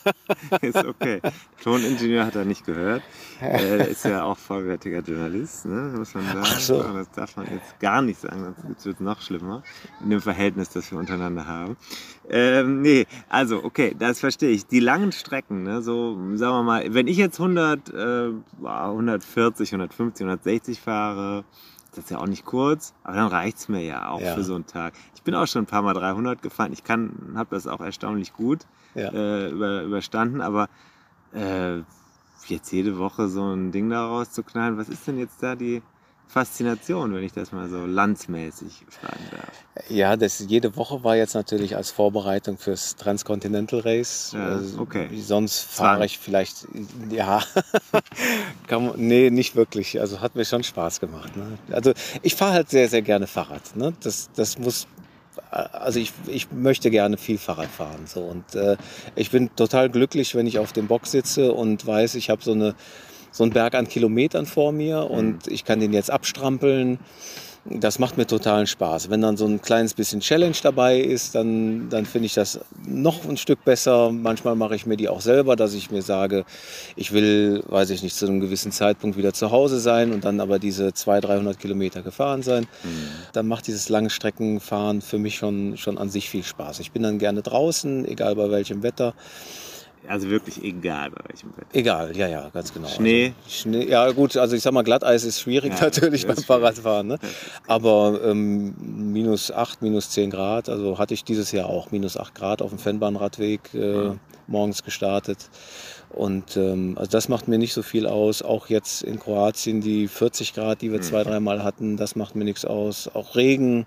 Ist 0.61 0.83
okay. 0.83 1.21
Toningenieur 1.63 2.25
hat 2.25 2.35
er 2.35 2.45
nicht 2.45 2.65
gehört. 2.65 3.03
Er 3.39 3.87
ist 3.87 4.05
ja 4.05 4.23
auch 4.23 4.37
vollwertiger 4.37 4.99
Journalist, 4.99 5.65
ne? 5.65 5.93
muss 5.95 6.13
man 6.13 6.25
sagen. 6.25 6.39
Ach 6.43 6.59
so. 6.59 6.81
Das 6.81 7.11
darf 7.11 7.35
man 7.37 7.47
jetzt 7.51 7.79
gar 7.79 8.01
nicht 8.01 8.19
sagen, 8.19 8.55
sonst 8.61 8.85
wird 8.85 8.95
es 8.95 9.01
noch 9.01 9.21
schlimmer 9.21 9.63
in 10.01 10.09
dem 10.09 10.21
Verhältnis, 10.21 10.69
das 10.69 10.91
wir 10.91 10.97
untereinander 10.97 11.45
haben. 11.45 11.77
Ähm, 12.29 12.81
nee, 12.81 13.05
also 13.29 13.63
okay, 13.63 13.95
das 13.97 14.19
verstehe 14.19 14.49
ich. 14.49 14.65
Die 14.65 14.79
langen 14.79 15.11
Strecken, 15.11 15.63
ne, 15.63 15.81
so 15.81 16.13
sagen 16.35 16.53
wir 16.57 16.63
mal, 16.63 16.93
wenn 16.93 17.07
ich 17.07 17.17
jetzt 17.17 17.39
100, 17.39 17.93
äh, 17.93 18.29
140, 18.63 19.71
150, 19.73 20.25
160 20.25 20.79
fahre, 20.81 21.43
das 21.91 22.05
ist 22.05 22.09
ja 22.11 22.17
auch 22.17 22.27
nicht 22.27 22.43
kurz, 22.45 22.93
aber 23.03 23.15
dann 23.15 23.27
reicht's 23.27 23.69
mir 23.69 23.81
ja 23.83 24.09
auch 24.09 24.21
Ja. 24.21 24.33
für 24.33 24.43
so 24.43 24.55
einen 24.55 24.65
Tag. 24.65 24.93
Ich 25.15 25.23
bin 25.23 25.33
auch 25.35 25.47
schon 25.47 25.63
ein 25.63 25.67
paar 25.67 25.81
Mal 25.81 25.93
300 25.93 26.41
gefahren. 26.41 26.73
Ich 26.73 26.83
kann, 26.83 27.33
habe 27.35 27.49
das 27.55 27.67
auch 27.67 27.79
erstaunlich 27.79 28.33
gut 28.33 28.65
Ja. 28.95 29.09
äh, 29.13 29.49
über, 29.51 29.83
überstanden, 29.83 30.41
aber 30.41 30.67
äh, 31.33 31.77
jetzt 32.47 32.71
jede 32.71 32.97
Woche 32.97 33.27
so 33.29 33.53
ein 33.53 33.71
Ding 33.71 33.89
da 33.89 34.05
rauszuknallen, 34.07 34.77
was 34.77 34.89
ist 34.89 35.07
denn 35.07 35.17
jetzt 35.17 35.41
da 35.41 35.55
die 35.55 35.81
Faszination, 36.27 37.13
wenn 37.13 37.23
ich 37.23 37.31
das 37.31 37.51
mal 37.51 37.69
so 37.69 37.85
landsmäßig 37.85 38.85
fragen 38.89 39.23
darf? 39.31 39.89
Ja, 39.89 40.17
das 40.17 40.39
jede 40.47 40.75
Woche 40.75 41.03
war 41.03 41.15
jetzt 41.15 41.33
natürlich 41.33 41.75
als 41.75 41.91
Vorbereitung 41.91 42.57
fürs 42.57 42.95
Transcontinental 42.95 43.79
Race. 43.81 44.31
Ja, 44.33 44.45
Also, 44.47 44.79
okay. 44.79 45.07
Sonst 45.17 45.61
fahre 45.61 46.05
ich 46.05 46.17
vielleicht, 46.17 46.67
ja, 47.09 47.41
Kann 48.67 48.91
nee, 48.97 49.29
nicht 49.29 49.55
wirklich. 49.55 49.99
Also 49.99 50.21
hat 50.21 50.35
mir 50.35 50.45
schon 50.45 50.63
Spaß 50.63 50.99
gemacht. 50.99 51.35
Ne? 51.37 51.57
Also 51.71 51.93
ich 52.21 52.35
fahre 52.35 52.53
halt 52.53 52.69
sehr, 52.69 52.89
sehr 52.89 53.01
gerne 53.01 53.27
Fahrrad. 53.27 53.75
Ne? 53.75 53.93
Das, 54.01 54.29
das 54.35 54.57
muss, 54.57 54.87
also 55.51 55.99
ich, 55.99 56.11
ich 56.27 56.51
möchte 56.51 56.89
gerne 56.89 57.17
viel 57.17 57.37
Fahrrad 57.37 57.69
fahren. 57.69 58.05
So. 58.07 58.21
Und 58.21 58.55
äh, 58.55 58.77
ich 59.15 59.31
bin 59.31 59.55
total 59.55 59.89
glücklich, 59.89 60.35
wenn 60.35 60.47
ich 60.47 60.59
auf 60.59 60.73
dem 60.73 60.87
Bock 60.87 61.07
sitze 61.07 61.53
und 61.53 61.85
weiß, 61.85 62.15
ich 62.15 62.29
habe 62.29 62.43
so 62.43 62.53
eine 62.53 62.75
so 63.35 63.43
einen 63.43 63.51
Berg 63.51 63.75
an 63.75 63.89
Kilometern 63.89 64.45
vor 64.45 64.71
mir 64.71 65.11
und 65.11 65.47
ich 65.47 65.65
kann 65.65 65.81
den 65.81 65.91
jetzt 65.91 66.09
abstrampeln. 66.09 66.99
Das 67.65 67.99
macht 67.99 68.15
mir 68.15 68.25
totalen 68.27 68.65
Spaß. 68.65 69.09
Wenn 69.09 69.21
dann 69.21 69.35
so 69.35 69.45
ein 69.45 69.61
kleines 69.61 69.93
bisschen 69.93 70.21
Challenge 70.21 70.55
dabei 70.63 70.99
ist, 70.99 71.35
dann, 71.35 71.89
dann 71.89 72.05
finde 72.05 72.27
ich 72.27 72.33
das 72.33 72.61
noch 72.87 73.27
ein 73.27 73.35
Stück 73.35 73.65
besser. 73.65 74.11
Manchmal 74.11 74.55
mache 74.55 74.75
ich 74.75 74.85
mir 74.85 74.95
die 74.95 75.09
auch 75.09 75.19
selber, 75.19 75.57
dass 75.57 75.73
ich 75.73 75.91
mir 75.91 76.01
sage, 76.01 76.45
ich 76.95 77.11
will, 77.11 77.61
weiß 77.67 77.89
ich 77.89 78.03
nicht, 78.03 78.15
zu 78.15 78.25
einem 78.27 78.39
gewissen 78.39 78.71
Zeitpunkt 78.71 79.17
wieder 79.17 79.33
zu 79.33 79.51
Hause 79.51 79.79
sein 79.79 80.13
und 80.13 80.23
dann 80.23 80.39
aber 80.39 80.57
diese 80.57 80.93
200, 80.93 81.29
300 81.31 81.59
Kilometer 81.59 82.03
gefahren 82.03 82.41
sein. 82.41 82.67
Dann 83.33 83.47
macht 83.47 83.67
dieses 83.67 83.89
lange 83.89 84.11
Streckenfahren 84.11 85.01
für 85.01 85.17
mich 85.17 85.35
schon, 85.35 85.75
schon 85.75 85.97
an 85.97 86.09
sich 86.09 86.29
viel 86.29 86.43
Spaß. 86.43 86.79
Ich 86.79 86.91
bin 86.91 87.03
dann 87.03 87.19
gerne 87.19 87.41
draußen, 87.41 88.05
egal 88.07 88.35
bei 88.35 88.49
welchem 88.49 88.81
Wetter. 88.81 89.13
Also 90.07 90.29
wirklich 90.29 90.63
egal 90.63 91.11
bei 91.11 91.21
welchem 91.27 91.49
Wetter. 91.57 91.67
Egal, 91.73 92.15
ja, 92.15 92.27
ja, 92.27 92.49
ganz 92.49 92.73
genau. 92.73 92.87
Schnee? 92.87 93.33
Also, 93.43 93.49
Schnee, 93.49 93.85
ja 93.85 94.11
gut, 94.11 94.37
also 94.37 94.55
ich 94.55 94.61
sag 94.61 94.73
mal, 94.73 94.83
Glatteis 94.83 95.23
ist 95.23 95.39
schwierig 95.39 95.73
Ja, 95.73 95.85
natürlich 95.85 96.27
beim 96.27 96.37
ist 96.37 96.45
Fahrradfahren. 96.45 97.07
Ne? 97.07 97.19
Aber 97.67 98.19
ähm, 98.23 98.75
minus 99.13 99.51
8, 99.51 99.81
minus 99.81 100.09
10 100.11 100.29
Grad, 100.29 100.69
also 100.69 100.97
hatte 100.97 101.13
ich 101.13 101.23
dieses 101.23 101.51
Jahr 101.51 101.67
auch 101.67 101.91
minus 101.91 102.17
8 102.17 102.35
Grad 102.35 102.61
auf 102.61 102.69
dem 102.69 102.79
Fennbahnradweg 102.79 103.73
äh, 103.73 104.11
morgens 104.47 104.83
gestartet. 104.83 105.49
Und 106.09 106.55
ähm, 106.55 106.95
also 106.97 107.11
das 107.11 107.27
macht 107.27 107.47
mir 107.47 107.57
nicht 107.57 107.73
so 107.73 107.81
viel 107.81 108.07
aus. 108.07 108.41
Auch 108.41 108.67
jetzt 108.67 109.01
in 109.03 109.19
Kroatien 109.19 109.81
die 109.81 110.07
40 110.07 110.53
Grad, 110.53 110.81
die 110.81 110.91
wir 110.91 111.01
zwei, 111.01 111.23
dreimal 111.23 111.63
hatten, 111.63 111.97
das 111.97 112.15
macht 112.15 112.35
mir 112.35 112.45
nichts 112.45 112.63
aus. 112.63 113.09
Auch 113.13 113.35
Regen 113.35 113.85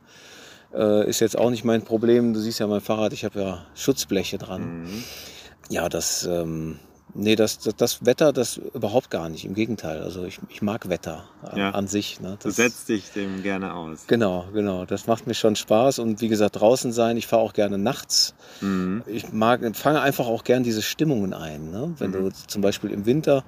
äh, 0.75 1.09
ist 1.09 1.21
jetzt 1.21 1.39
auch 1.39 1.51
nicht 1.51 1.65
mein 1.65 1.83
Problem. 1.83 2.35
Du 2.35 2.41
siehst 2.41 2.61
ja 2.61 2.67
mein 2.67 2.81
Fahrrad, 2.81 3.13
ich 3.13 3.25
habe 3.25 3.41
ja 3.41 3.67
Schutzbleche 3.75 4.39
dran. 4.39 4.83
Mhm. 4.83 5.05
Ja, 5.69 5.89
das, 5.89 6.25
ähm, 6.25 6.79
nee, 7.15 7.37
das, 7.37 7.59
das, 7.59 7.77
das 7.77 8.07
Wetter, 8.07 8.33
das 8.33 8.57
überhaupt 8.57 9.11
gar 9.11 9.29
nicht. 9.29 9.45
Im 9.45 9.55
Gegenteil. 9.55 10.03
Also 10.03 10.25
ich, 10.25 10.39
ich 10.49 10.63
mag 10.63 10.89
Wetter 10.89 11.25
an, 11.43 11.59
Ja. 11.59 11.71
an 11.73 11.87
sich. 11.89 12.21
Ne? 12.21 12.39
Du 12.43 12.49
Das, 12.49 12.57
setzt 12.57 12.89
dich 12.89 13.11
dem 13.13 13.43
gerne 13.43 13.75
aus. 13.75 14.05
Genau, 14.07 14.47
genau. 14.53 14.85
Das 14.87 15.07
macht 15.07 15.27
mir 15.27 15.35
schon 15.35 15.57
Spaß. 15.57 15.99
Und 15.99 16.21
wie 16.21 16.29
gesagt, 16.29 16.61
draußen 16.61 16.93
sein. 16.93 17.17
Ich 17.17 17.27
fahre 17.27 17.43
auch 17.43 17.53
gerne 17.53 17.77
nachts. 17.79 18.35
Mhm. 18.61 19.03
Ich 19.07 19.33
mag, 19.33 19.61
fange 19.77 20.01
einfach 20.01 20.27
auch 20.27 20.45
gern 20.45 20.63
diese 20.63 20.83
Stimmungen 20.83 21.35
ein. 21.35 21.71
Ne? 21.71 21.95
Wenn 21.99 22.13
du 22.13 22.31
zum 22.47 22.63
Beispiel 22.63 22.91
im 22.91 23.05
Winter 23.07 23.45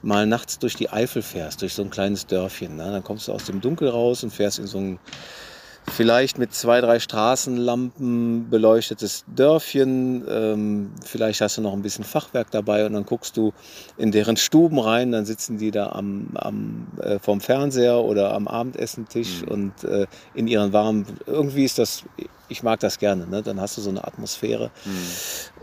mal 0.00 0.26
nachts 0.26 0.60
durch 0.60 0.76
die 0.76 0.90
Eifel 0.90 1.22
fährst, 1.22 1.60
durch 1.62 1.74
so 1.74 1.82
ein 1.82 1.90
kleines 1.90 2.26
Dörfchen, 2.26 2.76
ne? 2.76 2.92
dann 2.92 3.02
kommst 3.02 3.26
du 3.26 3.32
aus 3.32 3.44
dem 3.46 3.60
Dunkel 3.60 3.88
raus 3.88 4.22
und 4.22 4.30
fährst 4.32 4.60
in 4.60 4.68
so 4.68 4.78
ein 4.78 4.98
vielleicht 5.90 6.38
mit 6.38 6.54
zwei, 6.54 6.80
drei 6.80 6.98
Straßenlampen 6.98 8.50
beleuchtetes 8.50 9.24
Dörfchen. 9.34 10.24
Ähm, 10.28 10.90
vielleicht 11.04 11.40
hast 11.40 11.58
du 11.58 11.62
noch 11.62 11.72
ein 11.72 11.82
bisschen 11.82 12.04
Fachwerk 12.04 12.50
dabei 12.50 12.86
und 12.86 12.92
dann 12.92 13.04
guckst 13.04 13.36
du 13.36 13.52
in 13.96 14.12
deren 14.12 14.36
Stuben 14.36 14.78
rein. 14.78 15.12
Dann 15.12 15.24
sitzen 15.24 15.58
die 15.58 15.70
da 15.70 15.90
am, 15.90 16.30
am, 16.34 16.86
äh, 17.00 17.18
vom 17.18 17.40
Fernseher 17.40 17.98
oder 17.98 18.34
am 18.34 18.48
Abendessentisch 18.48 19.42
und 19.42 19.84
äh, 19.84 20.06
in 20.34 20.46
ihren 20.48 20.72
warmen. 20.72 21.06
Irgendwie 21.26 21.64
ist 21.64 21.78
das, 21.78 22.04
ich 22.48 22.62
mag 22.62 22.80
das 22.80 22.98
gerne. 22.98 23.26
Ne? 23.26 23.42
Dann 23.42 23.60
hast 23.60 23.76
du 23.76 23.80
so 23.80 23.90
eine 23.90 24.06
Atmosphäre. 24.06 24.70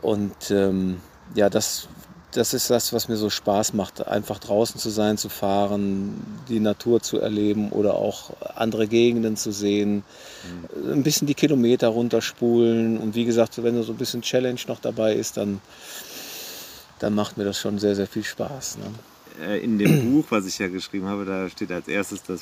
Und 0.01 0.51
ähm, 0.51 0.97
ja, 1.33 1.49
das, 1.49 1.87
das 2.35 2.53
ist 2.53 2.69
das, 2.69 2.91
was 2.91 3.07
mir 3.07 3.15
so 3.15 3.29
Spaß 3.29 3.73
macht, 3.73 4.05
einfach 4.07 4.39
draußen 4.39 4.79
zu 4.79 4.89
sein, 4.89 5.17
zu 5.17 5.29
fahren, 5.29 6.21
die 6.49 6.59
Natur 6.59 7.01
zu 7.01 7.19
erleben 7.19 7.71
oder 7.71 7.95
auch 7.95 8.31
andere 8.55 8.87
Gegenden 8.87 9.37
zu 9.37 9.51
sehen, 9.51 10.03
ein 10.91 11.03
bisschen 11.03 11.27
die 11.27 11.33
Kilometer 11.33 11.87
runterspulen 11.87 12.97
und 12.97 13.15
wie 13.15 13.25
gesagt, 13.25 13.61
wenn 13.63 13.81
so 13.83 13.93
ein 13.93 13.97
bisschen 13.97 14.21
Challenge 14.21 14.59
noch 14.67 14.79
dabei 14.79 15.15
ist, 15.15 15.37
dann, 15.37 15.61
dann 16.99 17.15
macht 17.15 17.37
mir 17.37 17.45
das 17.45 17.59
schon 17.59 17.79
sehr, 17.79 17.95
sehr 17.95 18.07
viel 18.07 18.23
Spaß. 18.23 18.79
Ne? 18.79 19.47
Äh, 19.47 19.63
In 19.63 19.77
dem 19.77 20.11
Buch, 20.11 20.25
was 20.29 20.45
ich 20.45 20.59
ja 20.59 20.67
geschrieben 20.67 21.07
habe, 21.07 21.25
da 21.25 21.49
steht 21.49 21.71
als 21.71 21.87
erstes 21.87 22.23
das, 22.23 22.41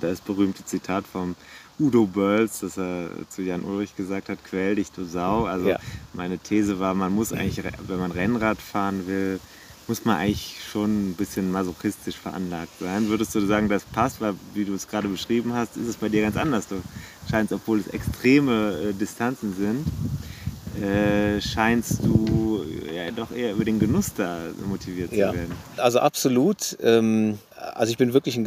das 0.00 0.20
berühmte 0.20 0.64
Zitat 0.64 1.06
vom 1.06 1.34
Udo 1.78 2.06
Bölls, 2.06 2.60
das 2.60 2.76
er 2.76 3.10
zu 3.28 3.42
Jan 3.42 3.62
Ulrich 3.62 3.94
gesagt 3.96 4.28
hat, 4.28 4.38
quäl 4.44 4.74
dich 4.76 4.90
du 4.90 5.04
Sau. 5.04 5.44
Also 5.44 5.68
Ja. 5.70 5.78
meine 6.12 6.38
These 6.38 6.78
war, 6.80 6.94
man 6.94 7.14
muss 7.14 7.32
eigentlich, 7.32 7.62
wenn 7.86 7.98
man 7.98 8.10
Rennrad 8.12 8.60
fahren 8.60 9.06
will, 9.06 9.38
muss 9.86 10.04
man 10.04 10.16
eigentlich 10.16 10.56
schon 10.70 11.10
ein 11.10 11.14
bisschen 11.14 11.50
masochistisch 11.50 12.16
veranlagt 12.16 12.72
sein. 12.80 13.08
Würdest 13.08 13.34
du 13.34 13.40
sagen, 13.46 13.68
das 13.68 13.84
passt, 13.84 14.20
weil 14.20 14.34
wie 14.54 14.64
du 14.64 14.74
es 14.74 14.86
gerade 14.88 15.08
beschrieben 15.08 15.54
hast, 15.54 15.76
ist 15.76 15.86
es 15.88 15.96
bei 15.96 16.08
dir 16.10 16.22
ganz 16.22 16.36
anders. 16.36 16.66
Du 16.68 16.76
scheinst, 17.30 17.52
obwohl 17.52 17.78
es 17.78 17.86
extreme 17.86 18.90
äh, 18.90 18.92
Distanzen 18.92 19.54
sind, 19.56 19.86
äh, 20.84 21.40
scheinst 21.40 22.04
du 22.04 22.64
ja 22.94 23.10
doch 23.10 23.30
eher 23.30 23.52
über 23.54 23.64
den 23.64 23.78
Genuss 23.78 24.12
da 24.14 24.38
motiviert 24.68 25.12
Ja. 25.12 25.30
zu 25.30 25.36
werden. 25.36 25.52
Also 25.78 26.00
absolut. 26.00 26.76
Ähm, 26.82 27.38
also 27.74 27.90
ich 27.90 27.96
bin 27.96 28.12
wirklich 28.12 28.36
ein 28.36 28.44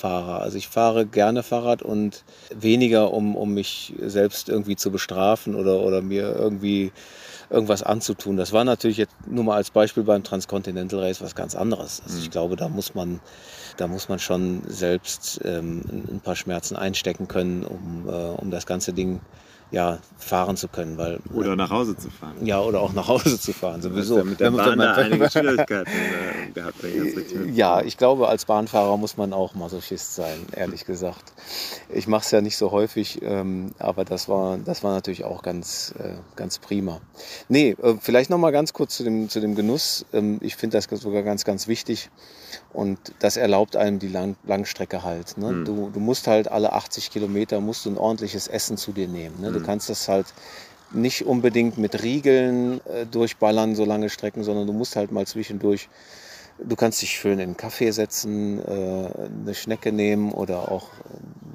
Genussfahrer. 0.00 0.40
Also 0.40 0.56
ich 0.58 0.68
fahre 0.68 1.06
gerne 1.06 1.42
Fahrrad 1.42 1.82
und 1.82 2.24
weniger, 2.54 3.12
um, 3.12 3.36
um 3.36 3.54
mich 3.54 3.94
selbst 4.00 4.48
irgendwie 4.48 4.76
zu 4.76 4.90
bestrafen 4.90 5.54
oder, 5.54 5.80
oder 5.80 6.02
mir 6.02 6.34
irgendwie 6.34 6.92
irgendwas 7.50 7.82
anzutun. 7.82 8.36
Das 8.36 8.52
war 8.52 8.64
natürlich 8.64 8.96
jetzt 8.96 9.14
nur 9.26 9.44
mal 9.44 9.56
als 9.56 9.70
Beispiel 9.70 10.04
beim 10.04 10.22
Transcontinental 10.22 11.00
Race 11.00 11.20
was 11.20 11.34
ganz 11.34 11.54
anderes. 11.54 12.00
Also 12.04 12.18
ich 12.18 12.30
glaube, 12.30 12.56
da 12.56 12.68
muss 12.68 12.94
man, 12.94 13.20
da 13.76 13.86
muss 13.88 14.08
man 14.08 14.18
schon 14.18 14.62
selbst 14.68 15.40
ähm, 15.44 15.82
ein- 16.10 16.20
paar 16.20 16.36
Schmerzen 16.36 16.76
einstecken 16.76 17.28
können, 17.28 17.64
um, 17.64 18.08
äh, 18.08 18.12
um 18.40 18.50
das 18.50 18.66
ganze 18.66 18.92
Ding 18.92 19.20
ja, 19.72 19.98
fahren 20.18 20.56
zu 20.56 20.68
können, 20.68 20.98
weil 20.98 21.20
Oder 21.32 21.54
nach 21.56 21.70
Hause 21.70 21.96
zu 21.96 22.10
fahren. 22.10 22.44
ja 22.44 22.60
oder 22.60 22.80
auch 22.80 22.92
nach 22.92 23.06
Hause 23.08 23.38
zu 23.40 23.52
fahren 23.52 23.80
sowieso. 23.80 24.18
ja 24.18 24.24
mit 24.24 24.40
der 24.40 24.50
Bahn 24.50 24.76
man- 24.76 24.78
da 24.80 24.94
einige 24.94 25.30
Schwierigkeiten 25.30 25.90
äh, 25.90 26.50
gehabt, 26.54 26.82
ich. 26.84 27.56
Ja, 27.56 27.80
ich 27.80 27.96
glaube, 27.96 28.28
als 28.28 28.44
Bahnfahrer 28.44 28.96
muss 28.96 29.16
man 29.16 29.32
auch 29.32 29.54
Masochist 29.54 30.14
sein, 30.14 30.38
ehrlich 30.54 30.84
gesagt. 30.86 31.32
Ich 31.88 32.06
mache 32.08 32.22
es 32.24 32.30
ja 32.32 32.40
nicht 32.40 32.56
so 32.56 32.70
häufig, 32.72 33.20
ähm, 33.22 33.72
aber 33.78 34.04
das 34.04 34.28
war, 34.28 34.58
das 34.58 34.82
war 34.82 34.92
natürlich 34.92 35.24
auch 35.24 35.42
ganz, 35.42 35.94
äh, 35.98 36.14
ganz 36.36 36.58
prima. 36.58 37.00
Nee, 37.48 37.76
äh, 37.82 37.94
vielleicht 38.00 38.30
noch 38.30 38.38
mal 38.38 38.50
ganz 38.52 38.72
kurz 38.72 38.96
zu 38.96 39.04
dem, 39.04 39.28
zu 39.28 39.40
dem 39.40 39.54
Genuss. 39.54 40.04
Ähm, 40.12 40.38
ich 40.42 40.56
finde 40.56 40.76
das 40.78 40.88
sogar 41.00 41.22
ganz, 41.22 41.44
ganz 41.44 41.68
wichtig. 41.68 42.10
Und 42.72 42.98
das 43.20 43.36
erlaubt 43.36 43.76
einem 43.76 43.98
die 43.98 44.08
Lang 44.08 44.36
Langstrecke 44.44 45.02
halt. 45.04 45.38
Ne? 45.38 45.52
Mhm. 45.52 45.64
Du, 45.64 45.90
du 45.92 46.00
musst 46.00 46.26
halt 46.26 46.48
alle 46.48 46.72
80 46.72 47.10
Kilometer 47.10 47.60
musst 47.60 47.84
du 47.84 47.90
ein 47.90 47.98
ordentliches 47.98 48.46
Essen 48.48 48.76
zu 48.76 48.92
dir 48.92 49.08
nehmen. 49.08 49.40
Ne? 49.40 49.52
Du 49.60 49.62
Mhm. 49.62 49.66
kannst 49.66 49.88
das 49.90 50.08
halt 50.08 50.26
nicht 50.92 51.24
unbedingt 51.26 51.78
mit 51.78 52.02
Riegeln 52.02 52.80
äh, 52.86 53.06
durchballern, 53.06 53.74
so 53.76 53.84
lange 53.84 54.08
Strecken, 54.10 54.42
sondern 54.42 54.66
du 54.66 54.72
musst 54.72 54.96
halt 54.96 55.12
mal 55.12 55.26
zwischendurch 55.26 55.88
Du 56.62 56.76
kannst 56.76 57.00
dich 57.00 57.12
schön 57.12 57.38
in 57.38 57.40
einen 57.40 57.56
Kaffee 57.56 57.90
setzen, 57.90 58.58
äh, 58.58 58.62
eine 58.68 59.54
Schnecke 59.54 59.92
nehmen 59.92 60.30
oder 60.30 60.70
auch 60.70 60.88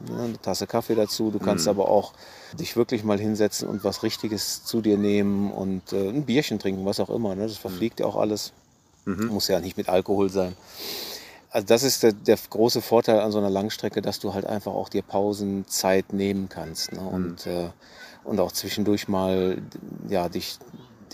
äh, 0.10 0.12
ne, 0.12 0.24
eine 0.24 0.42
Tasse 0.42 0.66
Kaffee 0.66 0.96
dazu. 0.96 1.30
Du 1.30 1.38
kannst 1.38 1.66
Mhm. 1.66 1.70
aber 1.70 1.90
auch 1.90 2.14
dich 2.60 2.76
wirklich 2.76 3.04
mal 3.04 3.20
hinsetzen 3.20 3.68
und 3.68 3.84
was 3.84 4.02
Richtiges 4.02 4.64
zu 4.66 4.82
dir 4.82 4.98
nehmen 4.98 5.52
und 5.52 5.94
äh, 5.94 6.10
ein 6.10 6.26
Bierchen 6.26 6.58
trinken, 6.58 6.86
was 6.86 7.00
auch 7.00 7.12
immer. 7.12 7.36
Ne? 7.36 7.44
Das 7.44 7.58
verfliegt 7.58 8.00
ja 8.00 8.08
auch 8.08 8.16
alles. 8.16 8.52
Mhm. 9.06 9.28
Muss 9.28 9.48
ja 9.48 9.60
nicht 9.60 9.78
mit 9.78 9.90
Alkohol 9.90 10.32
sein. 10.32 10.56
Also 11.56 11.68
das 11.68 11.84
ist 11.84 12.04
der, 12.04 12.12
der 12.12 12.38
große 12.50 12.82
Vorteil 12.82 13.22
an 13.22 13.32
so 13.32 13.38
einer 13.38 13.50
Langstrecke, 13.50 14.02
dass 14.02 14.20
du 14.20 14.34
halt 14.34 14.46
einfach 14.46 14.74
auch 14.74 14.90
dir 14.90 15.02
Pausenzeit 15.04 16.12
nehmen 16.12 16.50
kannst. 16.50 16.92
Ne? 16.92 17.00
Und, 17.00 17.48
äh, 17.48 17.70
und 18.26 18.42
auch 18.42 18.52
zwischendurch 18.52 19.08
mal 19.08 19.62
ja, 20.10 20.28
dich, 20.28 20.58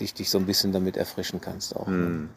dich, 0.00 0.14
dich 0.14 0.30
so 0.30 0.38
ein 0.38 0.46
bisschen 0.46 0.72
damit 0.72 0.96
erfrischen 0.96 1.40
kannst 1.40 1.76
auch. 1.76 1.86
Ne? 1.86 1.94
Hm. 1.94 2.28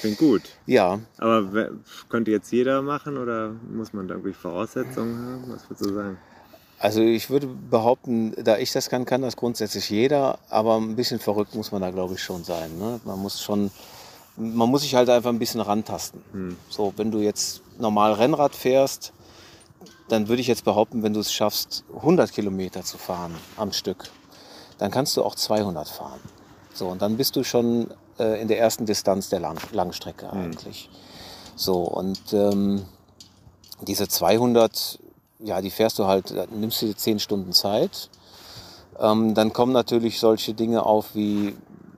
Klingt 0.00 0.18
gut. 0.18 0.42
Ja, 0.66 0.98
Aber 1.18 1.52
wer- 1.52 1.70
könnte 2.08 2.32
jetzt 2.32 2.50
jeder 2.50 2.82
machen 2.82 3.16
oder 3.18 3.52
muss 3.70 3.92
man 3.92 4.08
da 4.08 4.14
irgendwie 4.14 4.32
Voraussetzungen 4.32 5.16
haben? 5.24 5.44
Was 5.52 5.70
würdest 5.70 5.86
du 5.90 5.94
sagen? 5.94 6.18
Also 6.80 7.02
ich 7.02 7.30
würde 7.30 7.46
behaupten, 7.46 8.34
da 8.42 8.58
ich 8.58 8.72
das 8.72 8.90
kann, 8.90 9.04
kann 9.04 9.22
das 9.22 9.36
grundsätzlich 9.36 9.88
jeder, 9.90 10.40
aber 10.50 10.76
ein 10.76 10.96
bisschen 10.96 11.20
verrückt 11.20 11.54
muss 11.54 11.70
man 11.70 11.82
da 11.82 11.92
glaube 11.92 12.14
ich 12.14 12.22
schon 12.24 12.42
sein. 12.42 12.76
Ne? 12.78 13.00
Man 13.04 13.20
muss 13.20 13.40
schon, 13.40 13.70
man 14.36 14.68
muss 14.68 14.82
sich 14.82 14.94
halt 14.94 15.08
einfach 15.08 15.30
ein 15.30 15.38
bisschen 15.38 15.60
rantasten. 15.60 16.22
Hm. 16.32 16.56
So, 16.68 16.92
wenn 16.96 17.10
du 17.10 17.18
jetzt 17.18 17.62
normal 17.78 18.12
Rennrad 18.14 18.54
fährst, 18.54 19.12
dann 20.08 20.28
würde 20.28 20.42
ich 20.42 20.48
jetzt 20.48 20.64
behaupten, 20.64 21.02
wenn 21.02 21.14
du 21.14 21.20
es 21.20 21.32
schaffst, 21.32 21.84
100 21.96 22.32
Kilometer 22.32 22.82
zu 22.82 22.98
fahren 22.98 23.34
am 23.56 23.72
Stück, 23.72 24.10
dann 24.78 24.90
kannst 24.90 25.16
du 25.16 25.24
auch 25.24 25.34
200 25.34 25.88
fahren. 25.88 26.20
So, 26.74 26.88
und 26.88 27.00
dann 27.00 27.16
bist 27.16 27.36
du 27.36 27.44
schon 27.44 27.88
äh, 28.18 28.40
in 28.40 28.48
der 28.48 28.58
ersten 28.58 28.86
Distanz 28.86 29.28
der 29.28 29.40
Lang 29.40 29.58
Langstrecke 29.72 30.30
eigentlich. 30.30 30.90
So, 31.56 31.82
und 31.82 32.32
ähm, 32.32 32.84
diese 33.82 34.08
200, 34.08 34.98
ja, 35.38 35.60
die 35.60 35.70
fährst 35.70 35.98
du 35.98 36.06
halt, 36.06 36.32
da 36.32 36.46
nimmst 36.50 36.82
du 36.82 36.86
dir 36.86 36.96
10 36.96 37.20
Stunden 37.20 37.52
Zeit. 37.52 38.10
Ähm, 38.98 39.34
dann 39.34 39.52
kommen 39.52 39.72
natürlich 39.72 40.20
solche 40.20 40.54
Dinge 40.54 40.84
auf 40.84 41.14
wie 41.14 41.54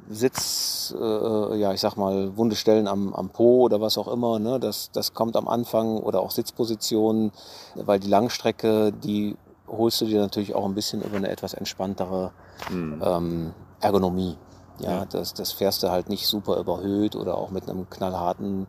Sitz, 0.08 0.94
äh, 0.98 1.56
ja, 1.58 1.72
ich 1.72 1.80
sag 1.80 1.96
mal, 1.96 2.36
wunde 2.36 2.56
Stellen 2.56 2.86
am, 2.88 3.12
am 3.14 3.30
Po 3.30 3.62
oder 3.62 3.80
was 3.80 3.98
auch 3.98 4.08
immer. 4.08 4.38
Ne? 4.38 4.60
Das, 4.60 4.90
das 4.92 5.14
kommt 5.14 5.36
am 5.36 5.48
Anfang 5.48 5.98
oder 5.98 6.20
auch 6.20 6.30
Sitzpositionen, 6.30 7.32
weil 7.74 7.98
die 8.00 8.08
Langstrecke, 8.08 8.92
die 8.92 9.36
holst 9.68 10.00
du 10.00 10.06
dir 10.06 10.20
natürlich 10.20 10.54
auch 10.54 10.64
ein 10.64 10.74
bisschen 10.74 11.02
über 11.02 11.16
eine 11.16 11.28
etwas 11.28 11.54
entspanntere 11.54 12.32
Hm. 12.68 13.02
ähm, 13.04 13.52
Ergonomie. 13.80 14.36
Ja, 14.78 14.90
Ja. 14.90 15.04
Das, 15.06 15.34
das 15.34 15.52
fährst 15.52 15.82
du 15.82 15.90
halt 15.90 16.08
nicht 16.08 16.26
super 16.26 16.56
überhöht 16.58 17.16
oder 17.16 17.36
auch 17.36 17.50
mit 17.50 17.68
einem 17.68 17.88
knallharten 17.90 18.66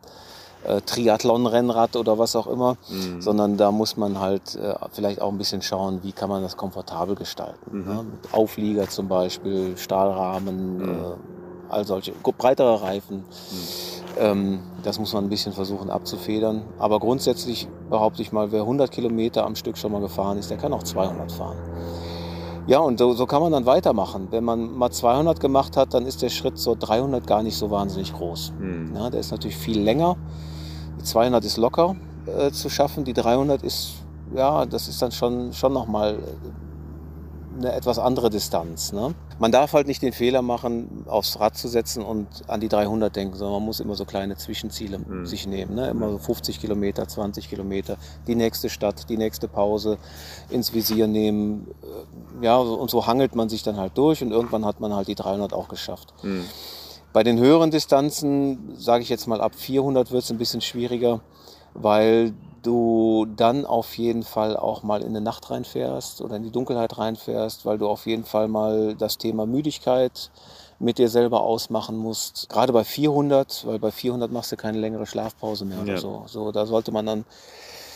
äh, 0.64 0.80
Triathlon-Rennrad 0.80 1.96
oder 1.96 2.18
was 2.18 2.34
auch 2.36 2.46
immer, 2.46 2.76
Mhm. 2.90 3.20
sondern 3.22 3.56
da 3.56 3.70
muss 3.70 3.96
man 3.96 4.18
halt 4.20 4.54
äh, 4.56 4.74
vielleicht 4.92 5.20
auch 5.20 5.30
ein 5.30 5.38
bisschen 5.38 5.62
schauen, 5.62 6.00
wie 6.02 6.12
kann 6.12 6.28
man 6.28 6.42
das 6.42 6.56
komfortabel 6.56 7.14
gestalten. 7.14 7.78
Mhm. 7.78 7.84
Ne? 7.84 8.02
Mit 8.22 8.34
Auflieger 8.34 8.88
zum 8.88 9.08
Beispiel, 9.08 9.76
Stahlrahmen, 9.76 10.76
Mhm. 10.78 10.82
äh, 10.88 10.94
all 11.70 11.84
solche, 11.86 12.12
breitere 12.12 12.82
Reifen. 12.82 13.24
Ähm, 14.18 14.60
das 14.82 14.98
muss 14.98 15.12
man 15.12 15.24
ein 15.24 15.28
bisschen 15.28 15.52
versuchen 15.52 15.90
abzufedern. 15.90 16.62
Aber 16.78 16.98
grundsätzlich 16.98 17.68
behaupte 17.90 18.22
ich 18.22 18.32
mal, 18.32 18.50
wer 18.52 18.62
100 18.64 18.90
Kilometer 18.90 19.44
am 19.44 19.54
Stück 19.54 19.76
schon 19.78 19.92
mal 19.92 20.00
gefahren 20.00 20.38
ist, 20.38 20.50
der 20.50 20.56
kann 20.56 20.72
auch 20.72 20.82
200 20.82 21.30
fahren. 21.30 21.56
Ja, 22.66 22.80
und 22.80 22.98
so, 22.98 23.12
so 23.14 23.24
kann 23.26 23.40
man 23.40 23.52
dann 23.52 23.64
weitermachen. 23.64 24.28
Wenn 24.30 24.44
man 24.44 24.72
mal 24.76 24.90
200 24.90 25.40
gemacht 25.40 25.76
hat, 25.76 25.94
dann 25.94 26.04
ist 26.04 26.20
der 26.20 26.28
Schritt 26.28 26.58
zur 26.58 26.76
300 26.76 27.26
gar 27.26 27.42
nicht 27.42 27.56
so 27.56 27.70
wahnsinnig 27.70 28.12
groß. 28.12 28.52
Hm. 28.58 28.94
Ja, 28.94 29.08
der 29.08 29.20
ist 29.20 29.30
natürlich 29.30 29.56
viel 29.56 29.80
länger. 29.80 30.16
Die 31.00 31.04
200 31.04 31.44
ist 31.44 31.56
locker 31.56 31.96
äh, 32.26 32.50
zu 32.50 32.68
schaffen. 32.68 33.04
Die 33.04 33.12
300 33.14 33.62
ist, 33.62 33.94
ja, 34.34 34.66
das 34.66 34.88
ist 34.88 35.00
dann 35.00 35.12
schon, 35.12 35.52
schon 35.52 35.72
nochmal 35.72 36.18
eine 37.56 37.72
etwas 37.72 37.98
andere 37.98 38.30
Distanz. 38.30 38.92
Ne? 38.92 39.14
Man 39.40 39.50
darf 39.50 39.72
halt 39.72 39.88
nicht 39.88 40.00
den 40.02 40.12
Fehler 40.12 40.42
machen, 40.42 41.04
aufs 41.08 41.40
Rad 41.40 41.56
zu 41.56 41.66
setzen 41.66 42.04
und 42.04 42.28
an 42.46 42.60
die 42.60 42.68
300 42.68 43.14
denken, 43.14 43.36
sondern 43.36 43.54
man 43.54 43.64
muss 43.64 43.80
immer 43.80 43.96
so 43.96 44.04
kleine 44.04 44.36
Zwischenziele 44.36 44.98
Mhm. 45.00 45.26
sich 45.26 45.46
nehmen. 45.46 45.74
Ne? 45.74 45.88
Immer 45.88 46.10
so 46.10 46.18
50 46.18 46.60
Kilometer, 46.60 47.08
20 47.08 47.48
Kilometer, 47.48 47.96
die 48.28 48.36
nächste 48.36 48.68
Stadt, 48.68 49.08
die 49.08 49.16
nächste 49.16 49.48
Pause 49.48 49.98
ins 50.50 50.72
Visier 50.72 51.06
nehmen. 51.08 51.66
Äh, 51.82 52.44
Ja, 52.44 52.58
und 52.58 52.88
so 52.88 53.08
hangelt 53.08 53.34
man 53.34 53.48
sich 53.48 53.64
dann 53.64 53.76
halt 53.78 53.98
durch 53.98 54.22
und 54.22 54.30
irgendwann 54.30 54.64
hat 54.64 54.78
man 54.78 54.94
halt 54.94 55.08
die 55.08 55.16
300 55.16 55.52
auch 55.52 55.66
geschafft. 55.66 56.14
Hm. 56.20 56.44
Bei 57.18 57.24
den 57.24 57.40
höheren 57.40 57.72
Distanzen, 57.72 58.76
sage 58.78 59.02
ich 59.02 59.08
jetzt 59.08 59.26
mal 59.26 59.40
ab 59.40 59.56
400 59.56 60.12
wird 60.12 60.22
es 60.22 60.30
ein 60.30 60.38
bisschen 60.38 60.60
schwieriger, 60.60 61.20
weil 61.74 62.32
du 62.62 63.26
dann 63.36 63.66
auf 63.66 63.98
jeden 63.98 64.22
Fall 64.22 64.56
auch 64.56 64.84
mal 64.84 65.02
in 65.02 65.14
die 65.14 65.20
Nacht 65.20 65.50
reinfährst 65.50 66.20
oder 66.20 66.36
in 66.36 66.44
die 66.44 66.52
Dunkelheit 66.52 66.96
reinfährst, 66.96 67.66
weil 67.66 67.76
du 67.76 67.88
auf 67.88 68.06
jeden 68.06 68.24
Fall 68.24 68.46
mal 68.46 68.94
das 68.94 69.18
Thema 69.18 69.46
Müdigkeit 69.46 70.30
mit 70.78 70.98
dir 70.98 71.08
selber 71.08 71.40
ausmachen 71.40 71.96
musst. 71.96 72.48
Gerade 72.50 72.72
bei 72.72 72.84
400, 72.84 73.66
weil 73.66 73.80
bei 73.80 73.90
400 73.90 74.30
machst 74.30 74.52
du 74.52 74.56
keine 74.56 74.78
längere 74.78 75.06
Schlafpause 75.06 75.64
mehr 75.64 75.82
oder 75.82 75.94
Ja. 75.94 75.98
so. 75.98 76.22
So, 76.28 76.52
da 76.52 76.66
sollte 76.66 76.92
man 76.92 77.04
dann 77.04 77.24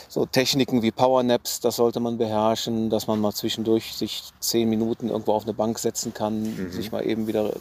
so 0.09 0.27
Techniken 0.27 0.83
wie 0.83 0.91
Powernaps, 0.91 1.61
das 1.61 1.77
sollte 1.77 2.01
man 2.01 2.19
beherrschen, 2.19 2.91
dass 2.91 3.07
man 3.07 3.21
mal 3.21 3.33
zwischendurch 3.33 3.95
sich 3.95 4.25
zehn 4.41 4.69
Minuten 4.69 5.11
irgendwo 5.11 5.33
auf 5.33 5.45
eine 5.45 5.55
Bank 5.55 5.79
setzen 5.79 6.13
kann, 6.13 6.71
sich 6.73 6.91
mal 6.91 7.07
eben 7.07 7.29
wieder 7.29 7.53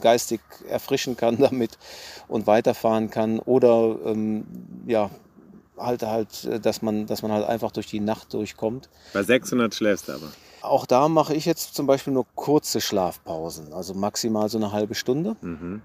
geistig 0.00 0.40
erfrischen 0.68 1.16
kann 1.16 1.36
damit 1.40 1.78
und 2.28 2.46
weiterfahren 2.46 3.10
kann. 3.10 3.38
Oder 3.38 3.96
ähm, 4.04 4.44
ja, 4.86 5.10
halt 5.78 6.02
halt, 6.02 6.44
äh, 6.44 6.60
dass 6.60 6.82
man, 6.82 7.06
dass 7.06 7.22
man 7.22 7.32
halt 7.32 7.46
einfach 7.46 7.72
durch 7.72 7.86
die 7.86 8.00
Nacht 8.00 8.32
durchkommt. 8.34 8.88
Bei 9.12 9.22
600 9.22 9.74
schläfst 9.74 10.08
du 10.08 10.12
aber. 10.12 10.28
Auch 10.62 10.84
da 10.86 11.08
mache 11.08 11.34
ich 11.34 11.46
jetzt 11.46 11.74
zum 11.74 11.86
Beispiel 11.86 12.12
nur 12.12 12.26
kurze 12.34 12.82
Schlafpausen, 12.82 13.72
also 13.72 13.94
maximal 13.94 14.48
so 14.50 14.58
eine 14.58 14.72
halbe 14.72 14.94
Stunde. 14.94 15.36
Mhm. 15.40 15.82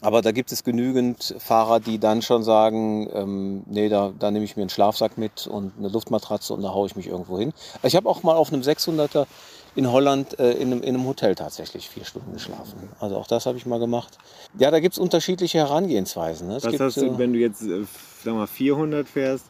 Aber 0.00 0.20
da 0.20 0.30
gibt 0.30 0.52
es 0.52 0.62
genügend 0.62 1.34
Fahrer, 1.38 1.80
die 1.80 1.98
dann 1.98 2.20
schon 2.20 2.42
sagen, 2.42 3.08
ähm, 3.12 3.62
nee, 3.66 3.88
da, 3.88 4.12
da 4.16 4.30
nehme 4.30 4.44
ich 4.44 4.54
mir 4.56 4.62
einen 4.62 4.70
Schlafsack 4.70 5.16
mit 5.16 5.46
und 5.46 5.72
eine 5.78 5.88
Luftmatratze 5.88 6.52
und 6.52 6.62
da 6.62 6.72
haue 6.72 6.86
ich 6.86 6.96
mich 6.96 7.06
irgendwo 7.06 7.38
hin. 7.38 7.52
Ich 7.82 7.96
habe 7.96 8.08
auch 8.08 8.22
mal 8.22 8.34
auf 8.34 8.52
einem 8.52 8.62
600er 8.62 9.26
in 9.76 9.92
Holland 9.92 10.38
äh, 10.38 10.52
in, 10.52 10.72
einem, 10.72 10.82
in 10.82 10.96
einem 10.96 11.06
Hotel 11.06 11.34
tatsächlich 11.34 11.88
vier 11.88 12.04
Stunden 12.04 12.32
geschlafen. 12.32 12.88
Also 12.98 13.16
auch 13.16 13.26
das 13.26 13.46
habe 13.46 13.58
ich 13.58 13.66
mal 13.66 13.78
gemacht. 13.78 14.18
Ja, 14.58 14.70
da 14.70 14.80
gibt 14.80 14.94
es 14.94 14.98
unterschiedliche 14.98 15.58
Herangehensweisen. 15.58 16.48
Ne? 16.48 16.56
Was 16.56 16.64
gibt 16.64 16.80
hast 16.80 16.96
du, 16.96 17.18
wenn 17.18 17.32
du 17.32 17.38
jetzt, 17.38 17.62
äh, 17.62 17.84
sag 18.24 18.34
mal, 18.34 18.46
400 18.46 19.06
fährst? 19.06 19.46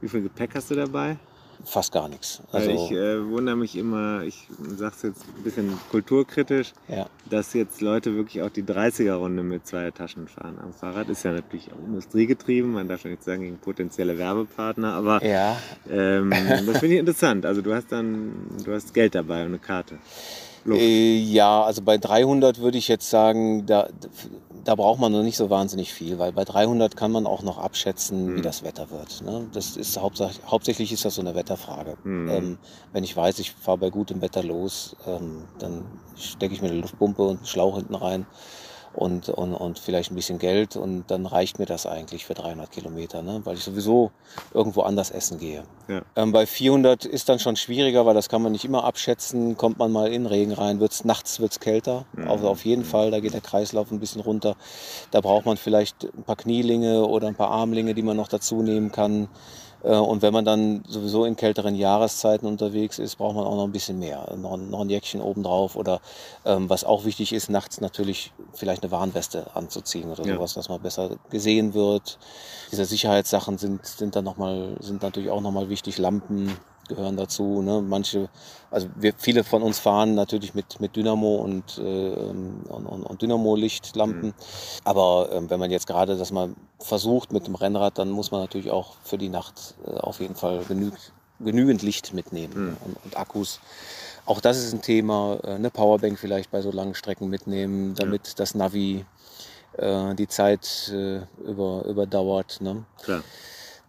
Wie 0.00 0.08
viel 0.08 0.22
Gepäck 0.22 0.54
hast 0.54 0.70
du 0.70 0.74
dabei? 0.74 1.16
Fast 1.64 1.92
gar 1.92 2.08
nichts. 2.08 2.42
Also, 2.52 2.70
ich 2.70 2.92
äh, 2.92 3.28
wundere 3.28 3.56
mich 3.56 3.76
immer, 3.76 4.22
ich 4.22 4.46
sag's 4.76 5.02
jetzt 5.02 5.22
ein 5.36 5.42
bisschen 5.42 5.78
kulturkritisch, 5.90 6.72
ja. 6.88 7.06
dass 7.28 7.54
jetzt 7.54 7.80
Leute 7.80 8.14
wirklich 8.14 8.42
auch 8.42 8.50
die 8.50 8.62
30er-Runde 8.62 9.42
mit 9.42 9.66
zwei 9.66 9.90
Taschen 9.90 10.28
fahren. 10.28 10.58
Am 10.62 10.72
Fahrrad 10.72 11.08
ist 11.08 11.22
ja 11.22 11.32
natürlich 11.32 11.70
auch 11.72 11.86
industriegetrieben, 11.86 12.72
man 12.72 12.88
darf 12.88 13.04
ja 13.04 13.10
nicht 13.10 13.22
sagen 13.22 13.42
gegen 13.42 13.58
potenzielle 13.58 14.18
Werbepartner, 14.18 14.94
aber 14.94 15.24
ja, 15.24 15.56
ähm, 15.90 16.30
das 16.66 16.78
finde 16.78 16.94
ich 16.94 17.00
interessant. 17.00 17.46
Also 17.46 17.62
du 17.62 17.74
hast 17.74 17.90
dann, 17.92 18.32
du 18.64 18.72
hast 18.72 18.94
Geld 18.94 19.14
dabei 19.14 19.42
und 19.42 19.48
eine 19.48 19.58
Karte. 19.58 19.98
Äh, 20.66 21.16
ja, 21.16 21.62
also 21.62 21.82
bei 21.82 21.98
300 21.98 22.60
würde 22.60 22.78
ich 22.78 22.88
jetzt 22.88 23.08
sagen, 23.08 23.64
da, 23.66 23.88
da 24.64 24.74
braucht 24.74 25.00
man 25.00 25.12
noch 25.12 25.22
nicht 25.22 25.36
so 25.36 25.50
wahnsinnig 25.50 25.92
viel, 25.92 26.18
weil 26.18 26.32
bei 26.32 26.44
300 26.44 26.96
kann 26.96 27.12
man 27.12 27.26
auch 27.26 27.42
noch 27.42 27.58
abschätzen, 27.58 28.28
wie 28.32 28.36
Hm. 28.36 28.42
das 28.42 28.62
Wetter 28.62 28.90
wird. 28.90 29.22
Ne? 29.22 29.46
Das 29.52 29.76
ist 29.76 29.96
hauptsächlich, 30.00 30.40
hauptsächlich 30.46 30.92
ist 30.92 31.04
das 31.04 31.14
so 31.14 31.20
eine 31.20 31.34
Wetterfrage. 31.34 31.96
Hm. 32.02 32.28
Ähm, 32.28 32.58
wenn 32.92 33.04
ich 33.04 33.16
weiß, 33.16 33.38
ich 33.38 33.52
fahre 33.52 33.78
bei 33.78 33.90
gutem 33.90 34.20
Wetter 34.20 34.42
los, 34.42 34.96
ähm, 35.06 35.44
dann 35.58 35.84
stecke 36.16 36.54
ich 36.54 36.62
mir 36.62 36.68
eine 36.70 36.80
Luftpumpe 36.80 37.22
und 37.22 37.36
einen 37.38 37.46
Schlauch 37.46 37.76
hinten 37.76 37.94
rein 37.94 38.26
und, 38.92 39.28
und, 39.28 39.54
und 39.54 39.78
vielleicht 39.78 40.10
ein 40.10 40.16
bisschen 40.16 40.38
Geld 40.38 40.76
und 40.76 41.04
dann 41.08 41.26
reicht 41.26 41.58
mir 41.58 41.66
das 41.66 41.86
eigentlich 41.86 42.26
für 42.26 42.34
300 42.34 42.70
Kilometer, 42.70 43.22
ne? 43.22 43.40
weil 43.44 43.56
ich 43.56 43.64
sowieso 43.64 44.10
irgendwo 44.52 44.82
anders 44.82 45.10
essen 45.10 45.38
gehe. 45.38 45.62
Ja. 45.88 46.02
Ähm, 46.16 46.32
bei 46.32 46.46
400 46.46 47.04
ist 47.04 47.28
dann 47.28 47.38
schon 47.38 47.56
schwieriger, 47.56 48.04
weil 48.06 48.14
das 48.14 48.28
kann 48.28 48.42
man 48.42 48.52
nicht 48.52 48.64
immer 48.64 48.84
abschätzen. 48.84 49.56
Kommt 49.56 49.78
man 49.78 49.92
mal 49.92 50.12
in 50.12 50.26
Regen 50.26 50.52
rein, 50.52 50.80
wird's, 50.80 51.04
nachts 51.04 51.40
wird 51.40 51.52
es 51.52 51.60
kälter. 51.60 52.04
Also 52.26 52.48
auf 52.48 52.64
jeden 52.64 52.84
Fall, 52.84 53.10
da 53.10 53.20
geht 53.20 53.34
der 53.34 53.40
Kreislauf 53.40 53.90
ein 53.90 54.00
bisschen 54.00 54.20
runter. 54.20 54.56
Da 55.10 55.20
braucht 55.20 55.46
man 55.46 55.56
vielleicht 55.56 56.04
ein 56.04 56.24
paar 56.24 56.36
Knielinge 56.36 57.06
oder 57.06 57.28
ein 57.28 57.34
paar 57.34 57.50
Armlinge, 57.50 57.94
die 57.94 58.02
man 58.02 58.16
noch 58.16 58.28
dazu 58.28 58.62
nehmen 58.62 58.92
kann. 58.92 59.28
Äh, 59.82 59.96
Und 59.96 60.22
wenn 60.22 60.32
man 60.32 60.44
dann 60.44 60.82
sowieso 60.88 61.24
in 61.24 61.36
kälteren 61.36 61.74
Jahreszeiten 61.74 62.46
unterwegs 62.46 62.98
ist, 62.98 63.16
braucht 63.16 63.34
man 63.36 63.44
auch 63.44 63.56
noch 63.56 63.64
ein 63.64 63.72
bisschen 63.72 63.98
mehr. 63.98 64.34
Noch, 64.36 64.54
ein- 64.54 64.70
noch 64.70 64.80
ein 64.80 64.90
Jäckchen 64.90 65.20
obendrauf 65.20 65.76
oder 65.76 66.00
ähm, 66.44 66.68
was 66.68 66.84
auch 66.84 67.04
wichtig 67.04 67.32
ist, 67.32 67.48
nachts 67.50 67.80
natürlich 67.80 68.32
vielleicht 68.52 68.82
eine 68.82 68.90
Warnweste 68.92 69.46
anzuziehen 69.54 70.10
oder 70.10 70.24
Ja. 70.26 70.34
sowas, 70.36 70.54
dass 70.54 70.68
man 70.68 70.80
besser 70.80 71.10
gesehen 71.30 71.74
wird. 71.74 72.18
Diese 72.70 72.84
Sicherheitssachen 72.84 73.58
sind, 73.58 73.84
sind 73.86 74.16
dann 74.16 74.24
noch 74.24 74.36
mal, 74.36 74.76
sind 74.80 75.02
natürlich 75.02 75.30
auch 75.30 75.40
nochmal 75.40 75.68
wichtig. 75.68 75.98
Lampen 75.98 76.56
gehören 76.90 77.16
dazu. 77.16 77.62
Ne? 77.62 77.80
Manche, 77.80 78.28
also 78.70 78.88
wir, 78.96 79.14
viele 79.16 79.44
von 79.44 79.62
uns 79.62 79.78
fahren 79.78 80.14
natürlich 80.14 80.54
mit, 80.54 80.80
mit 80.80 80.94
Dynamo 80.94 81.36
und, 81.36 81.78
äh, 81.78 81.82
und, 81.82 82.66
und, 82.68 83.02
und 83.04 83.22
Dynamo-Lichtlampen. 83.22 84.34
Aber 84.84 85.30
ähm, 85.32 85.48
wenn 85.48 85.58
man 85.58 85.70
jetzt 85.70 85.86
gerade 85.86 86.16
das 86.16 86.30
mal 86.30 86.50
versucht 86.78 87.32
mit 87.32 87.46
dem 87.46 87.54
Rennrad, 87.54 87.98
dann 87.98 88.10
muss 88.10 88.30
man 88.30 88.40
natürlich 88.40 88.70
auch 88.70 88.96
für 89.02 89.16
die 89.16 89.30
Nacht 89.30 89.74
äh, 89.86 89.92
auf 89.92 90.20
jeden 90.20 90.34
Fall 90.34 90.64
genüg, 90.68 90.94
genügend 91.38 91.82
Licht 91.82 92.12
mitnehmen 92.12 92.76
und, 92.84 92.96
und 93.04 93.16
Akkus. 93.16 93.60
Auch 94.26 94.40
das 94.40 94.58
ist 94.58 94.72
ein 94.72 94.82
Thema. 94.82 95.38
Äh, 95.42 95.54
eine 95.54 95.70
Powerbank 95.70 96.18
vielleicht 96.18 96.50
bei 96.50 96.60
so 96.60 96.70
langen 96.70 96.94
Strecken 96.94 97.28
mitnehmen, 97.28 97.94
damit 97.94 98.38
das 98.38 98.54
Navi 98.54 99.04
äh, 99.76 100.14
die 100.14 100.28
Zeit 100.28 100.92
äh, 100.92 101.20
über, 101.44 101.84
überdauert. 101.86 102.60
Ne? 102.60 102.84
Klar. 103.02 103.22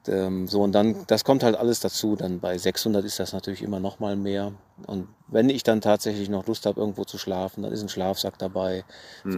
Ähm, 0.07 0.47
so 0.47 0.61
und 0.61 0.71
dann, 0.73 0.95
das 1.07 1.23
kommt 1.23 1.43
halt 1.43 1.55
alles 1.55 1.79
dazu. 1.79 2.15
Dann 2.15 2.39
bei 2.39 2.57
600 2.57 3.05
ist 3.05 3.19
das 3.19 3.33
natürlich 3.33 3.61
immer 3.61 3.79
noch 3.79 3.99
mal 3.99 4.15
mehr. 4.15 4.53
Und 4.87 5.07
wenn 5.27 5.49
ich 5.49 5.63
dann 5.63 5.81
tatsächlich 5.81 6.29
noch 6.29 6.47
Lust 6.47 6.65
habe, 6.65 6.79
irgendwo 6.79 7.03
zu 7.03 7.17
schlafen, 7.17 7.63
dann 7.63 7.71
ist 7.71 7.81
ein 7.81 7.89
Schlafsack 7.89 8.37
dabei. 8.37 8.83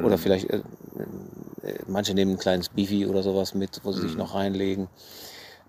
Oder 0.03 0.17
vielleicht, 0.17 0.49
äh, 0.49 0.57
äh, 0.57 1.79
manche 1.87 2.13
nehmen 2.13 2.31
ein 2.31 2.39
kleines 2.39 2.69
Bifi 2.69 3.05
oder 3.07 3.23
sowas 3.23 3.53
mit, 3.53 3.81
wo 3.83 3.91
sie 3.91 4.01
sich 4.01 4.15
noch 4.15 4.35
reinlegen. 4.35 4.87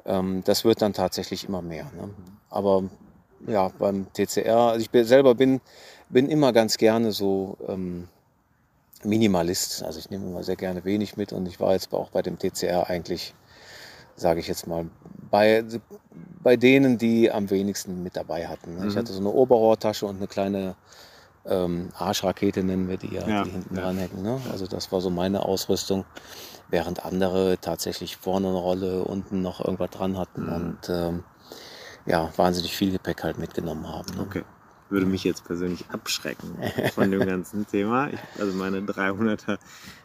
Ähm, 0.04 0.42
das 0.44 0.64
wird 0.64 0.82
dann 0.82 0.92
tatsächlich 0.92 1.48
immer 1.48 1.62
mehr. 1.62 1.84
Ne? 1.96 2.10
Aber 2.50 2.84
ja, 3.46 3.70
beim 3.78 4.06
TCR, 4.12 4.56
also 4.56 4.80
ich 4.80 4.90
bin, 4.90 5.04
selber 5.04 5.34
bin, 5.34 5.60
bin 6.08 6.28
immer 6.28 6.52
ganz 6.52 6.76
gerne 6.76 7.12
so 7.12 7.56
ähm, 7.68 8.08
Minimalist. 9.02 9.82
Also 9.82 9.98
ich 9.98 10.10
nehme 10.10 10.26
immer 10.26 10.42
sehr 10.42 10.56
gerne 10.56 10.84
wenig 10.84 11.16
mit 11.16 11.32
und 11.32 11.46
ich 11.46 11.60
war 11.60 11.72
jetzt 11.72 11.92
auch 11.92 12.10
bei 12.10 12.22
dem 12.22 12.38
TCR 12.38 12.88
eigentlich, 12.88 13.34
sage 14.16 14.41
ich 14.41 14.49
jetzt 14.49 14.66
mal, 14.66 14.86
bei, 15.31 15.65
bei 16.43 16.57
denen, 16.57 16.99
die 16.99 17.31
am 17.31 17.51
wenigsten 17.51 18.03
mit 18.03 18.16
dabei 18.16 18.47
hatten. 18.47 18.77
ne? 18.77 18.86
Ich 18.89 18.97
hatte 18.97 19.12
so 19.12 19.20
eine 19.20 19.31
Oberrohrtasche 19.31 20.07
und 20.07 20.16
eine 20.16 20.27
kleine 20.27 20.77
ähm, 21.47 21.91
Arschrakete, 21.99 22.62
nennen 22.62 22.89
wir 22.89 22.97
die 22.97 23.15
ja, 23.15 23.28
Ja, 23.28 23.45
die 23.45 23.51
hinten 23.51 23.74
ja. 23.74 23.82
dranhängen. 23.82 24.23
Ne? 24.23 24.41
Also 24.53 24.66
das 24.66 24.93
war 24.93 25.01
so 25.01 25.11
meine 25.11 25.45
Ausrüstung, 25.45 26.05
während 26.70 27.05
andere 27.05 27.59
tatsächlich 27.61 28.16
vorne 28.16 28.49
eine 28.49 28.59
Rolle, 28.59 29.05
unten 29.05 29.43
noch 29.43 29.61
irgendwas 29.61 29.91
dran 29.91 30.16
hatten 30.16 30.49
und 30.49 30.78
ähm, 30.89 31.24
ja, 32.07 32.31
wahnsinnig 32.36 32.77
viel 32.77 32.93
Gepäck 32.93 33.24
halt 33.24 33.39
mitgenommen 33.39 33.89
haben. 33.89 34.15
Ne? 34.15 34.23
Okay. 34.23 34.43
Würde 34.90 35.06
mich 35.06 35.24
jetzt 35.24 35.44
persönlich 35.44 35.86
abschrecken 35.90 36.56
von 36.94 37.11
dem 37.11 37.20
ganzen 37.27 37.66
Thema. 37.66 38.11
Ich, 38.11 38.20
also 38.39 38.56
meine 38.56 38.81
300er, 38.81 39.59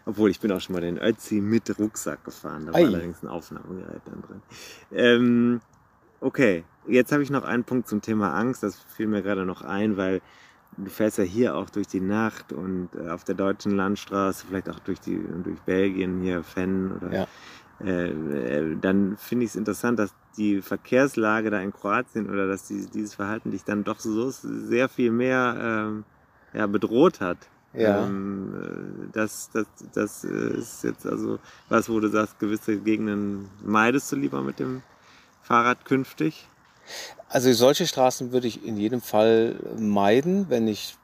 obwohl 0.06 0.30
ich 0.30 0.39
bin 0.39 0.51
auch 0.51 0.61
schon 0.61 0.73
mal 0.73 0.81
den 0.81 0.97
Ötzi 0.97 1.41
mit 1.41 1.77
Rucksack 1.77 2.23
gefahren. 2.23 2.65
Da 2.65 2.73
war 2.73 2.80
Ei. 2.80 2.85
allerdings 2.85 3.22
ein 3.22 3.27
Aufnahmegerät 3.27 4.01
dann 4.06 4.22
drin. 4.22 4.41
Ähm, 4.91 5.61
okay, 6.22 6.64
jetzt 6.88 7.11
habe 7.11 7.23
ich 7.23 7.30
noch 7.30 7.43
einen 7.43 7.65
Punkt 7.65 7.88
zum 7.88 8.01
Thema 8.01 8.34
Angst. 8.34 8.64
Das 8.64 8.80
fiel 8.95 9.07
mir 9.07 9.22
gerade 9.22 9.45
noch 9.45 9.61
ein, 9.61 9.97
weil 9.97 10.22
du 10.77 10.89
fährst 10.89 11.18
ja 11.18 11.23
hier 11.23 11.56
auch 11.56 11.69
durch 11.69 11.88
die 11.88 11.99
Nacht 11.99 12.53
und 12.53 12.89
äh, 12.95 13.10
auf 13.10 13.23
der 13.23 13.35
deutschen 13.35 13.76
Landstraße, 13.76 14.45
vielleicht 14.47 14.69
auch 14.69 14.80
durch, 14.80 14.99
die, 14.99 15.19
durch 15.43 15.60
Belgien, 15.61 16.22
hier 16.22 16.43
Fenn 16.43 16.91
oder 16.91 17.14
Ja. 17.14 17.27
Äh, 17.84 18.10
äh, 18.10 18.77
dann 18.80 19.18
finde 19.18 19.45
ich 19.45 19.51
es 19.51 19.56
interessant, 19.56 19.99
dass 19.99 20.14
die 20.38 20.61
Verkehrslage 20.61 21.49
da 21.49 21.60
in 21.60 21.73
Kroatien 21.73 22.30
oder 22.30 22.47
dass 22.47 22.68
die, 22.68 22.88
dieses 22.88 23.15
Verhalten 23.15 23.51
dich 23.51 23.64
dann 23.64 23.84
doch 23.84 23.99
so 23.99 24.30
sehr 24.31 24.89
viel 24.89 25.11
mehr 25.11 25.56
ähm, 25.60 26.03
ja, 26.53 26.68
bedroht 26.68 27.22
hat. 27.22 27.38
Ja. 27.73 28.06
Ähm, 28.06 28.53
äh, 28.53 29.11
das, 29.14 29.49
das, 29.53 29.68
das 29.93 30.23
ist 30.23 30.84
jetzt 30.84 31.06
also 31.06 31.39
was, 31.69 31.89
wo 31.89 31.99
du 31.99 32.10
sagst, 32.10 32.39
gewisse 32.39 32.77
Gegenden 32.77 33.49
meidest 33.64 34.11
du 34.11 34.15
lieber 34.15 34.41
mit 34.41 34.60
dem 34.60 34.81
Fahrrad 35.41 35.85
künftig. 35.85 36.47
Also 37.27 37.53
solche 37.53 37.85
Straßen 37.85 38.31
würde 38.31 38.47
ich 38.47 38.65
in 38.65 38.77
jedem 38.77 39.01
Fall 39.01 39.56
meiden, 39.77 40.49
wenn 40.49 40.68
ich, 40.68 40.97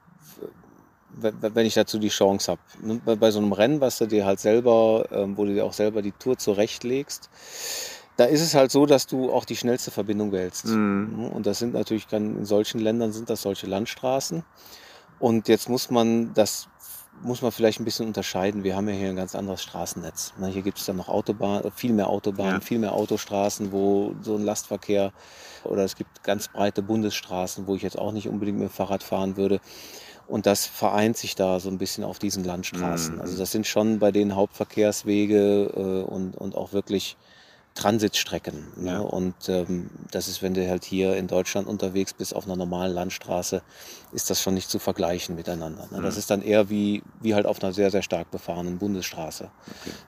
wenn 1.18 1.66
ich 1.66 1.74
dazu 1.74 2.00
die 2.00 2.10
Chance 2.10 2.52
habe. 2.52 3.18
Bei, 3.18 3.32
so 3.32 3.40
einem 3.40 3.52
Rennen, 3.54 3.82
was 3.82 3.98
du 3.98 4.06
dir 4.08 4.26
halt 4.26 4.40
selber, 4.40 5.06
ähm, 5.12 5.38
wo 5.38 5.46
du 5.46 5.54
dir 5.54 5.66
auch 5.66 5.74
selber 5.74 6.02
die 6.02 6.12
Tour 6.12 6.38
zurechtlegst, 6.38 7.30
da 8.18 8.26
ist 8.26 8.42
es 8.42 8.56
halt 8.56 8.72
so, 8.72 8.86
dass 8.86 9.08
du 9.08 9.32
auch 9.32 9.46
die 9.46 9.56
schnellste 9.56 9.92
Verbindung 9.92 10.32
wählst. 10.32 10.66
Mhm. 10.66 11.16
Ne, 11.18 11.30
Und 11.30 11.46
das 11.46 11.60
sind 11.60 11.74
natürlich, 11.74 12.12
in 12.12 12.46
solchen 12.46 12.80
Ländern 12.80 13.12
sind 13.12 13.30
das 13.30 13.42
solche 13.42 13.68
Landstraßen. 13.68 14.44
Und 15.20 15.48
jetzt 15.48 15.70
muss 15.70 15.90
man 15.90 16.34
das 16.34 16.68
muss 17.22 17.42
man 17.42 17.52
vielleicht 17.52 17.80
ein 17.80 17.86
bisschen 17.86 18.08
unterscheiden. 18.08 18.64
Wir 18.64 18.76
haben 18.76 18.90
ja 18.90 18.96
hier 18.96 19.10
ein 19.10 19.16
ganz 19.16 19.36
anderes 19.36 19.64
Straßennetz. 19.64 20.34
Ne, 20.38 20.48
Hier 20.48 20.62
gibt 20.62 20.80
es 20.80 20.86
dann 20.86 20.98
noch 20.98 21.08
Autobahnen, 21.08 21.72
viel 21.72 21.94
mehr 21.94 22.10
Autobahnen, 22.10 22.56
Ja. 22.56 22.60
viel 22.60 22.80
mehr 22.80 22.94
Autostraßen, 22.94 23.72
wo 23.72 24.14
so 24.22 24.36
ein 24.36 24.44
Lastverkehr 24.44 25.14
oder 25.64 25.84
es 25.84 25.96
gibt 25.96 26.24
ganz 26.24 26.50
breite 26.50 26.82
Bundesstraßen, 26.82 27.68
wo 27.68 27.76
ich 27.76 27.82
jetzt 27.82 27.98
auch 27.98 28.12
nicht 28.12 28.28
unbedingt 28.28 28.60
mit 28.60 28.70
dem 28.70 28.74
Fahrrad 28.74 29.04
fahren 29.04 29.38
würde. 29.38 29.60
Und 30.28 30.46
das 30.46 30.66
vereint 30.66 31.18
sich 31.18 31.36
da 31.36 31.60
so 31.60 31.70
ein 31.70 31.78
bisschen 31.78 32.04
auf 32.04 32.20
diesen 32.20 32.44
Landstraßen. 32.44 33.16
Mhm. 33.16 33.22
Also 33.22 33.38
das 33.38 33.52
sind 33.52 33.68
schon 33.68 34.00
bei 34.00 34.12
den 34.12 34.36
Hauptverkehrswege 34.36 35.72
äh, 35.76 36.12
und, 36.12 36.36
und 36.36 36.56
auch 36.56 36.74
wirklich 36.74 37.16
Transitstrecken. 37.76 38.68
Ne? 38.78 38.92
Ja. 38.92 39.00
Und 39.00 39.36
ähm, 39.50 39.90
das 40.10 40.28
ist, 40.30 40.42
wenn 40.42 40.54
du 40.54 40.68
halt 40.68 40.86
hier 40.86 41.16
in 41.18 41.28
Deutschland 41.28 41.68
unterwegs 41.68 42.14
bist 42.14 42.36
auf 42.36 42.46
einer 42.46 42.56
normalen 42.56 42.94
Landstraße, 42.94 43.62
ist 44.14 44.30
das 44.30 44.42
schon 44.42 44.54
nicht 44.54 44.70
zu 44.70 44.80
vergleichen 44.80 45.36
miteinander. 45.36 45.88
Ne? 45.92 46.02
Das 46.02 46.16
ist 46.16 46.32
dann 46.32 46.42
eher 46.42 46.70
wie, 46.70 47.04
wie 47.22 47.36
halt 47.36 47.46
auf 47.46 47.62
einer 47.62 47.74
sehr, 47.74 47.92
sehr 47.92 48.02
stark 48.02 48.32
befahrenen 48.32 48.78
Bundesstraße. 48.78 49.52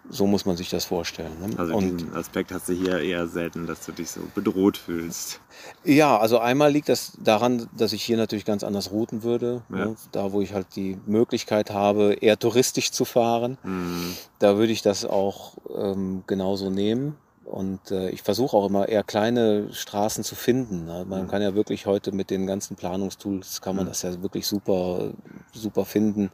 So 0.09 0.27
muss 0.27 0.45
man 0.45 0.55
sich 0.55 0.69
das 0.69 0.85
vorstellen. 0.85 1.33
Ne? 1.41 1.59
Also 1.59 1.75
und 1.75 1.99
diesen 1.99 2.13
Aspekt 2.15 2.53
hast 2.53 2.69
du 2.69 2.73
hier 2.73 2.99
eher 2.99 3.27
selten, 3.27 3.67
dass 3.67 3.85
du 3.85 3.91
dich 3.91 4.09
so 4.09 4.21
bedroht 4.33 4.77
fühlst. 4.77 5.41
Ja, 5.83 6.17
also 6.17 6.39
einmal 6.39 6.71
liegt 6.71 6.87
das 6.87 7.17
daran, 7.21 7.67
dass 7.77 7.91
ich 7.91 8.01
hier 8.01 8.15
natürlich 8.15 8.45
ganz 8.45 8.63
anders 8.63 8.91
routen 8.91 9.23
würde. 9.23 9.61
Ja. 9.69 9.87
Ne? 9.87 9.95
Da, 10.13 10.31
wo 10.31 10.39
ich 10.41 10.53
halt 10.53 10.67
die 10.77 10.97
Möglichkeit 11.05 11.71
habe, 11.71 12.13
eher 12.13 12.39
touristisch 12.39 12.91
zu 12.91 13.03
fahren, 13.03 13.57
Mhm. 13.63 14.15
da 14.39 14.57
würde 14.57 14.71
ich 14.71 14.81
das 14.81 15.03
auch 15.03 15.57
ähm, 15.77 16.23
genauso 16.27 16.69
nehmen. 16.69 17.17
Und 17.47 17.91
äh, 17.91 18.09
ich 18.09 18.23
versuche 18.23 18.57
auch 18.57 18.67
immer 18.67 18.89
eher 18.89 19.03
kleine 19.03 19.73
Straßen 19.73 20.25
zu 20.25 20.35
finden. 20.35 20.83
Ne? 20.85 21.05
Man 21.07 21.29
kann 21.29 21.41
ja 21.41 21.55
wirklich 21.55 21.85
heute 21.85 22.11
mit 22.11 22.29
den 22.29 22.45
ganzen 22.45 22.75
Planungstools, 22.75 23.61
kann 23.61 23.77
man 23.77 23.85
das 23.85 24.01
ja 24.01 24.21
wirklich 24.21 24.45
super, 24.45 25.11
super 25.53 25.85
finden. 25.85 26.29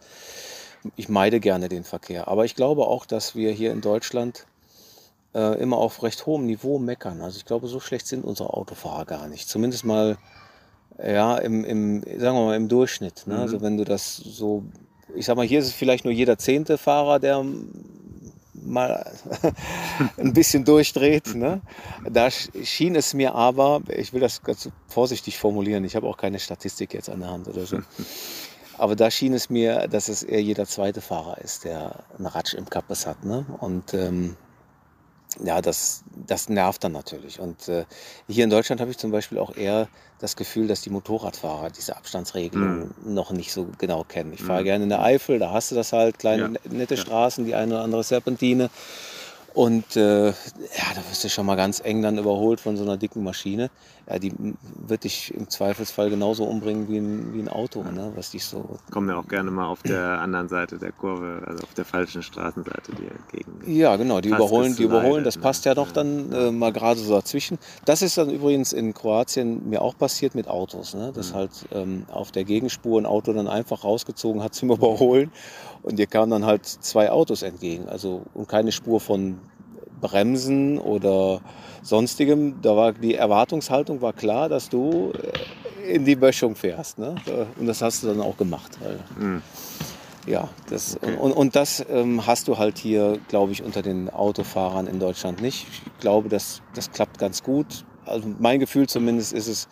Ich 0.96 1.10
meide 1.10 1.40
gerne 1.40 1.70
den 1.70 1.84
Verkehr. 1.84 2.28
Aber 2.28 2.46
ich 2.46 2.56
glaube 2.56 2.88
auch, 2.88 3.06
dass 3.06 3.36
wir 3.36 3.52
hier 3.52 3.72
in 3.72 3.82
Deutschland 3.82 4.48
äh, 5.36 5.62
immer 5.62 5.78
auf 5.78 6.02
recht 6.02 6.26
hohem 6.26 6.48
Niveau 6.48 6.80
meckern. 6.80 7.22
Also 7.22 7.38
ich 7.38 7.46
glaube, 7.46 7.68
so 7.68 7.80
schlecht 7.80 8.08
sind 8.08 8.26
unsere 8.26 8.52
Autofahrer 8.52 9.06
gar 9.06 9.28
nicht. 9.28 9.48
Zumindest 9.48 9.86
mal, 9.86 10.18
ja, 10.98 11.38
im, 11.38 11.64
im 11.64 12.02
sagen 12.02 12.38
wir 12.38 12.46
mal, 12.46 12.56
im 12.56 12.70
Durchschnitt. 12.70 13.28
Ne? 13.28 13.38
Also 13.38 13.62
wenn 13.62 13.78
du 13.78 13.84
das 13.84 14.16
so, 14.16 14.64
ich 15.14 15.28
sag 15.28 15.38
mal, 15.38 15.46
hier 15.46 15.60
ist 15.60 15.68
es 15.68 15.74
vielleicht 15.74 16.06
nur 16.06 16.14
jeder 16.14 16.40
zehnte 16.40 16.80
Fahrer, 16.80 17.20
der 17.20 17.46
mal 18.54 19.12
ein 20.18 20.34
bisschen 20.34 20.66
durchdreht. 20.66 21.36
Ne? 21.36 21.62
Da 22.10 22.28
sch- 22.28 22.66
schien 22.66 22.96
es 22.96 23.14
mir 23.14 23.36
aber, 23.36 23.82
ich 23.90 24.14
will 24.14 24.22
das 24.22 24.42
ganz 24.42 24.70
vorsichtig 24.88 25.38
formulieren, 25.38 25.84
ich 25.84 25.96
habe 25.96 26.08
auch 26.08 26.18
keine 26.18 26.40
Statistik 26.40 26.94
jetzt 26.94 27.10
an 27.10 27.20
der 27.22 27.32
Hand 27.32 27.48
oder 27.48 27.66
so. 27.66 27.80
Aber 28.76 28.96
da 28.96 29.12
schien 29.12 29.34
es 29.34 29.52
mir, 29.52 29.88
dass 29.88 30.10
es 30.10 30.24
eher 30.24 30.42
jeder 30.42 30.66
zweite 30.66 31.00
Fahrer 31.00 31.38
ist, 31.38 31.64
der 31.64 32.04
einen 32.18 32.26
Ratsch 32.26 32.56
im 32.56 32.68
Kappes 32.68 33.06
hat. 33.06 33.24
Ne? 33.24 33.46
Und 33.60 33.94
ähm, 33.94 34.36
ja, 35.44 35.62
das, 35.62 36.04
das 36.28 36.50
nervt 36.50 36.84
dann 36.84 36.92
natürlich. 36.92 37.40
Und 37.40 37.68
äh, 37.68 37.86
hier 38.28 38.44
in 38.44 38.50
Deutschland 38.50 38.82
habe 38.82 38.92
ich 38.92 38.98
zum 38.98 39.12
Beispiel 39.12 39.38
auch 39.40 39.56
eher 39.56 39.88
das 40.20 40.36
Gefühl, 40.36 40.68
dass 40.68 40.82
die 40.82 40.90
Motorradfahrer 40.90 41.70
diese 41.70 41.96
Abstandsregelung 41.98 42.92
noch 43.06 43.32
nicht 43.32 43.52
so 43.52 43.68
genau 43.78 44.04
kennen. 44.04 44.32
Ich 44.34 44.42
fahre 44.42 44.64
gerne 44.64 44.84
in 44.84 44.90
der 44.90 45.02
Eifel, 45.04 45.38
da 45.40 45.52
hast 45.52 45.72
du 45.72 45.76
das 45.76 45.92
halt, 45.94 46.18
kleine 46.20 46.44
Ja. 46.44 46.48
ne- 46.50 46.60
nette 46.70 46.96
Straßen, 46.98 47.46
die 47.46 47.56
eine 47.56 47.74
oder 47.76 47.84
andere 47.84 48.04
Serpentine. 48.04 48.70
Und 49.54 49.96
äh, 49.96 50.28
ja, 50.30 50.34
da 50.96 51.02
wirst 51.10 51.24
du 51.24 51.30
schon 51.30 51.46
mal 51.46 51.56
ganz 51.56 51.80
eng 51.84 52.02
dann 52.02 52.18
überholt 52.18 52.60
von 52.60 52.76
so 52.76 52.84
einer 52.84 52.98
dicken 52.98 53.24
Maschine. 53.24 53.70
Ja, 54.10 54.18
die 54.20 54.34
wird 54.86 55.04
dich 55.04 55.34
im 55.34 55.48
Zweifelsfall 55.50 56.10
genauso 56.10 56.44
umbringen 56.44 56.90
wie 56.90 56.98
ein, 56.98 57.34
wie 57.34 57.40
ein 57.40 57.48
Auto, 57.50 57.84
ne? 57.84 58.12
was 58.16 58.32
dich 58.32 58.44
so 58.46 58.78
Kommen 58.92 59.10
ja 59.10 59.16
auch 59.18 59.28
gerne 59.28 59.52
mal 59.52 59.68
auf 59.68 59.82
der 59.84 60.20
anderen 60.20 60.50
Seite 60.50 60.78
der 60.78 60.92
Kurve, 60.92 61.44
also 61.46 61.64
auf 61.64 61.74
der 61.76 61.86
falschen 61.86 62.22
Straßenseite 62.24 62.94
dir 62.96 63.12
entgegen. 63.12 63.62
Ja, 63.72 63.96
genau, 63.96 64.20
die 64.22 64.30
überholen, 64.30 64.76
die 64.76 64.84
überholen, 64.84 65.12
Leiden, 65.12 65.24
das 65.24 65.36
ne? 65.38 65.42
passt 65.44 65.66
ja 65.66 65.74
doch 65.76 65.88
Ja. 65.88 65.94
dann 65.94 66.32
äh, 66.34 66.52
mal 66.52 66.74
gerade 66.74 67.00
so 67.00 67.14
dazwischen. 67.14 67.60
Das 67.86 68.02
ist 68.02 68.18
dann 68.18 68.30
übrigens 68.30 68.74
in 68.74 68.94
Kroatien 68.94 69.70
mir 69.70 69.82
auch 69.82 69.98
passiert 69.98 70.36
mit 70.36 70.48
Autos, 70.48 70.96
ne? 70.96 71.12
dass 71.14 71.32
Mhm. 71.32 71.36
halt 71.36 71.52
ähm, 71.72 72.06
auf 72.12 72.32
der 72.32 72.44
Gegenspur 72.44 73.00
ein 73.00 73.06
Auto 73.06 73.32
dann 73.34 73.48
einfach 73.48 73.84
rausgezogen 73.84 74.44
hat 74.44 74.54
zum 74.56 74.72
Überholen 74.72 75.32
und 75.84 76.00
dir 76.00 76.08
kamen 76.08 76.32
dann 76.32 76.46
halt 76.46 76.66
zwei 76.66 77.12
Autos 77.12 77.42
entgegen, 77.44 77.88
also 77.88 78.24
und 78.34 78.48
keine 78.48 78.72
Spur 78.72 79.00
von 79.00 79.38
Bremsen 80.02 80.80
oder 80.80 81.42
sonstigem. 81.82 82.62
Da 82.62 82.76
war 82.76 82.94
die 82.94 83.16
Erwartungshaltung 83.16 84.02
war 84.02 84.14
klar, 84.14 84.50
dass 84.50 84.70
du 84.70 85.12
äh, 85.84 85.94
in 85.96 86.06
die 86.06 86.16
Böschung 86.16 86.56
fährst, 86.56 86.98
ne? 86.98 87.16
Und 87.60 87.68
das 87.68 87.82
hast 87.82 88.04
du 88.04 88.08
dann 88.08 88.22
auch 88.22 88.38
gemacht, 88.38 88.78
Mhm. 89.18 89.42
ja, 90.26 90.48
das, 90.70 90.96
Okay. 91.02 91.18
und, 91.18 91.32
und 91.34 91.56
das 91.58 91.86
ähm, 91.90 92.26
hast 92.26 92.48
du 92.48 92.58
halt 92.58 92.78
hier, 92.78 93.20
glaube 93.28 93.52
ich, 93.52 93.64
unter 93.64 93.82
den 93.82 94.10
Autofahrern 94.10 94.88
in 94.88 95.00
Deutschland 95.00 95.42
nicht. 95.42 95.68
Ich 95.70 96.00
glaube, 96.00 96.30
das, 96.30 96.62
das 96.74 96.92
klappt 96.92 97.18
ganz 97.20 97.44
gut. 97.44 97.84
Also 98.06 98.30
mein 98.40 98.60
Gefühl 98.60 98.88
zumindest 98.88 99.34
ist 99.34 99.48
es, 99.48 99.68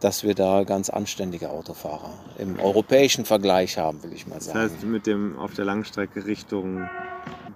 dass 0.00 0.24
wir 0.24 0.34
da 0.34 0.64
ganz 0.64 0.90
anständige 0.90 1.50
Autofahrer 1.50 2.12
im 2.38 2.58
europäischen 2.58 3.24
Vergleich 3.24 3.78
haben, 3.78 4.02
will 4.02 4.12
ich 4.12 4.26
mal 4.26 4.36
Das 4.36 4.46
sagen. 4.46 4.58
heißt, 4.60 4.82
mit 4.84 5.06
dem 5.06 5.38
auf 5.38 5.54
der 5.54 5.64
Langstrecke 5.64 6.24
Richtung 6.26 6.88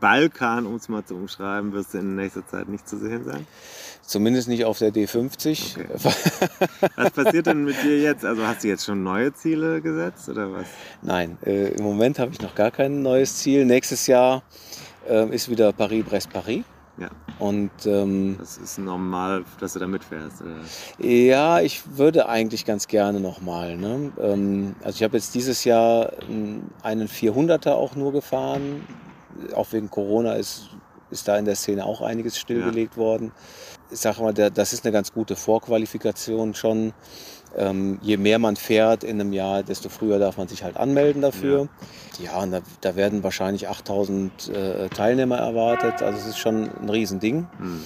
Balkan, 0.00 0.66
um 0.66 0.74
es 0.74 0.88
mal 0.88 1.04
zu 1.04 1.14
umschreiben, 1.14 1.72
wirst 1.72 1.94
du 1.94 1.98
in 1.98 2.16
nächster 2.16 2.46
Zeit 2.46 2.68
nicht 2.68 2.86
zu 2.86 2.98
sehen 2.98 3.24
sein. 3.24 3.46
Zumindest 4.02 4.48
nicht 4.48 4.66
auf 4.66 4.78
der 4.78 4.92
D50. 4.92 5.76
Was 6.96 7.10
passiert 7.12 7.46
denn 7.46 7.64
mit 7.64 7.82
dir 7.82 7.98
jetzt? 8.00 8.24
Also 8.24 8.46
hast 8.46 8.62
du 8.62 8.68
jetzt 8.68 8.84
schon 8.84 9.02
neue 9.02 9.32
Ziele 9.32 9.80
gesetzt 9.80 10.28
oder 10.28 10.52
was? 10.52 10.66
Nein, 11.00 11.38
äh, 11.46 11.68
im 11.68 11.82
Moment 11.82 12.18
habe 12.18 12.30
ich 12.32 12.40
noch 12.42 12.54
gar 12.54 12.70
kein 12.70 13.00
neues 13.02 13.36
Ziel. 13.38 13.64
Nächstes 13.64 14.06
Jahr 14.06 14.42
äh, 15.08 15.26
ist 15.34 15.48
wieder 15.48 15.72
Paris-Brest-Paris. 15.72 16.64
Ja. 16.98 17.10
Und 17.38 17.70
ähm, 17.86 18.36
Das 18.38 18.56
ist 18.56 18.78
normal, 18.78 19.44
dass 19.58 19.72
du 19.72 19.80
da 19.80 19.86
mitfährst. 19.86 20.42
Oder? 20.42 21.08
Ja, 21.08 21.60
ich 21.60 21.82
würde 21.96 22.28
eigentlich 22.28 22.64
ganz 22.64 22.86
gerne 22.86 23.20
nochmal. 23.20 23.76
Ne? 23.76 24.12
Ähm, 24.20 24.76
also 24.84 24.96
ich 24.96 25.02
habe 25.02 25.16
jetzt 25.16 25.34
dieses 25.34 25.64
Jahr 25.64 26.12
einen 26.82 27.08
400er 27.08 27.72
auch 27.72 27.96
nur 27.96 28.12
gefahren. 28.12 28.86
Auch 29.54 29.72
wegen 29.72 29.90
Corona 29.90 30.34
ist, 30.34 30.70
ist 31.10 31.26
da 31.26 31.36
in 31.36 31.44
der 31.44 31.56
Szene 31.56 31.84
auch 31.84 32.00
einiges 32.00 32.38
stillgelegt 32.38 32.96
worden. 32.96 33.32
Ich 33.90 33.98
sage 33.98 34.22
mal, 34.22 34.32
das 34.32 34.72
ist 34.72 34.84
eine 34.84 34.92
ganz 34.92 35.12
gute 35.12 35.34
Vorqualifikation 35.34 36.54
schon. 36.54 36.92
Ähm, 37.56 37.98
je 38.02 38.16
mehr 38.16 38.39
man 38.39 38.56
fährt 38.56 39.05
in 39.05 39.20
einem 39.20 39.32
Jahr, 39.32 39.62
desto 39.62 39.89
früher 39.89 40.18
darf 40.18 40.36
man 40.36 40.48
sich 40.48 40.64
halt 40.64 40.76
anmelden 40.76 41.22
dafür. 41.22 41.68
Ja, 42.22 42.43
und 42.43 42.52
da, 42.52 42.60
da 42.81 42.97
werden 42.97 43.22
wahrscheinlich 43.22 43.68
8000 43.68 44.48
äh, 44.48 44.89
Teilnehmer 44.89 45.39
erwartet. 45.39 46.02
Also 46.02 46.18
es 46.18 46.26
ist 46.26 46.39
schon 46.39 46.70
ein 46.81 46.89
Riesending. 46.89 47.47
Hm. 47.59 47.82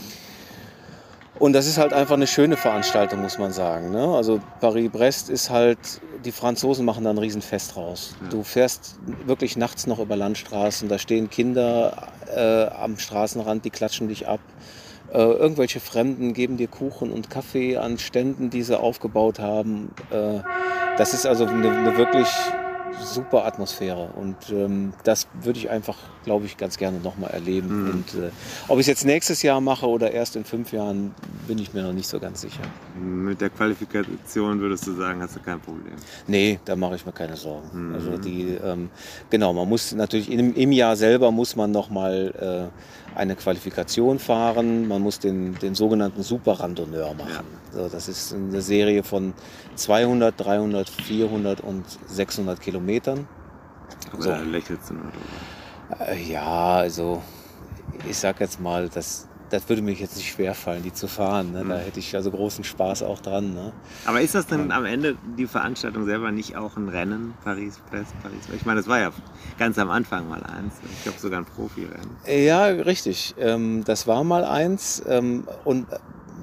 Und 1.38 1.52
das 1.52 1.66
ist 1.66 1.78
halt 1.78 1.92
einfach 1.92 2.14
eine 2.14 2.26
schöne 2.26 2.56
Veranstaltung, 2.56 3.22
muss 3.22 3.38
man 3.38 3.52
sagen. 3.52 3.92
Ne? 3.92 4.08
Also 4.08 4.40
Paris-Brest 4.60 5.30
ist 5.30 5.50
halt, 5.50 5.78
die 6.24 6.32
Franzosen 6.32 6.84
machen 6.84 7.04
da 7.04 7.10
ein 7.10 7.18
Riesenfest 7.18 7.76
raus. 7.76 8.16
Ja. 8.22 8.28
Du 8.30 8.42
fährst 8.42 8.96
wirklich 9.24 9.56
nachts 9.56 9.86
noch 9.86 10.00
über 10.00 10.16
Landstraßen, 10.16 10.88
da 10.88 10.98
stehen 10.98 11.30
Kinder 11.30 12.08
äh, 12.34 12.66
am 12.66 12.98
Straßenrand, 12.98 13.64
die 13.64 13.70
klatschen 13.70 14.08
dich 14.08 14.26
ab. 14.26 14.40
Äh, 15.12 15.18
irgendwelche 15.18 15.80
Fremden 15.80 16.34
geben 16.34 16.56
dir 16.56 16.68
Kuchen 16.68 17.10
und 17.10 17.30
Kaffee 17.30 17.76
an 17.76 17.98
Ständen, 17.98 18.50
die 18.50 18.62
sie 18.62 18.78
aufgebaut 18.78 19.38
haben. 19.38 19.90
Äh, 20.10 20.40
das 20.98 21.14
ist 21.14 21.26
also 21.26 21.46
eine, 21.46 21.70
eine 21.70 21.96
wirklich 21.96 22.28
super 23.02 23.44
Atmosphäre 23.44 24.10
und 24.16 24.36
ähm, 24.50 24.92
das 25.04 25.28
würde 25.42 25.58
ich 25.58 25.70
einfach, 25.70 25.96
glaube 26.24 26.46
ich, 26.46 26.56
ganz 26.56 26.76
gerne 26.78 26.98
nochmal 26.98 27.30
erleben. 27.30 27.84
Mhm. 27.84 27.90
Und 27.90 28.14
äh, 28.14 28.30
ob 28.68 28.78
ich 28.78 28.82
es 28.82 28.86
jetzt 28.86 29.04
nächstes 29.04 29.42
Jahr 29.42 29.60
mache 29.60 29.86
oder 29.86 30.10
erst 30.10 30.36
in 30.36 30.44
fünf 30.44 30.72
Jahren, 30.72 31.14
bin 31.46 31.58
ich 31.58 31.72
mir 31.72 31.82
noch 31.82 31.92
nicht 31.92 32.08
so 32.08 32.18
ganz 32.18 32.40
sicher. 32.40 32.62
Mit 33.00 33.40
der 33.40 33.50
Qualifikation 33.50 34.60
würdest 34.60 34.86
du 34.86 34.92
sagen, 34.92 35.20
hast 35.22 35.36
du 35.36 35.40
kein 35.40 35.60
Problem. 35.60 35.94
Nee, 36.26 36.58
da 36.64 36.76
mache 36.76 36.96
ich 36.96 37.06
mir 37.06 37.12
keine 37.12 37.36
Sorgen. 37.36 37.88
Mhm. 37.88 37.94
Also 37.94 38.18
die, 38.18 38.58
ähm, 38.64 38.90
genau, 39.30 39.52
man 39.52 39.68
muss 39.68 39.92
natürlich 39.92 40.30
im, 40.30 40.54
im 40.54 40.72
Jahr 40.72 40.96
selber 40.96 41.30
muss 41.30 41.56
man 41.56 41.70
nochmal 41.70 42.70
äh, 42.72 42.97
eine 43.14 43.36
Qualifikation 43.36 44.18
fahren. 44.18 44.88
Man 44.88 45.02
muss 45.02 45.18
den, 45.18 45.54
den 45.58 45.74
sogenannten 45.74 46.22
Super 46.22 46.52
Randonneur 46.60 47.14
machen. 47.14 47.46
So, 47.72 47.88
das 47.88 48.08
ist 48.08 48.34
eine 48.34 48.60
Serie 48.62 49.02
von 49.02 49.34
200, 49.74 50.34
300, 50.38 50.88
400 50.88 51.60
und 51.60 51.84
600 52.06 52.60
Kilometern. 52.60 53.26
Aber 54.12 54.22
So. 54.22 54.32
lächelst 54.32 54.90
du 54.90 54.94
nur 54.94 55.04
drüber. 55.04 56.10
Äh, 56.10 56.22
ja, 56.22 56.76
also 56.76 57.22
ich 58.08 58.16
sag 58.18 58.40
jetzt 58.40 58.60
mal, 58.60 58.88
das, 58.88 59.27
das 59.50 59.68
würde 59.68 59.82
mir 59.82 59.92
jetzt 59.92 60.16
nicht 60.16 60.30
schwerfallen, 60.30 60.82
die 60.82 60.92
zu 60.92 61.06
fahren. 61.08 61.52
Ne? 61.52 61.58
Da 61.60 61.76
Mhm. 61.76 61.80
hätte 61.80 61.98
ich 62.00 62.14
also 62.14 62.30
großen 62.30 62.64
Spaß 62.64 63.02
auch 63.02 63.20
dran. 63.20 63.54
Ne? 63.54 63.72
Aber 64.04 64.20
ist 64.20 64.34
das 64.34 64.46
denn 64.46 64.70
am 64.72 64.84
Ende 64.84 65.16
die 65.36 65.46
Veranstaltung 65.46 66.04
selber 66.04 66.30
nicht 66.30 66.56
auch 66.56 66.76
ein 66.76 66.88
Rennen? 66.88 67.34
Paris, 67.44 67.78
Brest, 67.90 68.12
Paris? 68.22 68.38
Ich 68.54 68.64
meine, 68.66 68.80
das 68.80 68.88
war 68.88 68.98
ja 69.00 69.10
ganz 69.58 69.78
am 69.78 69.90
Anfang 69.90 70.28
mal 70.28 70.42
eins. 70.42 70.74
Ich 70.98 71.02
glaube 71.04 71.18
sogar 71.18 71.40
ein 71.40 71.44
Profirennen. 71.46 72.10
Ja, 72.26 72.64
richtig. 72.66 73.34
Ähm, 73.38 73.84
das 73.84 74.06
war 74.06 74.24
mal 74.24 74.44
eins. 74.44 75.02
Ähm, 75.08 75.44
und 75.64 75.86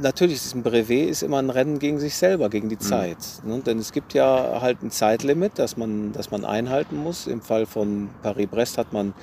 natürlich 0.02 0.36
ist 0.36 0.56
ein 0.56 0.64
Brevet 0.64 1.10
ist 1.10 1.23
immer 1.23 1.38
ein 1.40 1.49
Rennen 1.49 1.80
gegen 1.80 1.99
sich 1.99 2.15
selber, 2.15 2.49
gegen 2.49 2.68
die 2.69 2.77
Zeit. 2.80 3.18
Ne? 3.44 3.60
Denn 3.61 3.80
es 3.80 3.91
gibt 3.94 4.14
ja 4.14 4.60
halt 4.61 4.84
ein 4.84 4.91
Zeitlimit, 4.91 5.53
das 5.56 5.77
man, 5.77 6.11
das 6.11 6.32
man 6.32 6.44
einhalten 6.44 6.98
muss. 6.98 7.27
Im 7.27 7.41
Fall 7.41 7.65
von 7.65 8.10
Paris-Brest 8.23 8.77
hat 8.77 8.91
man 8.91 9.14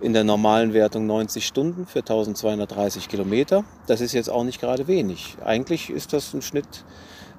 in 0.00 0.12
der 0.12 0.24
normalen 0.24 0.72
Wertung 0.72 1.06
90 1.06 1.46
Stunden 1.46 1.86
für 1.86 2.00
1230 2.00 3.08
Kilometer. 3.08 3.64
Das 3.86 4.00
ist 4.00 4.12
jetzt 4.12 4.30
auch 4.30 4.44
nicht 4.44 4.60
gerade 4.60 4.86
wenig. 4.86 5.36
Eigentlich 5.44 5.90
ist 5.90 6.12
das 6.12 6.34
ein 6.34 6.42
Schnitt, 6.42 6.84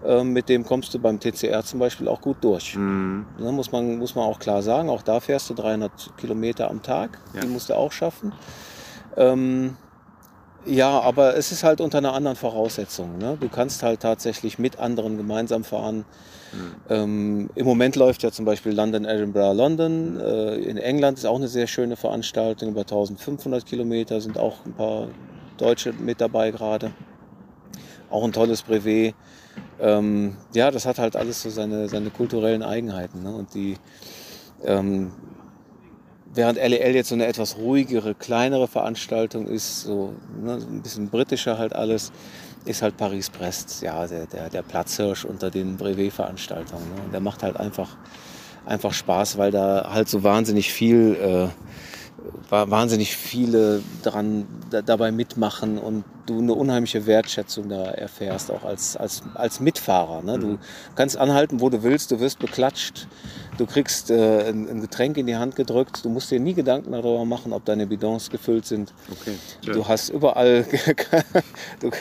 ähm, 0.05 0.33
mit 0.33 0.49
dem 0.49 0.65
kommst 0.65 0.93
du 0.93 0.99
beim 0.99 1.19
TCR 1.19 1.63
zum 1.63 1.79
Beispiel 1.79 2.07
auch 2.07 2.21
gut 2.21 2.37
durch. 2.41 2.73
Hm. 2.73 3.25
Ne, 3.39 3.51
muss, 3.51 3.71
man, 3.71 3.97
muss 3.97 4.15
man 4.15 4.25
auch 4.25 4.39
klar 4.39 4.61
sagen. 4.61 4.89
Auch 4.89 5.01
da 5.01 5.19
fährst 5.19 5.49
du 5.49 5.53
300 5.53 6.17
Kilometer 6.17 6.69
am 6.69 6.81
Tag. 6.81 7.19
Ja. 7.33 7.41
Die 7.41 7.47
musst 7.47 7.69
du 7.69 7.73
auch 7.75 7.91
schaffen. 7.91 8.33
Ähm, 9.17 9.77
ja, 10.65 10.99
aber 10.99 11.35
es 11.37 11.51
ist 11.51 11.63
halt 11.63 11.79
unter 11.79 11.99
einer 11.99 12.13
anderen 12.13 12.35
Voraussetzung. 12.35 13.17
Ne? 13.17 13.37
Du 13.39 13.49
kannst 13.49 13.83
halt 13.83 14.01
tatsächlich 14.01 14.59
mit 14.59 14.79
anderen 14.79 15.17
gemeinsam 15.17 15.63
fahren. 15.63 16.05
Ähm, 16.89 17.49
Im 17.55 17.65
Moment 17.65 17.95
läuft 17.95 18.23
ja 18.23 18.31
zum 18.31 18.45
Beispiel 18.45 18.73
London, 18.73 19.05
Edinburgh, 19.05 19.53
London. 19.53 20.19
Äh, 20.19 20.55
in 20.55 20.77
England 20.77 21.17
ist 21.17 21.25
auch 21.25 21.37
eine 21.37 21.47
sehr 21.47 21.67
schöne 21.67 21.95
Veranstaltung. 21.95 22.69
Über 22.69 22.81
1500 22.81 23.65
Kilometer 23.65 24.21
sind 24.21 24.37
auch 24.37 24.65
ein 24.65 24.73
paar 24.73 25.07
Deutsche 25.57 25.93
mit 25.93 26.21
dabei 26.21 26.51
gerade. 26.51 26.91
Auch 28.09 28.23
ein 28.23 28.33
tolles 28.33 28.61
Brevet. 28.61 29.15
Ähm, 29.79 30.35
ja, 30.53 30.71
das 30.71 30.85
hat 30.85 30.99
halt 30.99 31.15
alles 31.15 31.41
so 31.41 31.49
seine, 31.49 31.89
seine 31.89 32.09
kulturellen 32.09 32.63
Eigenheiten. 32.63 33.23
Ne? 33.23 33.33
Und 33.33 33.53
die, 33.53 33.77
ähm, 34.63 35.11
während 36.33 36.57
LEL 36.57 36.95
jetzt 36.95 37.09
so 37.09 37.15
eine 37.15 37.25
etwas 37.25 37.57
ruhigere, 37.57 38.13
kleinere 38.13 38.67
Veranstaltung 38.67 39.47
ist, 39.47 39.81
so 39.81 40.13
ne, 40.41 40.59
so 40.59 40.67
ein 40.67 40.81
bisschen 40.81 41.09
britischer 41.09 41.57
halt 41.57 41.73
alles, 41.73 42.11
ist 42.65 42.81
halt 42.81 42.97
Paris-Brest, 42.97 43.81
ja, 43.81 44.07
der, 44.07 44.25
der, 44.25 44.49
der 44.49 44.61
Platzhirsch 44.61 45.25
unter 45.25 45.49
den 45.51 45.77
Brevet-Veranstaltungen. 45.77 46.83
Ne? 46.95 47.01
Und 47.05 47.13
der 47.13 47.21
macht 47.21 47.43
halt 47.43 47.57
einfach, 47.57 47.89
einfach 48.65 48.91
Spaß, 48.93 49.37
weil 49.37 49.51
da 49.51 49.91
halt 49.93 50.09
so 50.09 50.23
wahnsinnig 50.23 50.73
viel, 50.73 51.15
äh, 51.15 51.47
wa- 52.49 52.69
wahnsinnig 52.69 53.15
viele 53.15 53.81
dran 54.03 54.47
da, 54.71 54.81
dabei 54.81 55.11
mitmachen 55.11 55.77
und 55.77 56.03
du 56.25 56.39
eine 56.39 56.53
unheimliche 56.53 57.05
Wertschätzung 57.05 57.69
da 57.69 57.83
erfährst, 57.83 58.49
auch 58.49 58.63
als, 58.63 58.97
als, 58.97 59.21
als 59.35 59.59
Mitfahrer. 59.59 60.23
Ne? 60.23 60.39
Du 60.39 60.57
kannst 60.95 61.17
anhalten, 61.17 61.61
wo 61.61 61.69
du 61.69 61.83
willst, 61.83 62.09
du 62.09 62.19
wirst 62.19 62.39
beklatscht, 62.39 63.07
du 63.57 63.65
kriegst 63.65 64.11
äh, 64.11 64.49
ein, 64.49 64.69
ein 64.69 64.81
Getränk 64.81 65.17
in 65.17 65.25
die 65.25 65.35
Hand 65.35 65.55
gedrückt, 65.55 66.03
du 66.03 66.09
musst 66.09 66.31
dir 66.31 66.39
nie 66.39 66.53
Gedanken 66.53 66.91
darüber 66.91 67.25
machen, 67.25 67.53
ob 67.53 67.65
deine 67.65 67.87
Bidons 67.87 68.29
gefüllt 68.29 68.65
sind. 68.65 68.93
Okay. 69.11 69.35
Du 69.65 69.87
hast 69.87 70.09
überall 70.09 70.65
du, 71.79 71.91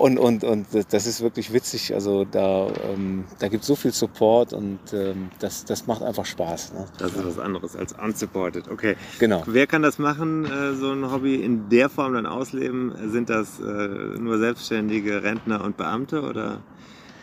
und, 0.00 0.18
und, 0.18 0.44
und 0.44 0.66
das 0.92 1.06
ist 1.06 1.20
wirklich 1.20 1.52
witzig. 1.52 1.92
Also 1.92 2.24
da, 2.24 2.68
ähm, 2.90 3.24
da 3.38 3.48
gibt 3.48 3.62
es 3.62 3.66
so 3.66 3.76
viel 3.76 3.92
Support 3.92 4.54
und 4.54 4.78
ähm, 4.94 5.28
das, 5.40 5.66
das 5.66 5.86
macht 5.86 6.02
einfach 6.02 6.24
Spaß. 6.24 6.72
Ne? 6.72 6.86
Das 6.98 7.12
ist 7.12 7.26
was 7.26 7.38
anderes 7.38 7.76
als 7.76 7.92
unsupported. 7.92 8.68
Okay. 8.68 8.96
Genau. 9.18 9.42
Wer 9.46 9.66
kann 9.66 9.82
das 9.82 9.98
machen, 9.98 10.46
äh, 10.46 10.72
so 10.74 10.92
ein 10.92 11.12
Hobby 11.12 11.34
in 11.34 11.68
der 11.68 11.90
Form 11.90 12.14
dann 12.14 12.24
ausleben? 12.24 12.94
Sind 13.10 13.28
das 13.28 13.60
äh, 13.60 13.62
nur 13.62 14.38
selbstständige 14.38 15.22
Rentner 15.22 15.62
und 15.62 15.76
Beamte 15.76 16.22
oder 16.22 16.62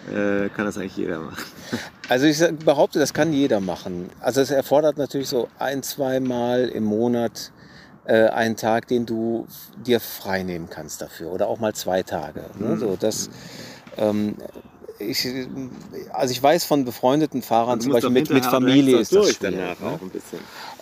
äh, 0.07 0.49
kann 0.49 0.65
das 0.65 0.77
eigentlich 0.77 0.97
jeder 0.97 1.19
machen? 1.19 1.43
Also 2.09 2.25
ich 2.25 2.41
behaupte, 2.63 2.99
das 2.99 3.13
kann 3.13 3.33
jeder 3.33 3.59
machen. 3.59 4.09
Also 4.21 4.39
es 4.39 4.49
erfordert 4.49 4.97
natürlich 4.97 5.27
so 5.27 5.49
ein, 5.59 5.83
zwei 5.83 6.21
Mal 6.21 6.69
im 6.69 6.85
Monat 6.85 7.51
äh, 8.05 8.29
einen 8.29 8.55
Tag, 8.55 8.87
den 8.87 9.05
du 9.05 9.45
dir 9.85 9.99
frei 9.99 10.43
nehmen 10.43 10.69
kannst 10.69 11.01
dafür 11.01 11.31
oder 11.33 11.49
auch 11.49 11.59
mal 11.59 11.75
zwei 11.75 12.03
Tage. 12.03 12.45
Ne? 12.57 12.75
Mhm. 12.75 12.79
So, 12.79 12.97
das, 12.97 13.29
ähm, 13.97 14.35
ich, 14.99 15.27
also 16.13 16.31
ich 16.31 16.41
weiß 16.41 16.63
von 16.63 16.85
befreundeten 16.85 17.41
Fahrern, 17.41 17.81
zum 17.81 17.91
Beispiel 17.91 18.11
mit, 18.11 18.29
mit 18.29 18.45
Familie 18.45 18.99
ist 18.99 19.13
das 19.13 19.35
schwierig. 19.35 19.57
ne? 19.57 19.75
auch 19.85 20.01
ein 20.01 20.09
bisschen. 20.09 20.39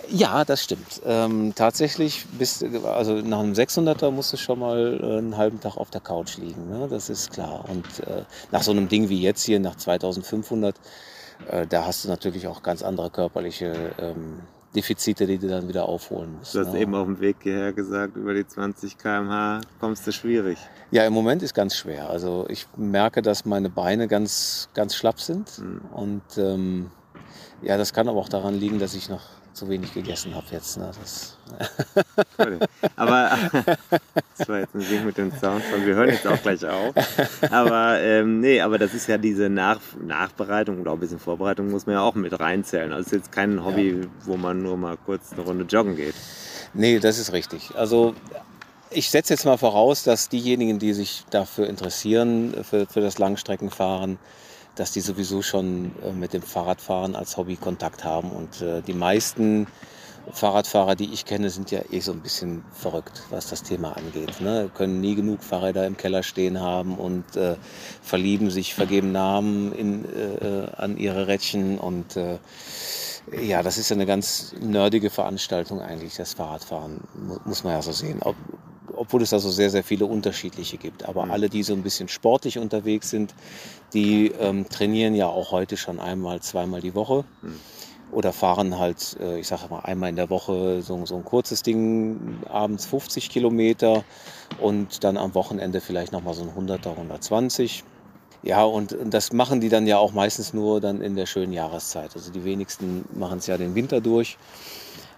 Ja, 0.10 0.46
das 0.46 0.64
stimmt. 0.64 1.02
Ähm, 1.06 1.54
tatsächlich, 1.56 2.26
bist, 2.38 2.62
du- 2.62 2.88
also 2.88 3.14
nach 3.16 3.40
einem 3.40 3.54
600er 3.54 4.12
musst 4.12 4.34
du 4.34 4.38
schon 4.38 4.60
mal 4.60 5.00
äh, 5.02 5.18
einen 5.18 5.38
halben 5.38 5.60
Tag 5.60 5.78
auf 5.78 5.90
der 5.90 6.02
Couch 6.02 6.38
liegen. 6.38 6.70
Ne? 6.70 6.88
Das 6.90 7.10
ist 7.10 7.32
klar. 7.32 7.66
Und 7.70 7.86
äh, 8.08 8.24
nach 8.52 8.62
so 8.64 8.72
einem 8.72 8.88
Ding 8.88 9.10
wie 9.10 9.22
jetzt 9.22 9.44
hier, 9.44 9.60
nach 9.60 9.76
2500, 9.76 10.76
äh, 11.50 11.68
da 11.68 11.86
hast 11.86 12.04
du 12.06 12.10
natürlich 12.10 12.48
auch 12.48 12.64
ganz 12.64 12.84
andere 12.84 13.10
körperliche 13.10 13.74
ähm, 14.00 14.40
Defizite, 14.76 15.26
die 15.26 15.38
du 15.38 15.48
dann 15.48 15.68
wieder 15.68 15.88
aufholen 15.88 16.36
musst. 16.38 16.54
Du 16.54 16.60
hast 16.60 16.74
ne? 16.74 16.82
eben 16.82 16.96
auf 16.96 17.06
dem 17.06 17.20
Weg 17.20 17.38
hierher 17.42 17.72
gesagt, 17.74 18.18
über 18.18 18.34
die 18.34 18.46
20 18.46 18.98
km/h 18.98 19.62
kommst 19.80 20.06
du 20.06 20.12
schwierig. 20.12 20.58
Ja, 20.92 21.06
im 21.06 21.14
Moment 21.14 21.42
ist 21.44 21.54
ganz 21.54 21.76
schwer. 21.76 22.10
Also 22.10 22.46
ich 22.50 22.68
merke, 22.76 23.22
dass 23.22 23.46
meine 23.46 23.70
Beine 23.70 24.08
ganz, 24.08 24.70
ganz 24.74 24.96
schlapp 24.96 25.20
sind. 25.22 25.58
Mhm. 25.60 25.82
Und 25.94 26.38
ähm, 26.38 26.92
ja, 27.62 27.78
das 27.78 27.94
kann 27.94 28.10
aber 28.10 28.20
auch 28.20 28.30
daran 28.30 28.54
liegen, 28.56 28.80
dass 28.80 28.96
ich 28.96 29.10
noch 29.10 29.22
zu 29.56 29.70
wenig 29.70 29.94
gegessen 29.94 30.36
habe 30.36 30.46
jetzt. 30.52 30.78
Ne? 30.78 30.92
Das, 31.00 31.38
Aber 32.96 33.32
das 34.38 34.50
war 34.50 34.60
jetzt 34.60 34.76
ein 34.76 34.82
Ding 34.82 35.06
mit 35.06 35.18
dem 35.18 35.32
Sound 35.32 35.64
von, 35.64 35.86
wir 35.86 35.96
hören 35.96 36.10
jetzt 36.10 36.28
auch 36.28 36.42
gleich 36.42 36.66
auf. 36.66 36.94
Aber 37.50 38.00
ähm, 38.02 38.42
nee, 38.42 38.60
aber 38.62 38.78
das 38.78 38.94
ist 38.94 39.08
ja 39.08 39.18
diese 39.18 39.50
Nach 39.50 39.80
Nachbereitung 40.00 40.82
oder 40.82 40.92
auch 40.92 40.96
ein 40.96 41.00
bisschen 41.00 41.20
Vorbereitung 41.20 41.72
muss 41.72 41.86
man 41.86 41.96
ja 41.96 42.02
auch 42.02 42.16
mit 42.16 42.38
reinzählen. 42.38 42.92
Also 42.92 43.02
es 43.02 43.08
ist 43.08 43.14
jetzt 43.14 43.32
kein 43.32 43.64
Hobby, 43.64 44.02
wo 44.26 44.36
man 44.36 44.62
nur 44.62 44.78
mal 44.78 44.98
kurz 44.98 45.32
eine 45.32 45.42
Runde 45.42 45.64
joggen 45.64 45.96
geht. 45.96 46.16
Nee, 46.74 47.00
das 47.00 47.18
ist 47.18 47.32
richtig. 47.32 47.72
Also 47.76 48.14
ich 48.92 49.10
setze 49.10 49.34
jetzt 49.34 49.46
mal 49.46 49.58
voraus, 49.58 50.04
dass 50.04 50.30
diejenigen, 50.30 50.80
die 50.80 50.94
sich 50.94 51.24
dafür 51.30 51.68
interessieren, 51.68 52.54
für, 52.64 52.86
für 52.86 53.02
das 53.02 53.18
Langstreckenfahren, 53.18 54.20
dass 54.76 54.92
die 54.92 55.02
sowieso 55.02 55.42
schon 55.42 55.92
äh, 56.04 56.12
mit 56.12 56.34
dem 56.34 56.42
Fahrradfahren 56.42 57.16
als 57.16 57.38
Hobby 57.38 57.56
Kontakt 57.56 58.04
haben. 58.04 58.32
Und 58.32 58.62
äh, 58.62 58.82
die 58.82 58.94
meisten 58.94 59.68
Fahrradfahrer, 60.32 60.96
die 60.96 61.14
ich 61.14 61.26
kenne, 61.26 61.50
sind 61.50 61.70
ja 61.70 61.82
eh 61.92 62.00
so 62.00 62.12
ein 62.12 62.22
bisschen 62.22 62.64
verrückt, 62.74 63.24
was 63.30 63.50
das 63.50 63.62
Thema 63.62 63.96
angeht. 63.96 64.42
Ne? 64.42 64.72
Können 64.74 65.00
nie 65.00 65.16
genug 65.16 65.44
Fahrräder 65.44 65.86
im 65.86 65.98
Keller 65.98 66.24
stehen 66.24 66.60
haben 66.60 66.96
und 66.98 67.36
äh, 67.36 67.56
verlieben 68.02 68.50
sich, 68.50 68.74
vergeben 68.74 69.12
Namen 69.12 69.72
in, 69.74 70.06
äh, 70.06 70.68
an 70.78 70.98
ihre 70.98 71.28
Rädchen 71.28 71.78
und 71.78 72.18
äh, 72.18 72.40
ja, 73.42 73.64
das 73.64 73.78
ist 73.78 73.90
ja 73.90 73.96
eine 73.96 74.06
ganz 74.06 74.54
nerdige 74.60 75.10
Veranstaltung 75.10 75.82
eigentlich, 75.82 76.16
das 76.16 76.34
Fahrradfahren, 76.34 77.02
mu- 77.16 77.38
muss 77.46 77.64
man 77.64 77.74
ja 77.74 77.82
so 77.82 77.92
sehen. 77.92 78.20
Ob, 78.22 78.36
obwohl 78.96 79.22
es 79.24 79.32
da 79.32 79.40
so 79.40 79.50
sehr, 79.50 79.70
sehr 79.70 79.84
viele 79.84 80.06
unterschiedliche 80.06 80.78
gibt. 80.78 81.04
Aber 81.08 81.30
alle, 81.30 81.50
die 81.50 81.64
so 81.64 81.74
ein 81.74 81.82
bisschen 81.84 82.08
sportlich 82.08 82.60
unterwegs 82.60 83.10
sind, 83.10 83.34
die 83.96 84.28
ähm, 84.40 84.70
trainieren 84.70 85.16
ja 85.16 85.28
auch 85.28 85.52
heute 85.52 85.78
schon 85.78 86.00
einmal, 86.00 86.42
zweimal 86.42 86.82
die 86.82 86.94
Woche. 86.94 87.24
Oder 88.12 88.34
fahren 88.34 88.78
halt, 88.78 89.18
äh, 89.20 89.40
ich 89.40 89.48
sage 89.48 89.64
mal, 89.70 89.80
einmal 89.80 90.10
in 90.10 90.16
der 90.16 90.30
Woche 90.30 90.82
so, 90.84 91.06
so 91.06 91.16
ein 91.16 91.26
kurzes 91.26 91.64
Ding, 91.64 92.40
abends 92.48 92.86
50 92.86 93.30
Kilometer 93.30 94.04
und 94.62 95.04
dann 95.04 95.18
am 95.18 95.34
Wochenende 95.34 95.82
vielleicht 95.82 96.12
nochmal 96.12 96.36
so 96.36 96.44
ein 96.44 96.50
100er, 96.50 96.92
120. 96.92 97.84
Ja, 98.44 98.64
und 98.64 98.94
und 98.94 99.12
das 99.12 99.34
machen 99.34 99.60
die 99.60 99.70
dann 99.70 99.88
ja 99.88 99.98
auch 99.98 100.14
meistens 100.14 100.54
nur 100.54 100.80
dann 100.80 101.02
in 101.02 101.16
der 101.16 101.26
schönen 101.26 101.52
Jahreszeit. 101.52 102.12
Also 102.14 102.32
die 102.32 102.44
wenigsten 102.44 103.06
machen 103.16 103.40
es 103.40 103.48
ja 103.48 103.58
den 103.58 103.74
Winter 103.74 104.02
durch. 104.02 104.38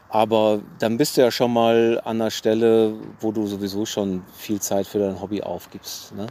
Aber 0.09 0.61
dann 0.79 0.95
bist 0.97 1.17
du 1.17 1.21
ja 1.21 1.31
schon 1.31 1.51
mal 1.51 1.99
an 2.05 2.21
einer 2.21 2.31
Stelle, 2.31 2.93
wo 3.19 3.33
du 3.33 3.45
sowieso 3.45 3.85
schon 3.85 4.23
viel 4.37 4.61
Zeit 4.61 4.87
für 4.87 4.99
dein 4.99 5.19
Hobby 5.19 5.41
aufgibst. 5.41 6.15
Ne? 6.15 6.27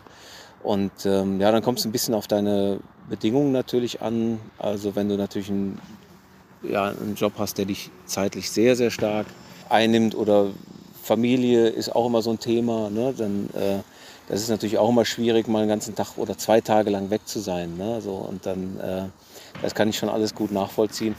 Und 0.62 0.92
ähm, 1.04 1.40
ja, 1.40 1.52
dann 1.52 1.62
kommt 1.62 1.78
es 1.78 1.84
ein 1.84 1.92
bisschen 1.92 2.14
auf 2.14 2.26
deine 2.26 2.80
Bedingungen 3.08 3.52
natürlich 3.52 4.02
an. 4.02 4.40
Also 4.58 4.96
wenn 4.96 5.08
du 5.08 5.16
natürlich 5.16 5.48
einen, 5.48 5.80
ja, 6.62 6.86
einen 6.88 7.14
Job 7.14 7.34
hast, 7.38 7.58
der 7.58 7.66
dich 7.66 7.90
zeitlich 8.04 8.50
sehr, 8.50 8.76
sehr 8.76 8.90
stark 8.90 9.26
einnimmt 9.68 10.14
oder 10.14 10.50
Familie 11.02 11.68
ist 11.68 11.94
auch 11.94 12.06
immer 12.06 12.22
so 12.22 12.30
ein 12.30 12.40
Thema, 12.40 12.90
ne? 12.90 13.14
dann 13.16 13.48
äh, 13.54 13.78
das 14.28 14.40
ist 14.40 14.48
natürlich 14.48 14.78
auch 14.78 14.88
immer 14.88 15.04
schwierig, 15.04 15.46
mal 15.46 15.60
einen 15.60 15.68
ganzen 15.68 15.94
Tag 15.94 16.16
oder 16.16 16.36
zwei 16.36 16.60
Tage 16.60 16.90
lang 16.90 17.10
weg 17.10 17.22
zu 17.26 17.38
sein. 17.38 17.76
Ne? 17.76 18.00
So, 18.00 18.14
und 18.14 18.44
dann, 18.44 18.80
äh, 18.80 19.02
das 19.62 19.74
kann 19.74 19.88
ich 19.88 19.96
schon 19.96 20.08
alles 20.08 20.34
gut 20.34 20.50
nachvollziehen. 20.50 21.14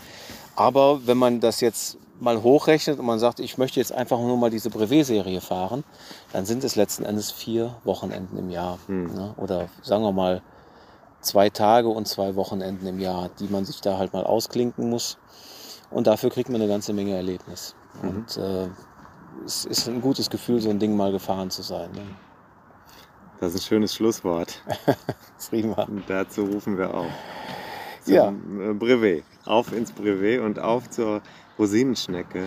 Aber 0.55 1.07
wenn 1.07 1.17
man 1.17 1.39
das 1.39 1.61
jetzt 1.61 1.97
mal 2.19 2.41
hochrechnet 2.41 2.99
und 2.99 3.05
man 3.05 3.19
sagt, 3.19 3.39
ich 3.39 3.57
möchte 3.57 3.79
jetzt 3.79 3.91
einfach 3.91 4.19
nur 4.19 4.37
mal 4.37 4.49
diese 4.49 4.69
Brevet-Serie 4.69 5.41
fahren, 5.41 5.83
dann 6.33 6.45
sind 6.45 6.63
es 6.63 6.75
letzten 6.75 7.03
Endes 7.05 7.31
vier 7.31 7.75
Wochenenden 7.83 8.37
im 8.37 8.49
Jahr. 8.49 8.79
Ne? 8.87 9.33
Oder 9.37 9.69
sagen 9.81 10.03
wir 10.03 10.11
mal 10.11 10.41
zwei 11.21 11.49
Tage 11.49 11.89
und 11.89 12.07
zwei 12.07 12.35
Wochenenden 12.35 12.87
im 12.87 12.99
Jahr, 12.99 13.29
die 13.39 13.47
man 13.47 13.65
sich 13.65 13.81
da 13.81 13.97
halt 13.97 14.13
mal 14.13 14.23
ausklinken 14.23 14.89
muss. 14.89 15.17
Und 15.89 16.07
dafür 16.07 16.29
kriegt 16.29 16.49
man 16.49 16.61
eine 16.61 16.69
ganze 16.69 16.93
Menge 16.93 17.15
Erlebnis. 17.15 17.75
Und 18.01 18.37
äh, 18.37 18.67
es 19.45 19.65
ist 19.65 19.87
ein 19.87 20.01
gutes 20.01 20.29
Gefühl, 20.29 20.59
so 20.59 20.69
ein 20.69 20.79
Ding 20.79 20.95
mal 20.95 21.11
gefahren 21.11 21.49
zu 21.49 21.61
sein. 21.61 21.91
Ne? 21.91 22.01
Das 23.39 23.53
ist 23.53 23.61
ein 23.61 23.67
schönes 23.67 23.93
Schlusswort. 23.93 24.61
Prima. 25.49 25.87
Dazu 26.07 26.45
rufen 26.45 26.77
wir 26.77 26.93
auf. 26.93 27.11
Zum 28.03 28.13
Ja. 28.13 28.29
äh, 28.29 28.73
Brevet. 28.73 29.23
Auf 29.45 29.71
ins 29.71 29.91
Brevet 29.91 30.41
und 30.41 30.59
auf 30.59 30.89
zur 30.89 31.21
Rosinenschnecke. 31.57 32.43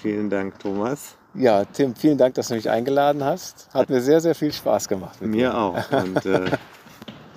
Vielen 0.00 0.30
Dank, 0.30 0.58
Thomas. 0.58 1.16
Ja, 1.34 1.64
Tim, 1.64 1.94
vielen 1.96 2.16
Dank, 2.16 2.34
dass 2.34 2.48
du 2.48 2.54
mich 2.54 2.70
eingeladen 2.70 3.24
hast. 3.24 3.68
Hat 3.74 3.90
mir 3.90 4.00
sehr, 4.00 4.20
sehr 4.20 4.34
viel 4.34 4.52
Spaß 4.52 4.88
gemacht. 4.88 5.20
Mit 5.20 5.34
dir. 5.34 5.36
Mir 5.36 5.58
auch. 5.58 5.90
Und 5.90 6.24
äh, 6.26 6.50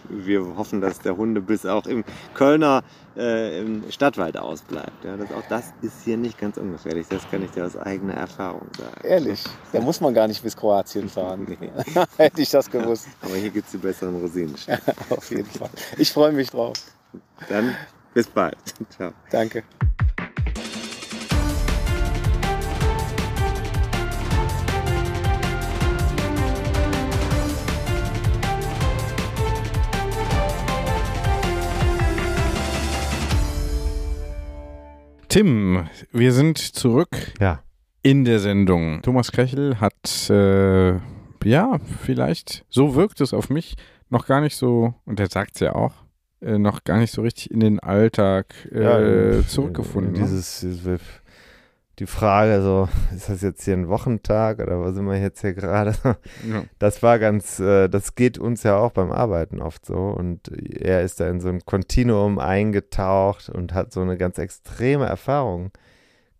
wir 0.09 0.55
hoffen, 0.55 0.81
dass 0.81 0.99
der 0.99 1.17
Hundebiss 1.17 1.65
auch 1.65 1.85
im 1.85 2.03
Kölner 2.33 2.83
äh, 3.17 3.59
im 3.59 3.89
Stadtwald 3.91 4.37
ausbleibt. 4.37 5.03
Ja, 5.03 5.17
das, 5.17 5.31
auch 5.31 5.43
das 5.49 5.73
ist 5.81 6.03
hier 6.05 6.17
nicht 6.17 6.37
ganz 6.39 6.57
ungefährlich. 6.57 7.07
Das 7.09 7.29
kann 7.29 7.43
ich 7.43 7.51
dir 7.51 7.65
aus 7.65 7.75
eigener 7.75 8.13
Erfahrung 8.13 8.67
sagen. 8.77 9.01
Ehrlich, 9.03 9.43
da 9.71 9.81
muss 9.81 9.99
man 9.99 10.13
gar 10.13 10.27
nicht 10.27 10.43
bis 10.43 10.55
Kroatien 10.55 11.09
fahren. 11.09 11.47
Hätte 12.17 12.41
ich 12.41 12.49
das 12.49 12.69
gewusst. 12.69 13.07
Aber 13.21 13.35
hier 13.35 13.49
gibt 13.49 13.65
es 13.65 13.71
die 13.71 13.77
besseren 13.77 14.19
Rosinenschnecken. 14.19 14.93
Auf 15.09 15.29
jeden 15.31 15.45
Fall. 15.45 15.69
Ich 15.97 16.11
freue 16.11 16.31
mich 16.31 16.49
drauf. 16.49 16.73
Dann 17.49 17.75
bis 18.13 18.27
bald. 18.27 18.57
Ciao. 18.89 19.11
Danke. 19.31 19.63
Tim, 35.29 35.87
wir 36.11 36.31
sind 36.31 36.57
zurück 36.57 37.09
Ja. 37.39 37.59
in 38.01 38.23
der 38.25 38.39
Sendung. 38.39 39.01
Thomas 39.01 39.31
Krechel 39.31 39.79
hat, 39.79 40.29
äh, 40.29 40.93
ja, 41.43 41.79
vielleicht, 42.03 42.65
so 42.69 42.95
wirkt 42.95 43.21
es 43.21 43.33
auf 43.33 43.49
mich, 43.49 43.75
noch 44.09 44.25
gar 44.25 44.41
nicht 44.41 44.55
so, 44.55 44.93
und 45.05 45.19
er 45.19 45.27
sagt 45.27 45.55
es 45.55 45.59
ja 45.61 45.75
auch, 45.75 45.93
äh, 46.41 46.57
noch 46.57 46.83
gar 46.85 46.97
nicht 46.97 47.11
so 47.11 47.21
richtig 47.21 47.51
in 47.51 47.59
den 47.59 47.79
Alltag 47.79 48.53
äh, 48.71 49.41
zurückgefunden. 49.45 50.13
ne? 50.13 50.19
Dieses, 50.19 50.61
diese, 50.61 50.97
die 51.99 52.05
Frage, 52.05 52.61
so, 52.61 52.87
ist 53.15 53.29
das 53.29 53.41
jetzt 53.41 53.63
hier 53.63 53.73
ein 53.73 53.87
Wochentag 53.87 54.59
oder 54.59 54.79
wo 54.79 54.91
sind 54.91 55.05
wir 55.05 55.19
jetzt 55.19 55.41
hier 55.41 55.53
gerade? 55.53 55.95
Ja. 56.47 56.63
Das 56.79 57.01
war 57.01 57.19
ganz, 57.19 57.59
äh, 57.59 57.87
das 57.87 58.15
geht 58.15 58.37
uns 58.37 58.63
ja 58.63 58.77
auch 58.77 58.91
beim 58.91 59.11
Arbeiten 59.11 59.61
oft 59.61 59.85
so. 59.85 59.95
Und 59.95 60.49
er 60.49 61.01
ist 61.01 61.19
da 61.19 61.27
in 61.27 61.41
so 61.41 61.49
ein 61.49 61.65
Kontinuum 61.65 62.39
eingetaucht 62.39 63.49
und 63.49 63.73
hat 63.73 63.91
so 63.91 64.01
eine 64.01 64.17
ganz 64.17 64.37
extreme 64.37 65.05
Erfahrung 65.05 65.71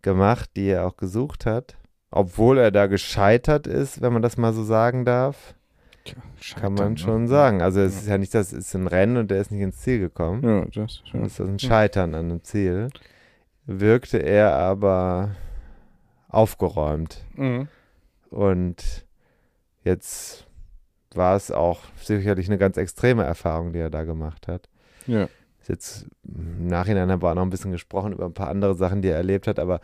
gemacht, 0.02 0.50
die 0.56 0.68
er 0.68 0.86
auch 0.86 0.96
gesucht 0.96 1.46
hat. 1.46 1.76
Obwohl 2.10 2.58
er 2.58 2.70
da 2.70 2.86
gescheitert 2.86 3.66
ist, 3.66 4.00
wenn 4.00 4.12
man 4.12 4.22
das 4.22 4.36
mal 4.36 4.52
so 4.52 4.64
sagen 4.64 5.04
darf, 5.04 5.54
kann 6.54 6.72
man 6.72 6.96
Scheitern, 6.96 6.96
schon 6.96 7.22
ne? 7.22 7.28
sagen. 7.28 7.60
Also 7.60 7.80
es 7.80 7.96
ist 7.96 8.08
ja 8.08 8.16
nicht, 8.16 8.32
das 8.34 8.52
ist 8.52 8.74
ein 8.74 8.86
Rennen 8.86 9.18
und 9.18 9.30
der 9.30 9.40
ist 9.40 9.50
nicht 9.50 9.60
ins 9.60 9.78
Ziel 9.78 9.98
gekommen. 9.98 10.42
Ja, 10.42 10.64
das 10.72 11.02
schon. 11.04 11.22
Das 11.22 11.38
ist 11.38 11.46
ein 11.46 11.58
Scheitern 11.58 12.14
an 12.14 12.30
einem 12.30 12.44
Ziel. 12.44 12.88
Wirkte 13.66 14.18
er 14.18 14.54
aber 14.54 15.36
aufgeräumt. 16.28 17.24
Mhm. 17.36 17.68
Und 18.30 19.06
jetzt 19.84 20.46
war 21.14 21.36
es 21.36 21.50
auch 21.50 21.80
sicherlich 21.96 22.48
eine 22.48 22.58
ganz 22.58 22.76
extreme 22.76 23.24
Erfahrung, 23.24 23.72
die 23.72 23.78
er 23.78 23.90
da 23.90 24.04
gemacht 24.04 24.46
hat. 24.48 24.68
Ja. 25.06 25.28
Jetzt 25.66 26.06
im 26.24 26.66
Nachhinein 26.66 27.10
haben 27.10 27.22
wir 27.22 27.30
auch 27.30 27.34
noch 27.34 27.42
ein 27.42 27.50
bisschen 27.50 27.72
gesprochen 27.72 28.12
über 28.12 28.24
ein 28.26 28.34
paar 28.34 28.48
andere 28.48 28.74
Sachen, 28.74 29.02
die 29.02 29.08
er 29.08 29.16
erlebt 29.16 29.46
hat, 29.46 29.58
aber 29.58 29.80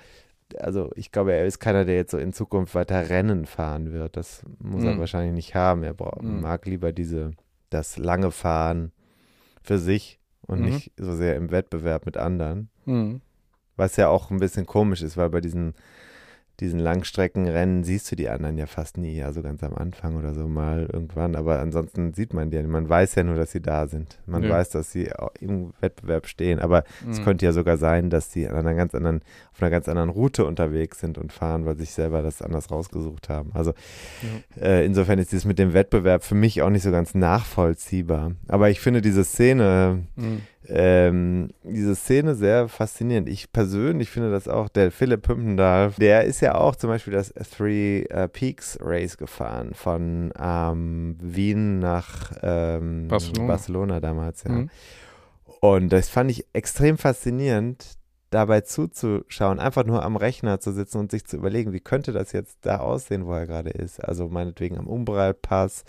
also 0.58 0.90
ich 0.94 1.10
glaube, 1.10 1.32
er 1.32 1.46
ist 1.46 1.58
keiner, 1.58 1.84
der 1.84 1.96
jetzt 1.96 2.10
so 2.10 2.18
in 2.18 2.32
Zukunft 2.32 2.74
weiter 2.74 3.08
Rennen 3.08 3.46
fahren 3.46 3.92
wird. 3.92 4.16
Das 4.16 4.42
muss 4.58 4.84
er 4.84 4.94
Mhm. 4.94 5.00
wahrscheinlich 5.00 5.32
nicht 5.34 5.54
haben. 5.54 5.82
Er 5.82 5.94
braucht, 5.94 6.22
Mhm. 6.22 6.40
mag 6.42 6.66
lieber 6.66 6.92
diese, 6.92 7.32
das 7.70 7.96
lange 7.96 8.30
Fahren 8.30 8.92
für 9.62 9.78
sich 9.78 10.20
und 10.42 10.60
Mhm. 10.60 10.64
nicht 10.66 10.92
so 10.98 11.14
sehr 11.14 11.36
im 11.36 11.50
Wettbewerb 11.50 12.04
mit 12.06 12.16
anderen. 12.18 12.68
Mhm. 12.84 13.20
Was 13.76 13.96
ja 13.96 14.08
auch 14.08 14.30
ein 14.30 14.38
bisschen 14.38 14.66
komisch 14.66 15.02
ist, 15.02 15.16
weil 15.16 15.30
bei 15.30 15.40
diesen 15.40 15.74
diesen 16.60 16.78
Langstreckenrennen 16.78 17.82
siehst 17.84 18.10
du 18.12 18.16
die 18.16 18.28
anderen 18.28 18.56
ja 18.58 18.66
fast 18.66 18.96
nie, 18.96 19.22
also 19.22 19.42
ganz 19.42 19.62
am 19.64 19.74
Anfang 19.74 20.16
oder 20.16 20.34
so 20.34 20.46
mal 20.46 20.88
irgendwann, 20.92 21.34
aber 21.34 21.58
ansonsten 21.60 22.14
sieht 22.14 22.32
man 22.32 22.50
die 22.50 22.56
ja, 22.56 22.62
nicht. 22.62 22.70
man 22.70 22.88
weiß 22.88 23.16
ja 23.16 23.24
nur, 23.24 23.34
dass 23.34 23.50
sie 23.52 23.60
da 23.60 23.86
sind. 23.88 24.18
Man 24.26 24.44
Ja. 24.44 24.50
weiß, 24.50 24.70
dass 24.70 24.92
sie 24.92 25.10
im 25.40 25.72
Wettbewerb 25.80 26.26
stehen, 26.28 26.60
aber 26.60 26.84
es 27.10 27.18
Mhm. 27.20 27.24
könnte 27.24 27.44
ja 27.46 27.52
sogar 27.52 27.76
sein, 27.76 28.08
dass 28.08 28.32
sie 28.32 28.48
an 28.48 28.56
einer 28.56 28.74
ganz 28.74 28.94
anderen, 28.94 29.22
auf 29.52 29.60
einer 29.62 29.70
ganz 29.70 29.88
anderen 29.88 30.10
Route 30.10 30.44
unterwegs 30.44 31.00
sind 31.00 31.18
und 31.18 31.32
fahren, 31.32 31.66
weil 31.66 31.74
sie 31.74 31.82
sich 31.82 31.92
selber 31.92 32.22
das 32.22 32.40
anders 32.40 32.70
rausgesucht 32.70 33.28
haben. 33.28 33.50
Also 33.52 33.72
äh, 34.60 34.84
insofern 34.86 35.18
ist 35.18 35.32
dieses 35.32 35.44
mit 35.44 35.58
dem 35.58 35.72
Wettbewerb 35.74 36.22
für 36.24 36.34
mich 36.36 36.62
auch 36.62 36.70
nicht 36.70 36.82
so 36.82 36.90
ganz 36.92 37.14
nachvollziehbar. 37.14 38.32
Aber 38.48 38.70
ich 38.70 38.80
finde 38.80 39.00
diese 39.00 39.24
Szene, 39.24 40.04
Mhm. 40.16 40.42
Ähm, 40.68 41.50
diese 41.62 41.94
Szene 41.94 42.34
sehr 42.34 42.68
faszinierend. 42.68 43.28
Ich 43.28 43.52
persönlich 43.52 44.10
finde 44.10 44.30
das 44.30 44.48
auch, 44.48 44.68
der 44.68 44.90
Philipp 44.90 45.28
Hümpendahl, 45.28 45.92
der 45.98 46.24
ist 46.24 46.40
ja 46.40 46.54
auch 46.54 46.76
zum 46.76 46.90
Beispiel 46.90 47.12
das 47.12 47.32
Three 47.34 48.02
äh, 48.04 48.28
Peaks 48.28 48.78
Race 48.80 49.16
gefahren 49.16 49.74
von 49.74 50.32
ähm, 50.38 51.16
Wien 51.20 51.78
nach 51.78 52.32
ähm, 52.42 53.08
Barcelona. 53.08 53.46
Barcelona 53.46 54.00
damals, 54.00 54.44
ja. 54.44 54.52
Mhm. 54.52 54.70
Und 55.60 55.90
das 55.90 56.08
fand 56.08 56.30
ich 56.30 56.46
extrem 56.52 56.98
faszinierend, 56.98 57.96
dabei 58.30 58.62
zuzuschauen, 58.62 59.60
einfach 59.60 59.84
nur 59.84 60.02
am 60.02 60.16
Rechner 60.16 60.60
zu 60.60 60.72
sitzen 60.72 60.98
und 60.98 61.10
sich 61.10 61.24
zu 61.24 61.36
überlegen, 61.36 61.72
wie 61.72 61.80
könnte 61.80 62.12
das 62.12 62.32
jetzt 62.32 62.58
da 62.62 62.78
aussehen, 62.78 63.26
wo 63.26 63.32
er 63.32 63.46
gerade 63.46 63.70
ist. 63.70 64.04
Also 64.04 64.28
meinetwegen 64.28 64.76
am 64.76 64.88
Umbralpass. 64.88 65.84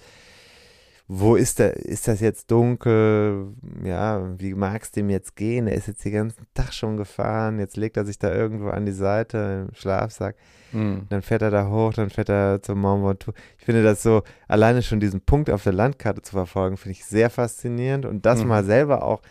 Wo 1.07 1.35
ist 1.35 1.59
der, 1.59 1.75
ist 1.75 2.07
das 2.07 2.19
jetzt 2.19 2.49
dunkel? 2.49 3.49
Ja, 3.83 4.27
wie 4.39 4.55
mag 4.55 4.81
es 4.81 4.89
dem 4.91 5.09
jetzt 5.11 5.35
gehen? 5.35 5.67
Er 5.67 5.75
ist 5.75 5.87
jetzt 5.87 6.03
den 6.03 6.13
ganzen 6.13 6.47
Tag 6.55 6.73
schon 6.73 6.97
gefahren, 6.97 7.59
jetzt 7.59 7.77
legt 7.77 7.95
er 7.97 8.05
sich 8.05 8.17
da 8.17 8.33
irgendwo 8.33 8.69
an 8.69 8.85
die 8.87 8.91
Seite 8.91 9.67
im 9.69 9.75
Schlafsack, 9.75 10.35
Mhm. 10.71 11.03
dann 11.09 11.21
fährt 11.21 11.43
er 11.43 11.51
da 11.51 11.69
hoch, 11.69 11.93
dann 11.93 12.09
fährt 12.09 12.29
er 12.29 12.59
zum 12.63 12.81
Mont 12.81 13.05
Ventoux. 13.05 13.33
Ich 13.59 13.65
finde 13.65 13.83
das 13.83 14.01
so, 14.01 14.23
alleine 14.47 14.81
schon 14.81 14.99
diesen 14.99 15.21
Punkt 15.21 15.49
auf 15.51 15.63
der 15.63 15.73
Landkarte 15.73 16.23
zu 16.23 16.31
verfolgen, 16.31 16.75
finde 16.75 16.93
ich 16.93 17.05
sehr 17.05 17.29
faszinierend 17.29 18.05
und 18.05 18.25
das 18.25 18.41
Mhm. 18.41 18.47
mal 18.49 18.63
selber 18.63 19.03
auch 19.03 19.21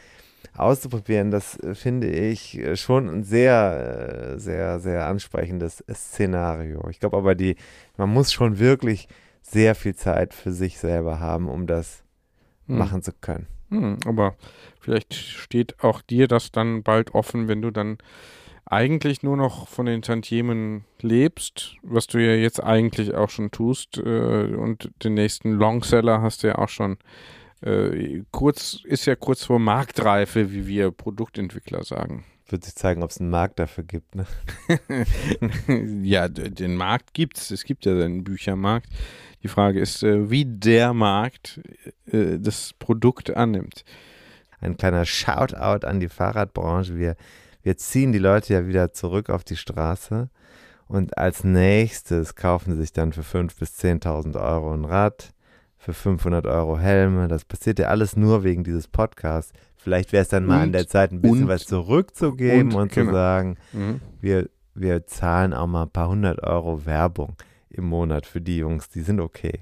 auszuprobieren, 0.56 1.32
das 1.32 1.58
äh, 1.60 1.74
finde 1.74 2.08
ich 2.08 2.56
äh, 2.58 2.76
schon 2.76 3.08
ein 3.08 3.24
sehr, 3.24 4.34
äh, 4.36 4.38
sehr, 4.38 4.78
sehr 4.78 5.06
ansprechendes 5.06 5.82
Szenario. 5.92 6.86
Ich 6.88 7.00
glaube 7.00 7.16
aber, 7.16 7.34
die, 7.34 7.56
man 7.96 8.10
muss 8.10 8.32
schon 8.32 8.60
wirklich 8.60 9.08
sehr 9.46 9.74
viel 9.74 9.94
Zeit 9.94 10.34
für 10.34 10.52
sich 10.52 10.78
selber 10.78 11.20
haben, 11.20 11.48
um 11.48 11.66
das 11.66 12.02
Mhm. 12.66 12.78
machen 12.78 13.02
zu 13.02 13.12
können. 13.12 13.46
Hm, 13.70 13.98
aber 14.06 14.36
vielleicht 14.80 15.14
steht 15.14 15.82
auch 15.82 16.00
dir 16.00 16.28
das 16.28 16.50
dann 16.52 16.82
bald 16.82 17.14
offen, 17.14 17.48
wenn 17.48 17.62
du 17.62 17.70
dann 17.70 17.98
eigentlich 18.66 19.22
nur 19.22 19.36
noch 19.36 19.68
von 19.68 19.84
den 19.86 20.00
Tantiemen 20.00 20.84
lebst, 21.00 21.76
was 21.82 22.06
du 22.06 22.18
ja 22.18 22.34
jetzt 22.34 22.62
eigentlich 22.62 23.14
auch 23.14 23.28
schon 23.28 23.50
tust 23.50 23.98
äh, 23.98 24.54
und 24.54 24.90
den 25.04 25.14
nächsten 25.14 25.52
Longseller 25.52 26.22
hast 26.22 26.42
du 26.42 26.46
ja 26.48 26.56
auch 26.56 26.70
schon 26.70 26.96
äh, 27.60 28.22
kurz, 28.30 28.80
ist 28.84 29.04
ja 29.06 29.16
kurz 29.16 29.44
vor 29.44 29.58
Marktreife, 29.58 30.50
wie 30.52 30.66
wir 30.66 30.90
Produktentwickler 30.90 31.84
sagen. 31.84 32.24
Wird 32.48 32.64
sich 32.64 32.74
zeigen, 32.74 33.02
ob 33.02 33.10
es 33.10 33.20
einen 33.20 33.30
Markt 33.30 33.58
dafür 33.58 33.84
gibt. 33.84 34.14
Ne? 34.14 34.26
ja, 36.02 36.28
den 36.28 36.76
Markt 36.76 37.14
gibt's. 37.14 37.50
Es 37.50 37.64
gibt 37.64 37.86
ja 37.86 37.92
einen 37.92 38.22
Büchermarkt. 38.22 38.88
Die 39.44 39.48
Frage 39.48 39.78
ist, 39.78 40.02
äh, 40.02 40.30
wie 40.30 40.44
der 40.46 40.94
Markt 40.94 41.60
äh, 42.10 42.38
das 42.38 42.72
Produkt 42.78 43.36
annimmt. 43.36 43.84
Ein 44.60 44.76
kleiner 44.78 45.04
Shoutout 45.04 45.86
an 45.86 46.00
die 46.00 46.08
Fahrradbranche. 46.08 46.96
Wir, 46.96 47.14
wir 47.62 47.76
ziehen 47.76 48.12
die 48.12 48.18
Leute 48.18 48.54
ja 48.54 48.66
wieder 48.66 48.92
zurück 48.92 49.28
auf 49.28 49.44
die 49.44 49.56
Straße 49.56 50.30
und 50.88 51.18
als 51.18 51.44
nächstes 51.44 52.34
kaufen 52.34 52.72
sie 52.74 52.80
sich 52.80 52.92
dann 52.92 53.12
für 53.12 53.20
5.000 53.20 53.58
bis 53.58 53.78
10.000 53.78 54.42
Euro 54.42 54.72
ein 54.72 54.84
Rad, 54.86 55.30
für 55.76 55.92
500 55.92 56.46
Euro 56.46 56.78
Helme. 56.78 57.28
Das 57.28 57.44
passiert 57.44 57.78
ja 57.78 57.88
alles 57.88 58.16
nur 58.16 58.42
wegen 58.44 58.64
dieses 58.64 58.88
Podcasts. 58.88 59.52
Vielleicht 59.76 60.12
wäre 60.12 60.22
es 60.22 60.28
dann 60.28 60.46
mal 60.46 60.60
an 60.60 60.66
Und- 60.68 60.72
der 60.72 60.88
Zeit, 60.88 61.12
ein 61.12 61.20
bisschen 61.20 61.42
und- 61.42 61.48
was 61.48 61.66
zurückzugeben 61.66 62.72
und, 62.72 62.80
und- 62.80 62.92
zu 62.94 63.00
genau. 63.00 63.12
sagen, 63.12 63.56
Mhm. 63.74 64.00
wir, 64.22 64.48
wir 64.74 65.06
zahlen 65.06 65.52
auch 65.52 65.66
mal 65.66 65.82
ein 65.82 65.90
paar 65.90 66.08
hundert 66.08 66.42
Euro 66.42 66.86
Werbung 66.86 67.36
im 67.76 67.84
Monat 67.84 68.26
für 68.26 68.40
die 68.40 68.58
Jungs. 68.58 68.88
Die 68.88 69.02
sind 69.02 69.20
okay. 69.20 69.60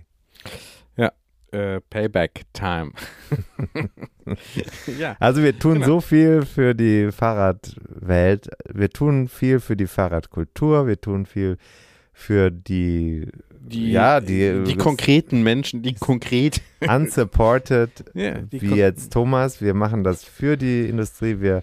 Äh, 1.54 1.82
Payback 1.90 2.44
Time. 2.54 2.92
ja. 4.98 5.16
Also 5.20 5.42
wir 5.42 5.58
tun 5.58 5.74
Genau. 5.74 5.86
so 5.86 6.00
viel 6.00 6.46
für 6.46 6.74
die 6.74 7.12
Fahrradwelt, 7.12 8.48
wir 8.72 8.88
tun 8.88 9.28
viel 9.28 9.60
für 9.60 9.76
die 9.76 9.86
Fahrradkultur, 9.86 10.86
wir 10.86 10.98
tun 10.98 11.26
viel 11.26 11.58
für 12.14 12.50
die, 12.50 13.28
Die, 13.60 13.90
ja, 13.92 14.20
die, 14.20 14.64
die 14.64 14.76
konkreten 14.76 15.42
Menschen, 15.42 15.82
die 15.82 15.92
konkret. 15.94 16.62
unsupported, 16.88 18.02
Ja, 18.14 18.38
die 18.40 18.62
wie 18.62 18.68
kon- 18.68 18.78
jetzt 18.78 19.12
Thomas, 19.12 19.60
wir 19.60 19.74
machen 19.74 20.04
das 20.04 20.24
für 20.24 20.56
die 20.56 20.86
Industrie, 20.88 21.40
wir 21.40 21.62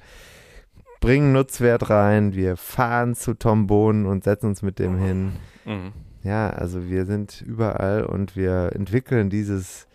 bringen 1.01 1.31
Nutzwert 1.31 1.89
rein, 1.89 2.35
wir 2.35 2.57
fahren 2.57 3.15
zu 3.15 3.33
Tom 3.33 3.65
Bohnen 3.65 4.05
und 4.05 4.23
setzen 4.23 4.47
uns 4.49 4.61
mit 4.61 4.77
dem 4.77 4.99
hin. 4.99 5.31
Mhm. 5.65 5.93
Ja, 6.23 6.49
also 6.49 6.89
wir 6.89 7.05
sind 7.05 7.41
überall 7.45 8.03
und 8.05 8.35
wir 8.35 8.71
entwickeln 8.75 9.29
dieses, 9.29 9.87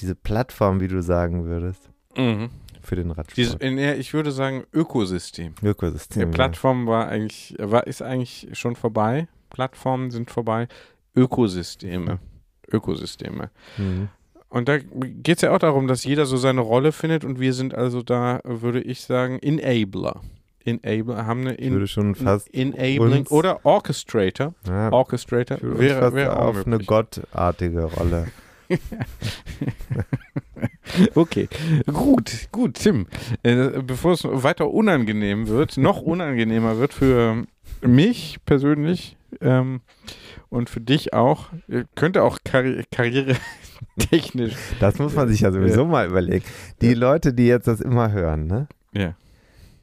diese 0.00 0.14
Plattform, 0.14 0.80
wie 0.80 0.88
du 0.88 1.02
sagen 1.02 1.44
würdest, 1.44 1.90
Mhm. 2.16 2.50
für 2.82 2.96
den 2.96 3.10
Radsport. 3.10 3.60
in 3.62 3.76
der, 3.76 3.98
ich 3.98 4.14
würde 4.14 4.30
sagen, 4.32 4.64
Ökosystem. 4.72 5.54
Ökosystem. 5.62 6.20
Die 6.22 6.26
ja. 6.26 6.32
Plattform 6.32 6.86
war 6.86 7.08
eigentlich, 7.08 7.54
war, 7.58 7.86
ist 7.86 8.02
eigentlich 8.02 8.48
schon 8.52 8.76
vorbei. 8.76 9.28
Plattformen 9.50 10.10
sind 10.10 10.30
vorbei. 10.30 10.68
Ökosysteme. 11.16 12.18
Ökosysteme. 12.70 13.50
Mhm. 13.76 14.08
Und 14.50 14.68
da 14.68 14.78
geht 14.78 15.36
es 15.36 15.42
ja 15.42 15.54
auch 15.54 15.58
darum, 15.58 15.88
dass 15.88 16.04
jeder 16.04 16.24
so 16.24 16.36
seine 16.36 16.60
Rolle 16.62 16.92
findet 16.92 17.24
und 17.24 17.38
wir 17.38 17.52
sind 17.52 17.74
also 17.74 18.02
da, 18.02 18.40
würde 18.44 18.80
ich 18.80 19.02
sagen, 19.02 19.38
Enabler. 19.40 20.22
Enabler 20.64 21.26
haben 21.26 21.40
eine 21.42 21.54
in, 21.54 21.86
schon 21.86 22.14
fast 22.14 22.52
Enabling 22.54 23.26
oder 23.28 23.64
Orchestrator. 23.64 24.54
ja, 24.66 24.92
Orchestrator 24.92 25.58
wäre, 25.62 26.00
fast 26.00 26.14
wäre 26.14 26.38
auf 26.38 26.66
eine 26.66 26.78
gottartige 26.78 27.84
Rolle. 27.84 28.28
Okay, 31.14 31.48
gut, 31.86 32.48
gut, 32.52 32.74
Tim. 32.74 33.06
Äh, 33.42 33.82
bevor 33.82 34.12
es 34.12 34.24
weiter 34.24 34.70
unangenehm 34.70 35.48
wird, 35.48 35.76
noch 35.76 36.00
unangenehmer 36.00 36.78
wird 36.78 36.92
für 36.92 37.44
mich 37.82 38.38
persönlich 38.44 39.16
ähm, 39.40 39.80
und 40.48 40.70
für 40.70 40.80
dich 40.80 41.12
auch, 41.12 41.46
äh, 41.68 41.84
könnte 41.94 42.22
auch 42.22 42.38
karri 42.44 42.84
karrieretechnisch. 42.90 44.54
Das 44.80 44.98
muss 44.98 45.14
man 45.14 45.28
sich 45.28 45.40
ja 45.40 45.52
sowieso 45.52 45.84
mal 45.84 46.06
überlegen. 46.08 46.44
Die 46.80 46.94
Leute, 46.94 47.32
die 47.32 47.46
jetzt 47.46 47.68
das 47.68 47.80
immer 47.80 48.12
hören, 48.12 48.46
ne? 48.46 48.66
Ja. 48.92 49.14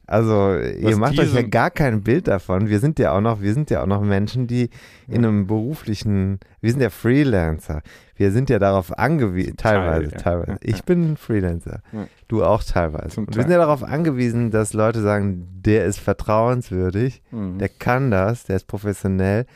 Also 0.06 0.56
ihr 0.56 0.90
Was 0.90 0.96
macht 0.98 1.18
euch 1.18 1.34
ja 1.34 1.42
gar 1.42 1.70
kein 1.70 2.02
Bild 2.02 2.28
davon. 2.28 2.68
Wir 2.68 2.78
sind 2.78 2.98
ja 2.98 3.12
auch 3.12 3.20
noch, 3.20 3.40
wir 3.40 3.52
sind 3.52 3.70
ja 3.70 3.82
auch 3.82 3.86
noch 3.86 4.02
Menschen, 4.02 4.46
die 4.46 4.70
in 5.08 5.24
einem 5.24 5.46
beruflichen, 5.46 6.38
wir 6.60 6.70
sind 6.70 6.80
ja 6.80 6.90
Freelancer. 6.90 7.82
Wir 8.14 8.30
sind 8.30 8.48
ja 8.48 8.58
darauf 8.58 8.96
angewiesen, 8.96 9.56
Teil, 9.56 9.78
teilweise, 9.80 10.12
ja. 10.12 10.18
teilweise. 10.18 10.50
Ja, 10.52 10.58
ich 10.62 10.76
ja. 10.76 10.82
bin 10.86 11.12
ein 11.12 11.16
Freelancer. 11.16 11.80
Du 12.28 12.44
auch 12.44 12.62
teilweise. 12.62 13.26
Wir 13.26 13.42
sind 13.42 13.50
ja 13.50 13.58
darauf 13.58 13.82
angewiesen, 13.82 14.50
dass 14.50 14.72
Leute 14.72 15.02
sagen, 15.02 15.48
der 15.64 15.84
ist 15.84 15.98
vertrauenswürdig, 15.98 17.22
Mhm. 17.30 17.58
der 17.58 17.68
kann 17.68 18.10
das, 18.10 18.44
der 18.44 18.56
ist 18.56 18.66
professionell. 18.68 19.46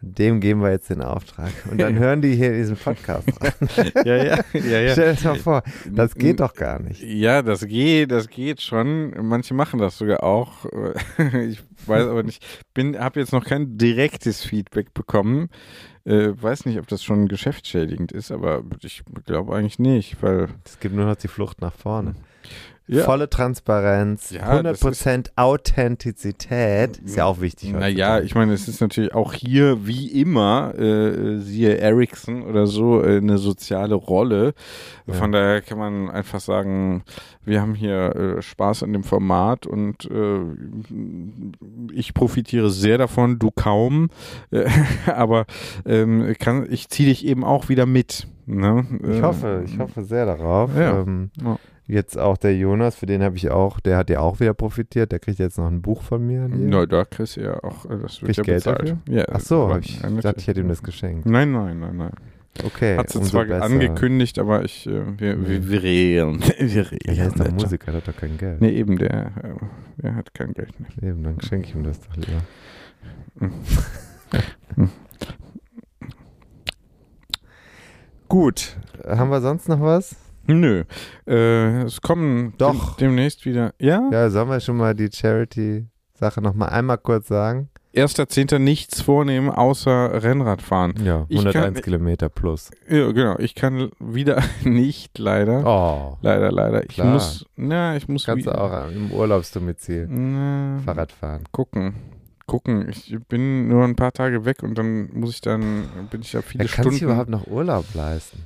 Dem 0.00 0.40
geben 0.40 0.62
wir 0.62 0.70
jetzt 0.70 0.90
den 0.90 1.02
Auftrag. 1.02 1.50
Und 1.70 1.80
dann 1.80 1.98
hören 1.98 2.22
die 2.22 2.34
hier 2.36 2.52
diesen 2.52 2.76
Podcast 2.76 3.28
rein. 3.40 3.52
ja, 4.04 4.16
ja, 4.16 4.38
ja, 4.52 4.80
ja. 4.80 4.92
Stell 4.92 5.16
dir 5.16 5.22
doch 5.22 5.36
vor, 5.38 5.62
das 5.90 6.14
geht 6.14 6.38
doch 6.38 6.54
gar 6.54 6.80
nicht. 6.80 7.02
Ja, 7.02 7.42
das 7.42 7.66
geht, 7.66 8.12
das 8.12 8.28
geht 8.28 8.62
schon. 8.62 9.12
Manche 9.26 9.54
machen 9.54 9.80
das 9.80 9.98
sogar 9.98 10.22
auch. 10.22 10.66
Ich 11.48 11.62
weiß 11.86 12.06
aber 12.06 12.22
nicht. 12.22 12.44
Bin, 12.74 12.98
habe 12.98 13.20
jetzt 13.20 13.32
noch 13.32 13.44
kein 13.44 13.76
direktes 13.76 14.44
Feedback 14.44 14.94
bekommen. 14.94 15.48
Äh, 16.04 16.30
weiß 16.40 16.64
nicht, 16.66 16.78
ob 16.78 16.86
das 16.86 17.02
schon 17.02 17.28
geschäftsschädigend 17.28 18.12
ist, 18.12 18.30
aber 18.30 18.62
ich 18.82 19.02
glaube 19.26 19.54
eigentlich 19.54 19.78
nicht, 19.78 20.22
weil 20.22 20.48
Es 20.64 20.78
gibt 20.80 20.94
nur 20.94 21.06
noch 21.06 21.16
die 21.16 21.28
Flucht 21.28 21.60
nach 21.60 21.72
vorne. 21.74 22.14
Ja. 22.90 23.04
Volle 23.04 23.28
Transparenz, 23.28 24.30
Ja, 24.30 24.62
das 24.62 24.80
100% 24.82 25.30
Authentizität. 25.36 26.98
Ist 26.98 27.16
ja 27.16 27.26
auch 27.26 27.40
wichtig. 27.40 27.72
Naja, 27.72 28.20
ich 28.20 28.34
meine, 28.34 28.54
es 28.54 28.66
ist 28.66 28.80
natürlich 28.80 29.14
auch 29.14 29.34
hier 29.34 29.86
wie 29.86 30.08
immer, 30.20 30.74
äh, 30.78 31.38
siehe 31.38 31.76
Ericsson 31.76 32.42
oder 32.42 32.66
so, 32.66 33.02
äh, 33.02 33.18
eine 33.18 33.36
soziale 33.38 33.94
Rolle. 33.94 34.54
Ja. 35.06 35.14
Von 35.14 35.32
daher 35.32 35.60
kann 35.60 35.76
man 35.78 36.08
einfach 36.10 36.40
sagen, 36.40 37.04
wir 37.44 37.60
haben 37.60 37.74
hier 37.74 38.16
äh, 38.38 38.42
Spaß 38.42 38.82
an 38.84 38.92
dem 38.94 39.04
Format 39.04 39.66
und 39.66 40.06
äh, 40.10 40.40
ich 41.92 42.14
profitiere 42.14 42.70
sehr 42.70 42.98
davon, 42.98 43.38
du 43.38 43.50
kaum. 43.50 44.08
Äh, 44.50 44.66
aber 45.06 45.44
ähm, 45.86 46.34
kann, 46.38 46.66
ich 46.70 46.88
ziehe 46.88 47.08
dich 47.08 47.26
eben 47.26 47.44
auch 47.44 47.68
wieder 47.68 47.86
mit. 47.86 48.28
Ne? 48.46 48.86
Ich 49.02 49.18
Äh, 49.18 49.22
hoffe, 49.22 49.62
ich 49.66 49.78
hoffe 49.78 50.04
sehr 50.04 50.26
darauf. 50.26 50.70
Ja. 50.76 51.00
Ähm, 51.00 51.30
Ja. 51.42 51.58
Jetzt 51.90 52.18
auch 52.18 52.36
der 52.36 52.54
Jonas, 52.54 52.96
für 52.96 53.06
den 53.06 53.22
habe 53.22 53.36
ich 53.36 53.50
auch, 53.50 53.80
der 53.80 53.96
hat 53.96 54.10
ja 54.10 54.20
auch 54.20 54.40
wieder 54.40 54.52
profitiert. 54.52 55.10
Der 55.10 55.18
kriegt 55.20 55.38
jetzt 55.38 55.56
noch 55.56 55.66
ein 55.66 55.80
Buch 55.80 56.02
von 56.02 56.26
mir. 56.26 56.46
hier. 56.46 56.66
Na, 56.68 56.84
da 56.84 57.06
kriegst 57.06 57.36
du 57.36 57.40
ja 57.40 57.64
auch, 57.64 57.86
äh, 57.86 57.96
das 58.02 58.20
wird 58.20 58.36
ja 58.36 58.42
ich 58.42 58.46
Geld 58.46 58.64
bezahlt. 58.64 58.80
dafür? 58.82 58.98
Ja, 59.08 59.24
Ach 59.32 59.40
so, 59.40 59.74
ich 59.80 59.98
dachte, 60.00 60.34
ich 60.38 60.46
hätte 60.48 60.60
ihm 60.60 60.68
das 60.68 60.82
geschenkt. 60.82 61.24
Nein, 61.24 61.50
nein, 61.52 61.80
nein, 61.80 61.96
nein. 61.96 62.12
Okay, 62.62 62.96
Hat 62.98 63.08
sie 63.08 63.22
zwar 63.22 63.46
besser. 63.46 63.64
angekündigt, 63.64 64.38
aber 64.38 64.64
ich, 64.64 64.86
äh, 64.86 65.18
wir, 65.18 65.48
wir, 65.48 65.66
wir 65.70 65.82
reden. 65.82 66.40
Wir 66.58 66.90
reden. 66.90 66.98
Ja, 67.06 67.14
der 67.14 67.26
ist 67.28 67.40
doch. 67.40 67.50
Musiker, 67.52 67.86
der 67.92 68.00
hat 68.02 68.08
doch 68.08 68.16
kein 68.16 68.36
Geld. 68.36 68.60
Nee, 68.60 68.70
eben, 68.70 68.98
der, 68.98 69.26
äh, 69.42 70.02
der 70.02 70.14
hat 70.14 70.34
kein 70.34 70.52
Geld 70.52 70.74
mehr. 70.78 70.90
Eben, 71.10 71.22
dann 71.22 71.40
schenke 71.40 71.68
ich 71.68 71.74
ihm 71.74 71.84
das 71.84 72.00
doch 72.00 72.16
lieber. 72.16 72.42
Gut, 78.28 78.76
haben 79.06 79.30
wir 79.30 79.40
sonst 79.40 79.68
noch 79.68 79.80
was? 79.80 80.16
Nö. 80.48 80.84
Äh, 81.26 81.82
es 81.82 82.00
kommen 82.00 82.54
Doch. 82.58 82.96
dem, 82.96 83.08
demnächst 83.08 83.44
wieder. 83.44 83.74
Ja? 83.78 84.08
Ja, 84.10 84.30
sollen 84.30 84.48
wir 84.48 84.60
schon 84.60 84.76
mal 84.78 84.94
die 84.94 85.10
Charity-Sache 85.12 86.40
noch 86.40 86.54
mal 86.54 86.66
einmal 86.66 86.98
kurz 86.98 87.28
sagen? 87.28 87.68
Erster 87.92 88.28
Zehnter 88.28 88.58
nichts 88.58 89.00
vornehmen, 89.00 89.50
außer 89.50 90.22
Rennradfahren. 90.22 90.94
Ja, 91.04 91.24
Ich 91.28 91.38
101 91.38 91.74
kann- 91.74 91.82
Kilometer 91.82 92.28
plus. 92.28 92.70
Ja, 92.88 93.10
genau. 93.12 93.38
Ich 93.38 93.54
kann 93.54 93.90
wieder 93.98 94.42
nicht, 94.64 95.18
leider. 95.18 95.64
Oh, 95.66 96.18
Leider, 96.22 96.52
leider. 96.52 96.82
Ich 96.84 96.90
Klar. 96.94 97.14
muss, 97.14 97.46
na, 97.56 97.96
ich 97.96 98.06
muss 98.06 98.24
kannst 98.26 98.46
du 98.46 98.52
auch 98.56 98.88
im 98.90 99.10
Urlaubsdomizil 99.10 100.06
na, 100.08 100.78
Fahrrad 100.84 101.12
fahren. 101.12 101.44
gucken. 101.50 101.94
Gucken. 102.46 102.88
Ich 102.88 103.14
bin 103.28 103.68
nur 103.68 103.84
ein 103.84 103.96
paar 103.96 104.12
Tage 104.12 104.44
weg 104.44 104.62
und 104.62 104.76
dann 104.78 105.10
muss 105.12 105.30
ich 105.30 105.40
dann, 105.40 105.84
bin 106.10 106.20
ich 106.22 106.32
ja 106.32 106.40
viele 106.40 106.64
Wer 106.64 106.70
kann 106.70 106.84
sich 106.84 106.98
Stunden. 106.98 107.04
überhaupt 107.12 107.30
noch 107.30 107.46
Urlaub 107.46 107.84
leisten? 107.94 108.38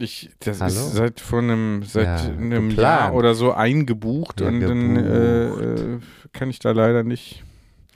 Ich, 0.00 0.30
das 0.40 0.60
Hallo? 0.60 0.70
ist 0.72 0.92
seit 0.94 1.20
vor 1.20 1.40
einem, 1.40 1.82
seit 1.82 2.06
Ja, 2.06 2.16
einem 2.32 2.68
geplant. 2.70 2.78
Jahr 2.78 3.14
oder 3.14 3.34
so 3.34 3.52
eingebucht 3.52 4.40
Ja, 4.40 4.46
und 4.48 4.60
dann 4.60 4.94
gebucht. 4.94 5.10
äh, 5.10 5.94
äh, 5.94 5.98
kann 6.32 6.50
ich 6.50 6.60
da 6.60 6.70
leider 6.70 7.02
nicht, 7.02 7.42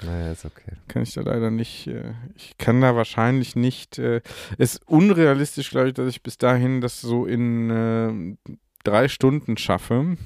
Naja, 0.05 0.33
ist 0.33 0.45
okay. 0.45 0.73
kann 0.89 1.03
ich 1.05 1.15
da 1.15 1.21
leider 1.21 1.51
nicht, 1.53 1.87
äh, 1.87 2.15
ich 2.35 2.59
kann 2.59 2.81
da 2.81 2.97
wahrscheinlich 2.97 3.55
nicht, 3.55 3.99
äh, 3.99 4.21
es 4.59 4.75
ist 4.75 4.89
unrealistisch, 4.89 5.71
glaube 5.71 5.89
ich, 5.89 5.95
dass 5.95 6.09
ich 6.09 6.23
bis 6.25 6.39
dahin 6.39 6.81
das 6.81 7.01
so 7.01 7.25
in 7.25 7.71
äh, 7.71 8.57
drei 8.83 9.07
Stunden 9.09 9.57
schaffe. 9.57 10.17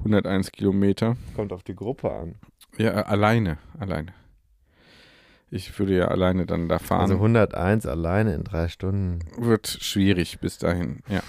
101 0.00 0.52
Kilometer. 0.52 1.16
Kommt 1.34 1.52
auf 1.52 1.62
die 1.62 1.74
Gruppe 1.74 2.10
an. 2.12 2.34
Ja, 2.76 2.90
äh, 2.90 3.04
alleine, 3.04 3.56
alleine. 3.78 4.12
Ich 5.54 5.78
würde 5.78 5.96
ja 5.96 6.08
alleine 6.08 6.46
dann 6.46 6.68
da 6.68 6.80
fahren. 6.80 7.02
Also 7.02 7.14
101 7.14 7.86
alleine 7.86 8.34
in 8.34 8.42
drei 8.42 8.66
Stunden. 8.68 9.20
Wird 9.38 9.68
schwierig 9.68 10.40
bis 10.40 10.58
dahin, 10.58 10.98
ja. 11.08 11.20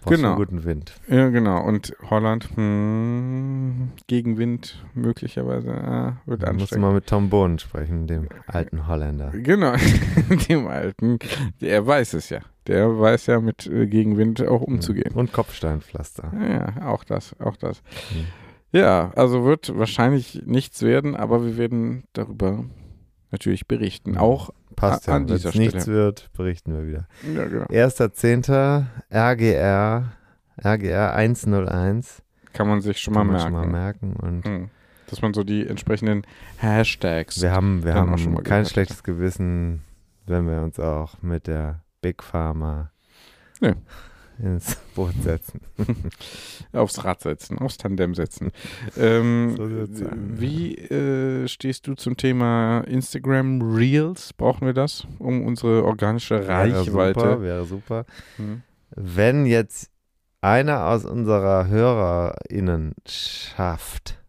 Brauchst 0.00 0.16
Genau. 0.22 0.36
guten 0.36 0.64
Wind. 0.64 0.94
Ja, 1.08 1.28
genau. 1.28 1.62
Und 1.62 1.94
Holland, 2.08 2.48
hm, 2.54 3.90
Gegenwind 4.06 4.82
möglicherweise, 4.94 5.72
ah, 5.74 6.16
wird 6.24 6.42
Da 6.42 6.52
musst 6.52 6.58
du 6.72 6.76
anstrengend. 6.76 6.82
mal 6.88 6.94
mit 6.94 7.06
Tom 7.06 7.28
Bohnen 7.28 7.58
sprechen, 7.58 8.06
dem 8.06 8.28
alten 8.46 8.86
Holländer. 8.86 9.30
Genau, 9.32 9.74
dem 10.48 10.66
Alten. 10.68 11.18
Der 11.60 11.86
weiß 11.86 12.14
es 12.14 12.30
ja. 12.30 12.40
Der 12.68 12.98
weiß 12.98 13.26
ja 13.26 13.40
mit 13.40 13.66
äh, 13.66 13.86
Gegenwind 13.86 14.40
auch 14.46 14.62
umzugehen. 14.62 15.12
Und 15.12 15.32
Kopfsteinpflaster. 15.34 16.32
Ja, 16.78 16.86
auch 16.88 17.04
das, 17.04 17.38
auch 17.40 17.56
das. 17.56 17.82
Hm. 18.12 18.24
Ja, 18.72 19.10
also 19.16 19.44
wird 19.44 19.76
wahrscheinlich 19.76 20.42
nichts 20.46 20.82
werden, 20.82 21.14
aber 21.14 21.44
wir 21.44 21.58
werden 21.58 22.04
darüber 22.14 22.64
natürlich 23.30 23.66
berichten. 23.66 24.16
Auch, 24.18 24.50
Passt 24.76 25.06
ja. 25.06 25.14
an 25.14 25.28
Wenn 25.28 25.36
dieser 25.36 25.48
es 25.50 25.54
nichts 25.54 25.82
Stelle. 25.84 25.96
wird, 25.96 26.30
berichten 26.34 26.74
wir 26.74 26.86
wieder. 26.86 27.08
ja, 27.34 27.44
genau. 27.46 27.64
1.10. 27.66 28.84
RGR, 29.10 30.12
RGR 30.62 31.14
101. 31.14 32.22
Kann 32.52 32.68
man 32.68 32.80
sich 32.80 32.98
schon 32.98 33.14
mal 33.14 33.24
merken. 33.24 33.42
schon 33.42 33.52
mal 33.52 33.66
merken. 33.66 34.12
Und 34.16 34.44
Hm. 34.44 34.70
Dass 35.08 35.22
man 35.22 35.32
so 35.34 35.44
die 35.44 35.66
entsprechenden 35.66 36.22
Hashtags. 36.58 37.40
wir 37.40 37.52
haben, 37.52 37.84
wir 37.84 37.94
Haben 37.94 38.06
wir 38.06 38.10
haben 38.12 38.18
schon 38.18 38.32
mal 38.32 38.42
kein 38.42 38.62
gehört. 38.62 38.68
schlechtes 38.70 39.02
Gewissen, 39.04 39.82
wenn 40.26 40.48
wir 40.48 40.60
uns 40.62 40.80
auch 40.80 41.22
mit 41.22 41.46
der 41.46 41.80
Big 42.02 42.22
Pharma 42.22 42.90
Nee. 43.60 43.74
Ins 44.38 44.76
Boot 44.94 45.14
setzen. 45.22 45.60
Aufs 46.72 47.04
Rad 47.04 47.20
setzen, 47.20 47.58
aufs 47.58 47.76
Tandem 47.78 48.14
setzen. 48.14 48.50
Ähm, 48.96 49.56
So 49.56 49.68
wie 50.14 50.74
äh, 50.76 51.48
stehst 51.48 51.86
du 51.86 51.94
zum 51.94 52.16
Thema 52.16 52.80
Instagram 52.82 53.62
Reels? 53.62 54.32
Brauchen 54.32 54.66
wir 54.66 54.74
das, 54.74 55.06
um 55.18 55.44
unsere 55.44 55.84
organische 55.84 56.36
Wäre 56.40 56.48
Reichweite? 56.48 57.20
super, 57.20 57.40
wäre 57.42 57.64
super. 57.64 58.04
Hm. 58.36 58.62
Wenn 58.90 59.46
jetzt 59.46 59.90
einer 60.40 60.86
aus 60.86 61.04
unserer 61.04 61.66
HörerInnen 61.68 62.94
schafft, 63.06 64.22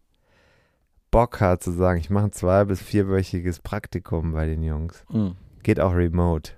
Bock 1.10 1.40
hat 1.40 1.62
zu 1.62 1.70
sagen, 1.72 2.00
ich 2.00 2.10
mache 2.10 2.26
ein 2.26 2.32
zwei- 2.32 2.64
bis 2.64 2.82
vierwöchiges 2.82 3.60
Praktikum 3.60 4.32
bei 4.32 4.46
den 4.46 4.62
Jungs, 4.62 5.04
Hm. 5.10 5.36
geht 5.62 5.80
auch 5.80 5.94
remote. 5.94 6.52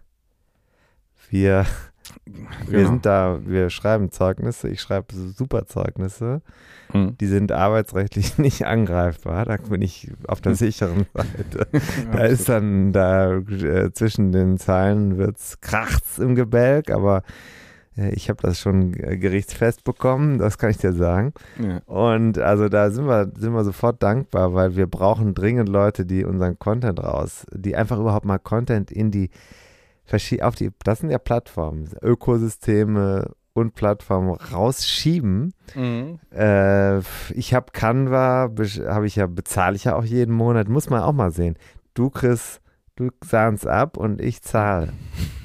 Wir, 1.29 1.67
wir 2.67 2.79
Genau. 2.79 2.91
sind 2.91 3.07
da, 3.07 3.39
wir 3.45 3.71
schreiben 3.71 4.11
Zeugnisse, 4.11 4.69
ich 4.69 4.81
schreibe 4.81 5.15
super 5.15 5.67
Zeugnisse, 5.67 6.43
Hm. 6.93 7.17
die 7.21 7.27
sind 7.27 7.53
arbeitsrechtlich 7.53 8.39
nicht 8.39 8.67
angreifbar, 8.67 9.45
da 9.45 9.57
bin 9.57 9.83
ich 9.83 10.11
auf 10.27 10.41
der 10.41 10.55
sicheren 10.57 11.07
Seite. 11.15 11.69
Da 12.13 12.19
Ja, 12.19 12.25
ist 12.25 12.49
dann, 12.49 12.93
da 12.93 13.37
äh, 13.37 13.93
zwischen 13.93 14.33
den 14.33 14.59
Zeilen 14.59 15.17
wird's 15.19 15.61
kracht's 15.61 16.19
im 16.19 16.35
Gebälk, 16.35 16.91
aber 16.91 17.23
äh, 17.97 18.11
ich 18.11 18.29
habe 18.29 18.43
das 18.43 18.59
schon 18.59 18.93
gerichtsfest 18.93 19.85
bekommen, 19.85 20.39
das 20.39 20.59
kann 20.59 20.71
ich 20.71 20.79
dir 20.79 20.93
sagen. 20.93 21.33
ja. 21.59 21.79
Und 21.87 22.39
also 22.39 22.69
da 22.69 22.91
sind 22.91 23.07
wir, 23.07 23.31
sind 23.37 23.53
wir 23.53 23.63
sofort 23.65 24.03
dankbar, 24.03 24.55
weil 24.55 24.75
wir 24.75 24.87
brauchen 24.89 25.35
dringend 25.35 25.69
Leute, 25.69 26.05
die 26.07 26.25
unseren 26.25 26.59
Content 26.59 26.99
raus, 27.03 27.47
die 27.53 27.77
einfach 27.77 27.99
überhaupt 28.01 28.25
mal 28.27 28.39
Content 28.39 28.91
in 28.91 29.11
die 29.13 29.31
auf 30.43 30.55
die, 30.55 30.71
das 30.85 31.01
sind 31.01 31.11
ja 31.11 31.19
Plattformen, 31.19 31.89
Ökosysteme 32.03 33.33
und 33.53 33.75
Plattformen 33.75 34.31
rausschieben. 34.31 35.53
Mhm. 35.75 36.19
Äh, 36.33 36.99
ich 37.33 37.55
habe 37.55 37.67
Canva, 37.73 38.51
habe 38.87 39.07
ich 39.07 39.17
ja, 39.17 39.27
bezahle 39.27 39.77
ich 39.77 39.85
ja 39.85 39.97
auch 39.97 40.05
jeden 40.05 40.35
Monat, 40.35 40.69
muss 40.69 40.91
man 40.91 41.03
auch 41.03 41.13
mal 41.13 41.31
sehen. 41.31 41.57
Du 41.95 42.11
kriegst, 42.11 42.61
du 42.97 43.11
sahnst 43.25 43.67
ab 43.67 43.97
und 43.97 44.21
ich 44.21 44.43
zahle. 44.43 44.93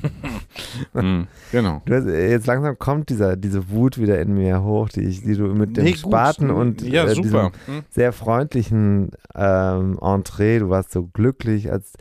Hm. 0.94 1.28
Genau. 1.52 1.82
Hast, 1.90 2.08
äh, 2.08 2.32
jetzt 2.32 2.48
langsam 2.48 2.78
kommt 2.78 3.10
dieser, 3.10 3.36
diese 3.36 3.70
Wut 3.70 3.98
wieder 3.98 4.20
in 4.20 4.34
mir 4.34 4.64
hoch, 4.64 4.90
die, 4.90 5.02
ich, 5.02 5.24
die 5.24 5.36
du 5.36 5.48
mit 5.48 5.78
dem 5.78 5.84
Nee, 5.84 5.92
gut. 5.92 6.00
Spaten 6.00 6.50
und 6.52 6.82
ja, 6.82 7.06
äh, 7.06 7.14
diesem 7.14 7.52
Hm. 7.66 7.84
sehr 7.90 8.14
freundlichen 8.14 9.12
ähm, 9.36 10.00
Entree, 10.02 10.60
du 10.60 10.70
warst 10.70 10.92
so 10.92 11.08
glücklich, 11.08 11.72
als 11.72 11.94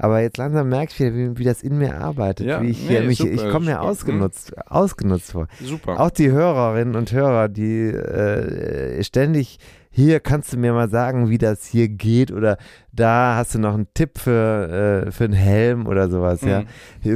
aber 0.00 0.20
jetzt 0.20 0.36
langsam 0.38 0.68
merke 0.68 0.92
ich 0.92 0.98
wieder, 1.00 1.14
wie, 1.14 1.38
wie 1.38 1.44
das 1.44 1.62
in 1.62 1.78
mir 1.78 1.96
arbeitet, 2.00 2.46
Ja, 2.46 2.60
wie 2.62 2.68
ich 2.70 2.78
hier 2.78 3.00
nee, 3.02 3.06
mich, 3.08 3.18
super, 3.18 3.32
ich 3.32 3.48
komme 3.50 3.66
mir 3.66 3.80
ausgenutzt, 3.80 4.52
ausgenutzt 4.68 5.32
vor. 5.32 5.46
Super. 5.62 6.00
Auch 6.00 6.10
die 6.10 6.30
Hörerinnen 6.30 6.96
und 6.96 7.12
Hörer, 7.12 7.48
die 7.48 7.86
äh, 7.88 9.02
ständig 9.04 9.58
hier 9.92 10.20
kannst 10.20 10.52
du 10.52 10.56
mir 10.56 10.72
mal 10.72 10.88
sagen, 10.88 11.30
wie 11.30 11.38
das 11.38 11.66
hier 11.66 11.88
geht 11.88 12.30
oder 12.30 12.58
da 12.92 13.34
hast 13.36 13.54
du 13.54 13.58
noch 13.58 13.74
einen 13.74 13.88
Tipp 13.92 14.18
für, 14.18 15.04
äh, 15.06 15.10
für 15.10 15.24
einen 15.24 15.32
Helm 15.32 15.86
oder 15.86 16.08
sowas, 16.08 16.42
ja. 16.42 16.62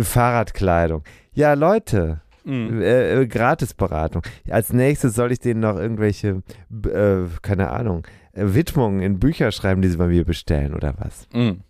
Fahrradkleidung. 0.02 1.02
Ja, 1.32 1.54
Leute, 1.54 2.20
Mhm. 2.44 2.82
äh, 2.82 3.22
äh, 3.22 3.26
Gratisberatung. 3.26 4.22
Als 4.50 4.72
nächstes 4.72 5.14
soll 5.14 5.32
ich 5.32 5.38
denen 5.40 5.60
noch 5.60 5.78
irgendwelche, 5.78 6.42
äh, 6.84 7.22
keine 7.40 7.70
Ahnung, 7.70 8.06
äh, 8.32 8.44
Widmungen 8.48 9.00
in 9.00 9.18
Bücher 9.18 9.50
schreiben, 9.50 9.80
die 9.80 9.88
sie 9.88 9.96
bei 9.96 10.08
mir 10.08 10.24
bestellen 10.24 10.74
oder 10.74 10.94
was. 10.98 11.26
Mhm. 11.32 11.60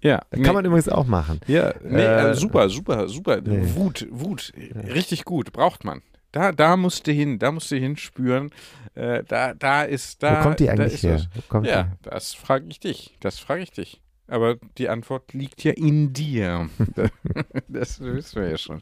Ja, 0.00 0.22
nee. 0.34 0.42
Kann 0.42 0.54
man 0.54 0.64
übrigens 0.64 0.88
auch 0.88 1.06
machen. 1.06 1.40
Ja, 1.46 1.74
nee, 1.82 2.00
Äh, 2.02 2.30
äh, 2.30 2.34
super, 2.34 2.68
super, 2.68 3.08
super. 3.08 3.40
nee. 3.40 3.62
Wut, 3.74 4.06
Wut, 4.10 4.52
richtig 4.94 5.24
gut, 5.24 5.52
braucht 5.52 5.84
man. 5.84 6.02
Da, 6.32 6.52
da 6.52 6.76
musst 6.76 7.06
du 7.06 7.12
hin, 7.12 7.38
da 7.38 7.50
musst 7.50 7.70
du 7.70 7.76
hinspüren. 7.76 8.50
Äh, 8.94 9.24
da, 9.26 9.52
da 9.54 9.82
ist, 9.82 10.22
da. 10.22 10.38
Wo 10.38 10.42
kommt 10.44 10.60
die 10.60 10.66
da 10.66 10.72
eigentlich 10.72 10.94
ist 10.94 11.02
her? 11.02 11.20
Ja, 11.64 11.92
das 12.02 12.34
frage 12.34 12.66
ich 12.68 12.78
dich. 12.80 13.16
Das 13.20 13.38
frage 13.38 13.62
ich 13.62 13.72
dich. 13.72 14.00
Aber 14.28 14.56
die 14.78 14.88
Antwort 14.88 15.32
liegt 15.32 15.64
ja 15.64 15.72
in 15.72 16.12
dir. 16.12 16.68
das 17.68 17.98
wissen 18.00 18.40
wir 18.42 18.50
ja 18.50 18.58
schon. 18.58 18.80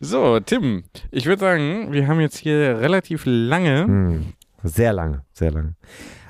So, 0.00 0.40
Tim, 0.40 0.84
ich 1.10 1.26
würde 1.26 1.40
sagen, 1.40 1.92
wir 1.92 2.08
haben 2.08 2.18
jetzt 2.20 2.38
hier 2.38 2.78
relativ 2.80 3.24
lange. 3.26 3.84
Hm. 3.84 4.32
Sehr 4.66 4.94
lange, 4.94 5.20
sehr 5.34 5.50
lange. 5.50 5.74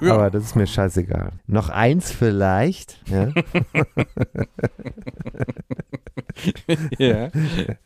Ja. 0.01 0.15
Aber 0.15 0.29
das 0.29 0.43
ist 0.43 0.57
mir 0.57 0.67
scheißegal. 0.67 1.35
Noch 1.47 1.69
eins 1.69 2.11
vielleicht. 2.11 2.99
Ja? 3.09 3.29
ja, 6.99 7.31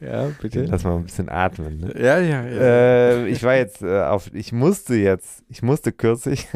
ja, 0.00 0.30
bitte. 0.40 0.64
Lass 0.64 0.84
mal 0.84 0.96
ein 0.96 1.04
bisschen 1.04 1.28
atmen. 1.28 1.80
Ne? 1.80 1.92
Ja, 2.02 2.18
ja, 2.18 2.44
ja. 2.44 2.60
Äh, 2.60 3.28
ich 3.28 3.42
war 3.42 3.56
jetzt 3.56 3.82
äh, 3.82 4.04
auf, 4.04 4.32
ich 4.32 4.50
musste 4.52 4.94
jetzt, 4.94 5.44
ich 5.50 5.60
musste 5.62 5.92
kürzlich. 5.92 6.48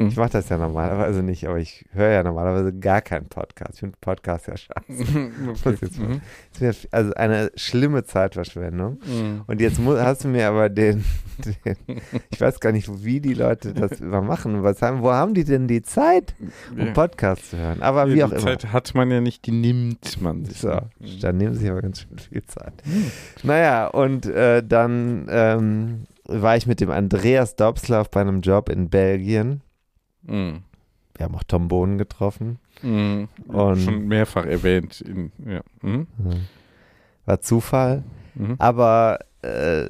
Ich 0.00 0.16
mache 0.16 0.30
das 0.30 0.48
ja 0.48 0.58
normalerweise 0.58 1.22
nicht, 1.24 1.46
aber 1.48 1.58
ich 1.58 1.84
höre 1.92 2.10
ja 2.10 2.22
normalerweise 2.22 2.72
gar 2.72 3.00
keinen 3.00 3.26
Podcast. 3.28 3.74
Ich 3.74 3.80
finde 3.80 3.96
Podcast 4.00 4.46
ja 4.46 4.56
scheiße. 4.56 4.72
okay. 5.64 5.76
jetzt 5.80 5.98
Mhm. 5.98 6.20
Also 6.92 7.14
eine 7.14 7.50
schlimme 7.56 8.04
Zeitverschwendung. 8.04 9.00
Mhm. 9.04 9.42
Und 9.46 9.60
jetzt 9.60 9.80
mu- 9.80 9.96
hast 9.96 10.22
du 10.24 10.28
mir 10.28 10.48
aber 10.48 10.68
den, 10.68 11.04
den, 11.66 12.00
ich 12.30 12.40
weiß 12.40 12.60
gar 12.60 12.70
nicht, 12.72 12.88
wie 13.04 13.20
die 13.20 13.34
Leute 13.34 13.74
das 13.74 14.00
immer 14.00 14.22
machen. 14.22 14.62
Was 14.62 14.82
haben, 14.82 15.02
wo 15.02 15.10
haben 15.10 15.34
die 15.34 15.44
denn 15.44 15.66
die 15.66 15.82
Zeit, 15.82 16.34
um 16.70 16.78
Ja. 16.78 16.92
Podcasts 16.92 17.50
zu 17.50 17.56
hören? 17.58 17.82
Aber 17.82 18.06
Ja, 18.06 18.14
wie 18.14 18.22
auch 18.24 18.28
die 18.28 18.34
immer. 18.36 18.44
Zeit 18.44 18.72
hat 18.72 18.94
man 18.94 19.10
ja 19.10 19.20
nicht, 19.20 19.46
die 19.46 19.52
nimmt 19.52 20.20
man 20.22 20.44
sich. 20.44 20.58
So, 20.58 20.78
dann 21.20 21.36
nehmen 21.38 21.54
sie 21.54 21.68
aber 21.68 21.82
ganz 21.82 22.02
schön 22.02 22.18
viel 22.18 22.44
Zeit. 22.44 22.74
Naja, 23.42 23.88
und 23.88 24.26
äh, 24.26 24.62
dann 24.64 25.26
ähm, 25.28 26.04
war 26.24 26.56
ich 26.56 26.66
mit 26.66 26.80
dem 26.80 26.90
Andreas 26.90 27.56
Dobslav 27.56 28.10
bei 28.10 28.20
einem 28.20 28.42
Job 28.42 28.68
in 28.68 28.90
Belgien. 28.90 29.62
Mhm. 30.28 30.62
Wir 31.16 31.24
haben 31.24 31.34
auch 31.34 31.42
Tom 31.44 31.68
Bohnen 31.68 31.98
getroffen. 31.98 32.58
Mhm. 32.82 33.28
Und- 33.48 33.78
Schon 33.80 34.06
mehrfach 34.06 34.46
erwähnt. 34.46 35.00
In, 35.00 35.32
ja. 35.44 35.60
Mhm. 35.82 36.06
War 37.26 37.40
Zufall. 37.40 38.04
Mhm. 38.34 38.54
Aber 38.58 39.18
äh, 39.42 39.88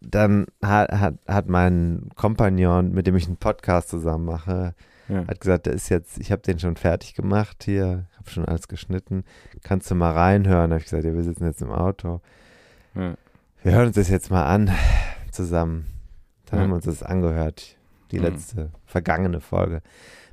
dann 0.00 0.46
hat, 0.62 0.90
hat, 0.92 1.14
hat 1.26 1.48
mein 1.48 2.08
Kompagnon, 2.16 2.92
mit 2.92 3.06
dem 3.06 3.16
ich 3.16 3.26
einen 3.26 3.36
Podcast 3.36 3.88
zusammen 3.88 4.24
mache, 4.24 4.74
Ja. 5.08 5.26
hat 5.26 5.40
gesagt, 5.40 5.66
der 5.66 5.72
ist 5.72 5.88
jetzt, 5.88 6.18
ich 6.18 6.32
habe 6.32 6.42
den 6.42 6.58
schon 6.58 6.76
fertig 6.76 7.14
gemacht 7.14 7.62
hier, 7.64 8.06
habe 8.18 8.28
schon 8.30 8.44
alles 8.44 8.66
geschnitten. 8.68 9.24
Kannst 9.62 9.90
du 9.90 9.94
mal 9.94 10.12
reinhören? 10.12 10.70
habe 10.70 10.78
ich 10.78 10.84
gesagt, 10.84 11.04
ja, 11.04 11.14
wir 11.14 11.22
sitzen 11.22 11.44
jetzt 11.44 11.62
im 11.62 11.70
Auto. 11.70 12.20
Ja. 12.94 13.14
Wir 13.62 13.72
hören 13.72 13.86
uns 13.88 13.96
das 13.96 14.08
jetzt 14.08 14.30
mal 14.30 14.44
an 14.46 14.70
zusammen. 15.30 15.86
Dann 16.46 16.58
Ja. 16.58 16.62
haben 16.64 16.70
wir 16.70 16.76
uns 16.76 16.84
das 16.86 17.02
angehört, 17.02 17.75
die 18.10 18.18
Mhm. 18.18 18.24
letzte 18.24 18.70
vergangene 18.84 19.40
Folge 19.40 19.82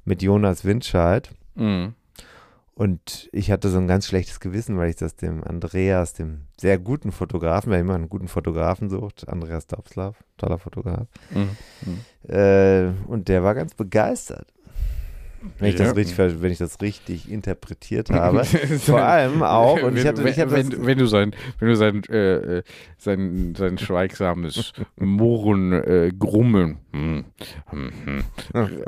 mit 0.06 0.22
Jonas 0.22 0.66
Windscheid. 0.66 1.32
Mhm. 1.56 1.94
Und 2.76 3.30
ich 3.32 3.52
hatte 3.52 3.70
so 3.70 3.78
ein 3.78 3.88
ganz 3.88 4.08
schlechtes 4.08 4.40
Gewissen, 4.40 4.78
weil 4.78 4.90
ich 4.90 4.96
das 4.96 5.16
dem 5.16 5.44
Andreas, 5.44 6.14
dem 6.14 6.42
sehr 6.60 6.80
guten 6.80 7.12
Fotografen, 7.12 7.72
wer 7.72 7.80
immer 7.80 7.94
einen 7.94 8.10
guten 8.10 8.28
Fotografen 8.28 8.90
sucht, 8.90 9.30
Andreas 9.30 9.68
Dobslav, 9.68 10.24
toller 10.38 10.58
Fotograf, 10.58 11.08
Mhm. 11.32 12.30
äh, 12.34 12.88
und 13.08 13.28
der 13.28 13.44
war 13.44 13.54
ganz 13.54 13.76
begeistert. 13.76 14.53
Wenn 15.60 15.70
ich, 15.70 15.80
Ja. 15.80 15.86
das 15.86 15.96
richtig, 15.96 16.42
wenn 16.42 16.52
ich 16.52 16.58
das 16.58 16.82
richtig 16.82 17.30
interpretiert 17.30 18.10
habe. 18.10 18.44
Vor 18.86 19.02
allem 19.02 19.44
auch, 19.44 19.82
und 19.82 19.98
ich 19.98 20.04
wenn, 20.04 20.18
hatte, 20.18 20.30
ich 20.30 20.40
hatte 20.40 20.52
wenn, 20.52 20.72
wenn, 20.72 20.86
wenn 20.86 20.98
du 20.98 21.06
sein, 21.06 21.36
wenn 21.60 21.68
du 21.68 21.76
sein, 21.76 22.02
äh, 22.10 22.58
äh, 22.58 22.64
sein, 22.98 23.54
sein 23.58 23.78
schweigsames 23.78 24.72
Murren, 24.96 25.74
äh, 25.74 26.12
Grummeln, 26.18 26.78
hm, 26.92 27.26
hm, 27.70 27.92
hm, 28.06 28.24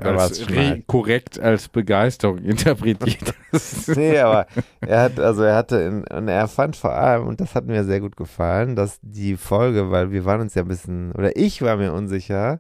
war's 0.02 0.41
als 0.48 0.88
korrekt 0.88 1.40
als 1.40 1.68
Begeisterung 1.68 2.38
interpretiert 2.40 3.34
hast. 3.52 3.88
Nee, 3.95 4.19
aber 4.19 4.48
er 4.82 5.02
hat, 5.02 5.19
also 5.19 5.44
er 5.44 5.56
hatte, 5.56 5.77
in, 5.77 6.03
und 6.07 6.27
er 6.27 6.48
fand 6.48 6.76
vor 6.76 6.94
allem, 6.94 7.27
und 7.27 7.40
das 7.40 7.56
hat 7.56 7.65
mir 7.65 7.84
sehr 7.86 8.02
gut 8.02 8.15
gefallen, 8.18 8.76
dass 8.76 8.99
die 9.02 9.38
Folge, 9.38 9.91
weil 9.91 10.11
wir 10.11 10.26
waren 10.26 10.41
uns 10.41 10.56
ja 10.56 10.64
ein 10.64 10.68
bisschen, 10.68 11.11
oder 11.14 11.36
ich 11.38 11.61
war 11.61 11.77
mir 11.77 11.94
unsicher, 11.94 12.60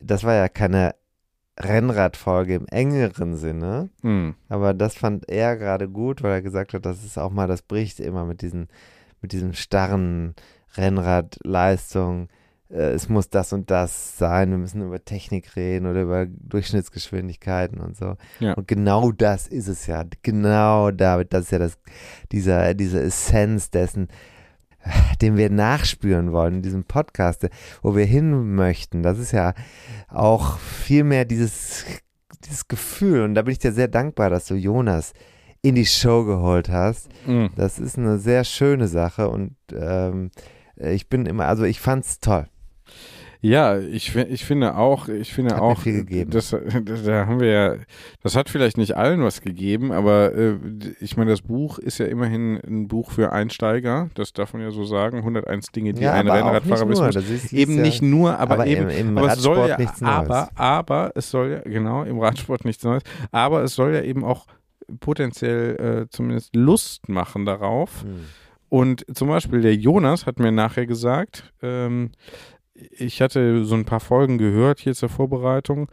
das 0.00 0.22
war 0.24 0.34
ja 0.34 0.48
keine 0.48 0.94
Rennradfolge 1.58 2.54
im 2.56 2.66
engeren 2.66 3.36
Sinne, 3.36 3.88
Hm. 4.02 4.34
aber 4.48 4.74
das 4.74 4.96
fand 4.96 5.28
er 5.28 5.56
gerade 5.56 5.88
gut, 5.88 6.22
weil 6.22 6.32
er 6.32 6.42
gesagt 6.42 6.74
hat, 6.74 6.84
das 6.84 7.04
ist 7.04 7.18
auch 7.18 7.30
mal, 7.30 7.46
das 7.46 7.62
bricht 7.62 8.00
immer 8.00 8.24
mit 8.24 8.42
diesen, 8.42 8.68
mit 9.22 9.32
diesem 9.32 9.52
starren 9.52 10.34
Rennradleistung. 10.76 12.28
Äh, 12.70 12.92
Es 12.92 13.08
muss 13.08 13.28
das 13.30 13.52
und 13.52 13.70
das 13.70 14.18
sein. 14.18 14.50
Wir 14.50 14.58
müssen 14.58 14.82
über 14.82 15.04
Technik 15.04 15.54
reden 15.56 15.86
oder 15.86 16.02
über 16.02 16.26
Durchschnittsgeschwindigkeiten 16.26 17.78
und 17.80 17.96
so. 17.96 18.16
Ja. 18.40 18.54
Und 18.54 18.66
genau 18.68 19.12
das 19.12 19.46
ist 19.46 19.68
es 19.68 19.86
ja. 19.86 20.04
Genau 20.22 20.90
David, 20.90 21.32
das 21.32 21.44
ist 21.44 21.50
ja 21.52 21.58
das, 21.58 21.78
dieser, 22.32 22.74
diese 22.74 23.00
Essenz 23.00 23.70
dessen, 23.70 24.08
den 25.22 25.36
wir 25.36 25.50
nachspüren 25.50 26.32
wollen 26.32 26.56
in 26.56 26.62
diesem 26.62 26.84
Podcast, 26.84 27.48
wo 27.82 27.96
wir 27.96 28.04
hin 28.04 28.54
möchten. 28.54 29.02
Das 29.02 29.18
ist 29.18 29.32
ja 29.32 29.54
auch 30.08 30.58
viel 30.58 31.04
mehr 31.04 31.24
dieses, 31.24 31.84
dieses 32.44 32.68
Gefühl. 32.68 33.22
Und 33.22 33.34
da 33.34 33.42
bin 33.42 33.52
ich 33.52 33.58
dir 33.58 33.72
sehr 33.72 33.88
dankbar, 33.88 34.30
dass 34.30 34.46
du 34.46 34.54
Jonas 34.54 35.12
in 35.62 35.74
die 35.74 35.86
Show 35.86 36.24
geholt 36.24 36.68
hast. 36.68 37.08
Hm. 37.24 37.50
Das 37.56 37.78
ist 37.78 37.98
eine 37.98 38.18
sehr 38.18 38.44
schöne 38.44 38.86
Sache 38.86 39.30
und 39.30 39.56
ähm, 39.72 40.30
ich 40.76 41.08
bin 41.08 41.24
immer, 41.26 41.46
also 41.46 41.64
ich 41.64 41.80
fand's 41.80 42.18
toll. 42.18 42.46
Ja, 43.44 43.78
ich, 43.78 44.16
ich 44.16 44.42
finde 44.46 44.74
auch, 44.74 45.08
ich 45.08 45.34
finde 45.34 45.56
Hat 45.56 45.60
auch, 45.60 45.78
viel 45.78 45.98
gegeben. 45.98 46.30
Das, 46.30 46.50
das, 46.50 47.04
da 47.04 47.26
haben 47.26 47.40
wir 47.40 47.50
ja, 47.50 47.76
das 48.22 48.36
hat 48.36 48.48
vielleicht 48.48 48.78
nicht 48.78 48.96
allen 48.96 49.22
was 49.22 49.42
gegeben, 49.42 49.92
aber 49.92 50.34
äh, 50.34 50.56
ich 51.00 51.18
meine, 51.18 51.30
das 51.30 51.42
Buch 51.42 51.78
ist 51.78 51.98
ja 51.98 52.06
immerhin 52.06 52.58
ein 52.66 52.88
Buch 52.88 53.10
für 53.10 53.32
Einsteiger, 53.32 54.08
das 54.14 54.32
darf 54.32 54.54
man 54.54 54.62
ja 54.62 54.70
so 54.70 54.84
sagen, 54.84 55.18
101 55.18 55.72
Dinge, 55.72 55.92
die 55.92 56.06
ein 56.06 56.26
aber 56.26 56.40
auch 56.40 56.46
Rennradfahrer 56.46 56.88
wissen 56.88 57.04
muss. 57.04 57.16
Ist, 57.16 57.52
Eben 57.52 57.74
ist 57.74 57.82
nicht 57.82 58.00
nur, 58.02 58.38
aber, 58.38 58.54
aber 58.54 58.66
eben, 58.66 58.88
im, 58.88 59.08
im 59.08 59.18
aber 59.18 59.32
es 59.34 59.42
soll 59.42 59.58
Radsport 59.58 59.68
ja, 59.68 59.78
nichts 59.78 60.00
Neues. 60.00 60.14
aber, 60.14 60.48
aber 60.54 61.12
es 61.14 61.30
soll 61.30 61.50
ja, 61.50 61.60
genau, 61.70 62.02
im 62.04 62.18
Radsport 62.20 62.64
nichts 62.64 62.82
Neues, 62.82 63.02
aber 63.30 63.62
es 63.62 63.74
soll 63.74 63.92
ja 63.92 64.00
eben 64.00 64.24
auch 64.24 64.46
potenziell 65.00 66.04
äh, 66.04 66.08
zumindest 66.08 66.56
Lust 66.56 67.10
machen 67.10 67.44
darauf, 67.44 68.04
Hm. 68.04 68.24
und 68.70 69.04
zum 69.14 69.28
Beispiel 69.28 69.60
der 69.60 69.74
Jonas 69.74 70.24
hat 70.24 70.38
mir 70.38 70.50
nachher 70.50 70.86
gesagt, 70.86 71.52
ähm, 71.62 72.10
ich 72.74 73.22
hatte 73.22 73.64
so 73.64 73.74
ein 73.74 73.84
paar 73.84 74.00
Folgen 74.00 74.38
gehört 74.38 74.80
hier 74.80 74.94
zur 74.94 75.08
Vorbereitung 75.08 75.88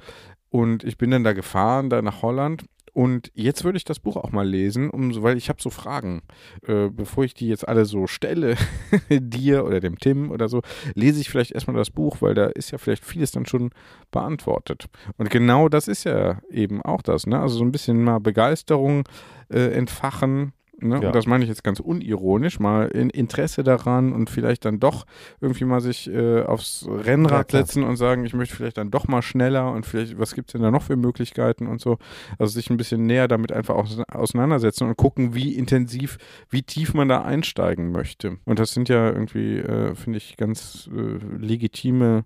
und 0.50 0.84
ich 0.84 0.98
bin 0.98 1.12
dann 1.12 1.24
da 1.24 1.34
gefahren, 1.34 1.90
da 1.90 2.02
nach 2.02 2.22
Holland. 2.22 2.66
Und 2.94 3.32
jetzt 3.34 3.64
würde 3.64 3.78
ich 3.78 3.86
das 3.86 4.00
Buch 4.00 4.18
auch 4.18 4.32
mal 4.32 4.46
lesen, 4.46 4.90
um, 4.90 5.24
weil 5.24 5.38
ich 5.38 5.48
habe 5.48 5.62
so 5.62 5.70
Fragen. 5.70 6.24
Äh, 6.68 6.90
bevor 6.90 7.24
ich 7.24 7.34
die 7.34 7.48
jetzt 7.48 7.66
alle 7.66 7.86
so 7.86 8.06
stelle, 8.06 8.56
dir 9.10 9.66
oder 9.66 9.80
dem 9.80 9.98
Tim 9.98 10.30
oder 10.30 10.50
so, 10.50 10.62
lese 10.94 11.22
ich 11.22 11.30
vielleicht 11.30 11.52
erstmal 11.52 11.78
das 11.78 11.90
Buch, 11.90 12.18
weil 12.20 12.34
da 12.34 12.48
ist 12.48 12.72
ja 12.72 12.78
vielleicht 12.78 13.06
vieles 13.06 13.32
dann 13.32 13.46
schon 13.46 13.70
beantwortet. 14.12 14.88
Und 15.18 15.30
genau 15.30 15.70
das 15.70 15.88
ist 15.88 16.04
ja 16.04 16.42
eben 16.50 16.82
auch 16.82 17.02
das, 17.02 17.28
ne? 17.28 17.40
Also 17.40 17.60
so 17.60 17.64
ein 17.64 17.72
bisschen 17.72 18.04
mal 18.04 18.20
Begeisterung 18.20 19.08
äh, 19.50 19.72
entfachen. 19.72 20.52
Ne? 20.82 21.00
Ja. 21.02 21.08
Und 21.08 21.16
das 21.16 21.26
meine 21.28 21.44
ich 21.44 21.50
jetzt 21.50 21.64
ganz 21.64 21.80
unironisch, 21.80 22.60
mal 22.60 22.88
in 22.88 23.10
Interesse 23.10 23.64
daran 23.64 24.14
und 24.14 24.30
vielleicht 24.30 24.66
dann 24.66 24.80
doch 24.80 25.06
irgendwie 25.40 25.66
mal 25.66 25.82
sich 25.82 26.10
äh, 26.12 26.44
aufs 26.44 26.86
Ja, 26.88 26.96
Rennrad 26.96 27.50
klar. 27.50 27.66
setzen 27.66 27.84
und 27.84 27.98
sagen, 27.98 28.26
ich 28.26 28.34
möchte 28.34 28.56
vielleicht 28.56 28.78
dann 28.78 28.92
doch 28.92 29.08
mal 29.08 29.22
schneller 29.22 29.72
und 29.72 29.86
vielleicht, 29.86 30.18
was 30.20 30.34
gibt 30.36 30.50
es 30.50 30.54
denn 30.54 30.62
da 30.62 30.72
noch 30.72 30.84
für 30.84 30.96
Möglichkeiten 30.96 31.68
und 31.68 31.82
so. 31.82 31.98
Also 32.38 32.54
sich 32.54 32.70
ein 32.70 32.78
bisschen 32.78 33.06
näher 33.06 33.28
damit 33.28 33.52
einfach 33.52 33.76
aus, 33.76 34.00
auseinandersetzen 34.12 34.88
und 34.88 34.98
gucken, 34.98 35.36
wie 35.36 35.56
intensiv, 35.56 36.18
wie 36.50 36.64
tief 36.64 36.94
man 36.94 37.08
da 37.08 37.22
einsteigen 37.22 37.92
möchte. 37.92 38.38
Und 38.46 38.60
das 38.60 38.72
sind 38.74 38.90
ja 38.90 39.08
irgendwie, 39.08 39.58
äh, 39.58 39.96
finde 39.96 40.18
ich, 40.18 40.38
ganz 40.38 40.90
äh, 40.96 41.18
legitime 41.38 42.26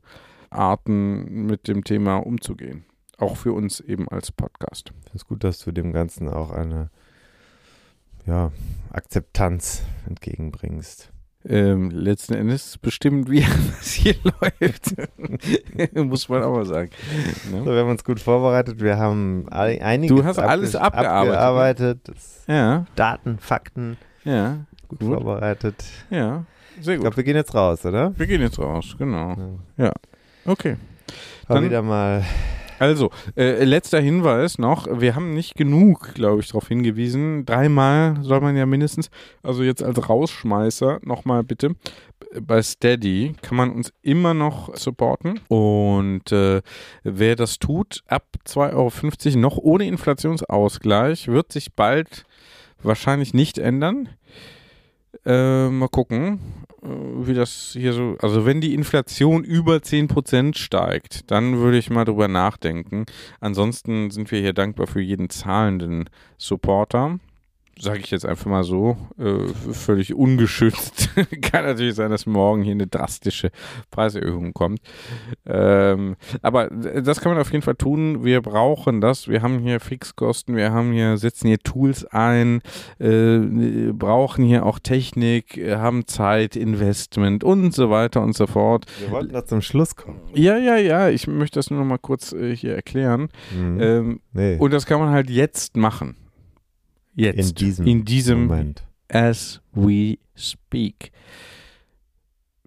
Arten, 0.49 1.45
mit 1.45 1.67
dem 1.67 1.83
Thema 1.83 2.17
umzugehen. 2.17 2.85
Auch 3.17 3.37
für 3.37 3.53
uns 3.53 3.79
eben 3.79 4.07
als 4.09 4.31
Podcast. 4.31 4.91
Es 5.13 5.25
gut, 5.25 5.43
dass 5.43 5.59
du 5.59 5.71
dem 5.71 5.93
Ganzen 5.93 6.27
auch 6.27 6.51
eine 6.51 6.89
ja, 8.25 8.51
Akzeptanz 8.91 9.83
entgegenbringst. 10.07 11.11
Ähm, 11.47 11.91
letzten 11.91 12.33
Endes 12.33 12.79
bestimmt, 12.79 13.29
wie 13.29 13.45
es 13.79 13.91
hier 13.93 14.15
läuft. 14.23 14.95
Muss 15.95 16.27
man 16.27 16.41
auch 16.43 16.55
mal 16.55 16.65
sagen. 16.65 16.89
So, 17.51 17.57
Ne? 17.57 17.65
wir 17.65 17.81
haben 17.81 17.89
uns 17.91 18.03
gut 18.03 18.19
vorbereitet. 18.19 18.81
Wir 18.81 18.97
haben 18.97 19.47
einiges 19.49 20.15
Du 20.17 20.23
hast 20.23 20.39
alles 20.39 20.75
abgearbeitet, 20.75 21.29
ne? 21.29 21.37
abgearbeitet. 21.37 21.99
Ja, 22.47 22.85
Daten, 22.95 23.37
Fakten 23.37 23.97
ja, 24.23 24.65
gut, 24.87 24.99
Gut. 24.99 25.09
vorbereitet. 25.09 25.83
ja. 26.09 26.45
Sehr 26.81 26.95
Ich 26.95 26.99
gut. 26.99 27.03
glaube, 27.05 27.17
wir 27.17 27.23
gehen 27.23 27.35
jetzt 27.37 27.53
raus, 27.53 27.85
oder? 27.85 28.11
Wir 28.17 28.25
gehen 28.27 28.41
jetzt 28.41 28.57
raus, 28.59 28.95
genau. 28.97 29.59
Ja. 29.77 29.93
Okay. 30.45 30.77
War 31.47 31.57
Dann- 31.57 31.65
wieder 31.65 31.81
mal. 31.83 32.23
Also, 32.79 33.09
äh, 33.37 33.63
letzter 33.63 33.99
Hinweis 33.99 34.57
noch. 34.57 34.87
Wir 34.91 35.15
haben 35.15 35.33
nicht 35.33 35.55
genug, 35.55 36.13
glaube 36.13 36.41
ich, 36.41 36.47
darauf 36.47 36.67
hingewiesen. 36.67 37.45
Dreimal 37.45 38.17
soll 38.21 38.41
man 38.41 38.57
ja 38.57 38.65
mindestens, 38.65 39.09
also 39.43 39.63
jetzt 39.63 39.83
als 39.83 40.09
Rausschmeißer, 40.09 40.99
nochmal 41.03 41.43
bitte. 41.43 41.75
Bei 42.41 42.61
Steady 42.61 43.33
kann 43.41 43.57
man 43.57 43.71
uns 43.71 43.93
immer 44.01 44.33
noch 44.33 44.75
supporten. 44.75 45.39
Und 45.47 46.31
äh, 46.31 46.61
wer 47.03 47.35
das 47.35 47.59
tut, 47.59 48.01
ab 48.07 48.25
2,50 48.45 48.73
Euro 49.27 49.39
noch 49.39 49.57
ohne 49.57 49.85
Inflationsausgleich, 49.87 51.27
wird 51.27 51.51
sich 51.51 51.73
bald 51.73 52.25
wahrscheinlich 52.81 53.33
nicht 53.33 53.57
ändern. 53.57 54.09
Äh, 55.25 55.69
mal 55.69 55.87
gucken, 55.87 56.39
wie 56.85 57.33
das 57.33 57.71
hier 57.73 57.93
so. 57.93 58.15
Also, 58.21 58.45
wenn 58.45 58.61
die 58.61 58.73
Inflation 58.73 59.43
über 59.43 59.77
10% 59.77 60.57
steigt, 60.57 61.31
dann 61.31 61.57
würde 61.57 61.77
ich 61.77 61.89
mal 61.89 62.05
drüber 62.05 62.27
nachdenken. 62.27 63.05
Ansonsten 63.39 64.11
sind 64.11 64.31
wir 64.31 64.39
hier 64.39 64.53
dankbar 64.53 64.87
für 64.87 65.01
jeden 65.01 65.29
zahlenden 65.29 66.09
Supporter. 66.37 67.19
Sage 67.79 67.99
ich 67.99 68.11
jetzt 68.11 68.25
einfach 68.25 68.45
mal 68.45 68.63
so, 68.63 68.97
äh, 69.19 69.47
völlig 69.73 70.13
ungeschützt. 70.13 71.09
Kann 71.41 71.65
natürlich 71.65 71.95
sein, 71.95 72.09
dass 72.09 72.25
morgen 72.25 72.61
hier 72.61 72.71
eine 72.71 72.87
drastische 72.87 73.51
Preiserhöhung 73.91 74.53
kommt. 74.53 74.79
Ähm, 75.45 76.15
aber 76.41 76.69
das 76.69 77.19
kann 77.19 77.33
man 77.33 77.41
auf 77.41 77.51
jeden 77.51 77.63
Fall 77.63 77.75
tun. 77.75 78.23
Wir 78.23 78.41
brauchen 78.41 79.01
das. 79.01 79.27
Wir 79.27 79.41
haben 79.41 79.59
hier 79.59 79.79
Fixkosten, 79.79 80.55
wir 80.55 80.71
haben 80.71 80.93
hier, 80.93 81.17
setzen 81.17 81.47
hier 81.47 81.59
Tools 81.59 82.05
ein, 82.05 82.61
äh, 82.99 83.39
brauchen 83.91 84.45
hier 84.45 84.65
auch 84.65 84.79
Technik, 84.79 85.57
äh, 85.57 85.75
haben 85.75 86.07
Zeit, 86.07 86.55
Investment 86.55 87.43
und 87.43 87.73
so 87.73 87.89
weiter 87.89 88.21
und 88.21 88.35
so 88.35 88.47
fort. 88.47 88.85
Wir 88.99 89.11
wollten 89.11 89.33
da 89.33 89.45
zum 89.45 89.61
Schluss 89.61 89.95
kommen. 89.95 90.21
Ja, 90.33 90.57
ja, 90.57 90.77
ja, 90.77 91.09
ich 91.09 91.27
möchte 91.27 91.59
das 91.59 91.69
nur 91.69 91.79
noch 91.79 91.87
mal 91.87 91.97
kurz 91.97 92.31
äh, 92.31 92.55
hier 92.55 92.75
erklären. 92.75 93.29
Mhm. 93.53 93.79
Ähm, 93.81 94.19
nee, 94.33 94.57
und 94.57 94.71
das 94.71 94.85
kann 94.85 94.99
man 94.99 95.09
halt 95.09 95.29
jetzt 95.29 95.75
machen. 95.75 96.15
Jetzt. 97.15 97.49
in 97.49 97.55
diesem, 97.55 97.87
in 97.87 98.05
diesem 98.05 98.45
Moment. 98.45 98.83
as 99.09 99.61
we 99.71 100.17
speak. 100.35 101.11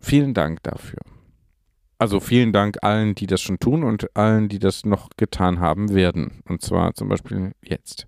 Vielen 0.01 0.35
Dank 0.35 0.62
dafür. 0.62 1.01
Also 1.99 2.20
vielen 2.20 2.53
Dank 2.53 2.79
allen, 2.83 3.15
die 3.15 3.27
das 3.27 3.41
schon 3.43 3.59
tun 3.59 3.83
und 3.83 4.16
allen, 4.16 4.49
die 4.49 4.61
das 4.61 4.85
noch 4.87 5.11
getan 5.16 5.59
haben 5.59 5.93
werden. 5.93 6.43
Und 6.47 6.62
zwar 6.62 6.95
zum 6.95 7.09
Beispiel 7.09 7.53
jetzt. 7.62 8.07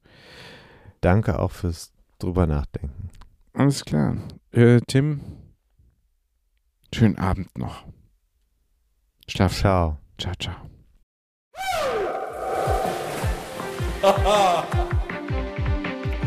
Danke 1.01 1.39
auch 1.41 1.51
fürs 1.51 1.93
drüber 2.19 2.47
nachdenken. 2.47 3.11
Alles 3.53 3.85
klar. 3.85 4.17
Äh, 4.53 4.81
Tim, 4.87 5.21
schönen 6.95 7.19
Abend 7.19 7.59
noch. 7.59 7.85
Schlaf. 9.27 9.59
Ciao. 9.59 9.99
Ciao, 10.19 10.35
ciao. 10.39 10.57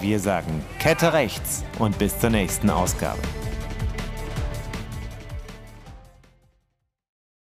Wir 0.00 0.18
sagen 0.20 0.62
Kette 0.78 1.12
rechts 1.12 1.64
und 1.78 1.96
bis 1.98 2.18
zur 2.18 2.30
nächsten 2.30 2.68
Ausgabe. 2.68 3.20